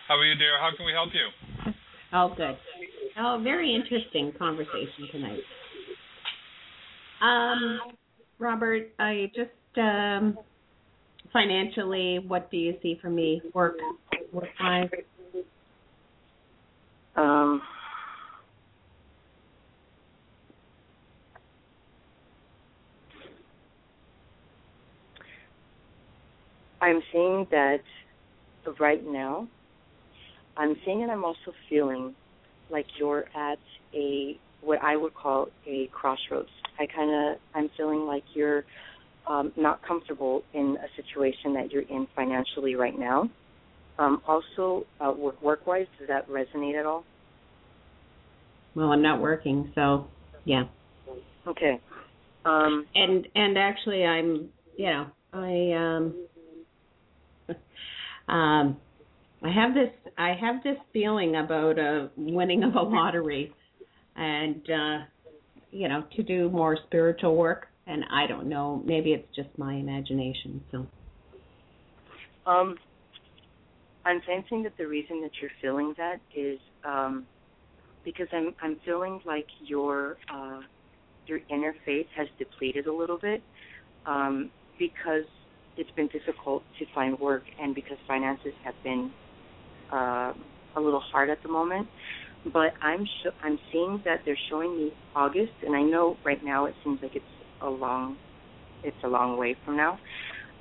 How 0.08 0.16
are 0.16 0.26
you, 0.26 0.36
dear? 0.36 0.60
How 0.62 0.70
can 0.76 0.86
we 0.86 0.94
help 0.94 1.10
you? 1.14 1.74
Oh, 2.14 2.34
good. 2.36 2.58
Oh, 3.18 3.42
very 3.44 3.74
interesting 3.74 4.34
conversation 4.38 5.10
tonight. 5.12 5.40
Um, 7.22 7.80
Robert, 8.38 8.92
I 9.00 9.32
just 9.36 9.50
um, 9.78 10.38
financially, 11.32 12.20
what 12.20 12.52
do 12.52 12.58
you 12.58 12.76
see 12.82 13.00
for 13.02 13.10
me? 13.10 13.42
Work, 13.54 13.78
work 14.32 14.50
wise. 14.60 14.90
Um, 17.16 17.62
I'm 26.82 27.02
seeing 27.12 27.48
that 27.52 27.82
right 28.80 29.04
now, 29.06 29.48
I'm 30.58 30.76
seeing 30.86 31.04
and 31.04 31.12
I'm 31.12 31.26
also 31.26 31.54
feeling 31.70 32.16
like 32.72 32.86
you're 33.00 33.26
at 33.36 33.60
a 33.96 34.38
what 34.62 34.80
I 34.84 34.96
would 34.98 35.14
call 35.14 35.48
a 35.68 35.88
crossroads. 35.94 36.50
I 36.80 36.88
kind 36.88 37.12
of 37.34 37.40
I'm 37.56 37.70
feeling 37.78 38.06
like 38.06 38.24
you're 38.34 38.64
um, 39.28 39.52
not 39.58 39.82
comfortable 39.88 40.44
in 40.54 40.78
a 40.84 41.02
situation 41.02 41.54
that 41.56 41.72
you're 41.72 41.84
in 41.84 42.08
financially 42.16 42.76
right 42.76 42.98
now. 42.98 43.30
Um, 44.00 44.22
also, 44.28 44.86
uh, 45.00 45.14
work 45.16 45.42
work 45.42 45.68
wise, 45.68 45.86
does 46.00 46.08
that 46.08 46.28
resonate 46.28 46.80
at 46.80 46.86
all? 46.86 47.04
Well, 48.76 48.92
I'm 48.92 49.04
not 49.04 49.22
working, 49.22 49.72
so 49.76 50.08
yeah. 50.46 50.64
Okay. 51.48 51.80
Um, 52.46 52.88
and 52.96 53.28
and 53.36 53.58
actually, 53.58 54.04
I'm 54.04 54.50
you 54.78 54.88
know 54.88 55.08
I 55.32 55.72
um 55.78 56.28
um 58.34 58.78
I 59.44 59.52
have 59.52 59.74
this 59.74 59.92
I 60.18 60.34
have 60.40 60.64
this 60.64 60.78
feeling 60.92 61.36
about 61.36 61.78
a 61.78 62.10
winning 62.18 62.64
of 62.64 62.76
a 62.76 62.82
lottery, 62.82 63.54
and 64.16 64.70
uh 64.70 64.98
you 65.72 65.88
know 65.88 66.04
to 66.16 66.24
do 66.24 66.50
more 66.50 66.78
spiritual 66.88 67.36
work. 67.36 67.68
And 67.86 68.06
I 68.12 68.28
don't 68.28 68.48
know, 68.48 68.82
maybe 68.86 69.12
it's 69.12 69.36
just 69.36 69.50
my 69.58 69.74
imagination. 69.74 70.64
So 70.72 70.88
Um, 72.46 72.78
I'm 74.06 74.22
sensing 74.28 74.64
that 74.64 74.78
the 74.78 74.88
reason 74.88 75.22
that 75.22 75.32
you're 75.42 75.52
feeling 75.62 75.94
that 75.98 76.20
is 76.36 76.60
um, 76.86 77.28
because 78.06 78.28
I'm 78.34 78.56
I'm 78.62 78.78
feeling 78.86 79.22
like 79.26 79.48
your 79.60 80.18
uh, 80.34 80.62
your 81.28 81.40
inner 81.50 81.74
faith 81.86 82.08
has 82.16 82.28
depleted 82.40 82.88
a 82.88 82.94
little 82.94 83.20
bit 83.20 83.44
um, 84.06 84.52
because 84.80 85.26
it's 85.78 85.92
been 85.92 86.10
difficult 86.10 86.64
to 86.80 86.86
find 86.94 87.20
work 87.20 87.44
and 87.60 87.76
because 87.76 87.98
finances 88.08 88.54
have 88.64 88.76
been 88.84 89.12
uh, 89.92 90.34
a 90.78 90.82
little 90.82 91.02
hard 91.12 91.30
at 91.30 91.42
the 91.44 91.50
moment. 91.50 91.88
But 92.54 92.74
I'm 92.82 93.06
sh- 93.06 93.36
I'm 93.44 93.60
seeing 93.72 94.02
that 94.06 94.22
they're 94.26 94.38
showing 94.50 94.78
me 94.78 94.94
August, 95.16 95.54
and 95.66 95.76
I 95.76 95.82
know 95.84 96.18
right 96.26 96.44
now 96.44 96.66
it 96.66 96.76
seems 96.84 97.00
like 97.02 97.16
it's 97.16 97.26
a 97.62 97.70
long 97.70 98.18
it's 98.84 98.98
a 99.04 99.08
long 99.08 99.38
way 99.38 99.56
from 99.66 99.78
now. 99.78 100.00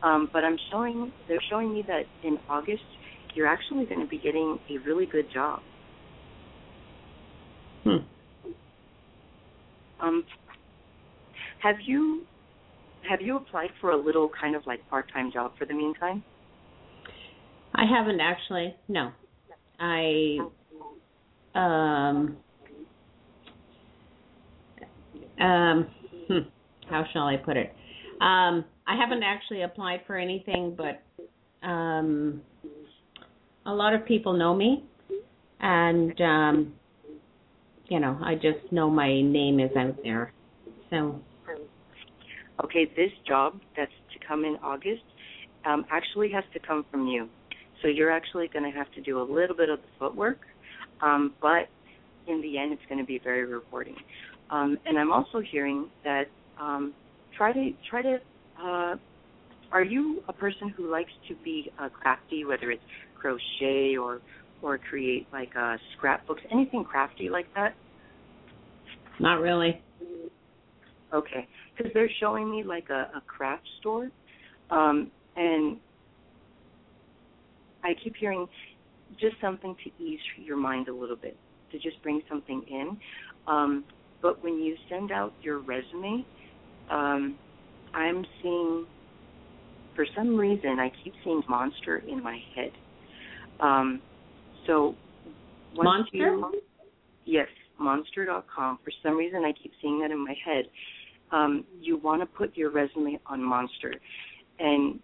Um, 0.03 0.29
but 0.33 0.45
I'm 0.45 0.57
showing 0.71 1.13
they're 1.29 1.43
showing 1.51 1.73
me 1.73 1.85
that 1.89 2.07
in 2.23 2.39
August 2.49 2.83
you're 3.35 3.47
actually 3.47 3.87
going 3.87 4.01
to 4.01 4.07
be 4.07 4.19
getting 4.19 4.59
a 4.71 4.79
really 4.79 5.07
good 5.07 5.31
job. 5.33 5.61
Hmm. 7.85 7.97
Um, 10.01 10.25
have 11.61 11.77
you 11.85 12.25
have 13.09 13.21
you 13.21 13.37
applied 13.37 13.71
for 13.81 13.91
a 13.91 13.97
little 13.97 14.31
kind 14.41 14.55
of 14.55 14.67
like 14.67 14.89
part 14.89 15.11
time 15.13 15.31
job 15.33 15.53
for 15.59 15.65
the 15.65 15.75
meantime? 15.75 16.23
I 17.75 17.85
haven't 17.87 18.21
actually. 18.21 18.75
No, 18.89 19.13
I 19.79 20.39
um 21.55 22.37
um 25.41 25.89
hmm, 26.29 26.39
how 26.89 27.05
shall 27.13 27.27
I 27.27 27.37
put 27.37 27.57
it? 27.57 27.75
Um, 28.21 28.65
I 28.87 28.97
haven't 28.97 29.25
actually 29.25 29.63
applied 29.63 30.03
for 30.07 30.17
anything, 30.17 30.77
but 30.77 31.03
um, 31.67 32.41
a 33.67 33.73
lot 33.73 33.95
of 33.95 34.05
people 34.05 34.33
know 34.33 34.55
me, 34.55 34.85
and 35.61 36.21
um, 36.21 36.75
you 37.89 38.01
know, 38.01 38.19
I 38.23 38.35
just 38.35 38.73
know 38.73 38.91
my 38.91 39.21
name 39.21 39.61
is 39.61 39.71
out 39.77 39.97
there. 40.03 40.33
So 40.91 41.21
Okay, 42.65 42.85
this 42.97 43.11
job 43.27 43.61
that's 43.77 43.93
to 44.13 44.27
come 44.27 44.45
in 44.45 44.57
August 44.63 45.03
um, 45.65 45.85
actually 45.91 46.31
has 46.33 46.45
to 46.53 46.61
come 46.61 46.85
from 46.91 47.07
you. 47.07 47.29
So 47.81 47.89
you're 47.89 48.11
actually 48.11 48.49
going 48.49 48.71
to 48.71 48.77
have 48.77 48.91
to 48.93 49.01
do 49.01 49.21
a 49.21 49.23
little 49.25 49.57
bit 49.57 49.69
of 49.69 49.81
the 49.81 49.89
footwork, 49.99 50.39
um, 51.01 51.35
but 51.41 51.69
in 52.29 52.41
the 52.41 52.59
end, 52.59 52.73
it's 52.73 52.83
going 52.89 53.01
to 53.01 53.07
be 53.07 53.19
very 53.19 53.45
rewarding. 53.45 53.97
Um, 54.51 54.79
and 54.87 54.99
I'm 54.99 55.11
also 55.11 55.41
hearing 55.41 55.89
that 56.05 56.25
um, 56.61 56.95
try 57.37 57.53
to 57.53 57.71
try 57.89 58.03
to. 58.03 58.19
Uh, 58.63 58.97
are 59.73 59.83
you 59.83 60.23
a 60.29 60.33
person 60.33 60.69
who 60.69 60.91
likes 60.91 61.11
to 61.29 61.35
be 61.43 61.73
uh, 61.81 61.89
crafty, 61.89 62.45
whether 62.45 62.71
it's 62.71 62.83
crochet 63.23 63.97
or 63.97 64.21
or 64.63 64.79
create 64.79 65.27
like 65.33 65.51
uh, 65.57 65.77
scrapbooks, 65.97 66.43
anything 66.51 66.85
crafty 66.85 67.29
like 67.29 67.47
that? 67.55 67.75
not 69.21 69.41
really. 69.41 69.81
Okay, 71.13 71.47
because 71.77 71.93
they're 71.93 72.11
showing 72.21 72.51
me 72.51 72.65
like 72.65 72.89
a, 72.91 73.11
a 73.17 73.23
craft 73.27 73.67
store, 73.81 74.11
um, 74.71 75.11
and 75.37 75.77
I 77.85 77.93
keep 78.03 78.17
hearing 78.17 78.47
just 79.21 79.37
something 79.41 79.77
to 79.85 80.03
ease 80.03 80.21
your 80.37 80.57
mind 80.57 80.89
a 80.89 80.95
little 80.95 81.17
bit, 81.17 81.37
to 81.71 81.79
just 81.79 82.03
bring 82.03 82.23
something 82.29 82.63
in. 82.69 82.97
Um, 83.47 83.85
but 84.23 84.43
when 84.43 84.55
you 84.55 84.77
send 84.89 85.13
out 85.13 85.35
your 85.43 85.59
resume, 85.59 86.25
um, 86.91 87.37
I'm 87.95 88.25
seeing, 88.43 88.87
for 89.95 90.07
some 90.17 90.37
reason, 90.37 90.79
I 90.79 90.91
keep 91.05 91.13
seeing 91.25 91.43
monster 91.49 92.03
in 92.09 92.23
my 92.23 92.39
head. 92.55 92.73
Um, 93.63 94.03
so 94.67 94.95
Monster? 95.75 96.17
You, 96.17 96.61
yes, 97.25 97.49
monster.com. 97.79 98.79
For 98.85 98.93
some 99.03 99.17
reason, 99.17 99.45
I 99.45 99.53
keep 99.53 99.73
seeing 99.81 100.01
that 100.01 100.11
in 100.11 100.23
my 100.23 100.35
head. 100.45 100.67
Um, 101.31 101.65
you 101.81 101.97
want 101.97 102.21
to 102.21 102.27
put 102.27 102.57
your 102.57 102.71
resume 102.71 103.19
on 103.27 103.43
Monster, 103.43 103.95
and 104.59 105.01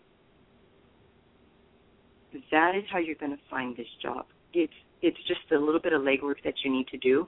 that 2.50 2.74
is 2.76 2.84
how 2.92 2.98
you're 2.98 3.14
going 3.14 3.32
to 3.32 3.42
find 3.48 3.74
this 3.76 3.86
job. 4.02 4.26
It's 4.52 4.72
it's 5.00 5.16
just 5.26 5.40
a 5.52 5.58
little 5.58 5.80
bit 5.80 5.92
of 5.92 6.02
legwork 6.02 6.42
that 6.44 6.54
you 6.64 6.72
need 6.72 6.88
to 6.88 6.98
do. 6.98 7.26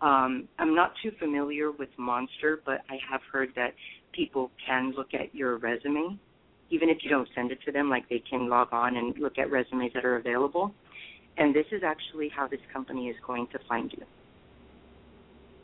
Um, 0.00 0.48
I'm 0.58 0.74
not 0.74 0.92
too 1.02 1.10
familiar 1.18 1.72
with 1.72 1.88
Monster, 1.98 2.60
but 2.64 2.82
I 2.88 2.98
have 3.10 3.20
heard 3.32 3.50
that 3.56 3.74
people 4.12 4.50
can 4.64 4.92
look 4.96 5.08
at 5.12 5.34
your 5.34 5.58
resume, 5.58 6.18
even 6.70 6.88
if 6.88 6.98
you 7.02 7.10
don't 7.10 7.28
send 7.34 7.52
it 7.52 7.58
to 7.66 7.72
them. 7.72 7.88
Like 7.90 8.08
they 8.08 8.22
can 8.28 8.48
log 8.48 8.68
on 8.72 8.96
and 8.96 9.16
look 9.18 9.38
at 9.38 9.50
resumes 9.50 9.92
that 9.94 10.04
are 10.04 10.16
available. 10.16 10.74
And 11.36 11.54
this 11.54 11.66
is 11.72 11.82
actually 11.84 12.30
how 12.34 12.48
this 12.48 12.60
company 12.72 13.08
is 13.08 13.16
going 13.26 13.46
to 13.52 13.58
find 13.68 13.92
you. 13.92 14.04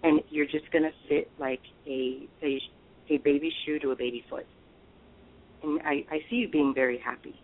And 0.02 0.20
you're 0.30 0.46
just 0.46 0.70
going 0.70 0.84
to 0.84 0.90
fit 1.08 1.30
like 1.38 1.60
a, 1.86 2.28
a 2.42 2.60
a 3.10 3.18
baby 3.18 3.52
shoe 3.64 3.78
to 3.80 3.90
a 3.90 3.96
baby 3.96 4.24
foot. 4.30 4.46
And 5.62 5.80
I, 5.82 6.04
I 6.10 6.18
see 6.30 6.36
you 6.36 6.48
being 6.48 6.72
very 6.74 6.98
happy. 6.98 7.34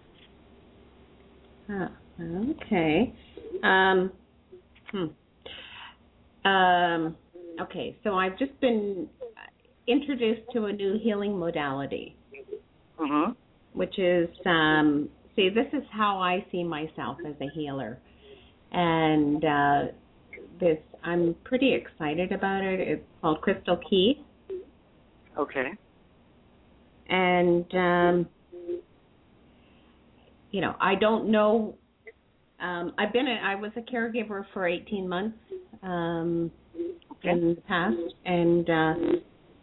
Huh. 1.68 1.88
Okay. 2.20 3.14
Um, 3.62 4.12
hmm. 4.90 6.48
Um, 6.48 7.16
okay, 7.60 7.96
so 8.02 8.14
I've 8.14 8.38
just 8.38 8.58
been 8.60 9.08
introduced 9.86 10.42
to 10.52 10.66
a 10.66 10.72
new 10.72 10.98
healing 11.02 11.38
modality, 11.38 12.16
Mm-hmm. 13.00 13.32
Which 13.72 13.98
is 13.98 14.28
um, 14.46 15.08
see, 15.36 15.48
this 15.48 15.66
is 15.72 15.82
how 15.92 16.18
I 16.18 16.44
see 16.50 16.64
myself 16.64 17.18
as 17.26 17.34
a 17.40 17.48
healer, 17.54 17.98
and 18.72 19.44
uh, 19.44 19.82
this 20.58 20.78
I'm 21.04 21.34
pretty 21.44 21.74
excited 21.74 22.32
about 22.32 22.62
it. 22.62 22.80
It's 22.80 23.04
called 23.20 23.40
Crystal 23.40 23.78
Key, 23.88 24.22
Okay. 25.38 25.70
and 27.08 27.74
um, 27.74 28.28
you 30.50 30.60
know 30.60 30.74
I 30.80 30.94
don't 30.94 31.30
know. 31.30 31.74
Um, 32.60 32.92
I've 32.98 33.12
been 33.12 33.26
a, 33.26 33.40
I 33.42 33.54
was 33.54 33.70
a 33.76 33.80
caregiver 33.80 34.44
for 34.52 34.68
18 34.68 35.08
months 35.08 35.38
um, 35.82 36.50
in 37.22 37.54
the 37.54 37.62
past, 37.66 37.96
and 38.26 38.68
uh, 38.68 38.94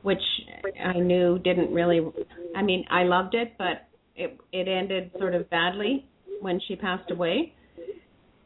which 0.02 0.22
I 0.84 1.00
knew 1.00 1.38
didn't 1.40 1.72
really. 1.72 2.02
I 2.56 2.64
mean, 2.64 2.86
I 2.90 3.04
loved 3.04 3.36
it, 3.36 3.54
but 3.60 3.87
it 4.18 4.38
it 4.52 4.68
ended 4.68 5.12
sort 5.18 5.36
of 5.36 5.50
badly 5.50 6.06
when 6.42 6.60
she 6.68 6.76
passed 6.76 7.12
away. 7.12 7.54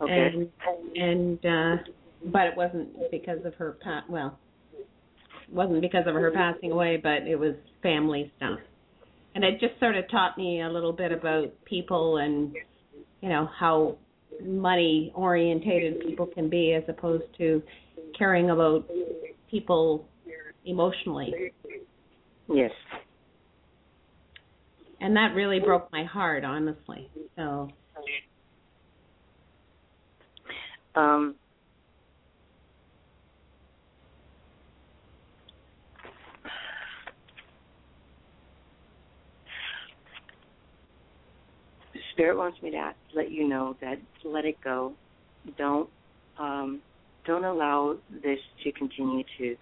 Okay. 0.02 0.31
And 0.34 0.49
and 0.95 1.45
uh 1.45 1.84
but 2.26 2.48
it 2.48 2.56
wasn't 2.56 3.10
because 3.10 3.39
of 3.45 3.56
her 3.56 3.77
pa- 3.84 4.03
well, 4.07 4.38
it 4.77 5.53
wasn't 5.53 5.81
because 5.81 6.06
of 6.06 6.14
her 6.14 6.31
passing 6.31 6.72
away, 6.72 6.99
but 7.02 7.27
it 7.27 7.35
was 7.35 7.56
family 7.81 8.31
stuff. 8.38 8.60
And 9.34 9.43
it 9.43 9.60
just 9.60 9.80
sort 9.80 9.95
of 9.95 10.10
taught 10.11 10.38
me 10.38 10.61
a 10.61 10.69
little 10.69 10.93
bit 10.93 11.11
about 11.11 11.52
people 11.65 12.18
and 12.18 12.53
you 13.22 13.30
know 13.30 13.49
how 13.57 13.98
money 14.43 15.11
orientated 15.15 16.02
people 16.02 16.26
can 16.26 16.49
be 16.49 16.73
as 16.73 16.84
opposed 16.88 17.26
to 17.38 17.61
caring 18.18 18.49
about 18.49 18.85
people 19.49 20.07
emotionally. 20.65 21.53
Yes. 22.48 22.72
And 25.02 25.15
that 25.18 25.34
really 25.34 25.60
broke 25.60 25.91
my 25.91 26.03
heart, 26.03 26.44
honestly. 26.44 27.10
So 27.36 27.69
Um, 30.94 31.36
Spirit 42.11 42.38
wants 42.38 42.61
me 42.61 42.72
to 42.72 42.94
let 43.15 43.32
you 43.32 43.48
know 43.48 43.78
that 43.82 43.98
let 44.26 44.45
it 44.45 44.57
go. 44.64 44.94
Don't 45.57 45.90
um, 46.38 46.82
don't 47.26 47.45
allow 47.45 47.95
this 48.23 48.40
to 48.64 48.72
continue 48.73 49.23
to 49.38 49.56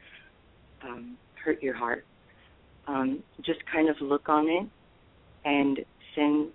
um, 0.83 1.17
hurt 1.45 1.61
your 1.61 1.75
heart. 1.75 2.05
Um, 2.87 3.23
just 3.45 3.59
kind 3.71 3.87
of 3.87 3.95
look 4.01 4.27
on 4.27 4.47
it 4.49 4.67
and 5.45 5.79
send 6.15 6.49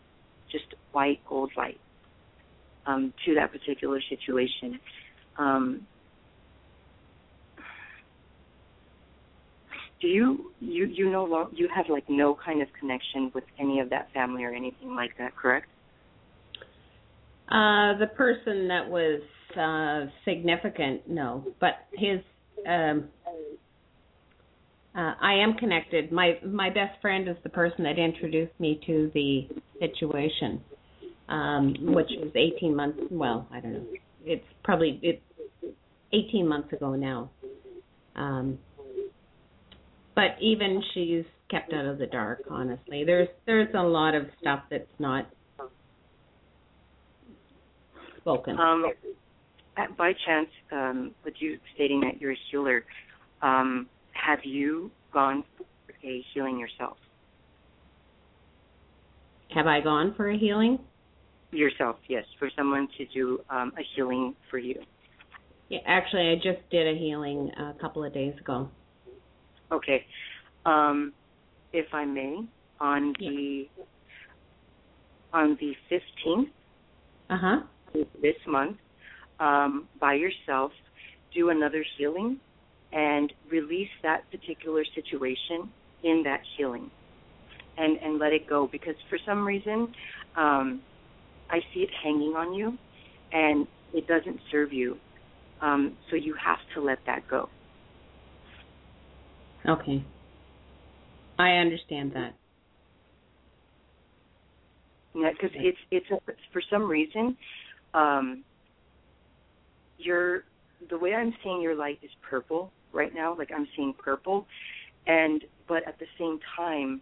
just 0.51 0.67
white 0.93 1.21
gold 1.29 1.51
light 1.57 1.81
um, 2.87 3.13
to 3.25 3.35
that 3.35 3.53
particular 3.53 4.01
situation. 4.09 4.79
Um, 5.39 5.87
do 10.01 10.09
you 10.09 10.53
you 10.61 10.87
you 10.87 11.11
no 11.11 11.25
lo- 11.25 11.51
you 11.53 11.69
have 11.75 11.87
like 11.89 12.05
no 12.09 12.37
kind 12.45 12.63
of 12.63 12.69
connection 12.79 13.31
with 13.35 13.45
any 13.59 13.81
of 13.81 13.91
that 13.91 14.13
family 14.13 14.45
or 14.45 14.53
anything 14.53 14.95
like 14.95 15.17
that, 15.19 15.35
correct? 15.37 15.67
Uh, 17.49 17.99
the 17.99 18.07
person 18.17 18.69
that 18.69 18.89
was 18.89 19.21
uh, 19.57 20.11
significant, 20.25 21.09
no, 21.09 21.45
but 21.61 21.87
his. 21.93 22.21
Um, 22.67 23.09
uh, 24.97 25.15
I 25.21 25.35
am 25.35 25.55
connected. 25.55 26.13
My 26.13 26.39
my 26.47 26.69
best 26.69 27.01
friend 27.01 27.29
is 27.29 27.37
the 27.43 27.49
person 27.49 27.85
that 27.85 27.99
introduced 27.99 28.59
me 28.61 28.81
to 28.87 29.11
the 29.15 29.49
situation, 29.81 30.61
um, 31.29 31.75
which 31.81 32.11
was 32.19 32.31
18 32.35 32.77
months. 32.77 32.99
Well, 33.11 33.49
I 33.53 33.61
don't 33.61 33.73
know. 33.73 33.87
It's 34.25 34.45
probably 34.63 35.01
it's 35.03 35.23
18 36.13 36.47
months 36.47 36.73
ago 36.73 36.95
now. 36.95 37.31
Um, 38.15 38.59
but 40.15 40.37
even 40.41 40.81
she's 40.95 41.25
kept 41.51 41.73
out 41.73 41.87
of 41.87 41.99
the 41.99 42.07
dark. 42.07 42.43
Honestly, 42.49 43.03
there's 43.05 43.29
there's 43.47 43.75
a 43.75 43.83
lot 43.83 44.15
of 44.15 44.27
stuff 44.41 44.61
that's 44.71 44.85
not 44.99 45.29
spoken. 48.21 48.59
Um, 48.59 48.93
by 49.99 50.13
chance, 50.25 50.49
um, 50.71 51.15
with 51.25 51.35
you 51.41 51.59
stating 51.75 52.01
that 52.03 52.21
you're 52.21 52.33
a 52.33 52.39
healer, 52.51 52.85
um, 53.43 53.89
have 54.25 54.41
you 54.45 54.91
gone 55.13 55.45
for 55.59 55.95
a 56.07 56.25
healing 56.33 56.59
yourself? 56.59 56.97
Have 59.51 59.67
I 59.67 59.81
gone 59.81 60.15
for 60.17 60.31
a 60.31 60.39
healing? 60.39 60.79
Yourself, 61.53 61.97
yes, 62.09 62.25
for 62.39 62.51
someone 62.57 62.89
to 62.99 63.07
do 63.07 63.39
um, 63.51 63.73
a 63.79 63.83
healing 63.95 64.35
for 64.51 64.59
you. 64.59 64.81
Yeah, 65.69 65.79
actually, 65.87 66.31
I 66.31 66.35
just 66.37 66.69
did 66.71 66.95
a 66.95 66.99
healing 66.99 67.51
a 67.59 67.75
couple 67.81 68.05
of 68.05 68.13
days 68.13 68.35
ago. 68.41 68.69
Okay. 69.73 70.05
Um, 70.67 71.15
if 71.73 71.87
I 71.93 72.05
may, 72.05 72.41
on 72.81 73.15
the 73.19 73.69
on 75.33 75.57
the 75.61 75.73
fifteenth 75.89 76.49
Uh 77.31 77.37
huh. 77.37 77.61
this 78.23 78.37
month, 78.47 78.77
um, 79.41 79.89
by 80.01 80.15
yourself, 80.15 80.73
do 81.35 81.51
another 81.51 81.85
healing 81.97 82.39
and 82.95 83.33
release 83.51 83.91
that 84.03 84.23
particular 84.31 84.85
situation 84.95 85.69
in 86.05 86.23
that 86.25 86.41
healing, 86.57 86.91
and 87.77 87.99
and 87.99 88.19
let 88.19 88.33
it 88.33 88.49
go 88.49 88.69
because 88.71 88.95
for 89.11 89.19
some 89.27 89.45
reason, 89.45 89.93
um, 90.37 90.81
I 91.51 91.59
see 91.73 91.81
it 91.81 91.91
hanging 92.03 92.35
on 92.37 92.55
you, 92.55 92.79
and 93.33 93.67
it 93.93 94.07
doesn't 94.07 94.39
serve 94.51 94.73
you. 94.73 94.97
Um, 95.61 95.97
so 96.11 96.17
you 96.17 96.35
have 96.45 96.59
to 96.75 96.81
let 96.83 96.99
that 97.07 97.27
go. 97.29 97.49
Okay. 99.67 100.05
I 101.39 101.53
understand 101.53 102.13
that. 102.15 102.35
Yeah, 105.15 105.31
because 105.31 105.57
it's 105.57 105.79
it's 105.91 106.07
a, 106.11 106.33
for 106.53 106.63
some 106.71 106.89
reason, 106.89 107.37
um, 107.93 108.45
your 109.99 110.45
the 110.91 110.99
way 110.99 111.15
I'm 111.15 111.35
seeing 111.43 111.63
your 111.63 111.75
light 111.75 111.99
is 112.03 112.11
purple 112.29 112.73
right 112.95 113.15
now. 113.15 113.37
Like 113.37 113.51
I'm 113.55 113.67
seeing 113.77 113.93
purple, 113.93 114.47
and 115.07 115.43
but 115.69 115.87
at 115.87 115.99
the 115.99 116.07
same 116.19 116.39
time, 116.57 117.01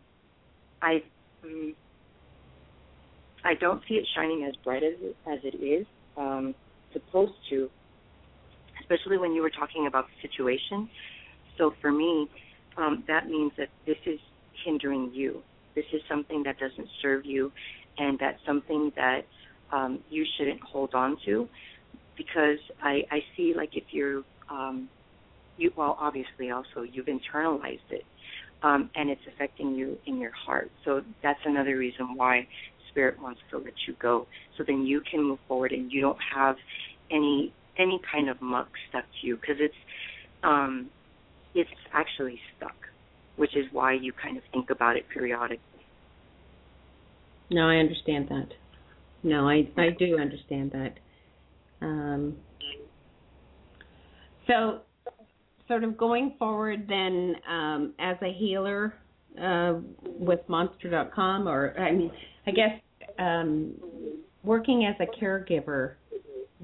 I 0.80 1.02
mm, 1.44 1.74
I 3.44 3.54
don't 3.54 3.82
see 3.88 3.94
it 3.94 4.06
shining 4.14 4.44
as 4.48 4.54
bright 4.64 4.82
as 4.82 4.94
as 5.30 5.38
it 5.44 5.56
is 5.62 5.86
um, 6.16 6.54
supposed 6.92 7.34
to. 7.50 7.68
Especially 8.80 9.16
when 9.16 9.32
you 9.32 9.42
were 9.42 9.50
talking 9.50 9.86
about 9.86 10.06
the 10.08 10.28
situation. 10.28 10.88
So 11.56 11.72
for 11.80 11.92
me, 11.92 12.28
um, 12.76 13.04
that 13.06 13.28
means 13.28 13.52
that 13.56 13.68
this 13.86 13.96
is 14.06 14.18
hindering 14.64 15.12
you. 15.14 15.42
This 15.74 15.84
is 15.92 16.00
something 16.08 16.42
that 16.44 16.58
doesn't 16.58 16.88
serve 17.00 17.24
you, 17.24 17.52
and 17.98 18.18
that's 18.18 18.38
something 18.44 18.90
that 18.96 19.20
um, 19.70 20.00
you 20.10 20.24
shouldn't 20.36 20.60
hold 20.60 20.94
on 20.94 21.16
to, 21.26 21.48
because 22.16 22.58
I, 22.82 23.02
I 23.10 23.20
see 23.36 23.54
like 23.56 23.76
if 23.76 23.84
you're, 23.90 24.22
um, 24.50 24.88
you 25.56 25.72
well 25.76 25.96
obviously 26.00 26.50
also 26.50 26.82
you've 26.82 27.06
internalized 27.06 27.90
it, 27.90 28.04
um, 28.62 28.90
and 28.94 29.10
it's 29.10 29.20
affecting 29.34 29.74
you 29.74 29.98
in 30.06 30.18
your 30.18 30.32
heart. 30.32 30.70
So 30.84 31.02
that's 31.22 31.40
another 31.44 31.76
reason 31.76 32.16
why 32.16 32.46
Spirit 32.90 33.20
wants 33.22 33.40
to 33.50 33.58
let 33.58 33.72
you 33.86 33.94
go, 34.00 34.26
so 34.56 34.64
then 34.66 34.84
you 34.84 35.00
can 35.10 35.22
move 35.22 35.38
forward 35.48 35.72
and 35.72 35.90
you 35.90 36.00
don't 36.00 36.18
have 36.34 36.56
any 37.10 37.52
any 37.78 38.00
kind 38.10 38.28
of 38.28 38.40
muck 38.42 38.68
stuck 38.88 39.04
to 39.20 39.26
you, 39.26 39.36
because 39.36 39.56
it's 39.58 39.74
um, 40.42 40.90
it's 41.54 41.70
actually 41.92 42.38
stuck, 42.56 42.76
which 43.36 43.56
is 43.56 43.66
why 43.72 43.92
you 43.94 44.12
kind 44.12 44.36
of 44.36 44.42
think 44.52 44.70
about 44.70 44.96
it 44.96 45.04
periodically. 45.12 45.60
No, 47.50 47.68
I 47.68 47.76
understand 47.76 48.28
that. 48.28 48.48
No, 49.22 49.48
I 49.48 49.68
I 49.76 49.90
do 49.98 50.18
understand 50.18 50.72
that. 50.72 50.98
Um, 51.80 52.36
so, 54.46 54.80
sort 55.72 55.84
of 55.84 55.96
going 55.96 56.34
forward, 56.38 56.86
then 56.86 57.34
um, 57.48 57.94
as 57.98 58.18
a 58.20 58.30
healer 58.30 58.92
uh, 59.40 59.74
with 60.04 60.40
Monster.com, 60.46 61.48
or 61.48 61.74
I 61.80 61.92
mean, 61.92 62.12
I 62.46 62.50
guess 62.50 62.78
um, 63.18 63.72
working 64.44 64.84
as 64.84 64.94
a 65.00 65.24
caregiver 65.24 65.94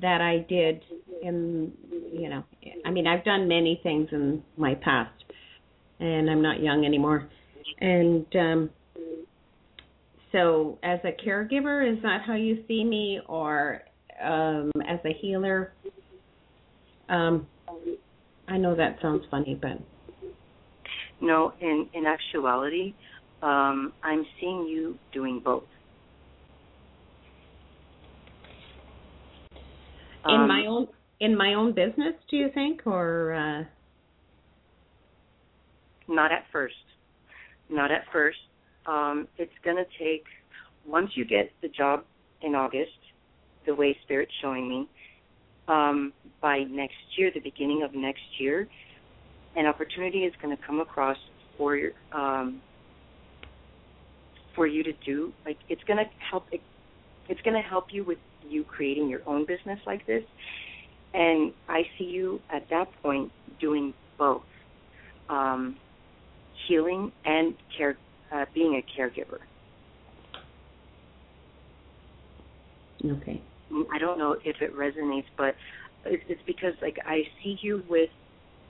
that 0.03 0.21
I 0.21 0.45
did 0.47 0.83
in 1.23 1.73
you 2.13 2.29
know, 2.29 2.45
I 2.85 2.91
mean, 2.91 3.07
I've 3.07 3.25
done 3.25 3.49
many 3.49 3.81
things 3.83 4.09
in 4.13 4.43
my 4.59 4.75
past, 4.75 5.25
and 6.01 6.29
I'm 6.29 6.43
not 6.43 6.61
young 6.63 6.85
anymore, 6.85 7.31
and 7.81 8.27
um, 8.37 8.71
so 10.33 10.79
as 10.83 11.01
a 11.05 11.13
caregiver, 11.27 11.91
is 11.91 12.03
that 12.03 12.21
how 12.27 12.35
you 12.35 12.63
see 12.69 12.85
me, 12.85 13.21
or 13.27 13.81
um, 14.23 14.71
as 14.87 15.01
a 15.07 15.15
healer? 15.19 15.73
Um, 17.09 17.47
I 18.49 18.57
know 18.57 18.75
that 18.75 18.99
sounds 19.03 19.25
funny, 19.31 19.59
but 19.61 19.79
No, 21.21 21.53
in 21.61 21.89
in 21.93 22.07
actuality, 22.07 22.95
um, 23.43 23.93
I'm 24.03 24.25
seeing 24.41 24.67
you 24.67 24.97
doing 25.13 25.41
both. 25.45 25.65
in 30.29 30.41
Um, 30.41 30.49
my 30.49 30.67
own 30.67 30.89
in 31.21 31.37
my 31.37 31.55
own 31.55 31.73
business, 31.73 32.15
do 32.31 32.37
you 32.37 32.49
think, 32.55 32.87
or 32.87 33.33
uh, 33.35 33.65
Not 36.09 36.33
at 36.33 36.45
first. 36.51 36.75
Not 37.69 37.91
at 37.91 38.05
first. 38.13 38.39
Um, 38.87 39.29
it's 39.37 39.53
going 39.63 39.77
to 39.77 39.85
take, 39.99 40.25
once 40.87 41.11
you 41.15 41.25
get 41.27 41.51
the 41.61 41.69
job 41.69 42.05
in 42.43 42.55
August, 42.55 42.99
the 43.67 43.75
way 43.75 43.95
Spirit's 44.05 44.33
showing 44.41 44.69
me, 44.69 44.89
um, 45.69 46.13
by 46.41 46.65
next 46.65 46.97
year, 47.17 47.31
the 47.33 47.41
beginning 47.41 47.83
of 47.83 47.95
next 47.95 48.23
year, 48.39 48.69
an 49.57 49.67
opportunity 49.67 50.21
is 50.21 50.33
going 50.41 50.57
to 50.57 50.63
come 50.67 50.81
across 50.81 51.17
for 51.57 51.79
um, 52.13 52.61
for 54.55 54.67
you 54.67 54.83
to 54.83 54.93
do. 55.05 55.33
Like 55.45 55.59
it's 55.69 55.83
gonna 55.87 56.05
help. 56.31 56.47
It's 57.29 57.41
gonna 57.45 57.63
help 57.63 57.87
you 57.91 58.05
with 58.05 58.19
you 58.49 58.65
creating 58.65 59.09
your 59.09 59.21
own 59.27 59.47
business 59.47 59.79
like 59.87 60.07
this. 60.07 60.25
And 61.15 61.53
I 61.69 61.83
see 61.97 62.05
you 62.05 62.41
at 62.51 62.69
that 62.71 62.89
point 63.03 63.33
doing 63.61 63.95
both, 64.19 64.43
um, 65.29 65.77
healing 66.67 67.13
and 67.25 67.55
care, 67.77 67.97
uh, 68.33 68.45
being 68.55 68.75
a 68.75 69.01
caregiver. 69.01 69.39
Okay. 73.05 73.41
I 73.93 73.99
don't 73.99 74.19
know 74.19 74.37
if 74.45 74.57
it 74.61 74.77
resonates, 74.77 75.27
but 75.37 75.55
it's, 76.05 76.23
it's 76.29 76.43
because 76.47 76.75
like 76.83 76.97
I 77.05 77.23
see 77.43 77.59
you 77.63 77.83
with 77.89 78.11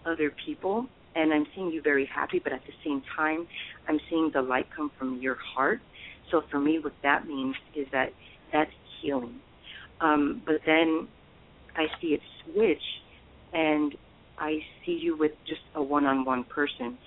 other 0.06 0.32
people, 0.44 0.86
and 1.14 1.32
I'm 1.32 1.46
seeing 1.54 1.70
you 1.70 1.82
very 1.82 2.08
happy, 2.12 2.40
but 2.42 2.52
at 2.52 2.60
the 2.66 2.72
same 2.84 3.02
time, 3.16 3.46
I'm 3.88 3.98
seeing 4.08 4.30
the 4.32 4.42
light 4.42 4.66
come 4.74 4.90
from 4.98 5.20
your 5.20 5.36
heart. 5.54 5.80
So 6.30 6.42
for 6.50 6.60
me, 6.60 6.78
what 6.82 6.94
that 7.02 7.26
means 7.26 7.56
is 7.76 7.86
that 7.92 8.10
that's 8.52 8.70
healing. 9.00 9.40
Um, 10.00 10.42
but 10.46 10.56
then 10.66 11.08
I 11.76 11.86
see 12.00 12.08
it 12.08 12.20
switch, 12.44 12.82
and 13.52 13.94
I 14.38 14.58
see 14.84 14.98
you 15.00 15.16
with 15.16 15.32
just 15.46 15.60
a 15.74 15.82
one-on-one 15.82 16.44
person. 16.44 16.98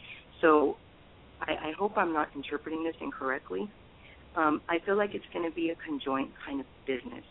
So 0.42 0.78
I, 1.42 1.52
I 1.52 1.72
hope 1.78 1.94
I'm 1.98 2.14
not 2.14 2.30
interpreting 2.36 2.84
this 2.84 2.96
incorrectly. 3.02 3.70
Um, 4.36 4.62
I 4.70 4.80
feel 4.86 4.98
like 4.98 5.12
it's 5.14 5.26
going 5.34 5.50
to 5.50 5.56
be 5.56 5.70
a 5.70 5.76
conjoint 5.86 6.32
kind 6.46 6.60
of 6.60 6.66
business 6.86 7.24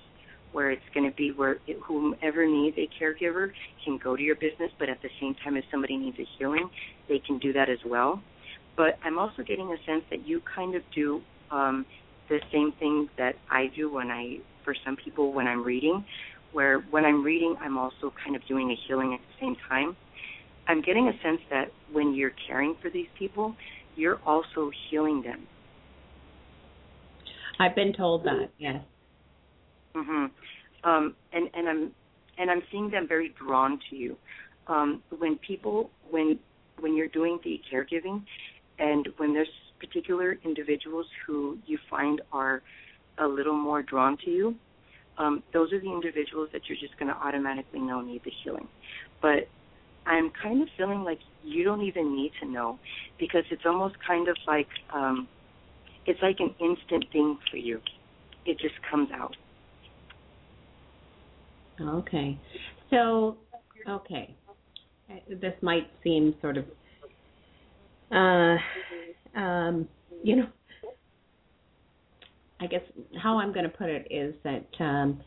where 0.52 0.70
it's 0.70 0.82
going 0.94 1.08
to 1.08 1.16
be 1.16 1.32
where 1.34 1.56
it, 1.66 1.78
whomever 1.86 2.46
needs 2.46 2.76
a 2.78 2.88
caregiver 3.00 3.50
can 3.84 3.98
go 4.02 4.16
to 4.16 4.22
your 4.22 4.34
business, 4.34 4.70
but 4.78 4.88
at 4.88 5.00
the 5.02 5.08
same 5.20 5.34
time, 5.44 5.56
if 5.56 5.64
somebody 5.70 5.96
needs 5.96 6.18
a 6.18 6.26
healing, 6.38 6.68
they 7.08 7.20
can 7.26 7.38
do 7.38 7.52
that 7.52 7.68
as 7.68 7.78
well. 7.86 8.20
But 8.76 8.98
I'm 9.04 9.18
also 9.18 9.42
getting 9.42 9.68
a 9.68 9.76
sense 9.90 10.04
that 10.10 10.26
you 10.26 10.40
kind 10.54 10.74
of 10.74 10.82
do 10.94 11.20
um, 11.50 11.86
the 12.28 12.38
same 12.52 12.72
thing 12.78 13.08
that 13.18 13.34
I 13.50 13.66
do 13.76 13.92
when 13.92 14.10
I, 14.10 14.38
for 14.64 14.74
some 14.84 14.96
people, 14.96 15.32
when 15.32 15.46
I'm 15.46 15.64
reading, 15.64 16.04
where 16.52 16.80
when 16.90 17.04
I'm 17.04 17.22
reading, 17.22 17.56
I'm 17.60 17.78
also 17.78 18.12
kind 18.24 18.34
of 18.34 18.46
doing 18.46 18.70
a 18.70 18.76
healing 18.86 19.14
at 19.14 19.20
the 19.20 19.46
same 19.46 19.56
time. 19.68 19.96
I'm 20.66 20.82
getting 20.82 21.08
a 21.08 21.12
sense 21.22 21.40
that 21.50 21.66
when 21.92 22.14
you're 22.14 22.32
caring 22.46 22.76
for 22.80 22.90
these 22.90 23.08
people, 23.18 23.54
you're 23.96 24.20
also 24.24 24.70
healing 24.88 25.22
them. 25.22 25.46
I've 27.58 27.74
been 27.74 27.92
told 27.92 28.24
that. 28.24 28.50
Yes. 28.58 28.82
Mhm. 29.94 30.30
Um, 30.84 31.14
and 31.32 31.50
and 31.54 31.68
I'm 31.68 31.94
and 32.38 32.50
I'm 32.50 32.62
seeing 32.70 32.90
them 32.90 33.06
very 33.08 33.30
drawn 33.30 33.78
to 33.90 33.96
you. 33.96 34.16
Um, 34.66 35.02
when 35.18 35.36
people 35.38 35.90
when 36.10 36.38
when 36.78 36.96
you're 36.96 37.08
doing 37.08 37.38
the 37.44 37.60
caregiving, 37.70 38.22
and 38.78 39.08
when 39.18 39.34
there's 39.34 39.48
particular 39.78 40.38
individuals 40.44 41.06
who 41.26 41.58
you 41.66 41.78
find 41.88 42.20
are 42.32 42.62
a 43.18 43.26
little 43.26 43.54
more 43.56 43.82
drawn 43.82 44.16
to 44.24 44.30
you, 44.30 44.54
um, 45.18 45.42
those 45.52 45.72
are 45.72 45.80
the 45.80 45.90
individuals 45.90 46.48
that 46.52 46.62
you're 46.68 46.78
just 46.78 46.98
going 46.98 47.12
to 47.12 47.16
automatically 47.18 47.80
know 47.80 48.00
need 48.00 48.22
the 48.24 48.32
healing. 48.42 48.68
But 49.20 49.48
I'm 50.06 50.30
kind 50.42 50.62
of 50.62 50.68
feeling 50.76 51.04
like 51.04 51.18
you 51.44 51.64
don't 51.64 51.82
even 51.82 52.16
need 52.16 52.32
to 52.40 52.48
know 52.48 52.78
because 53.18 53.44
it's 53.50 53.66
almost 53.66 53.96
kind 54.06 54.28
of 54.28 54.36
like 54.46 54.68
um, 54.94 55.28
it's 56.06 56.22
like 56.22 56.40
an 56.40 56.54
instant 56.60 57.04
thing 57.12 57.38
for 57.50 57.56
you. 57.58 57.80
It 58.46 58.58
just 58.58 58.74
comes 58.90 59.10
out. 59.12 59.36
Okay. 61.80 62.38
So, 62.90 63.36
okay. 63.88 64.34
This 65.28 65.54
might 65.60 65.90
seem 66.04 66.34
sort 66.40 66.56
of, 66.56 66.64
uh, 68.12 68.56
um, 69.38 69.88
you 70.22 70.36
know, 70.36 70.46
I 72.60 72.66
guess 72.66 72.82
how 73.20 73.38
I'm 73.38 73.52
going 73.52 73.64
to 73.64 73.76
put 73.76 73.88
it 73.88 74.06
is 74.10 74.34
that 74.44 74.84
um, 74.84 75.20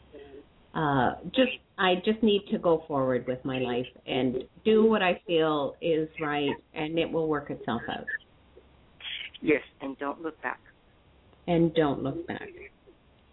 uh, 0.75 1.15
just 1.33 1.51
I 1.77 1.95
just 2.05 2.21
need 2.21 2.43
to 2.51 2.57
go 2.59 2.83
forward 2.87 3.25
with 3.27 3.43
my 3.43 3.59
life 3.59 3.87
and 4.05 4.43
do 4.63 4.85
what 4.85 5.01
I 5.01 5.19
feel 5.25 5.75
is 5.81 6.07
right, 6.21 6.55
and 6.73 6.97
it 6.99 7.11
will 7.11 7.27
work 7.27 7.49
itself 7.49 7.81
out. 7.89 8.05
Yes, 9.41 9.61
and 9.81 9.97
don't 9.97 10.21
look 10.21 10.41
back. 10.41 10.59
And 11.47 11.73
don't 11.73 12.03
look 12.03 12.25
back. 12.27 12.47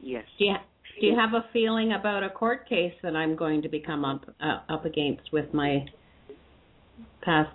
Yes. 0.01 0.25
Do 0.39 0.47
you, 0.47 0.55
do 0.99 1.07
you 1.07 1.17
have 1.17 1.35
a 1.35 1.45
feeling 1.53 1.93
about 1.93 2.23
a 2.23 2.31
court 2.31 2.69
case 2.69 2.95
that 3.03 3.15
I'm 3.15 3.37
going 3.37 3.63
to 3.63 3.69
become 3.69 4.05
up 4.05 4.25
uh, 4.41 4.61
up 4.69 4.85
against 4.85 5.33
with 5.33 5.53
my 5.53 5.87
past 7.23 7.51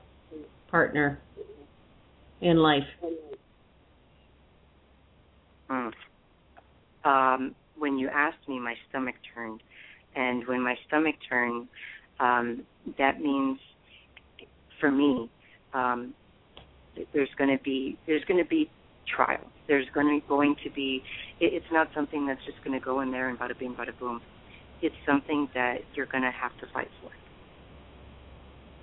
partner 0.69 1.19
in 2.41 2.57
life? 2.57 2.83
Mm. 5.69 5.91
Um, 7.03 7.55
when 7.77 7.97
you 7.97 8.09
asked 8.09 8.47
me, 8.47 8.59
my 8.59 8.75
stomach 8.89 9.15
turned, 9.33 9.61
and 10.15 10.47
when 10.47 10.61
my 10.61 10.75
stomach 10.87 11.15
turned, 11.27 11.67
um, 12.19 12.63
that 12.97 13.19
means 13.19 13.59
for 14.79 14.91
me, 14.91 15.29
um, 15.73 16.13
there's 17.13 17.29
going 17.37 17.55
to 17.55 17.63
be 17.63 17.97
there's 18.07 18.23
going 18.25 18.41
to 18.41 18.49
be 18.49 18.69
trial. 19.15 19.51
There's 19.67 19.87
going 19.93 20.21
to 20.21 20.27
going 20.27 20.55
to 20.63 20.69
be. 20.69 21.03
It, 21.39 21.53
it's 21.53 21.71
not 21.71 21.87
something 21.95 22.27
that's 22.27 22.43
just 22.45 22.63
going 22.63 22.77
to 22.77 22.83
go 22.83 23.01
in 23.01 23.11
there 23.11 23.29
and 23.29 23.39
bada 23.39 23.57
bing, 23.57 23.75
bada 23.75 23.97
boom. 23.99 24.21
It's 24.81 24.95
something 25.05 25.47
that 25.53 25.79
you're 25.95 26.05
going 26.05 26.23
to 26.23 26.31
have 26.31 26.51
to 26.59 26.67
fight 26.73 26.89
for. 27.01 27.11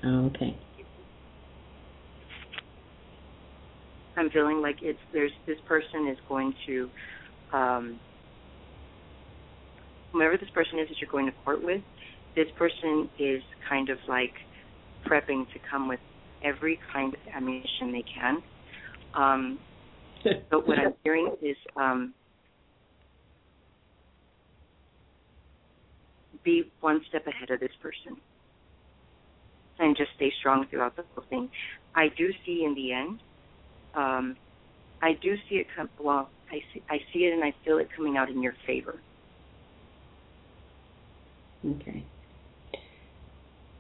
Okay. 0.04 0.56
I'm 4.16 4.30
feeling 4.30 4.60
like 4.60 4.76
it's 4.82 4.98
there's 5.12 5.32
this 5.46 5.59
person 5.66 6.09
is 6.09 6.18
going 6.28 6.54
to 6.66 6.90
um 7.52 7.98
whomever 10.12 10.36
this 10.36 10.50
person 10.50 10.78
is 10.78 10.88
that 10.88 10.96
you're 11.00 11.10
going 11.10 11.26
to 11.26 11.32
court 11.44 11.64
with, 11.64 11.80
this 12.36 12.48
person 12.59 13.09
is 13.18 13.42
kind 13.68 13.88
of 13.88 13.98
like 14.09 14.32
prepping 15.06 15.50
to 15.52 15.59
come 15.70 15.88
with 15.88 16.00
every 16.44 16.78
kind 16.92 17.14
of 17.14 17.20
ammunition 17.34 17.92
they 17.92 18.04
can. 18.14 18.42
Um 19.14 19.59
but 20.51 20.66
what 20.66 20.78
I'm 20.78 20.94
hearing 21.05 21.35
is 21.43 21.57
um 21.77 22.15
be 26.44 26.73
one 26.81 27.01
step 27.09 27.27
ahead 27.27 27.51
of 27.51 27.61
this 27.61 27.73
person 27.81 28.16
and 29.78 29.97
just 29.97 30.11
stay 30.16 30.32
strong 30.40 30.66
throughout 30.70 30.97
the 30.97 31.05
whole 31.15 31.24
thing. 31.31 31.49
I 31.94 32.09
do 32.16 32.31
see 32.44 32.65
in 32.65 32.74
the 32.74 32.93
end 32.93 33.20
um, 33.94 34.36
I 35.03 35.12
do 35.20 35.35
see 35.49 35.57
it 35.57 35.66
come. 35.74 35.90
Well, 35.99 36.31
I 36.51 36.61
see, 36.73 36.82
I 36.89 36.99
see 37.12 37.20
it 37.20 37.32
and 37.32 37.44
I 37.44 37.55
feel 37.65 37.78
it 37.78 37.89
coming 37.94 38.16
out 38.16 38.31
in 38.31 38.43
your 38.43 38.55
favor. 38.66 39.03
Okay. 41.66 42.05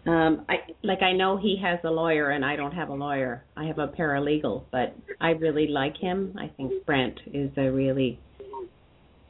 Um, 0.04 0.44
I 0.48 0.56
like 0.82 1.00
I 1.00 1.12
know 1.12 1.36
he 1.36 1.56
has 1.62 1.78
a 1.84 1.90
lawyer 1.90 2.30
and 2.30 2.44
I 2.44 2.56
don't 2.56 2.72
have 2.72 2.88
a 2.88 2.94
lawyer. 2.94 3.44
I 3.56 3.66
have 3.66 3.78
a 3.78 3.86
paralegal, 3.86 4.64
but 4.72 4.96
I 5.20 5.30
really 5.30 5.68
like 5.68 5.96
him. 5.96 6.34
I 6.36 6.48
think 6.56 6.84
Brent 6.84 7.20
is 7.32 7.50
a 7.56 7.70
really 7.70 8.18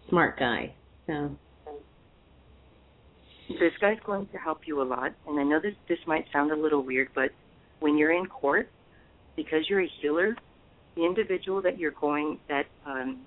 smart 0.08 0.38
guy. 0.38 0.74
So 1.06 1.36
this 3.48 3.72
guy's 3.82 3.98
going 4.06 4.28
to 4.28 4.38
help 4.38 4.60
you 4.66 4.80
a 4.80 4.84
lot, 4.84 5.12
and 5.26 5.38
I 5.38 5.42
know 5.42 5.60
this 5.60 5.74
this 5.88 5.98
might 6.06 6.24
sound 6.32 6.52
a 6.52 6.56
little 6.56 6.82
weird, 6.82 7.08
but 7.14 7.30
when 7.80 7.98
you're 7.98 8.12
in 8.12 8.26
court, 8.26 8.70
because 9.36 9.68
you're 9.68 9.82
a 9.82 9.90
healer, 10.00 10.34
the 10.96 11.04
individual 11.04 11.60
that 11.62 11.78
you're 11.78 11.90
going 12.00 12.38
that 12.48 12.64
um, 12.86 13.20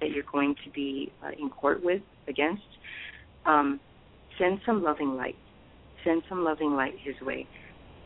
that 0.00 0.10
you're 0.12 0.24
going 0.32 0.54
to 0.64 0.70
be 0.70 1.12
uh, 1.22 1.30
in 1.38 1.50
court 1.50 1.84
with 1.84 2.00
against, 2.26 2.62
um, 3.44 3.80
send 4.38 4.60
some 4.64 4.82
loving 4.82 5.14
light. 5.14 5.36
Send 6.06 6.22
some 6.28 6.44
loving 6.44 6.74
light 6.76 6.94
his 7.04 7.16
way, 7.20 7.46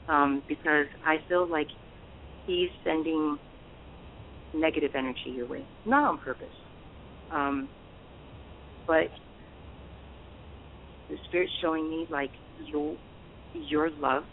um, 0.08 0.42
because 0.48 0.86
I 1.04 1.16
feel 1.28 1.46
like 1.48 1.68
he's 2.46 2.70
sending 2.82 3.38
negative 4.54 4.92
energy 4.96 5.30
your 5.36 5.46
way, 5.46 5.66
not 5.84 6.04
on 6.04 6.18
purpose, 6.18 6.48
um, 7.30 7.68
but 8.86 9.10
the 11.10 11.16
spirit's 11.28 11.52
showing 11.60 11.88
me 11.90 12.06
like 12.10 12.30
your 12.66 12.96
your 13.52 13.90
love, 13.90 14.24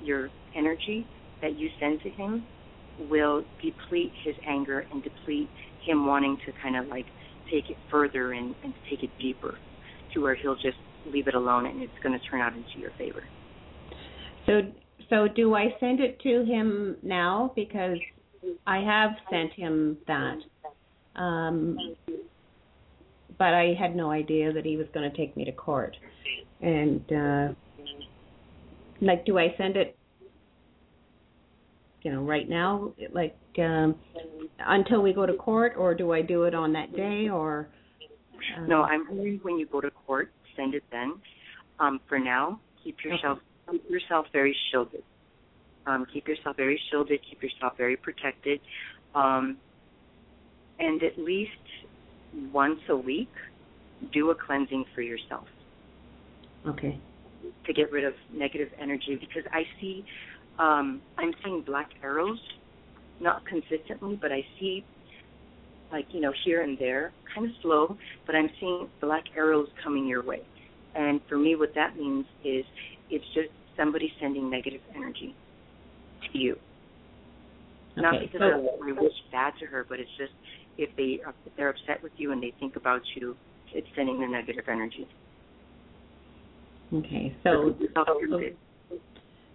your 0.00 0.28
energy 0.54 1.06
that 1.40 1.56
you 1.56 1.68
send 1.80 2.00
to 2.02 2.10
him 2.10 2.46
will 2.98 3.42
deplete 3.62 4.12
his 4.24 4.34
anger 4.46 4.86
and 4.92 5.02
deplete 5.02 5.48
him 5.86 6.06
wanting 6.06 6.36
to 6.46 6.52
kind 6.62 6.76
of 6.76 6.86
like 6.88 7.06
take 7.50 7.70
it 7.70 7.76
further 7.90 8.32
and, 8.32 8.54
and 8.62 8.74
take 8.90 9.02
it 9.02 9.10
deeper 9.20 9.54
to 10.12 10.20
where 10.20 10.34
he'll 10.34 10.54
just 10.56 10.76
leave 11.12 11.28
it 11.28 11.34
alone 11.34 11.66
and 11.66 11.82
it's 11.82 11.92
going 12.02 12.18
to 12.18 12.24
turn 12.26 12.40
out 12.40 12.52
into 12.52 12.78
your 12.78 12.90
favor. 12.98 13.22
So 14.46 14.60
so 15.10 15.28
do 15.28 15.54
I 15.54 15.74
send 15.80 16.00
it 16.00 16.20
to 16.20 16.44
him 16.44 16.96
now 17.02 17.52
because 17.56 17.98
I 18.66 18.78
have 18.78 19.10
sent 19.30 19.52
him 19.52 19.98
that. 20.06 20.38
Um 21.16 21.78
but 23.36 23.52
I 23.52 23.74
had 23.78 23.96
no 23.96 24.10
idea 24.10 24.52
that 24.52 24.64
he 24.64 24.76
was 24.76 24.86
going 24.94 25.10
to 25.10 25.16
take 25.16 25.36
me 25.36 25.44
to 25.44 25.52
court. 25.52 25.96
And 26.60 27.12
uh 27.12 27.54
like 29.00 29.24
do 29.26 29.38
I 29.38 29.54
send 29.58 29.76
it 29.76 29.96
you 32.02 32.12
know 32.12 32.22
right 32.22 32.48
now 32.48 32.92
like 33.12 33.36
um 33.58 33.96
until 34.66 35.02
we 35.02 35.12
go 35.12 35.26
to 35.26 35.34
court, 35.34 35.74
or 35.76 35.94
do 35.94 36.12
I 36.12 36.22
do 36.22 36.44
it 36.44 36.54
on 36.54 36.72
that 36.72 36.94
day, 36.94 37.28
or? 37.28 37.68
uh, 38.56 38.66
No, 38.66 38.82
I'm 38.82 39.06
hearing 39.06 39.40
when 39.42 39.58
you 39.58 39.66
go 39.66 39.80
to 39.80 39.90
court, 39.90 40.32
send 40.56 40.74
it 40.74 40.84
then. 40.90 41.14
Um, 41.78 42.00
for 42.08 42.18
now, 42.18 42.60
keep 42.82 42.96
yourself 43.04 43.38
keep 43.70 43.88
yourself 43.90 44.26
very 44.32 44.56
shielded. 44.70 45.02
Um, 45.86 46.06
keep 46.12 46.28
yourself 46.28 46.56
very 46.56 46.80
shielded. 46.90 47.20
Keep 47.28 47.42
yourself 47.42 47.76
very 47.76 47.96
protected. 47.96 48.60
Um, 49.14 49.58
and 50.78 51.02
at 51.02 51.18
least 51.18 51.50
once 52.52 52.80
a 52.88 52.96
week, 52.96 53.30
do 54.12 54.30
a 54.30 54.34
cleansing 54.34 54.84
for 54.94 55.02
yourself 55.02 55.46
Okay. 56.66 56.98
to 57.66 57.72
get 57.72 57.92
rid 57.92 58.04
of 58.04 58.14
negative 58.32 58.68
energy 58.80 59.16
because 59.20 59.44
I 59.52 59.62
see 59.80 60.04
um 60.58 61.00
I'm 61.18 61.32
seeing 61.42 61.62
black 61.62 61.90
arrows 62.02 62.40
not 63.20 63.44
consistently 63.46 64.18
but 64.20 64.32
I 64.32 64.44
see 64.58 64.84
like 65.92 66.06
you 66.10 66.20
know 66.20 66.32
here 66.44 66.62
and 66.62 66.78
there 66.78 67.12
kind 67.34 67.46
of 67.46 67.52
slow 67.62 67.96
but 68.26 68.34
I'm 68.34 68.50
seeing 68.60 68.88
black 69.00 69.24
arrows 69.36 69.68
coming 69.82 70.06
your 70.06 70.24
way. 70.24 70.40
And 70.94 71.20
for 71.28 71.38
me 71.38 71.56
what 71.56 71.74
that 71.74 71.96
means 71.96 72.26
is 72.44 72.64
it's 73.10 73.24
just 73.34 73.50
somebody 73.76 74.12
sending 74.20 74.50
negative 74.50 74.80
energy 74.94 75.34
to 76.32 76.38
you. 76.38 76.56
Not 77.96 78.14
because 78.20 78.40
so- 78.40 78.78
I 78.82 78.92
wish 78.92 79.12
bad 79.30 79.54
to 79.60 79.66
her 79.66 79.84
but 79.88 80.00
it's 80.00 80.10
just 80.18 80.32
if 80.76 80.90
they 80.96 81.20
if 81.46 81.56
they're 81.56 81.70
upset 81.70 82.02
with 82.02 82.12
you 82.16 82.32
and 82.32 82.42
they 82.42 82.52
think 82.58 82.76
about 82.76 83.02
you 83.16 83.36
it's 83.74 83.86
sending 83.96 84.20
the 84.20 84.26
negative 84.26 84.64
energy. 84.68 85.06
Okay. 86.92 87.34
So, 87.42 87.74
so, 87.94 88.40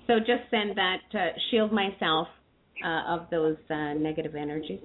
so 0.07 0.19
just 0.19 0.49
send 0.51 0.77
that, 0.77 0.97
uh, 1.14 1.27
shield 1.49 1.72
myself 1.72 2.27
uh, 2.85 3.14
of 3.15 3.30
those 3.31 3.56
uh, 3.69 3.93
negative 3.93 4.35
energies 4.35 4.80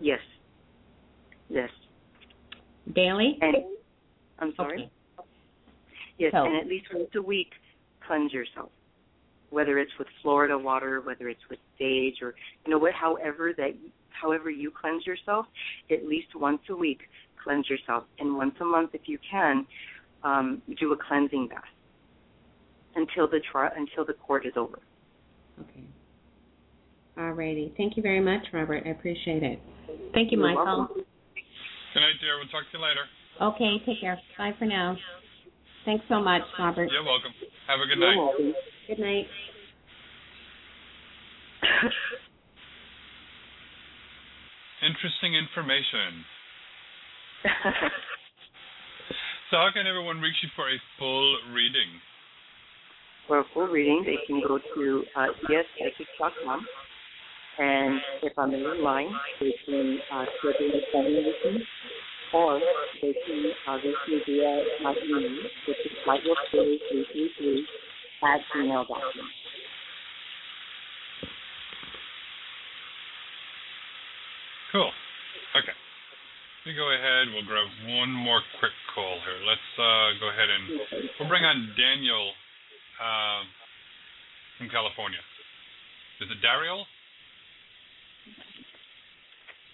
yes 0.00 0.20
yes 1.48 1.70
daily. 2.94 3.38
And 3.40 3.56
I'm 4.38 4.54
sorry. 4.54 4.90
Yes, 6.18 6.32
So- 6.32 6.44
and 6.44 6.56
at 6.56 6.66
least 6.66 6.92
once 6.92 7.14
a 7.14 7.22
week, 7.22 7.54
cleanse 8.00 8.32
yourself. 8.32 8.70
Whether 9.50 9.78
it's 9.78 9.96
with 9.98 10.08
Florida 10.22 10.56
water, 10.56 11.00
whether 11.00 11.28
it's 11.28 11.48
with 11.48 11.58
sage, 11.78 12.22
or 12.22 12.34
you 12.64 12.70
know 12.70 12.78
what, 12.78 12.92
however 12.94 13.52
that, 13.54 13.74
however 14.10 14.50
you 14.50 14.70
cleanse 14.70 15.06
yourself, 15.06 15.46
at 15.90 16.06
least 16.06 16.34
once 16.34 16.62
a 16.68 16.76
week, 16.76 17.08
cleanse 17.42 17.68
yourself, 17.68 18.04
and 18.18 18.36
once 18.36 18.54
a 18.60 18.64
month, 18.64 18.94
if 18.94 19.08
you 19.08 19.18
can, 19.18 19.66
um, 20.22 20.62
do 20.78 20.92
a 20.92 20.96
cleansing 20.96 21.48
bath 21.48 21.64
until 22.94 23.26
the 23.26 23.40
tri- 23.40 23.72
until 23.74 24.04
the 24.04 24.14
court 24.14 24.44
is 24.46 24.56
over. 24.56 24.78
Okay. 25.60 25.84
Alrighty. 27.16 27.74
Thank 27.76 27.96
you 27.96 28.02
very 28.02 28.20
much, 28.20 28.52
Robert. 28.52 28.82
I 28.86 28.90
appreciate 28.90 29.42
it. 29.42 29.60
Thank 30.14 30.32
you, 30.32 30.38
You're 30.38 30.48
Michael. 30.54 30.64
welcome. 30.64 31.04
Good 31.94 32.00
night, 32.00 32.18
dear. 32.20 32.38
We'll 32.38 32.48
talk 32.48 32.64
to 32.70 32.78
you 32.78 32.84
later. 32.84 33.06
Okay. 33.40 33.78
Take 33.86 34.00
care. 34.00 34.18
Bye 34.38 34.52
for 34.58 34.66
now. 34.66 34.96
Thanks 35.84 36.04
so 36.08 36.20
much, 36.20 36.42
Robert. 36.58 36.90
You're 36.90 37.04
welcome. 37.04 37.32
Have 37.66 37.80
a 37.80 37.86
good 37.86 37.98
You're 37.98 38.10
night. 38.10 38.18
welcome. 38.18 38.54
Good 38.86 38.98
night. 38.98 39.26
Interesting 44.82 45.34
information. 45.34 46.24
So 49.50 49.58
how 49.58 49.66
can 49.74 49.82
everyone 49.90 50.22
reach 50.22 50.38
you 50.46 50.48
for 50.54 50.70
a 50.70 50.78
full 50.96 51.26
reading? 51.50 51.90
For 53.26 53.40
a 53.40 53.44
full 53.52 53.66
reading, 53.66 54.04
they 54.06 54.14
can 54.24 54.40
go 54.46 54.60
to 54.76 55.02
uh, 55.16 55.26
espsychic.com. 55.50 56.60
And 57.60 58.00
if 58.22 58.32
I'm 58.38 58.54
in 58.54 58.82
line, 58.82 59.12
they 59.38 59.52
can 59.66 59.98
uh, 60.10 60.24
schedule 60.40 60.80
appointment 60.80 61.26
with 61.28 61.52
me, 61.52 61.62
or 62.32 62.58
they 63.02 63.12
can 63.12 63.52
uh, 63.68 63.76
reach 63.84 64.00
me 64.08 64.16
via 64.24 64.64
my 64.82 64.94
email, 65.04 65.44
which 65.68 65.76
is 65.84 65.92
lightwork333 66.08 67.60
at 68.24 68.40
gmail.com. 68.56 69.26
Cool. 74.72 74.90
Okay. 75.60 75.76
We 76.64 76.72
go 76.72 76.88
ahead. 76.96 77.28
We'll 77.34 77.44
grab 77.44 77.68
one 77.92 78.08
more 78.08 78.40
quick 78.58 78.72
call 78.94 79.20
here. 79.20 79.36
Let's 79.44 79.68
uh, 79.76 80.16
go 80.16 80.32
ahead 80.32 80.48
and 80.48 81.12
we'll 81.20 81.28
bring 81.28 81.44
on 81.44 81.74
Daniel 81.76 82.32
um, 83.04 83.44
from 84.56 84.70
California. 84.70 85.20
Is 86.22 86.28
it 86.32 86.40
Daryl? 86.40 86.84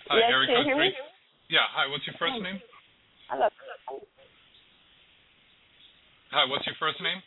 Hi, 0.09 0.23
Yes, 0.23 0.31
Eric 0.31 0.47
can 0.49 0.59
you 0.63 0.65
hear 0.65 0.79
me? 0.79 0.95
Yeah. 1.51 1.67
Hi. 1.75 1.91
What's 1.91 2.07
your 2.07 2.15
first 2.19 2.39
name? 2.39 2.63
Hello. 3.27 3.49
Hi. 6.31 6.45
What's 6.47 6.67
your 6.67 6.79
first 6.79 7.03
name? 7.03 7.19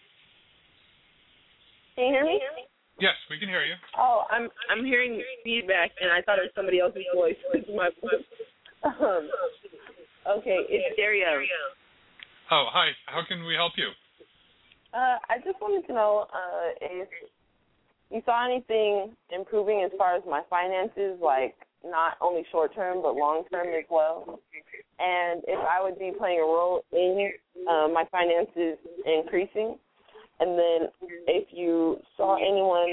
Can 1.96 2.08
you 2.08 2.14
hear 2.16 2.24
me? 2.24 2.40
Yes, 3.00 3.16
we 3.30 3.40
can 3.40 3.48
hear 3.48 3.64
you. 3.64 3.76
Oh, 3.98 4.24
I'm 4.32 4.48
I'm 4.72 4.84
hearing 4.84 5.22
feedback, 5.44 5.92
and 6.00 6.12
I 6.12 6.22
thought 6.24 6.40
it 6.40 6.48
was 6.48 6.56
somebody 6.56 6.80
else's 6.80 7.04
voice. 7.16 7.36
It's 7.54 7.68
my 7.76 7.90
voice. 8.00 8.24
Um, 8.84 9.28
okay, 10.40 10.64
it's 10.68 10.96
Dario. 10.96 11.28
Oh, 12.52 12.68
hi. 12.72 12.92
How 13.08 13.24
can 13.28 13.44
we 13.46 13.56
help 13.56 13.74
you? 13.76 13.92
Uh, 14.94 15.20
I 15.28 15.38
just 15.44 15.60
wanted 15.62 15.86
to 15.88 15.94
know 15.94 16.28
uh, 16.32 16.72
if 16.82 17.08
you 18.10 18.22
saw 18.26 18.46
anything 18.46 19.16
improving 19.32 19.84
as 19.84 19.92
far 19.98 20.16
as 20.16 20.24
my 20.28 20.42
finances, 20.50 21.20
like 21.22 21.56
not 21.84 22.18
only 22.22 22.46
short 22.52 22.74
term 22.76 23.02
but 23.02 23.16
long 23.16 23.44
term 23.52 23.68
as 23.68 23.86
well, 23.90 24.40
and 25.00 25.42
if 25.48 25.60
I 25.60 25.82
would 25.82 25.98
be 25.98 26.12
playing 26.18 26.40
a 26.40 26.44
role 26.44 26.84
in 26.92 27.32
uh, 27.70 27.88
my 27.88 28.06
finances 28.12 28.78
increasing. 29.06 29.78
And 30.42 30.58
then 30.58 30.90
if 31.28 31.50
you 31.52 32.00
saw 32.16 32.38
anyone 32.38 32.88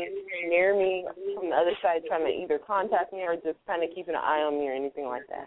near 0.48 0.76
me 0.76 1.06
from 1.36 1.50
the 1.50 1.54
other 1.54 1.74
side 1.80 2.02
trying 2.08 2.24
to 2.24 2.42
either 2.42 2.58
contact 2.58 3.12
me 3.12 3.20
or 3.20 3.36
just 3.36 3.58
kind 3.68 3.84
of 3.84 3.90
keeping 3.94 4.14
an 4.14 4.20
eye 4.20 4.42
on 4.42 4.58
me 4.58 4.68
or 4.68 4.72
anything 4.72 5.06
like 5.06 5.22
that. 5.28 5.46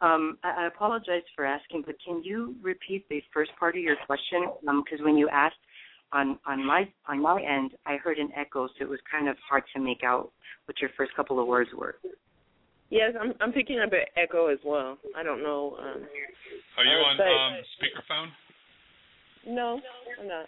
Um, 0.00 0.38
I, 0.44 0.66
apologize 0.66 1.22
for 1.34 1.44
asking, 1.44 1.82
but 1.84 1.96
can 2.04 2.22
you 2.22 2.54
repeat 2.62 3.08
the 3.08 3.20
first 3.34 3.50
part 3.58 3.76
of 3.76 3.82
your 3.82 3.96
question? 4.06 4.46
Because 4.60 5.04
when 5.04 5.16
you 5.16 5.28
asked 5.28 5.56
on 6.12 6.38
on 6.46 6.64
my 6.64 6.88
on 7.06 7.20
my 7.22 7.42
end, 7.42 7.72
I 7.86 7.96
heard 7.96 8.18
an 8.18 8.30
echo, 8.36 8.66
so 8.68 8.74
it 8.80 8.88
was 8.88 9.00
kind 9.10 9.28
of 9.28 9.36
hard 9.48 9.64
to 9.74 9.80
make 9.80 10.02
out 10.04 10.30
what 10.66 10.80
your 10.80 10.90
first 10.96 11.14
couple 11.14 11.40
of 11.40 11.46
words 11.46 11.70
were. 11.76 11.96
Yes, 12.90 13.12
I'm 13.20 13.34
I'm 13.40 13.52
picking 13.52 13.78
up 13.80 13.92
an 13.92 14.04
echo 14.16 14.46
as 14.48 14.58
well. 14.64 14.98
I 15.16 15.22
don't 15.22 15.42
know. 15.42 15.76
Um, 15.80 16.06
Are 16.78 16.84
you 16.84 16.98
Uh, 16.98 17.04
on 17.04 17.16
but- 17.16 17.26
um, 17.26 17.54
speakerphone? 17.78 18.30
no, 19.46 19.80
I'm 20.20 20.28
not. 20.28 20.46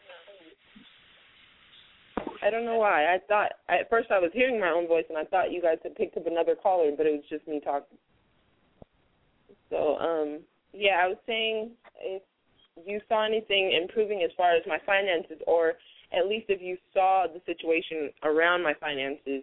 I 2.42 2.48
don't 2.50 2.64
know 2.64 2.76
why. 2.78 3.12
I 3.14 3.18
thought 3.28 3.52
at 3.68 3.88
first 3.90 4.10
I 4.10 4.18
was 4.18 4.30
hearing 4.32 4.58
my 4.58 4.70
own 4.70 4.86
voice 4.86 5.04
and 5.08 5.18
I 5.18 5.24
thought 5.24 5.52
you 5.52 5.60
guys 5.60 5.78
had 5.82 5.94
picked 5.94 6.16
up 6.16 6.26
another 6.26 6.54
caller, 6.54 6.90
but 6.96 7.06
it 7.06 7.12
was 7.12 7.24
just 7.28 7.46
me 7.46 7.60
talking. 7.60 7.98
So, 9.68 9.96
um, 9.98 10.40
yeah, 10.72 11.00
I 11.02 11.08
was 11.08 11.18
saying 11.26 11.70
if 12.00 12.22
you 12.86 13.00
saw 13.08 13.24
anything 13.24 13.72
improving 13.72 14.22
as 14.24 14.30
far 14.36 14.54
as 14.54 14.62
my 14.66 14.78
finances, 14.86 15.38
or 15.46 15.74
at 16.12 16.26
least 16.26 16.46
if 16.48 16.60
you 16.60 16.76
saw 16.92 17.26
the 17.32 17.40
situation 17.46 18.10
around 18.24 18.62
my 18.62 18.74
finances, 18.74 19.42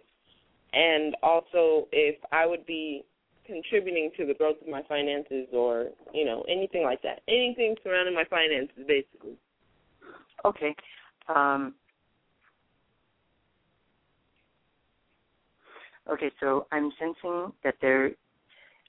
and 0.72 1.16
also 1.22 1.88
if 1.92 2.16
I 2.32 2.46
would 2.46 2.66
be 2.66 3.04
contributing 3.46 4.10
to 4.18 4.26
the 4.26 4.34
growth 4.34 4.56
of 4.60 4.68
my 4.68 4.82
finances, 4.88 5.46
or 5.52 5.88
you 6.12 6.24
know 6.24 6.44
anything 6.48 6.82
like 6.82 7.02
that, 7.02 7.22
anything 7.28 7.76
surrounding 7.82 8.14
my 8.14 8.24
finances, 8.24 8.84
basically. 8.86 9.36
Okay. 10.44 10.74
Um, 11.34 11.74
okay, 16.10 16.30
so 16.40 16.66
I'm 16.72 16.90
sensing 16.98 17.52
that 17.64 17.74
there 17.80 18.10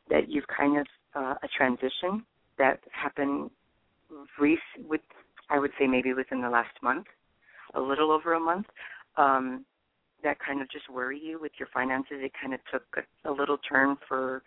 that 0.09 0.29
you've 0.29 0.47
kind 0.47 0.79
of 0.79 0.87
uh, 1.15 1.35
a 1.43 1.47
transition 1.55 2.25
that 2.57 2.79
happened 2.91 3.51
brief 4.38 4.60
with 4.88 5.02
I 5.49 5.57
would 5.60 5.72
say 5.80 5.88
maybe 5.88 6.14
within 6.14 6.41
the 6.41 6.49
last 6.49 6.76
month, 6.84 7.07
a 7.73 7.81
little 7.81 8.11
over 8.11 8.34
a 8.34 8.40
month. 8.40 8.68
Um, 9.18 9.65
that 10.23 10.38
kind 10.45 10.61
of 10.61 10.69
just 10.69 10.90
worry 10.90 11.19
you 11.19 11.40
with 11.41 11.53
your 11.57 11.68
finances. 11.73 12.18
It 12.19 12.31
kind 12.40 12.53
of 12.53 12.60
took 12.72 12.84
a, 12.98 13.30
a 13.30 13.31
little 13.31 13.57
turn 13.57 13.95
for 14.07 14.44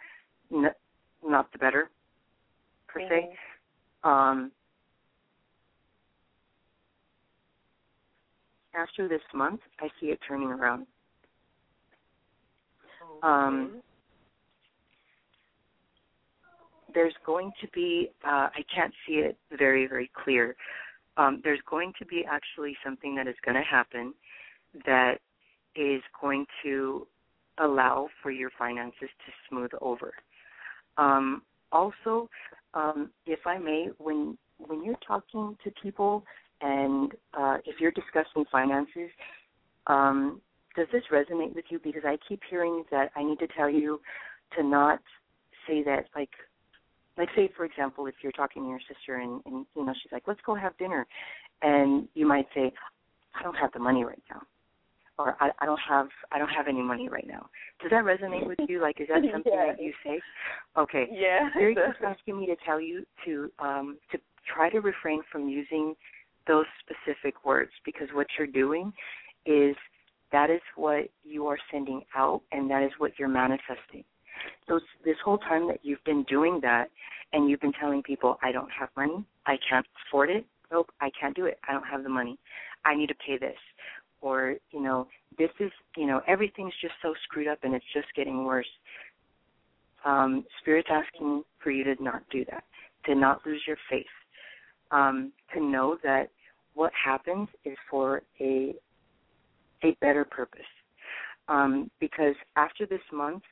n- 0.53 0.67
not 1.25 1.51
the 1.53 1.59
better 1.59 1.91
per 2.89 3.01
se. 3.09 3.31
Um, 4.05 4.53
after 8.75 9.09
this 9.09 9.23
month, 9.35 9.61
I 9.81 9.89
see 10.01 10.07
it 10.07 10.19
turning 10.27 10.49
around. 10.49 10.87
Um, 13.23 13.83
there's 16.94 17.14
going 17.24 17.52
to 17.60 17.69
be, 17.74 18.10
uh, 18.24 18.48
I 18.55 18.64
can't 18.74 18.93
see 19.06 19.14
it 19.14 19.36
very, 19.56 19.86
very 19.86 20.10
clear. 20.24 20.56
Um, 21.16 21.40
there's 21.44 21.60
going 21.69 21.93
to 21.98 22.06
be 22.06 22.24
actually 22.28 22.77
something 22.85 23.14
that 23.16 23.27
is 23.27 23.35
going 23.44 23.56
to 23.56 23.62
happen 23.62 24.14
that 24.86 25.19
is 25.77 26.02
going 26.20 26.47
to 26.62 27.06
allow 27.59 28.09
for 28.23 28.31
your 28.31 28.51
finances 28.59 29.09
to 29.27 29.32
smooth 29.48 29.70
over. 29.81 30.14
Um, 30.97 31.43
also, 31.70 32.28
um, 32.74 33.10
if 33.27 33.40
I 33.47 33.59
may, 33.59 33.89
when 33.98 34.36
when 34.59 34.85
you're 34.85 34.98
talking 35.06 35.56
to 35.64 35.73
people 35.82 36.24
and 36.60 37.12
uh, 37.35 37.56
if 37.64 37.81
you're 37.81 37.90
discussing 37.90 38.44
finances, 38.52 39.10
um, 39.89 40.40
does 40.77 40.86
this 40.93 41.02
resonate 41.12 41.55
with 41.55 41.64
you? 41.69 41.81
Because 41.82 42.02
I 42.05 42.16
keep 42.28 42.40
hearing 42.48 42.85
that 42.90 43.10
I 43.16 43.24
need 43.24 43.39
to 43.40 43.48
tell 43.48 43.69
you 43.69 44.01
to 44.56 44.62
not 44.62 45.01
say 45.66 45.82
that 45.82 46.06
like 46.14 46.31
like 47.19 47.29
say 47.37 47.51
for 47.57 47.65
example 47.65 48.07
if 48.07 48.15
you're 48.23 48.33
talking 48.33 48.63
to 48.63 48.69
your 48.69 48.81
sister 48.89 49.17
and, 49.17 49.41
and 49.47 49.67
you 49.77 49.85
know 49.85 49.93
she's 50.03 50.13
like 50.13 50.25
let's 50.27 50.41
go 50.45 50.55
have 50.55 50.77
dinner 50.79 51.07
and 51.63 52.09
you 52.15 52.27
might 52.27 52.47
say 52.55 52.73
i 53.35 53.43
don't 53.43 53.57
have 53.57 53.73
the 53.73 53.79
money 53.79 54.05
right 54.05 54.23
now 54.31 54.41
or 55.19 55.37
I, 55.41 55.51
I 55.59 55.67
don't 55.67 55.81
have 55.89 56.09
I 56.31 56.39
don't 56.39 56.49
have 56.49 56.69
any 56.69 56.83
money 56.83 57.09
right 57.09 57.27
now. 57.27 57.49
Does 57.81 57.91
that 57.91 58.05
resonate 58.05 58.47
with 58.47 58.59
you? 58.69 58.81
Like, 58.81 59.01
is 59.01 59.09
that 59.09 59.23
something 59.33 59.53
Yeah. 59.55 59.67
that 59.73 59.83
you 59.83 59.93
say? 60.05 60.21
Okay. 60.77 61.07
Yeah. 61.11 61.51
Spirit 61.51 61.79
just 61.89 62.03
asking 62.03 62.41
me 62.41 62.47
to 62.47 62.57
tell 62.65 62.81
you 62.81 63.05
to 63.25 63.51
um 63.59 63.99
to 64.11 64.19
try 64.53 64.71
to 64.71 64.81
refrain 64.81 65.23
from 65.31 65.49
using 65.49 65.95
those 66.47 66.67
specific 66.81 67.45
words 67.45 67.71
because 67.85 68.09
what 68.13 68.27
you're 68.39 68.47
doing 68.47 68.93
is 69.47 69.77
that 70.33 70.51
is 70.51 70.61
what 70.77 71.09
you 71.25 71.47
are 71.47 71.59
sending 71.71 72.03
out 72.17 72.41
and 72.51 72.71
that 72.71 72.83
is 72.83 72.91
what 72.99 73.13
you're 73.19 73.29
manifesting. 73.29 74.05
So 74.69 74.81
this 75.05 75.16
whole 75.24 75.39
time 75.39 75.66
that 75.69 75.81
you've 75.82 76.05
been 76.05 76.24
doing 76.24 76.60
that 76.62 76.90
and 77.32 77.48
you've 77.48 77.60
been 77.60 77.73
telling 77.73 78.02
people 78.02 78.39
I 78.43 78.52
don't 78.52 78.70
have 78.70 78.89
money, 78.97 79.24
I 79.47 79.56
can't 79.69 79.86
afford 80.06 80.31
it. 80.31 80.44
Nope, 80.70 80.90
I 81.01 81.10
can't 81.19 81.36
do 81.36 81.47
it. 81.47 81.59
I 81.69 81.73
don't 81.73 81.86
have 81.86 82.02
the 82.02 82.09
money. 82.09 82.39
I 82.85 82.94
need 82.94 83.09
to 83.09 83.14
pay 83.27 83.39
this 83.39 83.56
or 84.23 84.55
you 84.70 84.81
know 84.81 85.06
this 85.36 85.51
is 85.60 85.70
you 85.97 86.06
know 86.06 86.23
everything's 86.27 86.73
just 86.81 86.94
so 87.02 87.12
screwed 87.24 87.48
up 87.48 87.59
and 87.64 87.74
it's 87.74 87.85
just 87.93 88.06
getting 88.16 88.44
worse 88.44 88.66
um 90.06 90.44
spirit's 90.60 90.89
asking 90.90 91.43
for 91.62 91.70
you 91.70 91.85
to 91.85 92.02
not 92.02 92.23
do 92.31 92.44
that 92.47 92.64
to 93.05 93.14
not 93.14 93.44
lose 93.44 93.60
your 93.66 93.77
faith 93.90 94.06
um 94.90 95.32
to 95.52 95.62
know 95.62 95.98
that 96.02 96.31
what 96.74 96.93
happens 97.05 97.48
is 97.64 97.77
for 97.90 98.23
a 98.40 98.74
a 99.85 99.94
better 100.01 100.24
purpose 100.24 100.60
um 101.48 101.90
because 102.01 102.35
after 102.56 102.86
this 102.86 103.02
month 103.12 103.43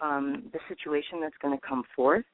um 0.00 0.44
the 0.52 0.58
situation 0.68 1.20
that's 1.20 1.36
going 1.42 1.56
to 1.56 1.66
come 1.66 1.82
forth 1.94 2.24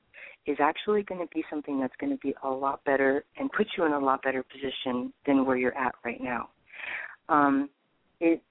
is 0.47 0.59
actually 0.61 1.03
going 1.03 1.21
to 1.21 1.35
be 1.35 1.43
something 1.49 1.81
that's 1.81 1.95
going 1.99 2.13
to 2.13 2.19
be 2.19 2.35
a 2.45 2.49
lot 2.49 2.85
better 2.85 3.25
and 3.39 3.51
put 3.53 3.67
you 3.77 3.85
in 3.85 3.93
a 3.93 3.99
lot 3.99 4.23
better 4.23 4.43
position 4.43 5.13
than 5.27 5.47
where 5.47 5.57
you're 5.57 5.77
at 5.77 5.95
right 6.05 6.21
now 6.21 6.49
um, 7.29 7.71
it 8.21 8.43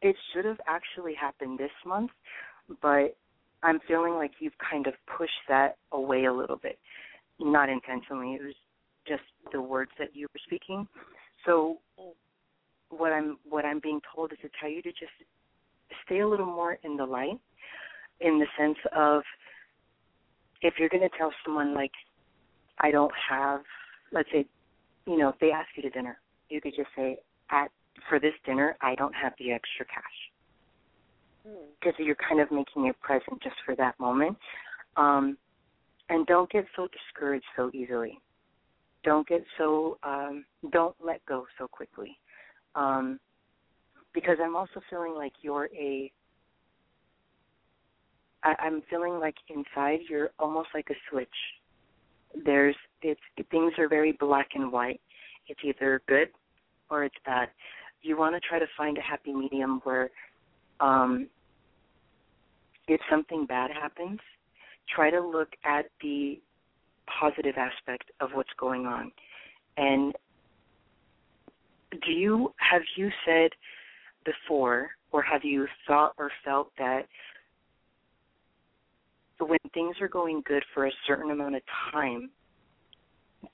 it 0.00 0.16
should 0.32 0.44
have 0.44 0.60
actually 0.66 1.14
happened 1.14 1.58
this 1.58 1.70
month, 1.84 2.10
but 2.80 3.16
I'm 3.62 3.80
feeling 3.88 4.14
like 4.14 4.30
you've 4.38 4.56
kind 4.70 4.86
of 4.86 4.94
pushed 5.16 5.32
that 5.48 5.76
away 5.90 6.26
a 6.26 6.32
little 6.32 6.56
bit. 6.56 6.78
Not 7.40 7.68
intentionally, 7.68 8.34
it 8.34 8.42
was 8.42 8.54
just 9.06 9.22
the 9.52 9.60
words 9.60 9.90
that 9.98 10.14
you 10.14 10.28
were 10.32 10.40
speaking. 10.46 10.86
So 11.44 11.78
what 12.90 13.12
I'm 13.12 13.38
what 13.48 13.64
I'm 13.64 13.80
being 13.80 14.00
told 14.14 14.32
is 14.32 14.38
to 14.42 14.48
tell 14.60 14.70
you 14.70 14.82
to 14.82 14.90
just 14.90 15.12
stay 16.04 16.20
a 16.20 16.28
little 16.28 16.46
more 16.46 16.78
in 16.84 16.96
the 16.96 17.04
light 17.04 17.40
in 18.20 18.38
the 18.38 18.46
sense 18.58 18.78
of 18.96 19.22
if 20.62 20.74
you're 20.78 20.88
going 20.88 21.08
to 21.08 21.18
tell 21.18 21.32
someone 21.44 21.74
like 21.74 21.92
I 22.78 22.90
don't 22.90 23.12
have 23.30 23.60
let's 24.12 24.28
say 24.32 24.46
you 25.06 25.18
know 25.18 25.28
if 25.28 25.38
they 25.40 25.50
ask 25.50 25.68
you 25.76 25.82
to 25.82 25.90
dinner 25.90 26.18
you 26.48 26.60
could 26.60 26.74
just 26.76 26.88
say 26.96 27.18
at 27.50 27.70
for 28.08 28.18
this 28.18 28.34
dinner 28.44 28.76
I 28.80 28.94
don't 28.94 29.14
have 29.14 29.32
the 29.38 29.52
extra 29.52 29.86
cash 29.86 30.30
because 31.80 31.94
you're 31.98 32.16
kind 32.16 32.40
of 32.40 32.50
making 32.50 32.86
it 32.86 33.00
present 33.00 33.42
just 33.42 33.56
for 33.64 33.74
that 33.76 33.98
moment. 33.98 34.36
Um, 34.96 35.36
and 36.08 36.26
don't 36.26 36.50
get 36.50 36.64
so 36.74 36.88
discouraged 36.88 37.44
so 37.56 37.70
easily. 37.74 38.18
Don't 39.04 39.26
get 39.28 39.44
so 39.56 39.98
um, 40.02 40.44
don't 40.72 40.96
let 41.04 41.24
go 41.26 41.46
so 41.58 41.68
quickly. 41.68 42.18
Um, 42.74 43.20
because 44.14 44.38
I'm 44.42 44.56
also 44.56 44.80
feeling 44.90 45.14
like 45.14 45.32
you're 45.42 45.68
a 45.78 46.10
I, 48.48 48.54
I'm 48.64 48.82
feeling 48.88 49.18
like 49.18 49.34
inside 49.48 50.00
you're 50.08 50.30
almost 50.38 50.68
like 50.74 50.88
a 50.90 50.94
switch. 51.10 51.28
There's 52.44 52.76
it's 53.02 53.20
things 53.50 53.72
are 53.78 53.88
very 53.88 54.12
black 54.12 54.48
and 54.54 54.72
white. 54.72 55.00
It's 55.48 55.60
either 55.64 56.02
good 56.08 56.28
or 56.90 57.04
it's 57.04 57.14
bad. 57.26 57.48
You 58.02 58.16
want 58.16 58.34
to 58.34 58.40
try 58.40 58.58
to 58.58 58.66
find 58.76 58.96
a 58.96 59.02
happy 59.02 59.32
medium 59.34 59.80
where 59.84 60.10
um 60.80 61.28
if 62.86 63.00
something 63.10 63.44
bad 63.44 63.70
happens, 63.70 64.18
try 64.94 65.10
to 65.10 65.20
look 65.20 65.50
at 65.64 65.86
the 66.00 66.40
positive 67.20 67.56
aspect 67.58 68.10
of 68.20 68.30
what's 68.32 68.52
going 68.58 68.86
on. 68.86 69.12
And 69.76 70.14
do 72.06 72.12
you 72.12 72.54
have 72.56 72.82
you 72.96 73.10
said 73.26 73.50
before 74.24 74.88
or 75.12 75.22
have 75.22 75.44
you 75.44 75.66
thought 75.86 76.14
or 76.18 76.30
felt 76.44 76.70
that 76.78 77.02
when 79.46 79.58
things 79.74 79.96
are 80.00 80.08
going 80.08 80.42
good 80.44 80.64
for 80.74 80.86
a 80.86 80.92
certain 81.06 81.30
amount 81.30 81.54
of 81.56 81.62
time, 81.92 82.30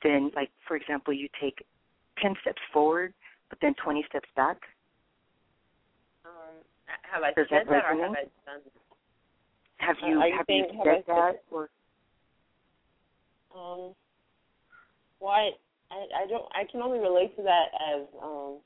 then 0.02 0.30
like 0.34 0.50
for 0.66 0.76
example 0.76 1.12
you 1.12 1.28
take 1.40 1.64
ten 2.20 2.34
steps 2.40 2.60
forward 2.72 3.12
but 3.50 3.58
then 3.60 3.74
twenty 3.82 4.04
steps 4.08 4.28
back? 4.36 4.58
Um, 6.24 6.32
have 7.02 7.22
I 7.22 7.32
Does 7.34 7.46
said 7.50 7.66
that 7.66 7.68
that, 7.68 7.84
or 7.84 8.00
have? 8.02 8.10
I 8.12 8.24
done? 8.46 8.60
Have 9.78 9.96
Uh, 10.02 10.06
you 10.06 10.24
you 10.24 10.36
have 10.36 10.46
saying- 10.46 10.64
you 10.72 10.78
have 10.78 10.84
said 10.86 11.04
said- 11.06 11.16
that 11.16 11.42
or 11.50 11.70
Um, 13.54 13.94
well, 15.20 15.30
I, 15.30 15.50
I 15.90 16.06
I 16.22 16.26
don't 16.26 16.46
I 16.54 16.64
can 16.64 16.82
only 16.82 16.98
relate 16.98 17.36
to 17.36 17.42
that 17.42 17.68
as 17.80 18.06
um, 18.22 18.58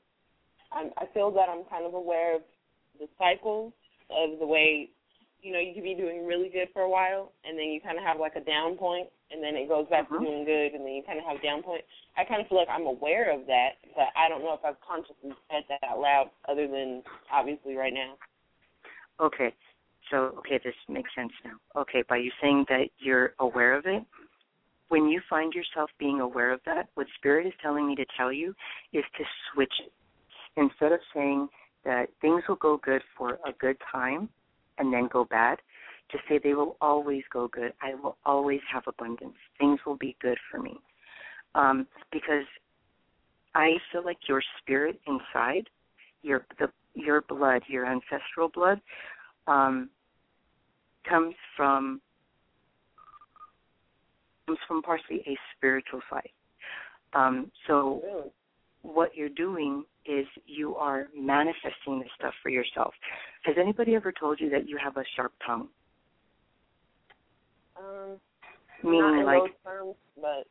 I'm 0.71 0.91
I 0.97 1.05
feel 1.13 1.29
that 1.31 1.47
I'm 1.49 1.63
kind 1.65 1.85
of 1.85 1.93
aware 1.93 2.35
of 2.35 2.41
the 2.99 3.07
cycles 3.17 3.73
of 4.09 4.39
the 4.39 4.47
way 4.47 4.89
you 5.41 5.53
know 5.53 5.59
you 5.59 5.73
could 5.73 5.83
be 5.83 5.95
doing 5.95 6.25
really 6.25 6.49
good 6.49 6.67
for 6.73 6.83
a 6.83 6.89
while 6.89 7.31
and 7.43 7.57
then 7.57 7.67
you 7.67 7.79
kind 7.81 7.97
of 7.97 8.03
have 8.03 8.19
like 8.19 8.35
a 8.35 8.43
down 8.43 8.75
point 8.75 9.07
and 9.31 9.43
then 9.43 9.55
it 9.55 9.67
goes 9.67 9.87
back 9.89 10.09
to 10.09 10.15
uh-huh. 10.15 10.23
doing 10.23 10.45
good 10.45 10.73
and 10.73 10.85
then 10.85 10.93
you 10.93 11.03
kind 11.05 11.19
of 11.19 11.25
have 11.25 11.37
a 11.37 11.43
down 11.43 11.63
point. 11.63 11.81
I 12.17 12.23
kind 12.23 12.41
of 12.41 12.47
feel 12.47 12.57
like 12.57 12.69
I'm 12.69 12.87
aware 12.87 13.33
of 13.33 13.45
that, 13.47 13.79
but 13.95 14.09
I 14.17 14.27
don't 14.27 14.41
know 14.41 14.53
if 14.53 14.65
I've 14.65 14.79
consciously 14.81 15.31
said 15.51 15.63
that 15.69 15.79
out 15.87 15.99
loud 15.99 16.29
other 16.47 16.67
than 16.67 17.03
obviously 17.31 17.75
right 17.75 17.93
now. 17.93 18.15
Okay. 19.19 19.53
So, 20.11 20.33
okay, 20.39 20.59
this 20.63 20.73
makes 20.87 21.09
sense 21.15 21.31
now. 21.45 21.81
Okay, 21.81 22.03
by 22.09 22.17
you 22.17 22.31
saying 22.41 22.65
that 22.69 22.89
you're 22.97 23.33
aware 23.39 23.77
of 23.77 23.85
it, 23.85 24.03
when 24.87 25.07
you 25.07 25.21
find 25.29 25.53
yourself 25.53 25.91
being 25.99 26.19
aware 26.19 26.51
of 26.51 26.61
that, 26.65 26.89
what 26.95 27.05
Spirit 27.15 27.45
is 27.45 27.53
telling 27.61 27.87
me 27.87 27.95
to 27.95 28.05
tell 28.17 28.33
you 28.33 28.55
is 28.91 29.03
to 29.17 29.23
switch 29.53 29.73
it. 29.85 29.91
Instead 30.57 30.91
of 30.91 30.99
saying 31.13 31.47
that 31.85 32.09
things 32.21 32.41
will 32.49 32.55
go 32.55 32.77
good 32.83 33.03
for 33.15 33.37
a 33.45 33.51
good 33.59 33.77
time 33.91 34.29
and 34.79 34.91
then 34.93 35.07
go 35.11 35.25
bad, 35.25 35.59
to 36.11 36.17
say 36.27 36.39
they 36.43 36.53
will 36.53 36.77
always 36.81 37.23
go 37.31 37.47
good. 37.47 37.73
I 37.81 37.93
will 37.95 38.17
always 38.25 38.61
have 38.71 38.83
abundance. 38.87 39.35
Things 39.59 39.79
will 39.85 39.97
be 39.97 40.15
good 40.21 40.37
for 40.49 40.59
me. 40.59 40.79
Um, 41.55 41.87
because 42.11 42.45
I 43.55 43.73
feel 43.91 44.03
like 44.03 44.17
your 44.27 44.41
spirit 44.59 44.99
inside, 45.07 45.69
your 46.23 46.45
the 46.57 46.69
your 46.95 47.21
blood, 47.21 47.61
your 47.67 47.85
ancestral 47.85 48.49
blood, 48.53 48.81
um, 49.47 49.89
comes 51.07 51.35
from 51.55 52.01
comes 54.47 54.59
from 54.67 54.81
partially 54.81 55.23
a 55.27 55.37
spiritual 55.55 56.01
side. 56.09 56.29
Um, 57.13 57.51
so 57.67 58.31
what 58.81 59.15
you're 59.15 59.29
doing 59.29 59.83
is 60.05 60.25
you 60.45 60.75
are 60.75 61.07
manifesting 61.15 61.99
this 61.99 62.09
stuff 62.17 62.33
for 62.41 62.49
yourself. 62.49 62.93
Has 63.43 63.55
anybody 63.59 63.95
ever 63.95 64.11
told 64.11 64.39
you 64.39 64.49
that 64.49 64.67
you 64.67 64.77
have 64.83 64.97
a 64.97 65.03
sharp 65.15 65.33
tongue? 65.45 65.67
Um, 67.77 68.19
Meaning 68.83 68.99
not 68.99 69.19
in 69.19 69.25
like 69.25 69.39
those 69.39 69.49
terms, 69.63 69.95
but 70.15 70.47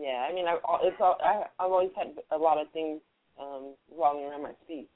yeah, 0.00 0.26
I 0.28 0.34
mean, 0.34 0.46
I, 0.46 0.58
it's 0.82 0.96
all, 1.00 1.16
I, 1.22 1.44
I've 1.58 1.70
always 1.70 1.90
had 1.96 2.08
a 2.32 2.36
lot 2.36 2.60
of 2.60 2.70
things 2.72 3.00
um, 3.40 3.74
revolving 3.90 4.24
around 4.24 4.42
my 4.42 4.52
speech. 4.64 4.88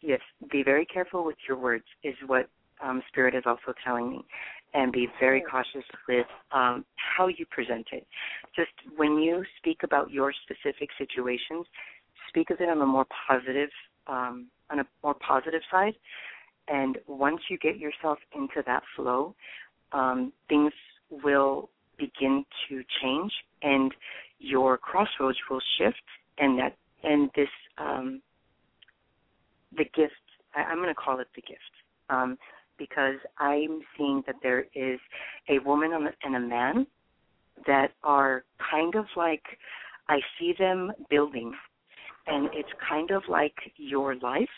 Yes, 0.00 0.20
be 0.50 0.62
very 0.62 0.86
careful 0.86 1.24
with 1.24 1.36
your 1.48 1.58
words, 1.58 1.84
is 2.02 2.14
what 2.26 2.48
um, 2.82 3.02
Spirit 3.08 3.34
is 3.34 3.44
also 3.46 3.72
telling 3.84 4.10
me. 4.10 4.24
And 4.78 4.92
be 4.92 5.08
very 5.18 5.42
cautious 5.50 5.86
with 6.06 6.26
um, 6.52 6.84
how 6.96 7.28
you 7.28 7.46
present 7.50 7.86
it. 7.92 8.06
Just 8.54 8.74
when 8.96 9.12
you 9.18 9.42
speak 9.58 9.78
about 9.82 10.10
your 10.10 10.30
specific 10.44 10.90
situations, 10.98 11.64
speak 12.28 12.50
of 12.50 12.60
it 12.60 12.68
on 12.68 12.82
a 12.82 12.86
more 12.96 13.06
positive, 13.26 13.70
um, 14.06 14.34
on 14.70 14.80
a 14.80 14.86
more 15.02 15.14
positive 15.14 15.62
side. 15.70 15.94
And 16.68 16.98
once 17.06 17.40
you 17.48 17.56
get 17.58 17.78
yourself 17.78 18.18
into 18.34 18.62
that 18.66 18.82
flow, 18.94 19.34
um, 19.92 20.32
things 20.50 20.72
will 21.10 21.70
begin 21.96 22.44
to 22.68 22.82
change, 23.00 23.32
and 23.62 23.92
your 24.38 24.76
crossroads 24.76 25.38
will 25.48 25.62
shift, 25.78 26.02
and 26.38 26.58
that 26.58 26.76
and 27.02 27.30
this 27.34 27.48
um, 27.78 28.20
the 29.78 29.84
gift 29.84 30.14
I, 30.54 30.62
I'm 30.62 30.78
going 30.78 30.88
to 30.88 30.94
call 30.94 31.20
it 31.20 31.28
the 31.34 31.42
gift, 31.42 31.60
um, 32.10 32.36
because 32.78 33.16
I'm 33.38 33.80
seeing 33.96 34.22
that 34.26 34.36
there 34.42 34.66
is 34.74 34.98
a 35.48 35.58
woman 35.60 35.92
and 36.22 36.36
a- 36.36 36.40
man 36.40 36.86
that 37.66 37.92
are 38.02 38.44
kind 38.70 38.94
of 38.94 39.06
like 39.16 39.42
I 40.08 40.20
see 40.38 40.54
them 40.58 40.92
building, 41.10 41.52
and 42.26 42.48
it's 42.52 42.68
kind 42.88 43.10
of 43.10 43.22
like 43.28 43.54
your 43.76 44.14
life. 44.16 44.48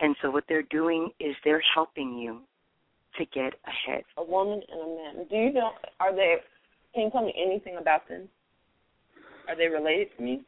And 0.00 0.14
so 0.20 0.30
what 0.30 0.44
they're 0.48 0.62
doing 0.62 1.10
is 1.20 1.34
they're 1.44 1.62
helping 1.74 2.18
you 2.18 2.40
to 3.16 3.24
get 3.26 3.54
ahead. 3.66 4.04
A 4.18 4.24
woman 4.24 4.60
and 4.70 4.80
a 4.80 4.86
man. 4.86 5.26
Do 5.30 5.36
you 5.36 5.52
know? 5.52 5.70
Are 6.00 6.14
they? 6.14 6.36
Can 6.94 7.04
you 7.04 7.10
tell 7.10 7.24
me 7.24 7.34
anything 7.36 7.76
about 7.80 8.08
them? 8.08 8.28
Are 9.48 9.56
they 9.56 9.68
related 9.68 10.08
to 10.16 10.22
me? 10.22 10.42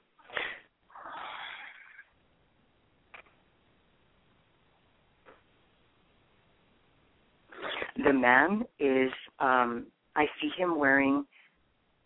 The 8.04 8.12
man 8.12 8.64
is 8.78 9.10
um 9.40 9.86
I 10.14 10.26
see 10.40 10.50
him 10.56 10.78
wearing 10.78 11.24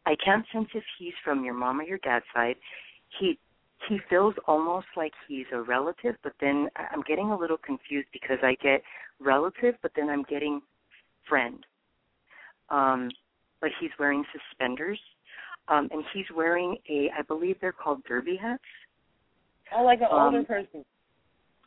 I 0.07 0.15
can't 0.25 0.45
sense 0.53 0.69
if 0.75 0.85
he's 0.99 1.13
from 1.25 1.45
your 1.45 1.55
mom 1.55 1.81
or 1.81 1.85
your 1.85 1.99
dad's 1.99 2.25
side. 2.35 2.57
He 3.19 3.39
he 3.89 3.99
feels 4.09 4.35
almost 4.47 4.87
like 4.97 5.13
he's 5.27 5.47
a 5.53 5.63
relative, 5.63 6.15
but 6.23 6.35
then 6.41 6.69
I'm 6.77 7.03
getting 7.09 7.31
a 7.31 7.39
little 7.39 7.57
confused 7.57 8.09
because 8.13 8.37
I 8.43 8.55
get 8.63 8.83
relative, 9.19 9.75
but 9.83 9.93
then 9.97 10.11
I'm 10.11 10.23
getting 10.25 10.61
friend. 11.29 11.65
Um 12.69 13.11
but 13.61 13.71
he's 13.81 13.91
wearing 13.99 14.25
suspenders. 14.33 15.01
Um 15.69 15.89
and 15.93 16.05
he's 16.15 16.27
wearing 16.35 16.77
a 16.89 17.11
I 17.19 17.23
believe 17.23 17.57
they're 17.61 17.73
called 17.73 18.03
derby 18.05 18.37
hats. 18.37 18.63
Oh, 19.75 19.85
like 19.85 20.01
an 20.01 20.09
older 20.11 20.39
Um, 20.39 20.45
person, 20.47 20.85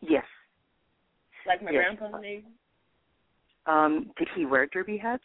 Yes. 0.01 0.25
like 1.45 1.61
my 1.61 1.71
yes. 1.71 1.95
grandpa 1.97 2.17
maybe. 2.19 2.45
Um 3.65 4.11
did 4.17 4.27
he 4.35 4.45
wear 4.45 4.67
derby 4.67 4.97
hats? 4.97 5.23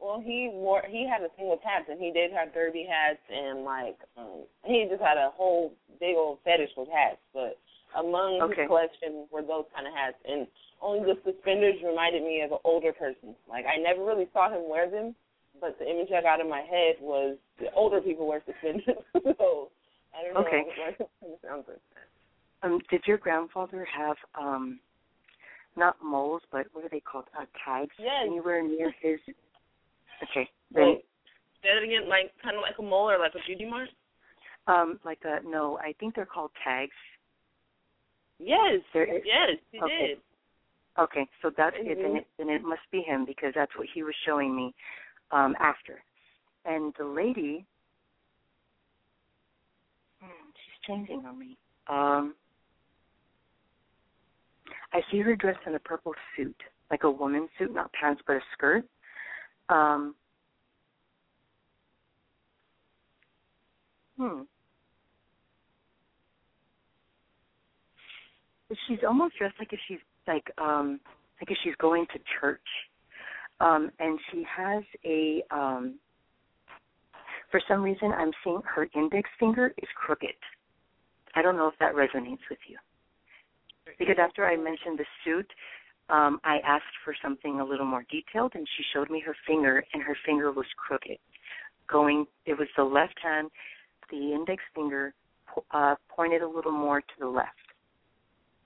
Well, 0.00 0.20
he 0.20 0.50
wore 0.52 0.82
he 0.88 1.08
had 1.08 1.22
a 1.22 1.30
thing 1.30 1.48
with 1.48 1.60
hats, 1.64 1.86
and 1.88 2.00
he 2.00 2.12
did 2.12 2.30
have 2.32 2.52
derby 2.52 2.86
hats, 2.88 3.20
and 3.30 3.64
like 3.64 3.96
um 4.16 4.44
he 4.64 4.86
just 4.88 5.02
had 5.02 5.16
a 5.16 5.30
whole 5.34 5.72
big 6.00 6.16
old 6.16 6.38
fetish 6.44 6.70
with 6.76 6.88
hats. 6.88 7.18
But 7.32 7.58
among 7.96 8.40
Okay. 8.42 8.62
his 8.62 8.68
collection 8.68 9.26
were 9.30 9.42
those 9.42 9.64
kind 9.74 9.86
of 9.86 9.94
hats, 9.94 10.16
and 10.28 10.46
only 10.82 11.00
the 11.00 11.18
suspenders 11.24 11.76
reminded 11.82 12.22
me 12.22 12.42
of 12.42 12.52
an 12.52 12.58
older 12.64 12.92
person. 12.92 13.34
Like 13.48 13.64
I 13.66 13.76
never 13.80 14.04
really 14.04 14.28
saw 14.32 14.50
him 14.50 14.68
wear 14.68 14.90
them, 14.90 15.14
but 15.60 15.78
the 15.78 15.88
image 15.88 16.08
I 16.14 16.20
got 16.20 16.40
in 16.40 16.50
my 16.50 16.60
head 16.60 16.96
was 17.00 17.38
the 17.58 17.72
older 17.72 18.00
people 18.00 18.26
wear 18.26 18.42
suspenders. 18.44 18.84
so 19.38 19.70
I 20.12 20.22
don't 20.22 20.34
know. 20.34 20.40
Okay. 20.40 20.64
Like, 20.84 21.00
it 21.00 21.10
kind 21.20 21.32
of 21.32 21.38
sounds 21.42 21.64
like 21.68 21.78
that. 21.94 22.66
Um, 22.66 22.80
did 22.90 23.02
your 23.06 23.18
grandfather 23.18 23.86
have 23.86 24.16
um 24.38 24.80
not 25.76 25.96
moles, 26.02 26.42
but 26.52 26.66
what 26.72 26.84
are 26.84 26.88
they 26.88 27.00
called? 27.00 27.24
Uh, 27.38 27.44
tags 27.64 27.94
Yes. 27.98 28.24
anywhere 28.26 28.62
near 28.62 28.92
his? 29.02 29.18
Okay, 30.30 30.48
then 30.72 30.84
Wait, 30.84 31.04
say 31.62 31.68
that 31.74 31.82
again. 31.82 32.08
Like 32.08 32.32
kind 32.42 32.56
of 32.56 32.62
like 32.62 32.78
a 32.78 32.82
mole 32.82 33.10
or 33.10 33.18
like 33.18 33.34
a 33.34 33.44
beauty 33.46 33.64
mark. 33.68 33.88
um, 34.66 34.98
like 35.04 35.18
a 35.24 35.40
no, 35.46 35.78
I 35.78 35.92
think 36.00 36.14
they're 36.14 36.26
called 36.26 36.50
tags. 36.62 36.92
Yes. 38.38 38.80
There 38.92 39.04
is- 39.04 39.22
Yes, 39.24 39.50
he 39.72 39.80
okay. 39.80 40.06
did. 40.08 40.18
Okay, 40.98 41.26
so 41.42 41.50
that's 41.56 41.76
it. 41.78 41.98
Then 42.00 42.12
Mhm. 42.12 42.18
it 42.18 42.26
then 42.38 42.48
it 42.48 42.62
must 42.62 42.88
be 42.92 43.02
him 43.02 43.24
because 43.24 43.52
that's 43.54 43.74
what 43.76 43.88
he 43.92 44.02
was 44.04 44.14
showing 44.24 44.54
me 44.54 44.74
um 45.32 45.56
after. 45.58 46.02
And 46.64 46.94
the 46.94 47.04
lady, 47.04 47.66
hmm, 50.20 50.50
she's 50.54 50.80
changing 50.86 51.26
on 51.26 51.38
me. 51.38 51.56
Um, 51.88 52.34
I 54.94 55.00
see 55.10 55.20
her 55.20 55.36
dressed 55.36 55.60
in 55.66 55.74
a 55.74 55.80
purple 55.80 56.14
suit, 56.36 56.56
like 56.90 57.04
a 57.04 57.10
woman's 57.10 57.50
suit, 57.58 57.74
not 57.74 57.92
pants 57.92 58.22
but 58.26 58.36
a 58.36 58.40
skirt. 58.54 58.84
Um, 59.68 60.14
hmm. 64.18 64.42
She's 68.88 68.98
almost 69.06 69.36
dressed 69.38 69.56
like 69.58 69.72
if 69.72 69.80
she's 69.88 69.98
like 70.26 70.44
um 70.58 71.00
like 71.40 71.50
if 71.50 71.58
she's 71.64 71.74
going 71.80 72.06
to 72.12 72.20
church. 72.40 72.60
Um 73.60 73.90
and 73.98 74.18
she 74.30 74.44
has 74.56 74.82
a 75.04 75.42
um 75.50 75.98
for 77.50 77.60
some 77.68 77.82
reason 77.82 78.12
I'm 78.16 78.32
seeing 78.44 78.60
her 78.74 78.88
index 78.96 79.28
finger 79.40 79.72
is 79.78 79.88
crooked. 79.96 80.34
I 81.34 81.42
don't 81.42 81.56
know 81.56 81.68
if 81.68 81.74
that 81.80 81.94
resonates 81.94 82.46
with 82.50 82.58
you. 82.68 82.78
Because 83.98 84.16
after 84.18 84.46
I 84.46 84.56
mentioned 84.56 84.98
the 84.98 85.04
suit, 85.24 85.46
um, 86.10 86.40
I 86.44 86.58
asked 86.66 86.84
for 87.04 87.14
something 87.22 87.60
a 87.60 87.64
little 87.64 87.86
more 87.86 88.04
detailed, 88.10 88.52
and 88.54 88.66
she 88.76 88.84
showed 88.92 89.10
me 89.10 89.20
her 89.24 89.36
finger, 89.46 89.84
and 89.92 90.02
her 90.02 90.16
finger 90.26 90.52
was 90.52 90.66
crooked. 90.76 91.18
Going, 91.88 92.26
it 92.46 92.58
was 92.58 92.68
the 92.76 92.84
left 92.84 93.18
hand, 93.22 93.50
the 94.10 94.32
index 94.32 94.62
finger 94.74 95.14
uh, 95.70 95.94
pointed 96.08 96.42
a 96.42 96.48
little 96.48 96.72
more 96.72 97.00
to 97.00 97.14
the 97.18 97.26
left. 97.26 97.50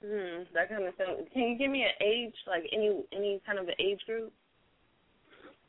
Hmm, 0.05 0.45
that 0.55 0.69
kind 0.69 0.85
of 0.85 0.95
sound. 0.97 1.27
Can 1.33 1.43
you 1.43 1.59
give 1.59 1.71
me 1.71 1.83
an 1.83 2.07
age, 2.07 2.35
like 2.47 2.63
any 2.73 3.03
any 3.13 3.41
kind 3.45 3.59
of 3.59 3.67
an 3.67 3.75
age 3.81 3.99
group? 4.07 4.33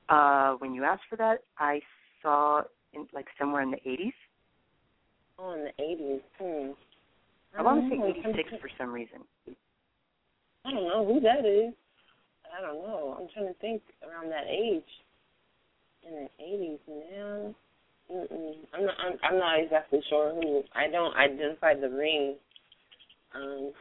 Uh, 0.07 0.53
when 0.53 0.73
you 0.73 0.83
asked 0.83 1.03
for 1.09 1.15
that, 1.15 1.43
I 1.57 1.81
saw 2.21 2.61
in, 2.93 3.07
like 3.13 3.25
somewhere 3.39 3.61
in 3.61 3.71
the 3.71 3.77
80s. 3.77 4.13
Oh, 5.39 5.53
in 5.53 5.63
the 5.63 5.83
eighties. 5.83 6.21
Hmm. 6.37 6.71
I 7.57 7.61
want 7.61 7.81
to 7.81 7.89
say 7.89 8.19
86 8.29 8.49
for 8.61 8.69
some 8.77 8.91
reason. 8.91 9.19
I 10.65 10.71
don't 10.71 10.87
know 10.87 11.05
who 11.05 11.19
that 11.21 11.45
is. 11.45 11.73
I 12.57 12.61
don't 12.61 12.81
know. 12.81 13.17
I'm 13.19 13.27
trying 13.33 13.47
to 13.47 13.59
think 13.59 13.81
around 14.03 14.29
that 14.31 14.45
age. 14.49 14.83
In 16.07 16.13
the 16.15 16.43
eighties 16.43 16.79
now. 16.87 17.55
Mm-mm. 18.11 18.53
I'm 18.73 18.85
not. 18.85 18.95
I'm, 18.99 19.13
I'm 19.23 19.37
not 19.39 19.59
exactly 19.59 19.99
sure 20.09 20.33
who. 20.33 20.63
I 20.73 20.89
don't 20.89 21.15
identify 21.15 21.75
the 21.75 21.89
ring. 21.89 22.35
Um. 23.35 23.71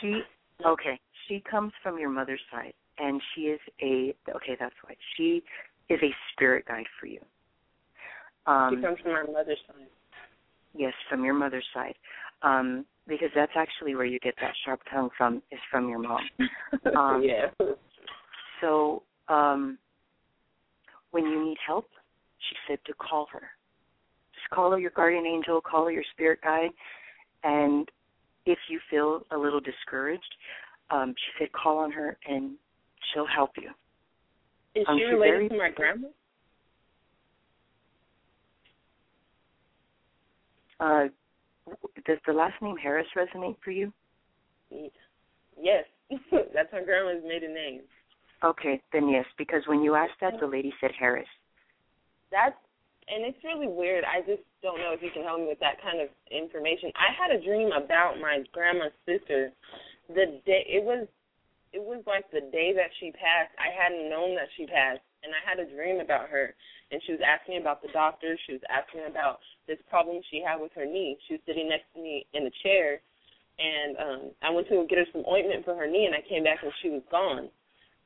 She 0.00 0.20
okay. 0.64 0.98
She 1.28 1.42
comes 1.48 1.72
from 1.82 1.98
your 1.98 2.10
mother's 2.10 2.40
side, 2.50 2.72
and 2.98 3.20
she 3.34 3.42
is 3.42 3.60
a 3.82 4.14
okay. 4.34 4.56
That's 4.58 4.74
right. 4.86 4.98
She 5.16 5.42
is 5.88 6.00
a 6.02 6.10
spirit 6.32 6.66
guide 6.66 6.86
for 6.98 7.06
you. 7.06 7.20
Um, 8.46 8.76
she 8.76 8.82
comes 8.82 8.98
from 9.02 9.12
my 9.12 9.22
mother's 9.32 9.58
side. 9.66 9.86
Yes, 10.74 10.92
from 11.08 11.24
your 11.24 11.34
mother's 11.34 11.66
side. 11.74 11.94
Um, 12.42 12.84
because 13.08 13.28
that's 13.34 13.52
actually 13.56 13.94
where 13.94 14.04
you 14.04 14.18
get 14.18 14.34
that 14.40 14.52
sharp 14.64 14.80
tongue 14.92 15.10
from 15.16 15.42
is 15.50 15.60
from 15.70 15.88
your 15.88 15.98
mom. 15.98 16.20
Um, 16.96 17.22
yeah. 17.24 17.46
So 18.60 19.02
um, 19.28 19.78
when 21.10 21.24
you 21.24 21.44
need 21.44 21.56
help, 21.66 21.88
she 22.38 22.56
said 22.68 22.78
to 22.86 22.94
call 22.94 23.26
her. 23.32 23.42
Just 24.34 24.48
call 24.50 24.70
her 24.72 24.78
your 24.78 24.90
guardian 24.90 25.26
angel, 25.26 25.60
call 25.60 25.84
her 25.86 25.90
your 25.92 26.04
spirit 26.12 26.40
guide, 26.42 26.70
and 27.44 27.88
if 28.46 28.58
you 28.68 28.80
feel 28.90 29.22
a 29.32 29.36
little 29.36 29.60
discouraged, 29.60 30.34
um, 30.90 31.14
she 31.16 31.44
said 31.44 31.52
call 31.52 31.78
on 31.78 31.90
her 31.92 32.16
and 32.28 32.52
she'll 33.12 33.26
help 33.26 33.50
you. 33.60 33.70
Is 34.74 34.86
Um, 34.88 34.98
she 34.98 35.04
related 35.04 35.32
very- 35.34 35.48
to 35.50 35.56
my 35.58 35.70
grandma? 35.70 36.08
Uh, 40.78 41.08
does 42.06 42.18
the 42.26 42.32
last 42.32 42.54
name 42.62 42.76
Harris 42.76 43.06
resonate 43.16 43.56
for 43.64 43.70
you? 43.70 43.92
Yes. 44.70 45.84
That's 46.30 46.72
my 46.72 46.82
grandma's 46.82 47.22
maiden 47.26 47.54
name. 47.54 47.80
Okay, 48.44 48.82
then 48.92 49.08
yes, 49.08 49.24
because 49.38 49.62
when 49.66 49.80
you 49.80 49.94
asked 49.94 50.20
that, 50.20 50.34
the 50.40 50.46
lady 50.46 50.72
said 50.80 50.90
Harris. 50.98 51.28
That's 52.30 52.54
and 53.08 53.24
it's 53.24 53.38
really 53.44 53.70
weird. 53.70 54.02
I 54.02 54.20
just 54.26 54.42
don't 54.62 54.78
know 54.78 54.90
if 54.90 55.00
you 55.00 55.10
can 55.14 55.22
help 55.22 55.38
me 55.38 55.46
with 55.46 55.62
that 55.62 55.80
kind 55.80 56.02
of 56.02 56.10
information. 56.30 56.90
I 56.98 57.14
had 57.14 57.30
a 57.30 57.42
dream 57.42 57.70
about 57.70 58.18
my 58.20 58.42
grandma's 58.52 58.94
sister. 59.06 59.54
The 60.08 60.42
day 60.44 60.66
it 60.66 60.82
was 60.82 61.06
it 61.72 61.82
was 61.82 62.02
like 62.06 62.28
the 62.30 62.44
day 62.52 62.74
that 62.74 62.90
she 63.00 63.10
passed. 63.12 63.54
I 63.58 63.70
hadn't 63.72 64.10
known 64.10 64.34
that 64.34 64.50
she 64.56 64.66
passed 64.66 65.02
and 65.26 65.34
I 65.34 65.42
had 65.42 65.58
a 65.58 65.66
dream 65.66 65.98
about 65.98 66.30
her 66.30 66.54
and 66.94 67.02
she 67.02 67.10
was 67.10 67.20
asking 67.26 67.58
about 67.58 67.82
the 67.82 67.90
doctor, 67.90 68.38
she 68.46 68.54
was 68.54 68.62
asking 68.70 69.10
about 69.10 69.42
this 69.66 69.82
problem 69.90 70.22
she 70.30 70.38
had 70.38 70.62
with 70.62 70.70
her 70.78 70.86
knee. 70.86 71.18
She 71.26 71.34
was 71.34 71.42
sitting 71.42 71.68
next 71.68 71.90
to 71.94 72.00
me 72.00 72.26
in 72.32 72.46
a 72.46 72.54
chair 72.62 73.02
and 73.58 73.98
um 73.98 74.22
I 74.38 74.54
went 74.54 74.70
to 74.70 74.86
get 74.86 75.02
her 75.02 75.10
some 75.10 75.26
ointment 75.26 75.66
for 75.66 75.74
her 75.74 75.90
knee 75.90 76.06
and 76.06 76.14
I 76.14 76.22
came 76.22 76.46
back 76.46 76.62
and 76.62 76.70
she 76.80 76.94
was 76.94 77.02
gone. 77.10 77.50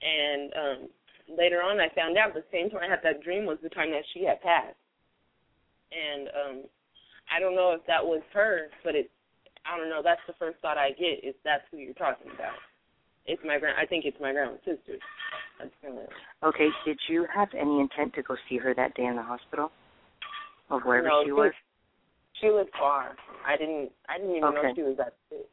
And 0.00 0.48
um 0.56 0.80
later 1.28 1.60
on 1.60 1.76
I 1.76 1.92
found 1.92 2.16
out 2.16 2.32
the 2.32 2.48
same 2.48 2.72
time 2.72 2.80
I 2.80 2.88
had 2.88 3.04
that 3.04 3.22
dream 3.22 3.44
was 3.44 3.60
the 3.62 3.68
time 3.68 3.92
that 3.92 4.08
she 4.16 4.24
had 4.24 4.40
passed. 4.40 4.80
And 5.92 6.32
um 6.32 6.56
I 7.28 7.38
don't 7.38 7.54
know 7.54 7.76
if 7.76 7.84
that 7.86 8.02
was 8.02 8.24
her, 8.32 8.72
but 8.82 8.96
it 8.96 9.12
I 9.68 9.76
don't 9.76 9.92
know, 9.92 10.00
that's 10.02 10.24
the 10.26 10.40
first 10.40 10.56
thought 10.64 10.80
I 10.80 10.96
get 10.96 11.20
is 11.20 11.36
that's 11.44 11.68
who 11.70 11.76
you're 11.76 11.92
talking 12.00 12.32
about. 12.32 12.56
It's 13.26 13.44
my 13.44 13.58
grand 13.58 13.76
I 13.76 13.84
think 13.84 14.08
it's 14.08 14.16
my 14.20 14.32
grandma's 14.32 14.64
sister. 14.64 14.96
Okay, 16.42 16.68
did 16.84 16.98
you 17.08 17.26
have 17.34 17.48
any 17.58 17.80
intent 17.80 18.14
to 18.14 18.22
go 18.22 18.36
see 18.48 18.56
her 18.58 18.74
that 18.74 18.94
day 18.94 19.04
in 19.04 19.16
the 19.16 19.22
hospital? 19.22 19.70
Or 20.70 20.80
wherever 20.80 21.08
No, 21.08 21.22
she 21.24 21.32
was? 21.32 21.52
She 22.40 22.46
was 22.46 22.66
far. 22.78 23.16
I 23.46 23.56
didn't 23.56 23.90
I 24.08 24.16
didn't 24.18 24.36
even 24.36 24.54
know 24.54 24.72
she 24.74 24.82
was 24.82 24.96
that 24.96 25.14
sick. 25.28 25.46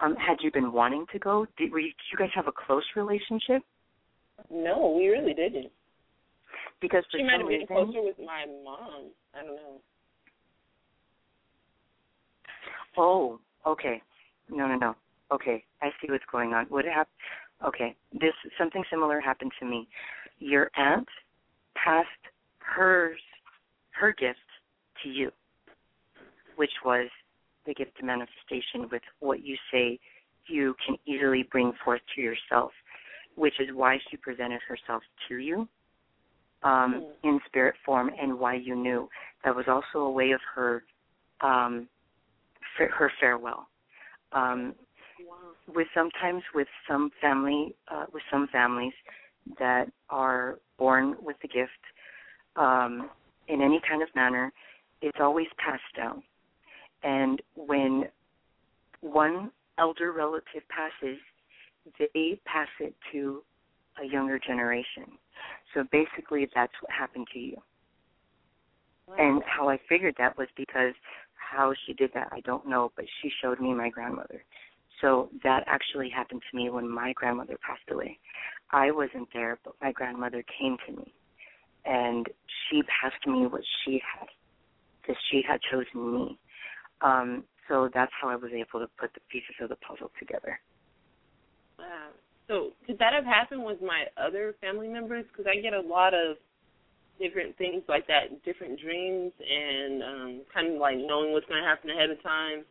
Um, 0.00 0.16
had 0.16 0.38
you 0.40 0.50
been 0.50 0.72
wanting 0.72 1.06
to 1.12 1.18
go? 1.18 1.46
Did, 1.58 1.72
were 1.72 1.78
you, 1.78 1.88
did 1.88 2.08
you 2.12 2.18
guys 2.18 2.30
have 2.34 2.46
a 2.46 2.52
close 2.52 2.84
relationship? 2.96 3.62
No, 4.50 4.94
we 4.96 5.08
really 5.08 5.34
didn't. 5.34 5.70
Because 6.80 7.04
for 7.10 7.18
She 7.18 7.24
might 7.24 7.38
have 7.38 7.48
been 7.48 7.60
reason, 7.60 7.66
closer 7.66 8.02
with 8.02 8.16
my 8.18 8.46
mom. 8.64 9.10
I 9.34 9.42
don't 9.44 9.56
know. 9.56 9.80
Oh, 12.96 13.40
okay. 13.66 14.02
No, 14.48 14.66
no, 14.66 14.76
no. 14.76 14.96
Okay, 15.32 15.62
I 15.82 15.90
see 16.00 16.10
what's 16.10 16.24
going 16.32 16.54
on. 16.54 16.66
What 16.66 16.84
happened? 16.84 17.06
Okay, 17.66 17.94
this 18.12 18.32
something 18.58 18.82
similar 18.90 19.20
happened 19.20 19.52
to 19.60 19.66
me. 19.66 19.88
Your 20.38 20.70
aunt 20.76 21.08
passed 21.74 22.08
hers, 22.58 23.20
her 23.90 24.12
gift 24.12 24.38
to 25.02 25.08
you, 25.10 25.30
which 26.56 26.70
was 26.84 27.08
the 27.66 27.74
gift 27.74 27.98
of 27.98 28.06
manifestation 28.06 28.88
with 28.90 29.02
what 29.20 29.44
you 29.44 29.56
say 29.72 29.98
you 30.46 30.74
can 30.84 30.96
easily 31.06 31.46
bring 31.50 31.72
forth 31.84 32.00
to 32.14 32.22
yourself, 32.22 32.72
which 33.36 33.54
is 33.60 33.68
why 33.74 33.98
she 34.10 34.16
presented 34.16 34.60
herself 34.66 35.02
to 35.28 35.36
you 35.36 35.68
um, 36.62 37.06
in 37.22 37.40
spirit 37.46 37.74
form 37.84 38.10
and 38.20 38.38
why 38.38 38.54
you 38.54 38.74
knew. 38.74 39.08
That 39.44 39.54
was 39.54 39.66
also 39.68 40.04
a 40.04 40.10
way 40.10 40.32
of 40.32 40.40
her 40.54 40.82
um, 41.40 41.88
her 42.78 43.12
farewell. 43.20 43.68
Um, 44.32 44.74
with 45.74 45.86
sometimes 45.94 46.42
with 46.54 46.68
some 46.88 47.10
family 47.20 47.74
uh, 47.90 48.04
with 48.12 48.22
some 48.30 48.48
families 48.52 48.92
that 49.58 49.86
are 50.08 50.58
born 50.78 51.16
with 51.22 51.36
the 51.42 51.48
gift 51.48 51.70
um, 52.56 53.10
in 53.48 53.62
any 53.62 53.80
kind 53.88 54.02
of 54.02 54.08
manner, 54.14 54.52
it's 55.02 55.18
always 55.20 55.46
passed 55.58 55.82
down. 55.96 56.22
And 57.02 57.40
when 57.54 58.04
one 59.00 59.50
elder 59.78 60.12
relative 60.12 60.62
passes, 60.68 61.18
they 61.98 62.40
pass 62.44 62.68
it 62.80 62.94
to 63.12 63.42
a 64.02 64.06
younger 64.06 64.38
generation. 64.38 65.04
So 65.74 65.84
basically, 65.90 66.48
that's 66.54 66.72
what 66.80 66.90
happened 66.92 67.26
to 67.32 67.38
you. 67.38 67.56
And 69.18 69.42
how 69.44 69.68
I 69.68 69.78
figured 69.88 70.14
that 70.18 70.38
was 70.38 70.46
because 70.56 70.94
how 71.34 71.74
she 71.84 71.94
did 71.94 72.10
that, 72.14 72.28
I 72.30 72.40
don't 72.40 72.68
know, 72.68 72.92
but 72.94 73.04
she 73.20 73.30
showed 73.42 73.60
me 73.60 73.74
my 73.74 73.88
grandmother. 73.88 74.44
So 75.00 75.30
that 75.44 75.64
actually 75.66 76.10
happened 76.10 76.42
to 76.50 76.56
me 76.56 76.68
when 76.70 76.88
my 76.88 77.12
grandmother 77.14 77.56
passed 77.66 77.90
away. 77.90 78.18
I 78.70 78.90
wasn't 78.90 79.28
there, 79.32 79.58
but 79.64 79.74
my 79.80 79.92
grandmother 79.92 80.44
came 80.58 80.76
to 80.86 80.92
me, 80.92 81.14
and 81.84 82.26
she 82.68 82.82
passed 82.82 83.26
me 83.26 83.46
what 83.46 83.62
she 83.84 84.00
had, 84.14 84.28
because 85.00 85.16
she 85.30 85.42
had 85.46 85.60
chosen 85.70 86.14
me. 86.14 86.38
Um, 87.00 87.44
so 87.68 87.88
that's 87.94 88.12
how 88.20 88.28
I 88.28 88.36
was 88.36 88.50
able 88.52 88.80
to 88.80 88.90
put 88.98 89.14
the 89.14 89.20
pieces 89.30 89.54
of 89.60 89.70
the 89.70 89.76
puzzle 89.76 90.10
together. 90.18 90.60
Wow. 91.78 92.10
So 92.48 92.72
could 92.86 92.98
that 92.98 93.12
have 93.12 93.24
happened 93.24 93.64
with 93.64 93.80
my 93.80 94.04
other 94.16 94.54
family 94.60 94.88
members? 94.88 95.24
Because 95.30 95.46
I 95.50 95.60
get 95.60 95.72
a 95.72 95.80
lot 95.80 96.14
of 96.14 96.36
different 97.18 97.56
things 97.56 97.82
like 97.88 98.06
that, 98.08 98.42
different 98.44 98.80
dreams, 98.80 99.32
and 99.38 100.02
um 100.02 100.40
kind 100.52 100.74
of 100.74 100.80
like 100.80 100.96
knowing 100.98 101.32
what's 101.32 101.46
going 101.46 101.62
to 101.62 101.68
happen 101.68 101.90
ahead 101.90 102.10
of 102.10 102.22
time, 102.22 102.64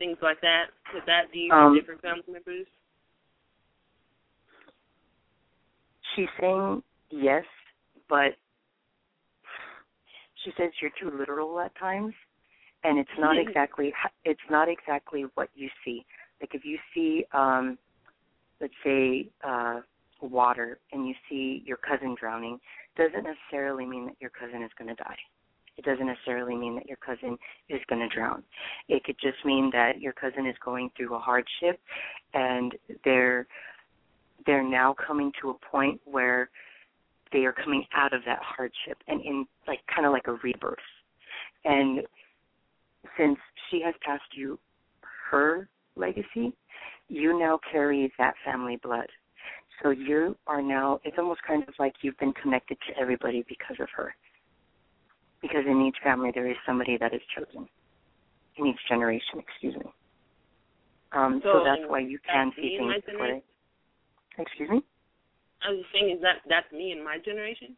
things 0.00 0.16
like 0.20 0.40
that. 0.40 0.72
Could 0.90 1.04
that 1.06 1.30
be 1.30 1.48
Um, 1.52 1.74
different 1.74 2.00
family 2.00 2.24
members? 2.26 2.66
She's 6.16 6.28
saying 6.40 6.82
yes, 7.10 7.44
but 8.08 8.34
she 10.42 10.50
says 10.56 10.72
you're 10.80 10.90
too 10.98 11.10
literal 11.16 11.60
at 11.60 11.72
times, 11.76 12.14
and 12.82 12.98
it's 12.98 13.16
not 13.18 13.36
exactly 13.38 13.94
it's 14.24 14.40
not 14.50 14.68
exactly 14.68 15.22
what 15.34 15.50
you 15.54 15.68
see. 15.84 16.04
Like 16.40 16.54
if 16.54 16.64
you 16.64 16.78
see, 16.94 17.24
um, 17.32 17.78
let's 18.60 18.74
say, 18.82 19.28
uh, 19.44 19.82
water, 20.22 20.80
and 20.92 21.06
you 21.06 21.14
see 21.28 21.62
your 21.64 21.76
cousin 21.76 22.16
drowning, 22.18 22.58
doesn't 22.96 23.24
necessarily 23.24 23.86
mean 23.86 24.06
that 24.06 24.16
your 24.20 24.30
cousin 24.30 24.62
is 24.62 24.70
going 24.78 24.88
to 24.88 24.94
die. 24.94 25.18
It 25.80 25.86
doesn't 25.86 26.06
necessarily 26.06 26.56
mean 26.56 26.74
that 26.74 26.86
your 26.86 26.98
cousin 26.98 27.38
is 27.70 27.80
going 27.88 28.06
to 28.06 28.14
drown. 28.14 28.42
It 28.90 29.02
could 29.02 29.16
just 29.18 29.42
mean 29.46 29.70
that 29.72 29.98
your 29.98 30.12
cousin 30.12 30.46
is 30.46 30.54
going 30.62 30.90
through 30.94 31.14
a 31.14 31.18
hardship, 31.18 31.80
and 32.34 32.74
they're 33.02 33.46
they're 34.44 34.62
now 34.62 34.94
coming 34.94 35.32
to 35.40 35.48
a 35.48 35.54
point 35.54 35.98
where 36.04 36.50
they 37.32 37.46
are 37.46 37.52
coming 37.54 37.86
out 37.94 38.12
of 38.12 38.20
that 38.26 38.40
hardship 38.42 38.98
and 39.08 39.24
in 39.24 39.46
like 39.66 39.80
kind 39.94 40.06
of 40.06 40.12
like 40.12 40.26
a 40.26 40.34
rebirth. 40.42 40.76
And 41.64 42.00
since 43.16 43.38
she 43.70 43.80
has 43.82 43.94
passed 44.04 44.22
you 44.34 44.58
her 45.30 45.66
legacy, 45.96 46.52
you 47.08 47.38
now 47.38 47.58
carry 47.72 48.12
that 48.18 48.34
family 48.44 48.78
blood. 48.82 49.08
So 49.82 49.90
you 49.90 50.36
are 50.46 50.60
now 50.60 51.00
it's 51.04 51.16
almost 51.16 51.40
kind 51.48 51.62
of 51.66 51.72
like 51.78 51.94
you've 52.02 52.18
been 52.18 52.34
connected 52.34 52.76
to 52.86 53.00
everybody 53.00 53.46
because 53.48 53.76
of 53.80 53.88
her. 53.96 54.14
Because 55.42 55.64
in 55.66 55.80
each 55.82 55.96
family 56.02 56.30
there 56.34 56.48
is 56.50 56.56
somebody 56.66 56.98
that 56.98 57.14
is 57.14 57.20
chosen. 57.36 57.68
In 58.56 58.66
each 58.66 58.80
generation, 58.88 59.38
excuse 59.38 59.74
me. 59.74 59.90
Um, 61.12 61.40
so, 61.42 61.60
So, 61.60 61.64
that's 61.64 61.82
why 61.88 62.00
you 62.00 62.18
can 62.30 62.52
see 62.56 62.62
me 62.62 62.76
in 62.76 62.86
my 62.86 62.94
things 62.94 63.04
generation? 63.06 63.42
they 64.36 64.42
Excuse 64.42 64.70
me? 64.70 64.82
I 65.62 65.70
was 65.70 65.84
saying, 65.92 66.16
is 66.16 66.22
that 66.22 66.36
that's 66.48 66.70
me 66.72 66.92
in 66.92 67.04
my 67.04 67.18
generation? 67.18 67.76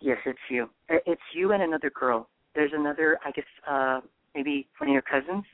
Yes, 0.00 0.18
it's 0.24 0.38
you. 0.48 0.68
It's 0.88 1.20
you 1.34 1.52
and 1.52 1.62
another 1.62 1.90
girl. 1.90 2.28
There's 2.54 2.72
another, 2.74 3.18
I 3.24 3.30
guess, 3.32 3.44
uh 3.68 4.00
maybe 4.34 4.66
one 4.78 4.88
of 4.88 4.92
your 4.92 5.02
cousins. 5.02 5.44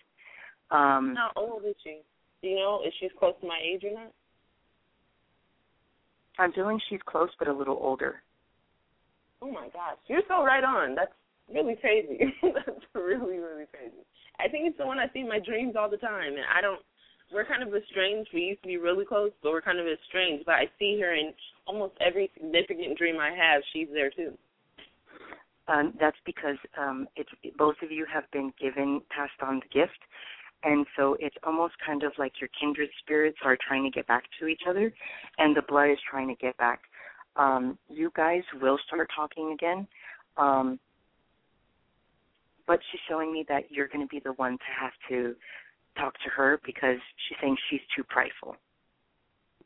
Um 0.70 1.16
How 1.16 1.30
old 1.36 1.64
is 1.64 1.74
she? 1.82 2.02
Do 2.42 2.48
you 2.48 2.56
know 2.56 2.80
if 2.84 2.94
she's 3.00 3.10
close 3.18 3.34
to 3.40 3.46
my 3.46 3.58
age 3.62 3.82
or 3.84 3.92
not? 3.92 4.12
I'm 6.38 6.52
feeling 6.52 6.80
she's 6.88 7.00
close 7.06 7.30
but 7.38 7.48
a 7.48 7.52
little 7.52 7.78
older. 7.80 8.22
Oh 9.42 9.50
my 9.50 9.68
gosh, 9.72 10.00
you're 10.06 10.26
so 10.28 10.44
right 10.44 10.64
on. 10.64 10.94
That's 10.94 11.12
really 11.52 11.76
crazy. 11.76 12.18
That's 12.42 12.84
really, 12.94 13.38
really 13.38 13.66
crazy. 13.70 14.02
I 14.38 14.48
think 14.48 14.68
it's 14.68 14.78
the 14.78 14.86
one 14.86 14.98
I 14.98 15.08
see 15.12 15.20
in 15.20 15.28
my 15.28 15.40
dreams 15.40 15.74
all 15.78 15.90
the 15.90 15.96
time, 15.96 16.32
and 16.34 16.46
I 16.54 16.60
don't. 16.60 16.80
We're 17.32 17.44
kind 17.44 17.62
of 17.62 17.74
estranged. 17.74 18.30
We 18.32 18.42
used 18.42 18.62
to 18.62 18.68
be 18.68 18.76
really 18.76 19.04
close, 19.04 19.32
but 19.42 19.50
we're 19.50 19.62
kind 19.62 19.80
of 19.80 19.86
estranged. 19.86 20.46
But 20.46 20.54
I 20.54 20.70
see 20.78 20.98
her 21.00 21.14
in 21.14 21.34
almost 21.66 21.94
every 22.00 22.30
significant 22.34 22.96
dream 22.96 23.18
I 23.18 23.30
have. 23.30 23.62
She's 23.72 23.88
there 23.92 24.10
too. 24.10 24.38
Um, 25.68 25.94
that's 25.98 26.16
because 26.24 26.56
um, 26.78 27.08
it's 27.16 27.30
both 27.58 27.74
of 27.82 27.90
you 27.90 28.06
have 28.12 28.30
been 28.30 28.52
given, 28.60 29.00
passed 29.10 29.42
on 29.42 29.60
the 29.60 29.68
gift, 29.80 29.98
and 30.62 30.86
so 30.96 31.16
it's 31.18 31.36
almost 31.44 31.74
kind 31.84 32.04
of 32.04 32.12
like 32.18 32.40
your 32.40 32.50
kindred 32.58 32.88
spirits 33.02 33.38
are 33.44 33.58
trying 33.66 33.82
to 33.82 33.90
get 33.90 34.06
back 34.06 34.24
to 34.38 34.46
each 34.46 34.62
other, 34.68 34.92
and 35.38 35.56
the 35.56 35.62
blood 35.62 35.90
is 35.90 35.98
trying 36.08 36.28
to 36.28 36.36
get 36.36 36.56
back. 36.58 36.80
Um, 37.38 37.78
you 37.88 38.10
guys 38.16 38.42
will 38.60 38.78
start 38.86 39.08
talking 39.14 39.52
again, 39.52 39.86
um, 40.36 40.78
but 42.66 42.80
she's 42.90 43.00
showing 43.08 43.32
me 43.32 43.44
that 43.48 43.70
you're 43.70 43.88
going 43.88 44.00
to 44.00 44.08
be 44.08 44.20
the 44.24 44.32
one 44.32 44.52
to 44.52 44.64
have 44.80 44.92
to 45.08 45.34
talk 45.98 46.14
to 46.24 46.30
her 46.34 46.60
because 46.64 46.98
she's 47.28 47.38
saying 47.40 47.56
she's 47.70 47.80
too 47.94 48.04
prideful. 48.04 48.56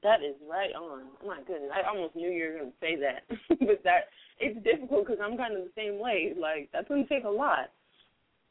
That 0.02 0.22
is 0.22 0.34
right 0.48 0.74
on. 0.74 1.04
Oh 1.22 1.26
my 1.26 1.38
goodness, 1.46 1.70
I 1.74 1.86
almost 1.88 2.16
knew 2.16 2.30
you 2.30 2.46
were 2.46 2.58
going 2.58 2.72
to 2.72 2.76
say 2.80 2.96
that, 2.96 3.28
but 3.60 3.82
that 3.84 4.08
it's 4.38 4.62
difficult 4.64 5.06
because 5.06 5.20
I'm 5.22 5.36
kind 5.36 5.54
of 5.54 5.64
the 5.64 5.70
same 5.76 5.98
way. 5.98 6.32
Like 6.38 6.70
that's 6.72 6.88
going 6.88 7.06
to 7.06 7.08
take 7.08 7.24
a 7.24 7.28
lot. 7.28 7.70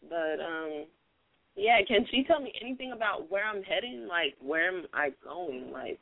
But 0.07 0.39
um, 0.39 0.85
yeah, 1.55 1.79
can 1.87 2.05
she 2.11 2.23
tell 2.23 2.39
me 2.39 2.53
anything 2.61 2.91
about 2.91 3.31
where 3.31 3.45
I'm 3.45 3.63
heading? 3.63 4.07
Like 4.07 4.35
where 4.41 4.67
am 4.67 4.85
I 4.93 5.09
going? 5.23 5.71
Like 5.71 5.99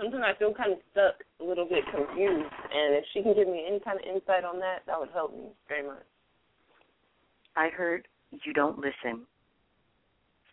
sometimes 0.00 0.24
I 0.26 0.38
feel 0.38 0.54
kind 0.54 0.72
of 0.72 0.78
stuck, 0.92 1.14
a 1.40 1.44
little 1.44 1.66
bit 1.66 1.84
confused, 1.94 2.52
and 2.72 2.94
if 2.94 3.04
she 3.12 3.22
can 3.22 3.34
give 3.34 3.48
me 3.48 3.64
any 3.68 3.80
kind 3.80 3.98
of 3.98 4.04
insight 4.04 4.44
on 4.44 4.58
that, 4.60 4.80
that 4.86 4.98
would 4.98 5.10
help 5.10 5.32
me 5.32 5.50
very 5.68 5.86
much. 5.86 6.02
I 7.56 7.68
heard 7.68 8.08
you 8.44 8.52
don't 8.52 8.78
listen. 8.78 9.26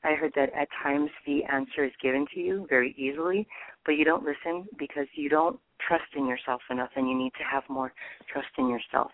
I 0.03 0.14
heard 0.14 0.34
that 0.36 0.53
at 0.53 0.68
times 0.84 1.10
the 1.26 1.44
answer 1.45 1.84
is 1.86 1.91
given 2.02 2.26
to 2.34 2.40
you 2.40 2.65
very 2.69 2.95
easily, 2.98 3.48
but 3.86 3.94
you 3.94 4.06
don't 4.06 4.24
listen 4.24 4.68
because 4.78 5.07
you 5.15 5.30
don't 5.30 5.60
trust 5.86 6.06
in 6.15 6.28
yourself 6.28 6.61
enough 6.69 6.90
and 6.95 7.10
you 7.10 7.18
need 7.18 7.34
to 7.38 7.44
have 7.44 7.64
more 7.69 7.94
trust 8.32 8.48
in 8.57 8.69
yourself. 8.69 9.11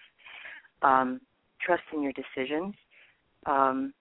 Um, 0.82 1.22
trust 1.66 1.84
in 1.94 2.02
your 2.02 2.14
decisions. 2.14 2.76
Um, 3.46 3.94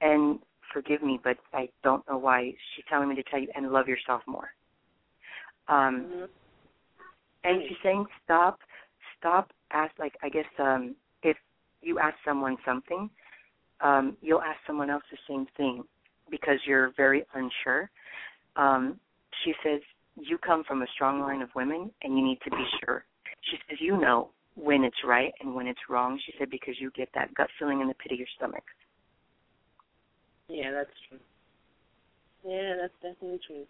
and 0.00 0.38
forgive 0.72 1.02
me, 1.02 1.20
but 1.22 1.36
I 1.52 1.68
don't 1.82 2.06
know 2.08 2.18
why 2.18 2.52
she's 2.74 2.84
telling 2.88 3.08
me 3.08 3.14
to 3.16 3.22
tell 3.24 3.40
you 3.40 3.48
and 3.54 3.70
love 3.70 3.88
yourself 3.88 4.22
more. 4.26 4.50
Um, 5.70 6.26
and 7.44 7.62
she's 7.68 7.78
saying 7.82 8.04
stop, 8.24 8.58
stop. 9.18 9.50
Ask 9.72 9.92
like 9.98 10.14
I 10.22 10.28
guess 10.28 10.46
um, 10.58 10.96
if 11.22 11.36
you 11.80 11.98
ask 11.98 12.16
someone 12.24 12.56
something, 12.66 13.08
um, 13.80 14.16
you'll 14.20 14.42
ask 14.42 14.58
someone 14.66 14.90
else 14.90 15.04
the 15.10 15.18
same 15.28 15.46
thing 15.56 15.84
because 16.30 16.58
you're 16.66 16.92
very 16.96 17.24
unsure. 17.34 17.90
Um, 18.56 18.98
she 19.44 19.54
says 19.64 19.80
you 20.16 20.38
come 20.38 20.64
from 20.64 20.82
a 20.82 20.86
strong 20.94 21.20
line 21.20 21.40
of 21.40 21.48
women 21.54 21.90
and 22.02 22.18
you 22.18 22.24
need 22.24 22.38
to 22.44 22.50
be 22.50 22.64
sure. 22.84 23.04
She 23.50 23.56
says 23.68 23.78
you 23.80 23.96
know 23.96 24.30
when 24.56 24.82
it's 24.84 25.04
right 25.06 25.32
and 25.40 25.54
when 25.54 25.66
it's 25.66 25.80
wrong. 25.88 26.20
She 26.26 26.34
said 26.38 26.50
because 26.50 26.74
you 26.80 26.90
get 26.96 27.08
that 27.14 27.32
gut 27.34 27.48
feeling 27.58 27.80
in 27.80 27.88
the 27.88 27.94
pit 27.94 28.12
of 28.12 28.18
your 28.18 28.28
stomach. 28.36 28.64
Yeah, 30.48 30.72
that's 30.72 30.90
true. 31.08 31.18
Yeah, 32.44 32.74
that's 32.80 32.94
definitely 32.94 33.40
true. 33.46 33.66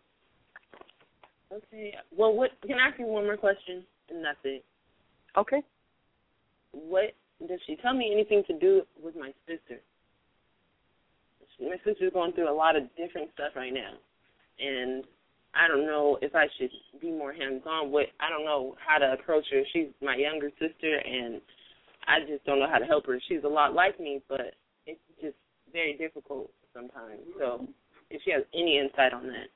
Okay. 1.52 1.94
Well, 2.16 2.34
what 2.34 2.50
can 2.66 2.78
I 2.78 2.88
ask 2.88 2.98
you 2.98 3.06
one 3.06 3.24
more 3.24 3.36
question, 3.36 3.84
and 4.08 4.24
that's 4.24 4.38
it. 4.44 4.64
Okay. 5.36 5.62
What 6.72 7.14
does 7.48 7.60
she 7.66 7.76
tell 7.76 7.94
me 7.94 8.12
anything 8.12 8.44
to 8.46 8.58
do 8.58 8.82
with 9.02 9.16
my 9.16 9.32
sister? 9.46 9.80
She- 11.56 11.68
My 11.68 11.76
sister's 11.84 12.12
going 12.12 12.32
through 12.32 12.48
a 12.48 12.54
lot 12.54 12.76
of 12.76 12.94
different 12.96 13.32
stuff 13.34 13.56
right 13.56 13.72
now, 13.72 13.94
and 14.58 15.04
I 15.54 15.66
don't 15.66 15.86
know 15.86 16.18
if 16.22 16.34
I 16.34 16.46
should 16.56 16.70
be 17.00 17.10
more 17.10 17.32
hands-on. 17.32 17.90
What 17.90 18.06
I 18.20 18.28
don't 18.30 18.44
know 18.44 18.76
how 18.78 18.98
to 18.98 19.12
approach 19.12 19.44
her. 19.50 19.64
She's 19.72 19.88
my 20.00 20.14
younger 20.14 20.50
sister, 20.58 20.96
and 20.98 21.40
I 22.06 22.20
just 22.20 22.44
don't 22.44 22.60
know 22.60 22.68
how 22.68 22.78
to 22.78 22.86
help 22.86 23.06
her. 23.06 23.20
She's 23.28 23.44
a 23.44 23.48
lot 23.48 23.74
like 23.74 23.98
me, 23.98 24.22
but 24.28 24.54
it's 24.86 25.00
just 25.20 25.36
very 25.72 25.94
difficult 25.94 26.52
sometimes. 26.72 27.20
So, 27.38 27.66
if 28.10 28.22
she 28.22 28.30
has 28.30 28.44
any 28.54 28.78
insight 28.78 29.12
on 29.12 29.26
that. 29.26 29.48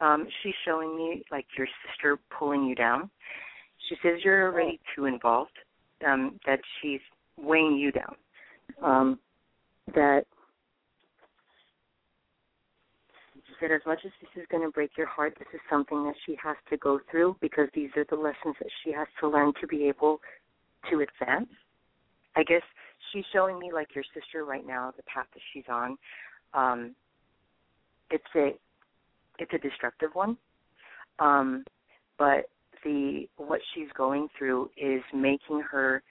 Um, 0.00 0.26
she's 0.42 0.54
showing 0.64 0.96
me 0.96 1.22
like 1.30 1.46
your 1.56 1.66
sister 1.86 2.18
pulling 2.36 2.64
you 2.64 2.74
down. 2.74 3.10
She 3.88 3.96
says 4.02 4.20
you're 4.24 4.50
already 4.50 4.80
too 4.94 5.06
involved. 5.06 5.52
Um, 6.06 6.38
that 6.46 6.60
she's 6.80 7.00
weighing 7.36 7.76
you 7.76 7.92
down. 7.92 8.14
Um, 8.82 9.18
that 9.94 10.24
she 13.34 13.54
said 13.60 13.70
as 13.70 13.82
much 13.86 13.98
as 14.06 14.12
this 14.20 14.42
is 14.42 14.48
going 14.50 14.62
to 14.62 14.70
break 14.70 14.92
your 14.96 15.06
heart, 15.06 15.34
this 15.38 15.48
is 15.52 15.60
something 15.68 16.04
that 16.04 16.14
she 16.24 16.36
has 16.42 16.56
to 16.70 16.78
go 16.78 17.00
through 17.10 17.36
because 17.42 17.68
these 17.74 17.90
are 17.96 18.06
the 18.08 18.16
lessons 18.16 18.56
that 18.60 18.70
she 18.82 18.92
has 18.92 19.08
to 19.20 19.28
learn 19.28 19.52
to 19.60 19.66
be 19.66 19.88
able 19.88 20.20
to 20.90 21.00
advance. 21.00 21.50
I 22.36 22.44
guess 22.44 22.62
she's 23.12 23.24
showing 23.32 23.58
me 23.58 23.70
like 23.72 23.88
your 23.94 24.04
sister 24.14 24.44
right 24.44 24.66
now, 24.66 24.92
the 24.96 25.02
path 25.02 25.26
that 25.34 25.42
she's 25.52 25.64
on. 25.68 25.98
Um, 26.54 26.94
it's 28.10 28.24
a 28.36 28.52
it's 29.40 29.52
a 29.52 29.58
destructive 29.58 30.10
one. 30.12 30.36
Um, 31.18 31.64
but 32.18 32.50
the 32.84 33.28
what 33.36 33.60
she's 33.74 33.88
going 33.96 34.28
through 34.38 34.70
is 34.76 35.02
making 35.14 35.62
her 35.70 36.02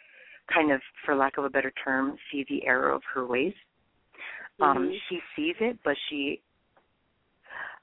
kind 0.53 0.71
of, 0.71 0.81
for 1.05 1.15
lack 1.15 1.37
of 1.37 1.45
a 1.45 1.49
better 1.49 1.71
term, 1.83 2.17
see 2.31 2.45
the 2.49 2.65
error 2.65 2.89
of 2.91 3.01
her 3.13 3.25
ways. 3.25 3.53
Um, 4.59 4.89
Mhm. 4.89 5.01
she 5.07 5.21
sees 5.35 5.55
it, 5.59 5.79
but 5.83 5.95
she 6.09 6.41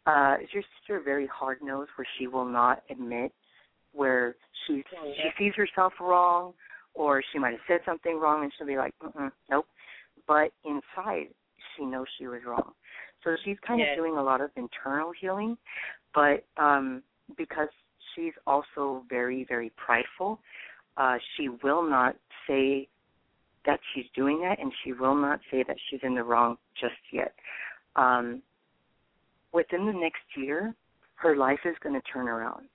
uh, 0.07 0.37
is 0.41 0.53
your 0.53 0.63
sister 0.79 1.01
very 1.01 1.27
hard 1.27 1.61
nosed, 1.63 1.91
where 1.97 2.07
she 2.17 2.29
will 2.29 2.45
not 2.45 2.83
admit 2.91 3.33
where 3.93 4.37
she 4.67 4.85
Oh, 4.97 5.13
she 5.15 5.31
sees 5.39 5.55
herself 5.55 5.93
wrong, 6.01 6.55
or 6.95 7.23
she 7.33 7.39
might 7.39 7.53
have 7.53 7.61
said 7.67 7.81
something 7.85 8.19
wrong, 8.21 8.45
and 8.45 8.53
she'll 8.55 8.67
be 8.67 8.77
like, 8.77 8.95
Mm-mm, 9.01 9.33
"Nope." 9.49 9.67
But 10.27 10.53
inside, 10.65 11.35
she 11.75 11.85
knows 11.85 12.07
she 12.19 12.27
was 12.29 12.45
wrong. 12.45 12.75
So 13.25 13.37
she's 13.45 13.59
kind 13.61 13.81
Yeah. 13.81 13.93
of 13.93 13.97
doing 13.97 14.17
a 14.17 14.23
lot 14.23 14.41
of 14.41 14.51
internal 14.57 15.13
healing, 15.13 15.57
but 16.15 16.45
um 16.57 17.03
because 17.37 17.69
she's 18.15 18.35
also 18.47 19.05
very 19.09 19.45
very 19.45 19.71
prideful, 19.71 20.41
uh 20.97 21.19
she 21.37 21.49
will 21.49 21.83
not 21.83 22.17
say 22.47 22.89
that 23.65 23.81
she's 23.93 24.07
doing 24.15 24.41
that 24.43 24.59
and 24.61 24.73
she 24.83 24.93
will 24.93 25.15
not 25.15 25.41
say 25.51 25.63
that 25.65 25.77
she's 25.89 26.01
in 26.03 26.15
the 26.15 26.23
wrong 26.23 26.57
just 26.81 27.01
yet. 27.13 27.35
Um 27.97 28.43
within 29.53 29.87
the 29.87 29.93
next 29.93 30.25
year, 30.37 30.75
her 31.17 31.35
life 31.37 31.61
is 31.65 31.77
going 31.83 31.95
to 31.95 32.03
turn 32.13 32.29
around. 32.29 32.69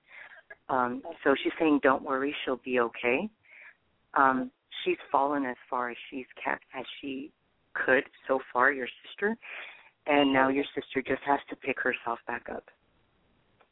Um 0.68 1.02
so 1.24 1.34
she's 1.42 1.52
saying 1.58 1.80
don't 1.82 2.02
worry, 2.02 2.34
she'll 2.44 2.56
be 2.64 2.80
okay. 2.80 3.28
Um 4.14 4.50
she's 4.84 4.98
fallen 5.10 5.44
as 5.46 5.56
far 5.70 5.90
as 5.90 5.96
she's 6.10 6.26
kept 6.42 6.64
as 6.78 6.84
she 7.00 7.30
could 7.74 8.04
so 8.28 8.38
far, 8.52 8.70
your 8.72 8.88
sister, 9.02 9.36
and 10.06 10.32
now 10.32 10.48
your 10.48 10.64
sister 10.74 11.02
just 11.02 11.22
has 11.26 11.40
to 11.50 11.56
pick 11.56 11.78
herself 11.80 12.18
back 12.26 12.46
up. 12.50 12.64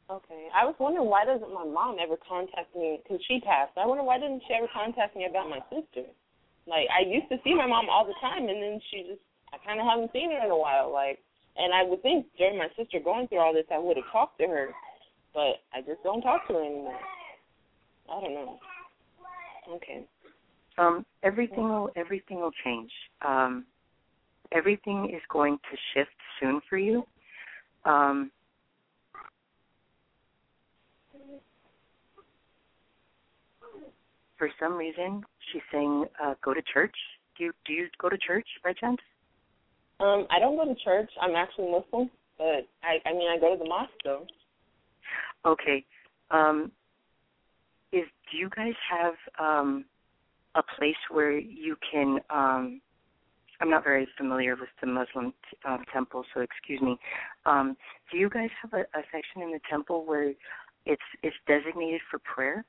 Okay. 0.09 0.47
I 0.53 0.65
was 0.65 0.75
wondering 0.79 1.07
why 1.07 1.23
doesn't 1.23 1.53
my 1.53 1.63
mom 1.63 1.95
ever 2.01 2.17
contact 2.19 2.75
me 2.75 2.99
because 3.01 3.23
she 3.27 3.39
passed. 3.39 3.71
I 3.77 3.87
wonder 3.87 4.03
why 4.03 4.19
didn't 4.19 4.43
she 4.47 4.53
ever 4.53 4.67
contact 4.73 5.15
me 5.15 5.25
about 5.29 5.49
my 5.49 5.59
sister? 5.71 6.03
Like 6.67 6.87
I 6.91 7.07
used 7.07 7.29
to 7.29 7.39
see 7.43 7.55
my 7.55 7.65
mom 7.65 7.87
all 7.89 8.05
the 8.05 8.15
time, 8.19 8.47
and 8.47 8.61
then 8.61 8.79
she 8.91 9.07
just 9.07 9.23
I 9.53 9.57
kind 9.65 9.79
of 9.79 9.87
haven't 9.87 10.11
seen 10.11 10.31
her 10.31 10.43
in 10.43 10.51
a 10.51 10.57
while. 10.57 10.91
Like, 10.91 11.19
and 11.55 11.73
I 11.73 11.83
would 11.83 12.01
think 12.01 12.27
during 12.37 12.57
my 12.57 12.67
sister 12.77 12.99
going 12.99 13.27
through 13.27 13.39
all 13.39 13.53
this, 13.53 13.65
I 13.71 13.79
would 13.79 13.97
have 13.97 14.11
talked 14.11 14.39
to 14.39 14.47
her, 14.47 14.69
but 15.33 15.63
I 15.73 15.79
just 15.85 16.03
don't 16.03 16.21
talk 16.21 16.47
to 16.47 16.53
her 16.53 16.63
anymore. 16.63 16.99
I 18.11 18.21
don't 18.21 18.33
know. 18.33 18.59
Okay. 19.75 20.05
Um, 20.77 21.05
everything 21.23 21.63
will 21.69 21.89
everything 21.95 22.39
will 22.39 22.55
change. 22.63 22.91
Um, 23.25 23.65
everything 24.51 25.09
is 25.13 25.21
going 25.31 25.57
to 25.57 25.77
shift 25.93 26.15
soon 26.39 26.61
for 26.69 26.77
you. 26.77 27.03
Um, 27.85 28.31
for 34.37 34.49
some 34.59 34.73
reason, 34.73 35.23
she's 35.51 35.61
saying 35.71 36.05
uh, 36.23 36.33
go 36.43 36.53
to 36.53 36.61
church. 36.73 36.95
Do 37.37 37.45
you 37.45 37.51
do 37.65 37.73
you 37.73 37.87
go 37.99 38.09
to 38.09 38.17
church 38.17 38.47
by 38.63 38.73
chance? 38.73 38.97
Um, 39.99 40.25
I 40.29 40.39
don't 40.39 40.55
go 40.55 40.65
to 40.65 40.79
church. 40.83 41.09
I'm 41.21 41.35
actually 41.35 41.71
Muslim, 41.71 42.09
but 42.37 42.67
I 42.83 42.97
I 43.05 43.13
mean 43.13 43.29
I 43.29 43.39
go 43.39 43.55
to 43.55 43.63
the 43.63 43.69
mosque 43.69 43.91
though. 44.03 44.25
Okay. 45.45 45.85
Um, 46.31 46.71
is 47.91 48.05
do 48.31 48.37
you 48.37 48.49
guys 48.55 48.73
have 48.89 49.13
um, 49.39 49.85
a 50.55 50.63
place 50.77 50.95
where 51.09 51.37
you 51.37 51.75
can? 51.91 52.19
Um, 52.29 52.81
I'm 53.61 53.69
not 53.69 53.83
very 53.83 54.07
familiar 54.17 54.55
with 54.55 54.69
the 54.81 54.87
Muslim 54.87 55.33
t- 55.49 55.57
um, 55.67 55.83
temple, 55.93 56.25
so 56.33 56.41
excuse 56.41 56.81
me. 56.81 56.97
Um, 57.45 57.77
do 58.11 58.17
you 58.17 58.29
guys 58.29 58.49
have 58.61 58.73
a, 58.73 58.81
a 58.97 59.03
section 59.11 59.43
in 59.43 59.51
the 59.51 59.59
temple 59.69 60.05
where 60.05 60.33
it's 60.85 61.01
it's 61.21 61.35
designated 61.47 62.01
for 62.09 62.19
prayer? 62.19 62.65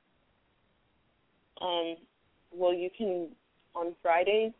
Um, 1.61 1.95
well, 2.51 2.73
you 2.73 2.89
can 2.95 3.29
on 3.75 3.95
Fridays, 4.03 4.51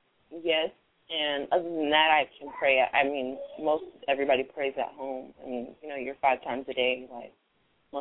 yes, 0.44 0.70
and 1.10 1.48
other 1.52 1.64
than 1.64 1.90
that, 1.92 2.10
I 2.12 2.28
can 2.40 2.50
pray. 2.58 2.82
I 2.82 3.04
mean, 3.04 3.38
most 3.62 3.84
everybody 4.08 4.44
prays 4.44 4.74
at 4.78 4.94
home. 4.96 5.34
I 5.46 5.50
mean, 5.50 5.76
you 5.84 5.90
know, 5.90 5.96
you're 5.96 6.16
five 6.22 6.44
times 6.44 6.66
a 6.70 6.74
day, 6.74 7.08
like. 7.12 7.34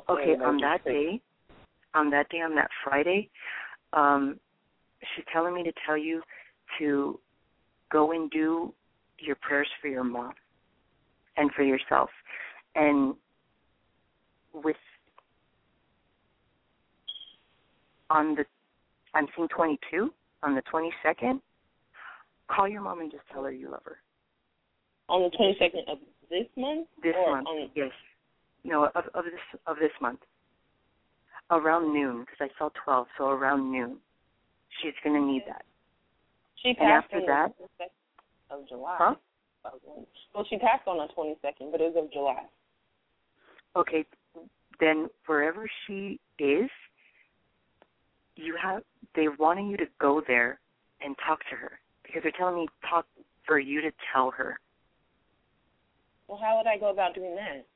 Okay, 0.09 0.33
on 0.43 0.57
that 0.63 0.83
prays. 0.85 0.95
day, 0.95 1.21
on 1.93 2.09
that 2.11 2.31
day, 2.31 2.39
on 2.39 2.55
that 2.55 2.71
Friday, 2.83 3.29
um, 3.93 4.41
she's 5.15 5.25
telling 5.31 5.53
me 5.53 5.63
to 5.65 5.73
tell 5.85 5.99
you 5.99 6.23
to 6.79 7.21
go 7.93 8.12
and 8.12 8.31
do 8.31 8.73
your 9.19 9.36
prayers 9.36 9.69
for 9.81 9.89
your 9.89 10.05
mom 10.05 10.32
and 11.36 11.51
for 11.52 11.62
yourself. 11.62 12.10
And 12.74 13.14
with 14.55 14.77
on 18.10 18.35
the 18.35 18.44
I'm 19.14 19.27
seeing 19.36 19.48
22 19.48 20.12
on 20.43 20.55
the 20.55 20.62
22nd. 20.73 21.40
Call 22.48 22.69
your 22.69 22.81
mom 22.82 23.01
and 23.01 23.10
just 23.10 23.24
tell 23.32 23.44
her 23.44 23.52
you 23.52 23.70
love 23.70 23.82
her. 23.85 23.98
On 25.09 25.23
the 25.23 25.36
22nd 25.36 25.93
of 25.93 25.98
this 26.31 26.47
month. 26.56 26.86
This 27.02 27.14
or 27.16 27.36
month, 27.36 27.47
On, 27.47 27.70
yes. 27.74 27.90
No, 28.64 28.86
of 28.94 29.05
of 29.14 29.24
this 29.24 29.60
of 29.66 29.77
this 29.77 29.93
month. 30.01 30.20
Around 31.51 31.93
noon, 31.93 32.20
because 32.20 32.39
I 32.40 32.48
saw 32.59 32.70
12, 32.85 33.06
so 33.19 33.24
around 33.28 33.70
noon. 33.70 33.98
She's 34.81 34.94
going 35.05 35.20
to 35.20 35.27
need 35.27 35.43
that. 35.47 35.64
She 36.63 36.69
And 36.69 36.79
passed 36.79 37.07
after 37.07 37.17
on 37.19 37.27
that, 37.27 37.53
the 37.59 37.85
22nd 37.85 38.61
of 38.63 38.69
July. 38.69 38.97
Huh? 38.99 39.15
Well, 40.35 40.47
she 40.49 40.59
passed 40.59 40.87
on 40.87 40.99
the 40.99 41.09
22nd, 41.15 41.71
but 41.71 41.81
it 41.81 41.95
was 41.95 42.05
of 42.05 42.13
July. 42.13 42.43
okay, 43.77 44.05
then 44.81 45.09
wherever 45.27 45.69
she 45.87 46.19
is, 46.39 46.69
you 48.37 48.57
have 48.61 48.83
they're 49.15 49.37
wanting 49.39 49.69
you 49.69 49.77
to 49.77 49.87
go 50.01 50.23
there 50.27 50.59
and 51.05 51.15
talk 51.27 51.41
to 51.51 51.57
her 51.57 51.79
because 52.03 52.23
they're 52.23 52.33
telling 52.33 52.57
me 52.57 52.69
talk 52.89 53.07
for 53.47 53.59
you 53.59 53.81
to 53.83 53.91
tell 54.13 54.31
her. 54.31 54.59
Well, 56.29 56.41
how 56.43 56.57
would 56.57 56.67
I 56.67 56.79
go 56.79 56.91
about 56.91 57.15
doing 57.15 57.37
that? 57.37 57.67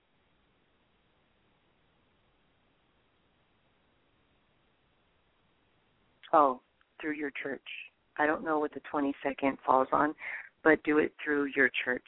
Oh, 6.32 6.60
through 7.00 7.14
your 7.14 7.30
church. 7.42 7.60
I 8.18 8.26
don't 8.26 8.44
know 8.44 8.58
what 8.58 8.72
the 8.72 8.80
22nd 8.92 9.58
falls 9.64 9.88
on, 9.92 10.14
but 10.64 10.82
do 10.84 10.98
it 10.98 11.12
through 11.22 11.50
your 11.54 11.70
church. 11.84 12.06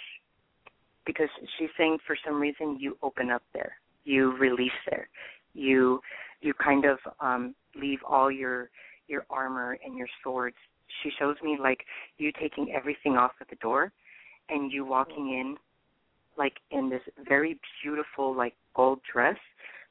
Because 1.06 1.28
she's 1.59 1.70
saying 1.76 1.98
for 2.06 2.16
some 2.26 2.40
reason 2.40 2.78
you 2.78 2.97
open 3.02 3.30
up 3.30 3.43
there. 3.55 3.72
You 4.05 4.36
release 4.36 4.70
there. 4.90 5.09
You 5.55 6.01
you 6.40 6.55
kind 6.55 6.85
of 6.85 6.98
um 7.20 7.55
leave 7.74 7.98
all 8.06 8.30
your 8.30 8.70
your 9.06 9.24
armor 9.30 9.78
and 9.85 9.97
your 9.97 10.06
swords. 10.22 10.56
She 11.02 11.10
shows 11.18 11.36
me 11.43 11.56
like 11.60 11.80
you 12.18 12.30
taking 12.39 12.72
everything 12.74 13.16
off 13.16 13.32
at 13.40 13.48
the 13.48 13.56
door 13.56 13.93
and 14.48 14.70
you 14.70 14.85
walking 14.85 15.30
in 15.30 15.56
like 16.36 16.55
in 16.70 16.89
this 16.90 17.02
very 17.26 17.59
beautiful 17.82 18.36
like 18.36 18.55
gold 18.74 19.01
dress. 19.10 19.36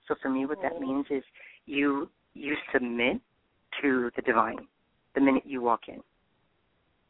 So 0.08 0.16
for 0.22 0.30
me 0.30 0.46
what 0.46 0.62
that 0.62 0.80
means 0.80 1.06
is 1.10 1.24
you 1.66 2.10
you 2.34 2.56
submit 2.72 3.20
to 3.82 4.12
the 4.16 4.22
divine 4.22 4.68
the 5.18 5.26
minute 5.26 5.44
you 5.48 5.62
walk 5.62 5.82
in. 5.88 6.00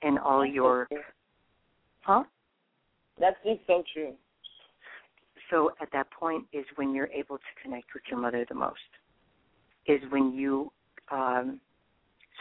And 0.02 0.18
all 0.20 0.46
your 0.46 0.88
huh? 2.02 2.24
That's 3.20 3.36
just 3.44 3.60
so 3.68 3.84
true. 3.94 4.14
so 5.50 5.72
at 5.82 5.90
that 5.92 6.08
point 6.12 6.46
is 6.54 6.64
when 6.76 6.94
you're 6.94 7.08
able 7.08 7.38
to 7.38 7.52
connect 7.62 7.88
with 7.94 8.04
your 8.10 8.20
mother 8.20 8.46
the 8.48 8.56
most. 8.56 8.80
Is 9.88 10.00
when 10.10 10.34
you 10.34 10.72
um, 11.12 11.60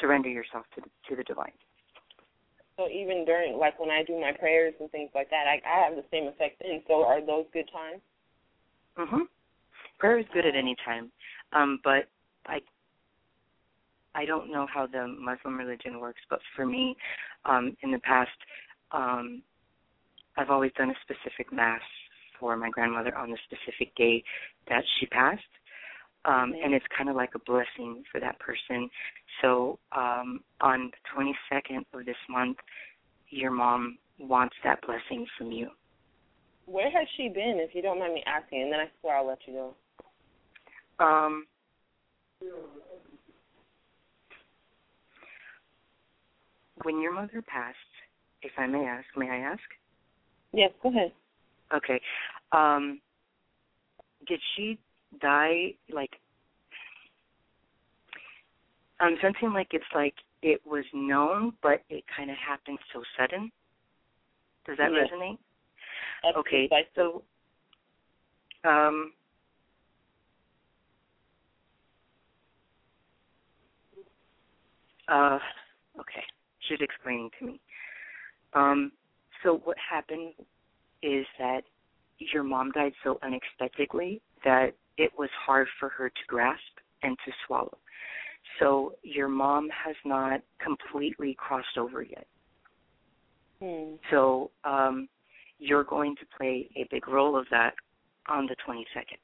surrender 0.00 0.28
yourself 0.28 0.66
to 0.74 0.82
the, 0.82 0.88
to 1.08 1.16
the 1.16 1.24
divine. 1.24 1.52
So 2.76 2.88
even 2.88 3.24
during, 3.24 3.56
like 3.56 3.80
when 3.80 3.90
I 3.90 4.02
do 4.04 4.20
my 4.20 4.32
prayers 4.32 4.74
and 4.80 4.90
things 4.90 5.10
like 5.14 5.30
that, 5.30 5.46
I, 5.48 5.60
I 5.66 5.84
have 5.84 5.96
the 5.96 6.04
same 6.10 6.26
effect 6.28 6.60
then. 6.60 6.82
So 6.86 7.04
are 7.04 7.24
those 7.24 7.46
good 7.52 7.68
times? 7.72 8.02
Mhm. 8.98 9.22
Prayer 9.98 10.18
is 10.18 10.26
good 10.32 10.44
at 10.44 10.54
any 10.54 10.76
time, 10.84 11.10
um, 11.52 11.80
but 11.82 12.08
I 12.46 12.60
I 14.16 14.24
don't 14.24 14.50
know 14.50 14.66
how 14.72 14.86
the 14.86 15.06
Muslim 15.06 15.58
religion 15.58 16.00
works, 16.00 16.20
but 16.30 16.40
for 16.56 16.64
me, 16.64 16.96
um, 17.44 17.76
in 17.82 17.92
the 17.92 17.98
past, 17.98 18.30
um, 18.92 19.42
I've 20.38 20.48
always 20.50 20.72
done 20.76 20.90
a 20.90 20.94
specific 21.02 21.52
mass 21.52 21.82
for 22.40 22.56
my 22.56 22.70
grandmother 22.70 23.16
on 23.16 23.30
the 23.30 23.38
specific 23.44 23.94
day 23.94 24.24
that 24.68 24.82
she 24.98 25.06
passed. 25.06 25.42
Um, 26.24 26.54
and 26.64 26.74
it's 26.74 26.84
kind 26.96 27.08
of 27.08 27.14
like 27.14 27.30
a 27.36 27.38
blessing 27.38 28.02
for 28.10 28.20
that 28.20 28.38
person. 28.40 28.90
So 29.42 29.78
um, 29.92 30.40
on 30.60 30.90
the 30.90 31.32
22nd 31.54 31.84
of 31.94 32.04
this 32.04 32.16
month, 32.28 32.56
your 33.28 33.52
mom 33.52 33.98
wants 34.18 34.56
that 34.64 34.80
blessing 34.84 35.26
from 35.38 35.52
you. 35.52 35.68
Where 36.64 36.90
has 36.90 37.06
she 37.16 37.28
been, 37.28 37.58
if 37.60 37.74
you 37.74 37.82
don't 37.82 38.00
mind 38.00 38.14
me 38.14 38.24
asking? 38.26 38.62
And 38.62 38.72
then 38.72 38.80
I 38.80 38.86
swear 39.00 39.18
I'll 39.18 39.28
let 39.28 39.38
you 39.46 39.52
go. 40.98 41.04
Um, 41.04 41.46
when 46.82 47.00
your 47.00 47.12
mother 47.12 47.42
passed, 47.46 47.76
if 48.42 48.52
I 48.58 48.66
may 48.66 48.84
ask, 48.84 49.06
may 49.16 49.28
I 49.30 49.38
ask? 49.38 49.62
Yes, 50.52 50.70
go 50.82 50.90
ahead. 50.90 51.12
Okay. 51.74 52.00
Um, 52.52 53.00
did 54.26 54.40
she 54.54 54.78
die 55.20 55.74
like? 55.92 56.10
I'm 59.00 59.16
sensing 59.20 59.52
like 59.52 59.68
it's 59.72 59.84
like 59.94 60.14
it 60.42 60.60
was 60.66 60.84
known, 60.94 61.52
but 61.62 61.82
it 61.90 62.04
kind 62.14 62.30
of 62.30 62.36
happened 62.36 62.78
so 62.92 63.02
sudden. 63.18 63.50
Does 64.66 64.76
that 64.78 64.90
Yes. 64.92 65.08
resonate? 65.10 65.38
That's 66.22 66.36
okay, 66.38 66.68
precisely. 66.68 66.90
so 66.94 67.22
um, 68.68 69.12
uh, 75.08 75.38
okay, 76.00 76.24
she's 76.68 76.78
explaining 76.80 77.30
to 77.38 77.46
me. 77.46 77.60
Um, 78.54 78.92
so 79.42 79.60
what 79.64 79.76
happened 79.78 80.32
is 81.02 81.26
that 81.38 81.62
your 82.18 82.42
mom 82.42 82.72
died 82.72 82.92
so 83.04 83.18
unexpectedly 83.22 84.20
that 84.44 84.74
it 84.96 85.10
was 85.18 85.28
hard 85.44 85.68
for 85.78 85.88
her 85.90 86.08
to 86.08 86.26
grasp 86.26 86.60
and 87.02 87.16
to 87.24 87.32
swallow. 87.46 87.76
So 88.58 88.94
your 89.02 89.28
mom 89.28 89.68
has 89.70 89.96
not 90.04 90.40
completely 90.62 91.36
crossed 91.38 91.76
over 91.78 92.02
yet. 92.02 92.26
Hmm. 93.60 93.96
So 94.10 94.50
um, 94.64 95.08
you're 95.58 95.84
going 95.84 96.16
to 96.16 96.26
play 96.36 96.68
a 96.76 96.86
big 96.90 97.08
role 97.08 97.38
of 97.38 97.46
that 97.50 97.74
on 98.28 98.46
the 98.46 98.56
22nd. 98.66 99.18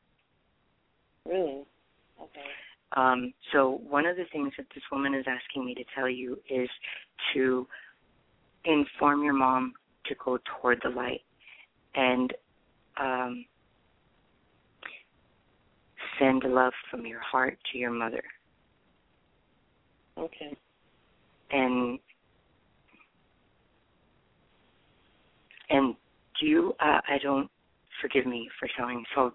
Really? 1.26 1.64
Okay. 2.20 2.50
Um, 2.96 3.32
so 3.52 3.80
one 3.88 4.06
of 4.06 4.16
the 4.16 4.24
things 4.32 4.52
that 4.58 4.66
this 4.74 4.84
woman 4.92 5.14
is 5.14 5.24
asking 5.26 5.64
me 5.64 5.74
to 5.74 5.84
tell 5.94 6.08
you 6.08 6.38
is 6.48 6.68
to 7.34 7.66
inform 8.64 9.24
your 9.24 9.32
mom 9.32 9.72
to 10.06 10.14
go 10.22 10.38
toward 10.60 10.80
the 10.82 10.90
light 10.90 11.22
and 11.94 12.32
um, 13.00 13.44
send 16.18 16.44
love 16.44 16.72
from 16.90 17.06
your 17.06 17.20
heart 17.20 17.58
to 17.72 17.78
your 17.78 17.90
mother. 17.90 18.22
Okay. 20.18 20.56
And 21.50 21.98
and 25.70 25.94
do 26.40 26.46
you? 26.46 26.74
Uh, 26.80 27.00
I 27.08 27.18
don't. 27.22 27.50
Forgive 28.00 28.26
me 28.26 28.48
for 28.58 28.68
sounding 28.76 29.04
so 29.14 29.32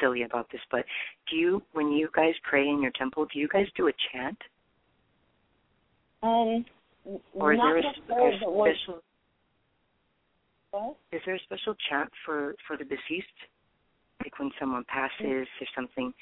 silly 0.00 0.22
about 0.22 0.50
this, 0.50 0.60
but 0.70 0.84
do 1.30 1.36
you, 1.36 1.62
when 1.72 1.92
you 1.92 2.08
guys 2.14 2.34
pray 2.48 2.68
in 2.68 2.82
your 2.82 2.92
temple, 2.92 3.26
do 3.32 3.38
you 3.38 3.48
guys 3.48 3.66
do 3.76 3.88
a 3.88 3.92
chant? 4.12 4.38
Um, 6.22 6.64
Or 7.34 7.52
is 7.54 7.60
there 7.60 7.76
a, 7.76 7.80
a 7.80 7.92
special? 8.04 8.52
What? 10.70 10.96
Is 11.12 11.20
there 11.26 11.34
a 11.34 11.40
special 11.40 11.74
chant 11.88 12.10
for 12.24 12.54
for 12.66 12.76
the 12.76 12.84
deceased? 12.84 13.26
Like 14.22 14.38
when 14.38 14.50
someone 14.60 14.84
passes 14.84 15.48
or 15.60 15.66
something, 15.74 16.12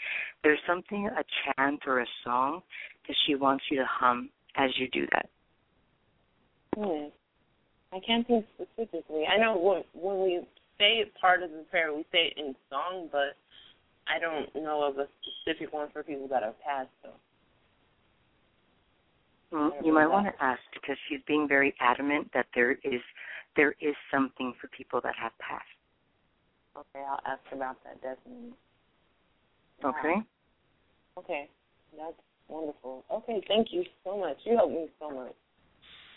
there's 0.44 0.60
something 0.66 1.08
a 1.08 1.24
chant 1.56 1.82
or 1.86 2.00
a 2.00 2.06
song 2.24 2.62
that 3.06 3.16
she 3.26 3.34
wants 3.34 3.64
you 3.70 3.78
to 3.78 3.86
hum 3.86 4.30
as 4.56 4.70
you 4.78 4.88
do 4.90 5.06
that. 5.12 5.28
Hmm. 6.76 7.08
I 7.92 8.00
can't 8.06 8.26
think 8.26 8.46
specifically. 8.54 9.24
I 9.26 9.38
know 9.38 9.58
when 9.58 9.82
when 10.00 10.22
we 10.22 10.40
say 10.78 11.00
it 11.00 11.12
part 11.20 11.42
of 11.42 11.50
the 11.50 11.64
prayer, 11.70 11.92
we 11.92 12.04
say 12.12 12.32
it 12.32 12.38
in 12.38 12.54
song, 12.70 13.08
but 13.10 13.36
I 14.08 14.18
don't 14.18 14.62
know 14.62 14.82
of 14.82 14.98
a 14.98 15.06
specific 15.22 15.72
one 15.72 15.90
for 15.92 16.02
people 16.02 16.28
that 16.28 16.42
have 16.42 16.60
passed. 16.60 16.90
So. 17.02 17.10
Mm, 19.52 19.84
You 19.84 19.92
might 19.92 20.06
want 20.06 20.26
to 20.26 20.44
ask 20.44 20.60
because 20.74 20.96
she's 21.08 21.20
being 21.26 21.48
very 21.48 21.74
adamant 21.80 22.30
that 22.34 22.46
there 22.54 22.72
is 22.84 23.00
there 23.56 23.74
is 23.80 23.94
something 24.10 24.54
for 24.60 24.68
people 24.68 25.00
that 25.02 25.14
have 25.20 25.32
passed. 25.38 25.64
Okay, 26.76 27.04
I'll 27.04 27.20
ask 27.26 27.42
about 27.52 27.82
that 27.84 28.00
definitely. 28.02 28.52
Okay. 29.84 30.22
Okay, 31.18 31.48
that's 31.96 32.14
wonderful. 32.48 33.04
Okay, 33.10 33.42
thank 33.48 33.68
you 33.72 33.84
so 34.04 34.16
much. 34.18 34.36
You 34.44 34.56
helped 34.56 34.72
me 34.72 34.86
so 35.00 35.10
much. 35.10 35.34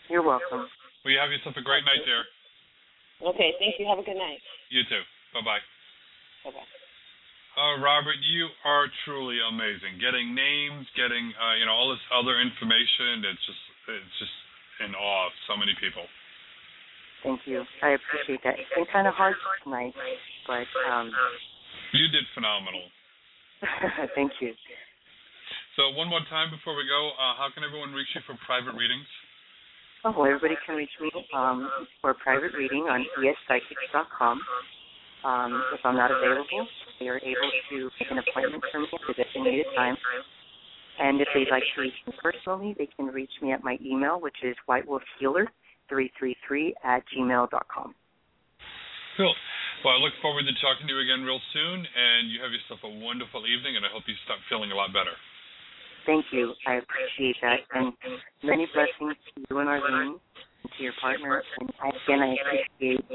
You're 0.10 0.24
welcome. 0.24 0.68
Well, 1.04 1.14
you 1.14 1.20
have 1.20 1.32
yourself 1.32 1.56
a 1.58 1.62
great 1.62 1.86
night 1.86 2.06
there. 2.06 2.26
Okay, 3.30 3.54
thank 3.60 3.80
you. 3.80 3.88
Have 3.88 4.00
a 4.00 4.04
good 4.04 4.18
night. 4.18 4.40
You 4.70 4.84
too. 4.84 5.02
Bye 5.34 5.42
bye. 5.42 5.60
Bye 6.44 6.52
bye. 6.52 6.81
Uh, 7.52 7.84
Robert, 7.84 8.16
you 8.24 8.48
are 8.64 8.88
truly 9.04 9.36
amazing. 9.44 10.00
Getting 10.00 10.32
names, 10.32 10.88
getting 10.96 11.36
uh, 11.36 11.60
you 11.60 11.68
know 11.68 11.76
all 11.76 11.92
this 11.92 12.04
other 12.16 12.40
information. 12.40 13.28
It's 13.28 13.44
just 13.44 13.64
it's 13.92 14.16
just 14.24 14.38
in 14.88 14.96
awe 14.96 15.28
of 15.28 15.34
so 15.52 15.60
many 15.60 15.76
people. 15.76 16.08
Thank 17.28 17.44
you. 17.46 17.68
I 17.84 18.00
appreciate 18.00 18.42
that. 18.48 18.56
It's 18.58 18.72
been 18.74 18.88
kind 18.90 19.06
of 19.06 19.14
hard 19.14 19.36
tonight, 19.64 19.94
but 20.48 20.66
um, 20.90 21.12
You 21.94 22.08
did 22.08 22.24
phenomenal. 22.34 22.88
thank 24.16 24.32
you. 24.40 24.56
So 25.76 25.92
one 25.94 26.10
more 26.10 26.24
time 26.32 26.50
before 26.50 26.74
we 26.74 26.88
go, 26.90 27.12
uh, 27.14 27.38
how 27.38 27.54
can 27.54 27.64
everyone 27.64 27.94
reach 27.94 28.10
you 28.16 28.22
for 28.26 28.34
private 28.48 28.74
readings? 28.74 29.06
Oh, 30.04 30.24
everybody 30.26 30.58
can 30.66 30.76
reach 30.76 30.96
me 31.00 31.12
um, 31.36 31.70
for 32.02 32.10
a 32.10 32.16
private 32.16 32.58
reading 32.58 32.90
on 32.90 33.06
espsychics.com. 33.22 34.42
Um, 35.24 35.64
if 35.74 35.80
I'm 35.86 35.96
not 35.96 36.12
available, 36.12 36.68
they 37.00 37.08
are 37.08 37.18
able 37.18 37.52
to 37.70 37.90
make 38.00 38.12
an 38.12 38.18
appointment 38.18 38.64
for 38.72 38.80
me 38.80 38.88
at 38.94 39.10
a 39.10 39.14
designated 39.24 39.66
time. 39.76 39.98
And 41.00 41.22
if 41.22 41.28
they'd 41.34 41.50
like 41.50 41.64
to 41.76 41.82
reach 41.82 41.94
me 42.06 42.14
personally, 42.22 42.76
they 42.78 42.88
can 42.96 43.08
reach 43.08 43.32
me 43.42 43.52
at 43.52 43.64
my 43.64 43.80
email, 43.86 44.20
which 44.20 44.36
is 44.44 44.56
whitewolfhealer333 44.68 46.74
at 46.84 47.04
gmail.com. 47.16 47.96
Cool. 49.18 49.36
Well, 49.84 49.94
I 49.94 49.98
look 49.98 50.14
forward 50.22 50.46
to 50.46 50.54
talking 50.62 50.86
to 50.88 50.94
you 50.94 51.00
again 51.02 51.26
real 51.26 51.42
soon, 51.54 51.80
and 51.82 52.30
you 52.30 52.40
have 52.42 52.52
yourself 52.54 52.84
a 52.86 52.90
wonderful 53.02 53.48
evening, 53.50 53.78
and 53.78 53.86
I 53.86 53.90
hope 53.90 54.04
you 54.06 54.14
start 54.26 54.40
feeling 54.50 54.72
a 54.72 54.76
lot 54.78 54.94
better. 54.94 55.18
Thank 56.06 56.26
you. 56.32 56.54
I 56.66 56.76
appreciate 56.82 57.38
that. 57.42 57.60
And 57.74 57.94
many 58.44 58.68
blessings 58.74 59.18
to 59.34 59.42
you 59.50 59.60
and 59.60 59.70
Arlene 59.70 60.18
and 60.18 60.72
to 60.78 60.84
your 60.84 60.94
partner. 61.02 61.44
And 61.60 61.70
again, 62.06 62.22
I 62.22 62.36
appreciate 62.38 63.06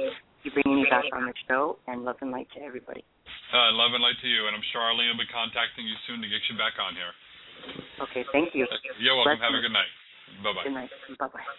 you 0.46 0.54
bringing 0.54 0.78
me 0.78 0.86
back 0.86 1.04
on 1.10 1.26
the 1.26 1.34
show 1.50 1.82
and 1.90 2.06
love 2.06 2.22
and 2.22 2.30
light 2.30 2.46
to 2.54 2.62
everybody. 2.62 3.02
Uh, 3.50 3.74
love 3.74 3.90
and 3.90 4.00
light 4.00 4.16
to 4.22 4.30
you, 4.30 4.46
and 4.46 4.54
I'm 4.54 4.62
sure 4.70 4.78
Arlene 4.78 5.10
will 5.10 5.22
be 5.22 5.30
contacting 5.34 5.82
you 5.82 5.98
soon 6.06 6.22
to 6.22 6.28
get 6.30 6.40
you 6.46 6.54
back 6.54 6.78
on 6.78 6.94
here. 6.94 7.10
Okay, 8.06 8.22
thank 8.30 8.54
you. 8.54 8.70
You're 9.02 9.18
welcome. 9.18 9.42
Blessings. 9.42 9.50
Have 9.50 9.58
a 9.58 9.62
good 9.62 9.74
night. 9.74 9.92
Bye 10.46 10.54
bye. 10.54 10.64
Good 10.70 10.78
night. 10.78 10.92
Bye 11.18 11.30
bye. 11.34 11.50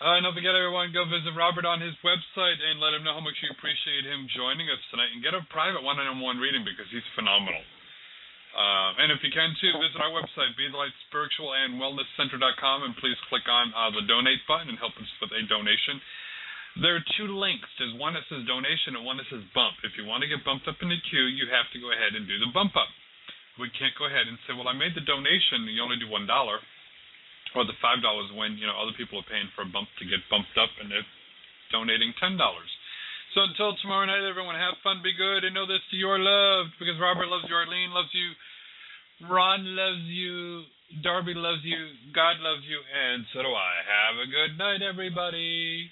Uh, 0.00 0.16
and 0.16 0.24
don't 0.24 0.32
forget, 0.32 0.56
everyone, 0.56 0.94
go 0.96 1.04
visit 1.04 1.36
Robert 1.36 1.68
on 1.68 1.76
his 1.82 1.92
website 2.00 2.56
and 2.56 2.80
let 2.80 2.96
him 2.96 3.04
know 3.04 3.12
how 3.12 3.20
much 3.20 3.36
you 3.44 3.52
appreciate 3.52 4.08
him 4.08 4.24
joining 4.32 4.64
us 4.72 4.80
tonight 4.88 5.12
and 5.12 5.20
get 5.20 5.36
a 5.36 5.44
private 5.52 5.84
one 5.84 6.00
on 6.00 6.16
one 6.24 6.40
reading 6.40 6.64
because 6.64 6.88
he's 6.88 7.04
phenomenal. 7.12 7.60
Uh, 8.50 8.96
and 9.04 9.12
if 9.12 9.20
you 9.20 9.28
can, 9.28 9.52
too, 9.60 9.70
visit 9.76 10.00
our 10.00 10.10
website, 10.10 10.56
Be 10.56 10.72
the 10.72 10.80
Light 10.80 10.94
Spiritual 11.06 11.52
and 11.52 11.76
Wellness 11.76 12.08
Center.com, 12.16 12.82
and 12.82 12.96
please 12.96 13.14
click 13.28 13.44
on 13.46 13.70
uh, 13.76 13.92
the 13.92 14.02
donate 14.08 14.40
button 14.48 14.72
and 14.72 14.78
help 14.80 14.96
us 14.96 15.06
with 15.20 15.36
a 15.36 15.42
donation. 15.46 16.00
There 16.78 16.94
are 16.94 17.04
two 17.18 17.34
links. 17.34 17.66
There's 17.82 17.98
one 17.98 18.14
that 18.14 18.22
says 18.30 18.46
donation 18.46 18.94
and 18.94 19.02
one 19.02 19.18
that 19.18 19.26
says 19.26 19.42
bump. 19.50 19.82
If 19.82 19.98
you 19.98 20.06
want 20.06 20.22
to 20.22 20.30
get 20.30 20.46
bumped 20.46 20.70
up 20.70 20.78
in 20.78 20.88
the 20.88 21.02
queue, 21.10 21.26
you 21.26 21.50
have 21.50 21.66
to 21.74 21.82
go 21.82 21.90
ahead 21.90 22.14
and 22.14 22.30
do 22.30 22.38
the 22.38 22.54
bump 22.54 22.78
up. 22.78 22.88
We 23.58 23.68
can't 23.74 23.92
go 23.98 24.06
ahead 24.06 24.30
and 24.30 24.38
say, 24.46 24.54
well, 24.54 24.70
I 24.70 24.76
made 24.78 24.94
the 24.94 25.02
donation, 25.02 25.66
you 25.66 25.82
only 25.82 25.98
do 25.98 26.06
$1 26.06 26.14
or 27.54 27.66
the 27.66 27.74
five 27.82 28.02
dollars 28.02 28.30
when 28.34 28.54
you 28.58 28.66
know 28.66 28.76
other 28.78 28.94
people 28.94 29.18
are 29.18 29.26
paying 29.26 29.50
for 29.54 29.66
a 29.66 29.70
bump 29.70 29.90
to 29.98 30.04
get 30.06 30.22
bumped 30.30 30.54
up 30.54 30.70
and 30.78 30.90
they're 30.90 31.06
donating 31.74 32.14
ten 32.22 32.38
dollars. 32.38 32.70
So 33.34 33.46
until 33.46 33.78
tomorrow 33.78 34.06
night, 34.06 34.26
everyone, 34.26 34.58
have 34.58 34.74
fun, 34.82 35.02
be 35.02 35.14
good, 35.14 35.46
and 35.46 35.54
know 35.54 35.66
this: 35.66 35.82
you're 35.90 36.18
loved 36.18 36.74
because 36.78 36.98
Robert 36.98 37.30
loves 37.30 37.46
you, 37.46 37.54
Arlene 37.54 37.94
loves 37.94 38.10
you, 38.14 38.28
Ron 39.26 39.62
loves 39.74 40.06
you, 40.06 40.66
Darby 41.02 41.34
loves 41.34 41.62
you, 41.62 41.78
God 42.14 42.38
loves 42.42 42.62
you, 42.66 42.78
and 42.78 43.26
so 43.34 43.42
do 43.42 43.50
I. 43.50 43.72
Have 43.86 44.16
a 44.18 44.30
good 44.30 44.58
night, 44.58 44.82
everybody. 44.82 45.90